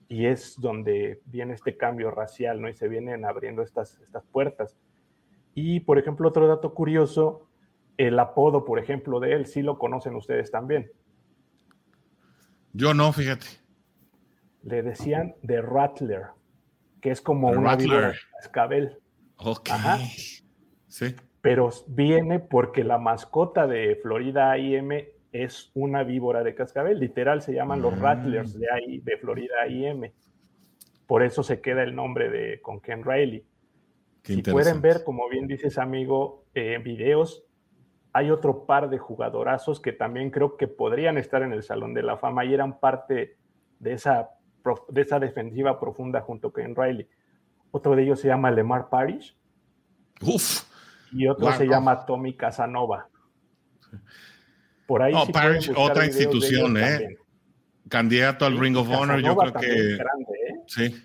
y 0.07 0.27
es 0.27 0.59
donde 0.59 1.21
viene 1.25 1.53
este 1.53 1.77
cambio 1.77 2.11
racial, 2.11 2.61
¿no? 2.61 2.69
Y 2.69 2.73
se 2.73 2.87
vienen 2.87 3.25
abriendo 3.25 3.61
estas, 3.61 3.99
estas 4.01 4.25
puertas. 4.25 4.77
Y, 5.53 5.79
por 5.79 5.97
ejemplo, 5.97 6.27
otro 6.29 6.47
dato 6.47 6.73
curioso, 6.73 7.47
el 7.97 8.19
apodo, 8.19 8.65
por 8.65 8.77
ejemplo, 8.77 9.19
de 9.19 9.33
él, 9.33 9.45
sí 9.45 9.61
lo 9.61 9.79
conocen 9.79 10.15
ustedes 10.15 10.51
también. 10.51 10.91
Yo 12.73 12.93
no, 12.93 13.11
fíjate. 13.13 13.47
Le 14.63 14.83
decían 14.83 15.35
The 15.45 15.61
Rattler, 15.61 16.27
que 17.01 17.11
es 17.11 17.21
como 17.21 17.49
un 17.49 17.59
una 17.59 17.77
cascabel. 17.77 18.99
Ok. 19.37 19.69
Sí. 20.87 21.15
Pero 21.41 21.69
viene 21.87 22.39
porque 22.39 22.83
la 22.83 22.97
mascota 22.97 23.67
de 23.67 23.95
Florida 24.01 24.57
IM 24.57 24.91
es 25.43 25.71
una 25.73 26.03
víbora 26.03 26.43
de 26.43 26.55
cascabel. 26.55 26.99
Literal 26.99 27.41
se 27.41 27.53
llaman 27.53 27.81
los 27.81 27.99
Rattlers 27.99 28.57
de 28.57 28.67
ahí, 28.71 28.99
de 28.99 29.17
Florida 29.17 29.67
IM. 29.67 30.11
Por 31.05 31.23
eso 31.23 31.43
se 31.43 31.59
queda 31.59 31.83
el 31.83 31.93
nombre 31.93 32.29
de 32.29 32.61
con 32.61 32.79
Ken 32.79 33.03
Riley. 33.03 33.45
si 34.23 34.41
pueden 34.41 34.81
ver, 34.81 35.03
como 35.03 35.27
bien 35.27 35.45
dices, 35.45 35.77
amigo, 35.77 36.45
en 36.53 36.83
videos, 36.83 37.43
hay 38.13 38.31
otro 38.31 38.65
par 38.65 38.89
de 38.89 38.97
jugadorazos 38.97 39.81
que 39.81 39.91
también 39.91 40.31
creo 40.31 40.55
que 40.55 40.69
podrían 40.69 41.17
estar 41.17 41.43
en 41.43 41.51
el 41.51 41.63
Salón 41.63 41.93
de 41.93 42.03
la 42.03 42.17
Fama 42.17 42.45
y 42.45 42.53
eran 42.53 42.79
parte 42.79 43.37
de 43.79 43.93
esa, 43.93 44.29
de 44.87 45.01
esa 45.01 45.19
defensiva 45.19 45.79
profunda 45.81 46.21
junto 46.21 46.53
con 46.53 46.63
Ken 46.63 46.75
Riley. 46.75 47.09
Otro 47.71 47.93
de 47.93 48.03
ellos 48.03 48.21
se 48.21 48.29
llama 48.29 48.51
Lemar 48.51 48.89
Parrish. 48.89 49.37
Uf. 50.21 50.63
Y 51.11 51.27
otro 51.27 51.51
se 51.51 51.67
llama 51.67 52.05
Tommy 52.05 52.37
Casanova. 52.37 53.09
Por 54.85 55.01
ahí. 55.01 55.13
otra 55.75 56.05
institución, 56.05 56.77
¿eh? 56.77 57.17
Candidato 57.89 58.45
al 58.45 58.57
Ring 58.57 58.77
of 58.77 58.89
Honor, 58.89 59.21
yo 59.21 59.35
creo 59.35 59.53
que. 59.53 59.93
¿eh? 59.93 59.99
Sí. 60.67 60.95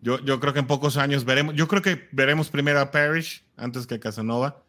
Yo, 0.00 0.20
yo 0.24 0.38
creo 0.40 0.52
que 0.52 0.60
en 0.60 0.66
pocos 0.66 0.96
años 0.96 1.24
veremos. 1.24 1.54
Yo 1.54 1.68
creo 1.68 1.82
que 1.82 2.08
veremos 2.12 2.50
primero 2.50 2.80
a 2.80 2.90
Parrish 2.90 3.44
antes 3.56 3.86
que 3.86 3.98
Casanova. 3.98 4.62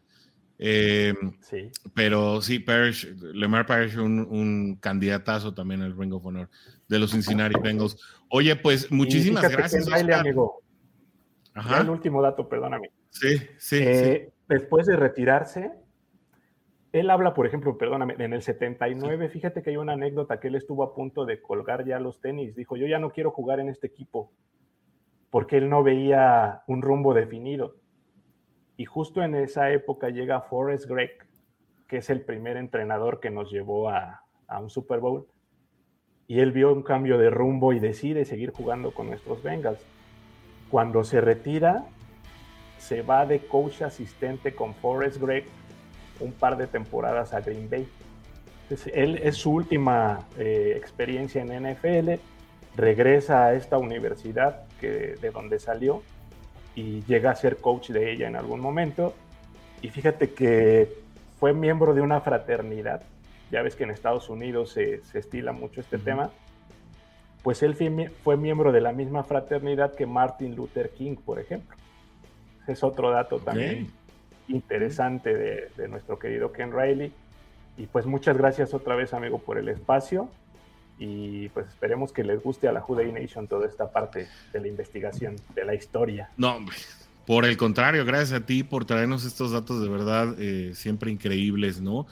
Eh, 0.58 1.14
sí. 1.40 1.70
Pero 1.94 2.42
sí, 2.42 2.58
Parrish, 2.58 3.06
Lemar 3.32 3.64
Parrish, 3.64 3.96
un, 3.96 4.20
un, 4.20 4.76
candidatazo 4.76 5.54
también 5.54 5.82
al 5.82 5.96
Ring 5.96 6.12
of 6.12 6.26
Honor 6.26 6.50
de 6.88 6.98
los 6.98 7.12
Cincinnati 7.12 7.54
Bengals. 7.62 7.96
Oye, 8.28 8.56
pues 8.56 8.90
muchísimas 8.90 9.48
gracias. 9.50 9.86
amigo. 9.88 10.62
Ajá. 11.54 11.80
el 11.80 11.90
último 11.90 12.22
dato, 12.22 12.48
perdóname. 12.48 12.90
Sí, 13.10 13.38
sí, 13.58 13.78
eh, 13.80 14.28
sí. 14.28 14.34
Después 14.48 14.86
de 14.86 14.96
retirarse, 14.96 15.70
él 16.92 17.10
habla, 17.10 17.34
por 17.34 17.46
ejemplo, 17.46 17.76
perdóname, 17.76 18.14
en 18.18 18.32
el 18.32 18.42
79, 18.42 19.28
fíjate 19.28 19.62
que 19.62 19.70
hay 19.70 19.76
una 19.76 19.92
anécdota 19.92 20.40
que 20.40 20.48
él 20.48 20.54
estuvo 20.54 20.82
a 20.82 20.94
punto 20.94 21.26
de 21.26 21.40
colgar 21.42 21.84
ya 21.84 22.00
los 22.00 22.20
tenis. 22.20 22.54
Dijo, 22.56 22.76
yo 22.76 22.86
ya 22.86 22.98
no 22.98 23.10
quiero 23.10 23.30
jugar 23.30 23.60
en 23.60 23.68
este 23.68 23.86
equipo, 23.86 24.32
porque 25.30 25.58
él 25.58 25.68
no 25.68 25.82
veía 25.82 26.62
un 26.66 26.80
rumbo 26.80 27.12
definido. 27.12 27.76
Y 28.78 28.86
justo 28.86 29.22
en 29.22 29.34
esa 29.34 29.70
época 29.70 30.08
llega 30.08 30.40
Forrest 30.40 30.86
Gregg, 30.86 31.26
que 31.88 31.98
es 31.98 32.08
el 32.08 32.22
primer 32.22 32.56
entrenador 32.56 33.20
que 33.20 33.30
nos 33.30 33.50
llevó 33.50 33.90
a, 33.90 34.22
a 34.46 34.60
un 34.60 34.70
Super 34.70 35.00
Bowl. 35.00 35.26
Y 36.26 36.40
él 36.40 36.52
vio 36.52 36.72
un 36.72 36.82
cambio 36.82 37.18
de 37.18 37.28
rumbo 37.28 37.72
y 37.72 37.80
decide 37.80 38.24
seguir 38.24 38.50
jugando 38.50 38.92
con 38.92 39.08
nuestros 39.08 39.42
Bengals. 39.42 39.84
Cuando 40.70 41.04
se 41.04 41.20
retira, 41.20 41.86
se 42.78 43.02
va 43.02 43.26
de 43.26 43.40
coach 43.40 43.82
asistente 43.82 44.54
con 44.54 44.74
Forrest 44.74 45.20
Gregg 45.20 45.46
un 46.20 46.32
par 46.32 46.56
de 46.56 46.66
temporadas 46.66 47.32
a 47.32 47.40
Green 47.40 47.68
Bay. 47.68 47.88
él 48.92 49.20
es 49.22 49.36
su 49.36 49.52
última 49.52 50.26
eh, 50.38 50.74
experiencia 50.76 51.42
en 51.42 51.72
NFL, 51.72 52.20
regresa 52.76 53.46
a 53.46 53.54
esta 53.54 53.78
universidad 53.78 54.64
que, 54.80 55.16
de 55.20 55.30
donde 55.30 55.58
salió 55.58 56.02
y 56.74 57.02
llega 57.04 57.30
a 57.30 57.34
ser 57.34 57.56
coach 57.56 57.90
de 57.90 58.12
ella 58.12 58.28
en 58.28 58.36
algún 58.36 58.60
momento. 58.60 59.14
Y 59.82 59.88
fíjate 59.88 60.32
que 60.32 60.92
fue 61.38 61.52
miembro 61.52 61.94
de 61.94 62.00
una 62.00 62.20
fraternidad, 62.20 63.02
ya 63.50 63.62
ves 63.62 63.74
que 63.74 63.84
en 63.84 63.90
Estados 63.90 64.28
Unidos 64.28 64.72
se, 64.72 65.00
estila 65.14 65.52
mucho 65.52 65.80
este 65.80 65.98
tema, 65.98 66.30
pues 67.42 67.62
él 67.62 67.76
fue 68.22 68.36
miembro 68.36 68.72
de 68.72 68.80
la 68.80 68.92
misma 68.92 69.22
fraternidad 69.22 69.94
que 69.94 70.06
Martin 70.06 70.54
Luther 70.54 70.90
King, 70.90 71.16
por 71.16 71.38
ejemplo. 71.38 71.76
es 72.66 72.82
otro 72.82 73.10
dato 73.10 73.38
también 73.38 73.90
interesante 74.48 75.34
de, 75.34 75.88
nuestro 75.88 76.18
querido 76.18 76.52
Ken 76.52 76.72
Riley. 76.72 77.12
Y 77.76 77.86
pues 77.86 78.06
muchas 78.06 78.36
gracias 78.36 78.74
otra 78.74 78.96
vez, 78.96 79.14
amigo, 79.14 79.38
por 79.38 79.58
el 79.58 79.68
espacio. 79.68 80.28
Y 80.98 81.48
pues 81.50 81.68
esperemos 81.68 82.12
que 82.12 82.24
les 82.24 82.42
guste 82.42 82.66
a 82.66 82.72
la 82.72 82.80
Juday 82.80 83.12
Nation 83.12 83.46
toda 83.46 83.68
esta 83.68 83.92
parte 83.92 84.26
de 84.52 84.60
la 84.60 84.66
investigación, 84.66 85.36
de 85.54 85.64
la 85.64 85.74
historia. 85.74 86.30
No, 86.36 86.58
por 87.24 87.44
el 87.44 87.56
contrario, 87.56 88.04
gracias 88.04 88.32
a 88.40 88.46
ti 88.46 88.64
por 88.64 88.84
traernos 88.84 89.24
estos 89.24 89.52
datos 89.52 89.80
de 89.80 89.88
verdad 89.88 90.34
eh, 90.40 90.72
siempre 90.74 91.10
increíbles, 91.10 91.80
¿no? 91.80 92.06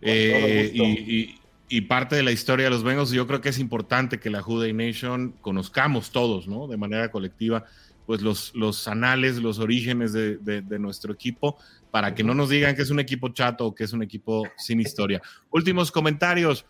Eh, 0.00 0.72
y, 0.74 1.38
y, 1.68 1.80
parte 1.82 2.16
de 2.16 2.22
la 2.22 2.32
historia 2.32 2.64
de 2.64 2.70
los 2.70 2.82
Bengals, 2.82 3.10
yo 3.10 3.26
creo 3.26 3.40
que 3.40 3.48
es 3.48 3.58
importante 3.58 4.18
que 4.18 4.28
la 4.28 4.42
Juday 4.42 4.72
Nation 4.72 5.34
conozcamos 5.40 6.10
todos, 6.10 6.48
¿no? 6.48 6.66
De 6.66 6.76
manera 6.76 7.10
colectiva 7.10 7.64
pues 8.06 8.22
los, 8.22 8.54
los 8.54 8.86
anales, 8.88 9.36
los 9.38 9.58
orígenes 9.58 10.12
de, 10.12 10.78
nuestro 10.78 11.12
equipo, 11.12 11.58
para 11.90 12.14
que 12.14 12.22
no 12.22 12.34
nos 12.34 12.48
digan 12.48 12.76
que 12.76 12.82
es 12.82 12.90
un 12.90 13.00
equipo 13.00 13.30
chato 13.30 13.66
o 13.66 13.74
que 13.74 13.84
es 13.84 13.92
un 13.92 14.02
equipo 14.02 14.44
sin 14.56 14.80
historia. 14.80 15.20
Últimos 15.50 15.90
comentarios. 15.90 16.64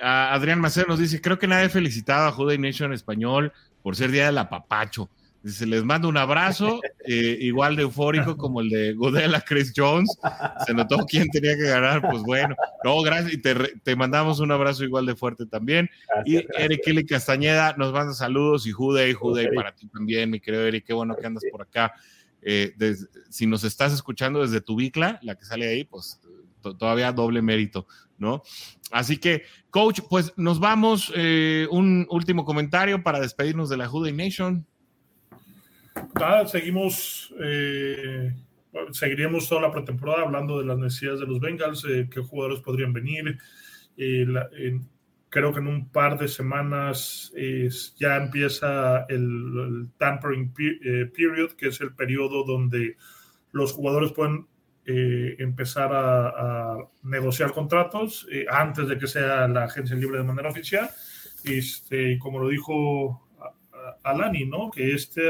Adrián 0.00 0.60
Macedo 0.60 0.86
nos 0.88 0.98
dice, 0.98 1.20
creo 1.20 1.38
que 1.38 1.46
nadie 1.46 1.66
ha 1.66 1.70
felicitado 1.70 2.26
a 2.26 2.32
Juday 2.32 2.58
Nation 2.58 2.92
español 2.92 3.52
por 3.82 3.94
ser 3.94 4.10
Día 4.10 4.26
del 4.26 4.38
Apapacho. 4.38 5.08
Dice, 5.42 5.66
les 5.66 5.82
mando 5.82 6.08
un 6.08 6.16
abrazo, 6.16 6.80
eh, 7.04 7.36
igual 7.40 7.74
de 7.74 7.82
eufórico 7.82 8.36
como 8.36 8.60
el 8.60 8.68
de 8.68 8.92
Godela 8.92 9.40
Chris 9.40 9.72
Jones. 9.74 10.16
Se 10.64 10.72
notó 10.72 10.98
quién 11.04 11.28
tenía 11.30 11.56
que 11.56 11.64
ganar, 11.64 12.00
pues 12.00 12.22
bueno. 12.22 12.54
No, 12.84 13.02
gracias, 13.02 13.32
y 13.32 13.38
te, 13.38 13.96
mandamos 13.96 14.38
un 14.38 14.52
abrazo 14.52 14.84
igual 14.84 15.04
de 15.04 15.16
fuerte 15.16 15.46
también. 15.46 15.90
y 16.24 16.36
Eric 16.36 16.82
Kelly 16.84 17.04
Castañeda 17.04 17.74
nos 17.76 17.92
manda 17.92 18.14
saludos 18.14 18.68
y 18.68 18.70
Jude, 18.70 19.12
Jude, 19.14 19.50
para 19.52 19.74
ti 19.74 19.88
también, 19.88 20.30
mi 20.30 20.38
querido 20.38 20.64
Eric, 20.64 20.84
qué 20.86 20.92
bueno 20.92 21.16
que 21.16 21.26
andas 21.26 21.42
por 21.50 21.62
acá. 21.62 21.92
Eh, 22.40 22.74
si 23.28 23.46
nos 23.46 23.64
estás 23.64 23.92
escuchando 23.92 24.42
desde 24.42 24.60
tu 24.60 24.76
bicla, 24.76 25.18
la 25.22 25.34
que 25.34 25.44
sale 25.44 25.68
ahí, 25.68 25.82
pues 25.82 26.20
todavía 26.60 27.10
doble 27.10 27.42
mérito, 27.42 27.88
¿no? 28.16 28.42
Así 28.92 29.16
que, 29.16 29.42
coach, 29.70 30.00
pues 30.08 30.32
nos 30.36 30.60
vamos. 30.60 31.12
Eh, 31.16 31.66
un 31.70 32.06
último 32.10 32.44
comentario 32.44 33.02
para 33.02 33.18
despedirnos 33.18 33.68
de 33.68 33.76
la 33.76 33.88
Jude 33.88 34.12
Nation 34.12 34.66
seguimos, 36.46 37.34
eh, 37.40 38.34
toda 39.48 39.60
la 39.60 39.72
pretemporada 39.72 40.22
hablando 40.22 40.58
de 40.58 40.66
las 40.66 40.78
necesidades 40.78 41.20
de 41.20 41.26
los 41.26 41.40
Bengals, 41.40 41.84
eh, 41.88 42.08
qué 42.10 42.20
jugadores 42.20 42.60
podrían 42.60 42.92
venir. 42.92 43.38
Eh, 43.96 44.26
creo 45.28 45.52
que 45.52 45.60
en 45.60 45.66
un 45.66 45.88
par 45.88 46.18
de 46.18 46.28
semanas 46.28 47.32
ya 47.98 48.16
empieza 48.16 49.06
el, 49.08 49.88
tampering 49.98 50.52
period, 50.52 51.52
que 51.52 51.68
es 51.68 51.80
el 51.80 51.94
periodo 51.94 52.44
donde 52.44 52.96
los 53.52 53.72
jugadores 53.72 54.12
pueden 54.12 54.46
empezar 54.84 55.90
a, 55.92 56.76
negociar 57.02 57.52
contratos 57.52 58.26
antes 58.50 58.88
de 58.88 58.98
que 58.98 59.06
sea 59.06 59.48
la 59.48 59.64
agencia 59.64 59.96
libre 59.96 60.18
de 60.18 60.24
manera 60.24 60.50
oficial. 60.50 60.90
Este, 61.44 62.18
como 62.18 62.38
lo 62.38 62.48
dijo 62.48 63.31
Alani, 64.02 64.44
¿no? 64.44 64.70
Que 64.70 64.94
este, 64.94 65.22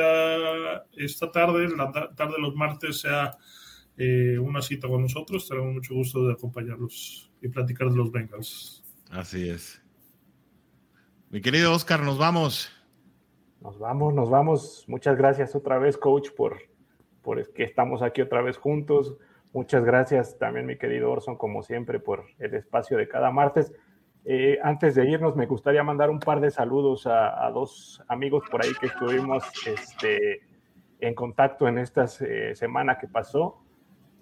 esta 0.97 1.31
tarde, 1.31 1.69
la 1.77 1.91
tarde 2.15 2.35
de 2.35 2.43
los 2.43 2.55
martes, 2.55 3.01
sea 3.01 3.37
eh, 3.97 4.39
una 4.39 4.63
cita 4.63 4.89
con 4.89 5.03
nosotros. 5.03 5.49
Tenemos 5.49 5.75
mucho 5.75 5.95
gusto 5.95 6.27
de 6.27 6.33
acompañarlos 6.33 7.31
y 7.41 7.49
platicar 7.49 7.91
de 7.91 7.97
los 7.97 8.11
Bengals. 8.11 8.85
Así 9.11 9.49
es. 9.49 9.83
Mi 11.31 11.41
querido 11.41 11.73
Oscar, 11.73 12.03
nos 12.03 12.19
vamos. 12.19 12.71
Nos 13.61 13.79
vamos, 13.79 14.13
nos 14.13 14.29
vamos. 14.29 14.85
Muchas 14.89 15.17
gracias 15.17 15.55
otra 15.55 15.79
vez, 15.79 15.97
coach, 15.97 16.31
por, 16.37 16.59
por 17.23 17.53
que 17.53 17.63
estamos 17.65 18.03
aquí 18.03 18.21
otra 18.21 18.43
vez 18.43 18.57
juntos. 18.57 19.17
Muchas 19.53 19.85
gracias 19.85 20.39
también, 20.39 20.67
mi 20.67 20.79
querido 20.79 21.11
Orson, 21.11 21.37
como 21.37 21.63
siempre, 21.63 22.01
por 22.01 22.25
el 22.39 22.55
espacio 22.55 22.97
de 22.97 23.07
cada 23.07 23.31
martes. 23.31 23.73
Eh, 24.25 24.59
antes 24.63 24.95
de 24.95 25.09
irnos, 25.09 25.35
me 25.35 25.47
gustaría 25.47 25.83
mandar 25.83 26.09
un 26.09 26.21
par 26.21 26.41
de 26.41 26.51
saludos 26.51 27.07
a, 27.07 27.51
dos 27.53 28.03
amigos 28.07 28.45
por 28.51 28.65
ahí 28.65 28.71
que 28.81 28.87
estuvimos 28.87 29.45
este, 29.67 30.43
en 31.01 31.15
contacto 31.15 31.67
en 31.67 31.79
esta 31.79 32.07
eh, 32.21 32.55
semana 32.55 32.99
que 32.99 33.09
pasó. 33.09 33.59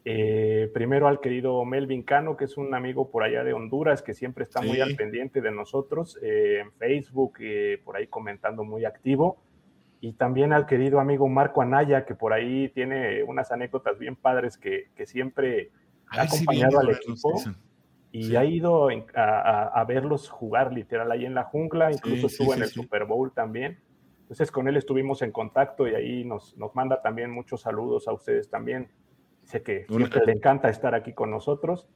Eh, 0.06 0.70
primero 0.72 1.06
al 1.06 1.20
querido 1.20 1.62
Melvin 1.66 2.02
Cano, 2.02 2.34
que 2.34 2.46
es 2.46 2.56
un 2.56 2.74
amigo 2.74 3.10
por 3.10 3.22
allá 3.22 3.44
de 3.44 3.52
Honduras, 3.52 4.00
que 4.00 4.14
siempre 4.14 4.44
está 4.44 4.62
muy 4.62 4.80
al 4.80 4.96
pendiente 4.96 5.42
de 5.42 5.50
nosotros, 5.50 6.18
en 6.22 6.72
Facebook, 6.72 7.38
por 7.84 7.96
ahí 7.96 8.06
comentando 8.06 8.64
muy 8.64 8.86
activo. 8.86 9.42
Y 10.00 10.14
también 10.14 10.54
al 10.54 10.64
querido 10.64 10.98
amigo 10.98 11.28
Marco 11.28 11.60
Anaya, 11.60 12.06
que 12.06 12.14
por 12.14 12.32
ahí 12.32 12.70
tiene 12.70 13.22
unas 13.22 13.52
anécdotas 13.52 13.98
bien 13.98 14.16
padres 14.16 14.56
que, 14.56 14.88
siempre 15.04 15.70
ha 16.08 16.22
acompañado 16.22 16.80
al 16.80 16.88
equipo 16.88 17.34
y 18.12 18.36
ha 18.36 18.44
ido 18.44 18.88
a, 19.14 19.84
verlos 19.86 20.28
jugar 20.28 20.72
literal 20.72 21.10
ahí 21.12 21.24
en 21.24 21.34
la 21.34 21.44
jungla, 21.44 21.92
incluso 21.92 22.26
estuvo 22.26 22.54
en 22.54 22.62
el 22.62 22.68
Super 22.68 23.04
Bowl 23.04 23.32
también. 23.32 23.78
Entonces 24.22 24.50
con 24.50 24.68
él 24.68 24.76
estuvimos 24.76 25.22
en 25.22 25.32
contacto 25.32 25.88
y 25.88 25.94
ahí 25.94 26.24
nos, 26.24 26.56
nos 26.56 26.74
manda 26.74 27.02
también 27.02 27.30
muchos 27.30 27.62
saludos 27.62 28.08
a 28.08 28.12
ustedes 28.12 28.48
también. 28.48 28.90
Sé 29.44 29.62
que 29.62 29.86
siempre 29.88 30.24
le 30.26 30.32
encanta 30.32 30.68
estar 30.68 30.94
aquí 30.94 31.12
con 31.12 31.30
nosotros. 31.30 31.88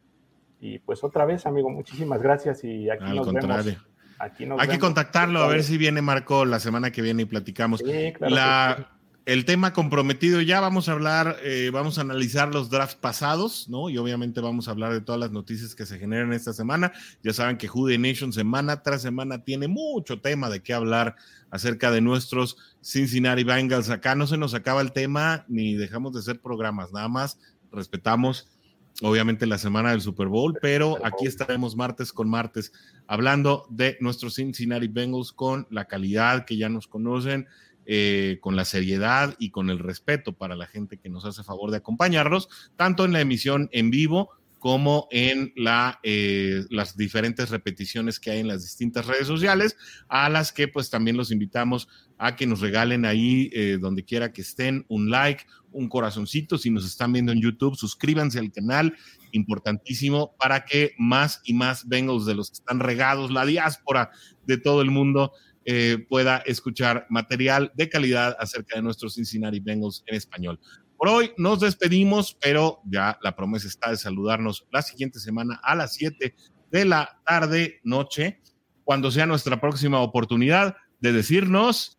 Y 0.60 0.78
pues 0.80 1.04
otra 1.04 1.24
vez, 1.24 1.46
amigo, 1.46 1.70
muchísimas 1.70 2.22
gracias 2.22 2.64
y 2.64 2.90
aquí 2.90 3.04
nos 3.14 3.32
vemos. 3.32 3.76
Aquí 4.18 4.48
Hay 4.58 4.68
que 4.68 4.78
contactarlo 4.78 5.40
a 5.40 5.48
ver 5.48 5.62
si 5.64 5.76
viene 5.76 6.00
Marco 6.00 6.44
la 6.44 6.60
semana 6.60 6.90
que 6.90 7.02
viene 7.02 7.22
y 7.22 7.24
platicamos. 7.26 7.80
Sí, 7.80 8.12
claro 8.12 8.34
la, 8.34 8.93
el 9.26 9.46
tema 9.46 9.72
comprometido 9.72 10.40
ya, 10.42 10.60
vamos 10.60 10.88
a 10.88 10.92
hablar, 10.92 11.38
eh, 11.42 11.70
vamos 11.72 11.96
a 11.96 12.02
analizar 12.02 12.52
los 12.52 12.68
drafts 12.68 12.96
pasados, 12.96 13.68
¿no? 13.70 13.88
Y 13.88 13.96
obviamente 13.96 14.40
vamos 14.40 14.68
a 14.68 14.72
hablar 14.72 14.92
de 14.92 15.00
todas 15.00 15.18
las 15.18 15.30
noticias 15.30 15.74
que 15.74 15.86
se 15.86 15.98
generan 15.98 16.32
esta 16.34 16.52
semana. 16.52 16.92
Ya 17.22 17.32
saben 17.32 17.56
que 17.56 17.66
Jude 17.66 17.96
Nation 17.96 18.32
semana 18.32 18.82
tras 18.82 19.00
semana 19.00 19.42
tiene 19.42 19.66
mucho 19.66 20.20
tema 20.20 20.50
de 20.50 20.62
qué 20.62 20.74
hablar 20.74 21.16
acerca 21.50 21.90
de 21.90 22.02
nuestros 22.02 22.58
Cincinnati 22.82 23.44
Bengals. 23.44 23.88
Acá 23.88 24.14
no 24.14 24.26
se 24.26 24.36
nos 24.36 24.52
acaba 24.52 24.82
el 24.82 24.92
tema 24.92 25.46
ni 25.48 25.74
dejamos 25.74 26.12
de 26.12 26.20
hacer 26.20 26.40
programas, 26.40 26.92
nada 26.92 27.08
más 27.08 27.38
respetamos 27.72 28.48
obviamente 29.02 29.46
la 29.46 29.58
semana 29.58 29.90
del 29.90 30.00
Super 30.00 30.28
Bowl, 30.28 30.56
pero 30.60 31.04
aquí 31.04 31.26
estaremos 31.26 31.74
martes 31.74 32.12
con 32.12 32.28
martes 32.28 32.72
hablando 33.06 33.66
de 33.70 33.96
nuestros 34.00 34.36
Cincinnati 34.36 34.86
Bengals 34.86 35.32
con 35.32 35.66
la 35.70 35.86
calidad 35.86 36.44
que 36.44 36.56
ya 36.56 36.68
nos 36.68 36.86
conocen 36.86 37.48
eh, 37.86 38.38
con 38.40 38.56
la 38.56 38.64
seriedad 38.64 39.34
y 39.38 39.50
con 39.50 39.70
el 39.70 39.78
respeto 39.78 40.32
para 40.32 40.56
la 40.56 40.66
gente 40.66 40.98
que 40.98 41.08
nos 41.08 41.24
hace 41.24 41.42
favor 41.42 41.70
de 41.70 41.78
acompañarnos, 41.78 42.48
tanto 42.76 43.04
en 43.04 43.12
la 43.12 43.20
emisión 43.20 43.68
en 43.72 43.90
vivo 43.90 44.30
como 44.64 45.08
en 45.10 45.52
la, 45.56 46.00
eh, 46.02 46.64
las 46.70 46.96
diferentes 46.96 47.50
repeticiones 47.50 48.18
que 48.18 48.30
hay 48.30 48.40
en 48.40 48.48
las 48.48 48.62
distintas 48.62 49.04
redes 49.06 49.26
sociales, 49.26 49.76
a 50.08 50.30
las 50.30 50.52
que 50.52 50.68
pues 50.68 50.88
también 50.88 51.18
los 51.18 51.30
invitamos 51.30 51.86
a 52.16 52.34
que 52.34 52.46
nos 52.46 52.60
regalen 52.60 53.04
ahí, 53.04 53.50
eh, 53.52 53.76
donde 53.78 54.06
quiera 54.06 54.32
que 54.32 54.40
estén, 54.40 54.86
un 54.88 55.10
like, 55.10 55.44
un 55.70 55.90
corazoncito, 55.90 56.56
si 56.56 56.70
nos 56.70 56.86
están 56.86 57.12
viendo 57.12 57.30
en 57.30 57.42
YouTube, 57.42 57.76
suscríbanse 57.76 58.38
al 58.38 58.52
canal, 58.52 58.96
importantísimo, 59.32 60.34
para 60.38 60.64
que 60.64 60.94
más 60.96 61.42
y 61.44 61.52
más 61.52 61.86
Bengals 61.86 62.24
de 62.24 62.34
los 62.34 62.48
que 62.48 62.54
están 62.54 62.80
regados, 62.80 63.30
la 63.30 63.44
diáspora 63.44 64.12
de 64.46 64.56
todo 64.56 64.80
el 64.80 64.90
mundo, 64.90 65.32
eh, 65.64 66.04
pueda 66.08 66.38
escuchar 66.38 67.06
material 67.08 67.72
de 67.74 67.88
calidad 67.88 68.36
acerca 68.38 68.76
de 68.76 68.82
nuestros 68.82 69.14
Cincinnati 69.14 69.60
Bengals 69.60 70.02
en 70.06 70.14
español. 70.16 70.60
Por 70.96 71.08
hoy 71.08 71.32
nos 71.36 71.60
despedimos, 71.60 72.36
pero 72.40 72.80
ya 72.84 73.18
la 73.22 73.34
promesa 73.34 73.68
está 73.68 73.90
de 73.90 73.96
saludarnos 73.96 74.66
la 74.70 74.82
siguiente 74.82 75.18
semana 75.18 75.60
a 75.62 75.74
las 75.74 75.94
7 75.94 76.34
de 76.70 76.84
la 76.84 77.20
tarde, 77.26 77.80
noche, 77.84 78.40
cuando 78.84 79.10
sea 79.10 79.26
nuestra 79.26 79.60
próxima 79.60 80.00
oportunidad 80.00 80.76
de 81.00 81.12
decirnos. 81.12 81.98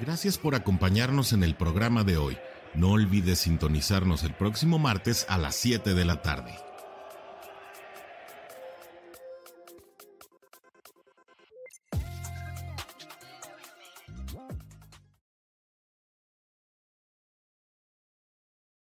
Gracias 0.00 0.38
por 0.38 0.54
acompañarnos 0.54 1.32
en 1.32 1.42
el 1.42 1.54
programa 1.54 2.04
de 2.04 2.16
hoy. 2.16 2.36
No 2.74 2.92
olvides 2.92 3.40
sintonizarnos 3.40 4.24
el 4.24 4.32
próximo 4.34 4.78
martes 4.78 5.26
a 5.28 5.38
las 5.38 5.56
7 5.56 5.94
de 5.94 6.04
la 6.04 6.22
tarde. 6.22 6.69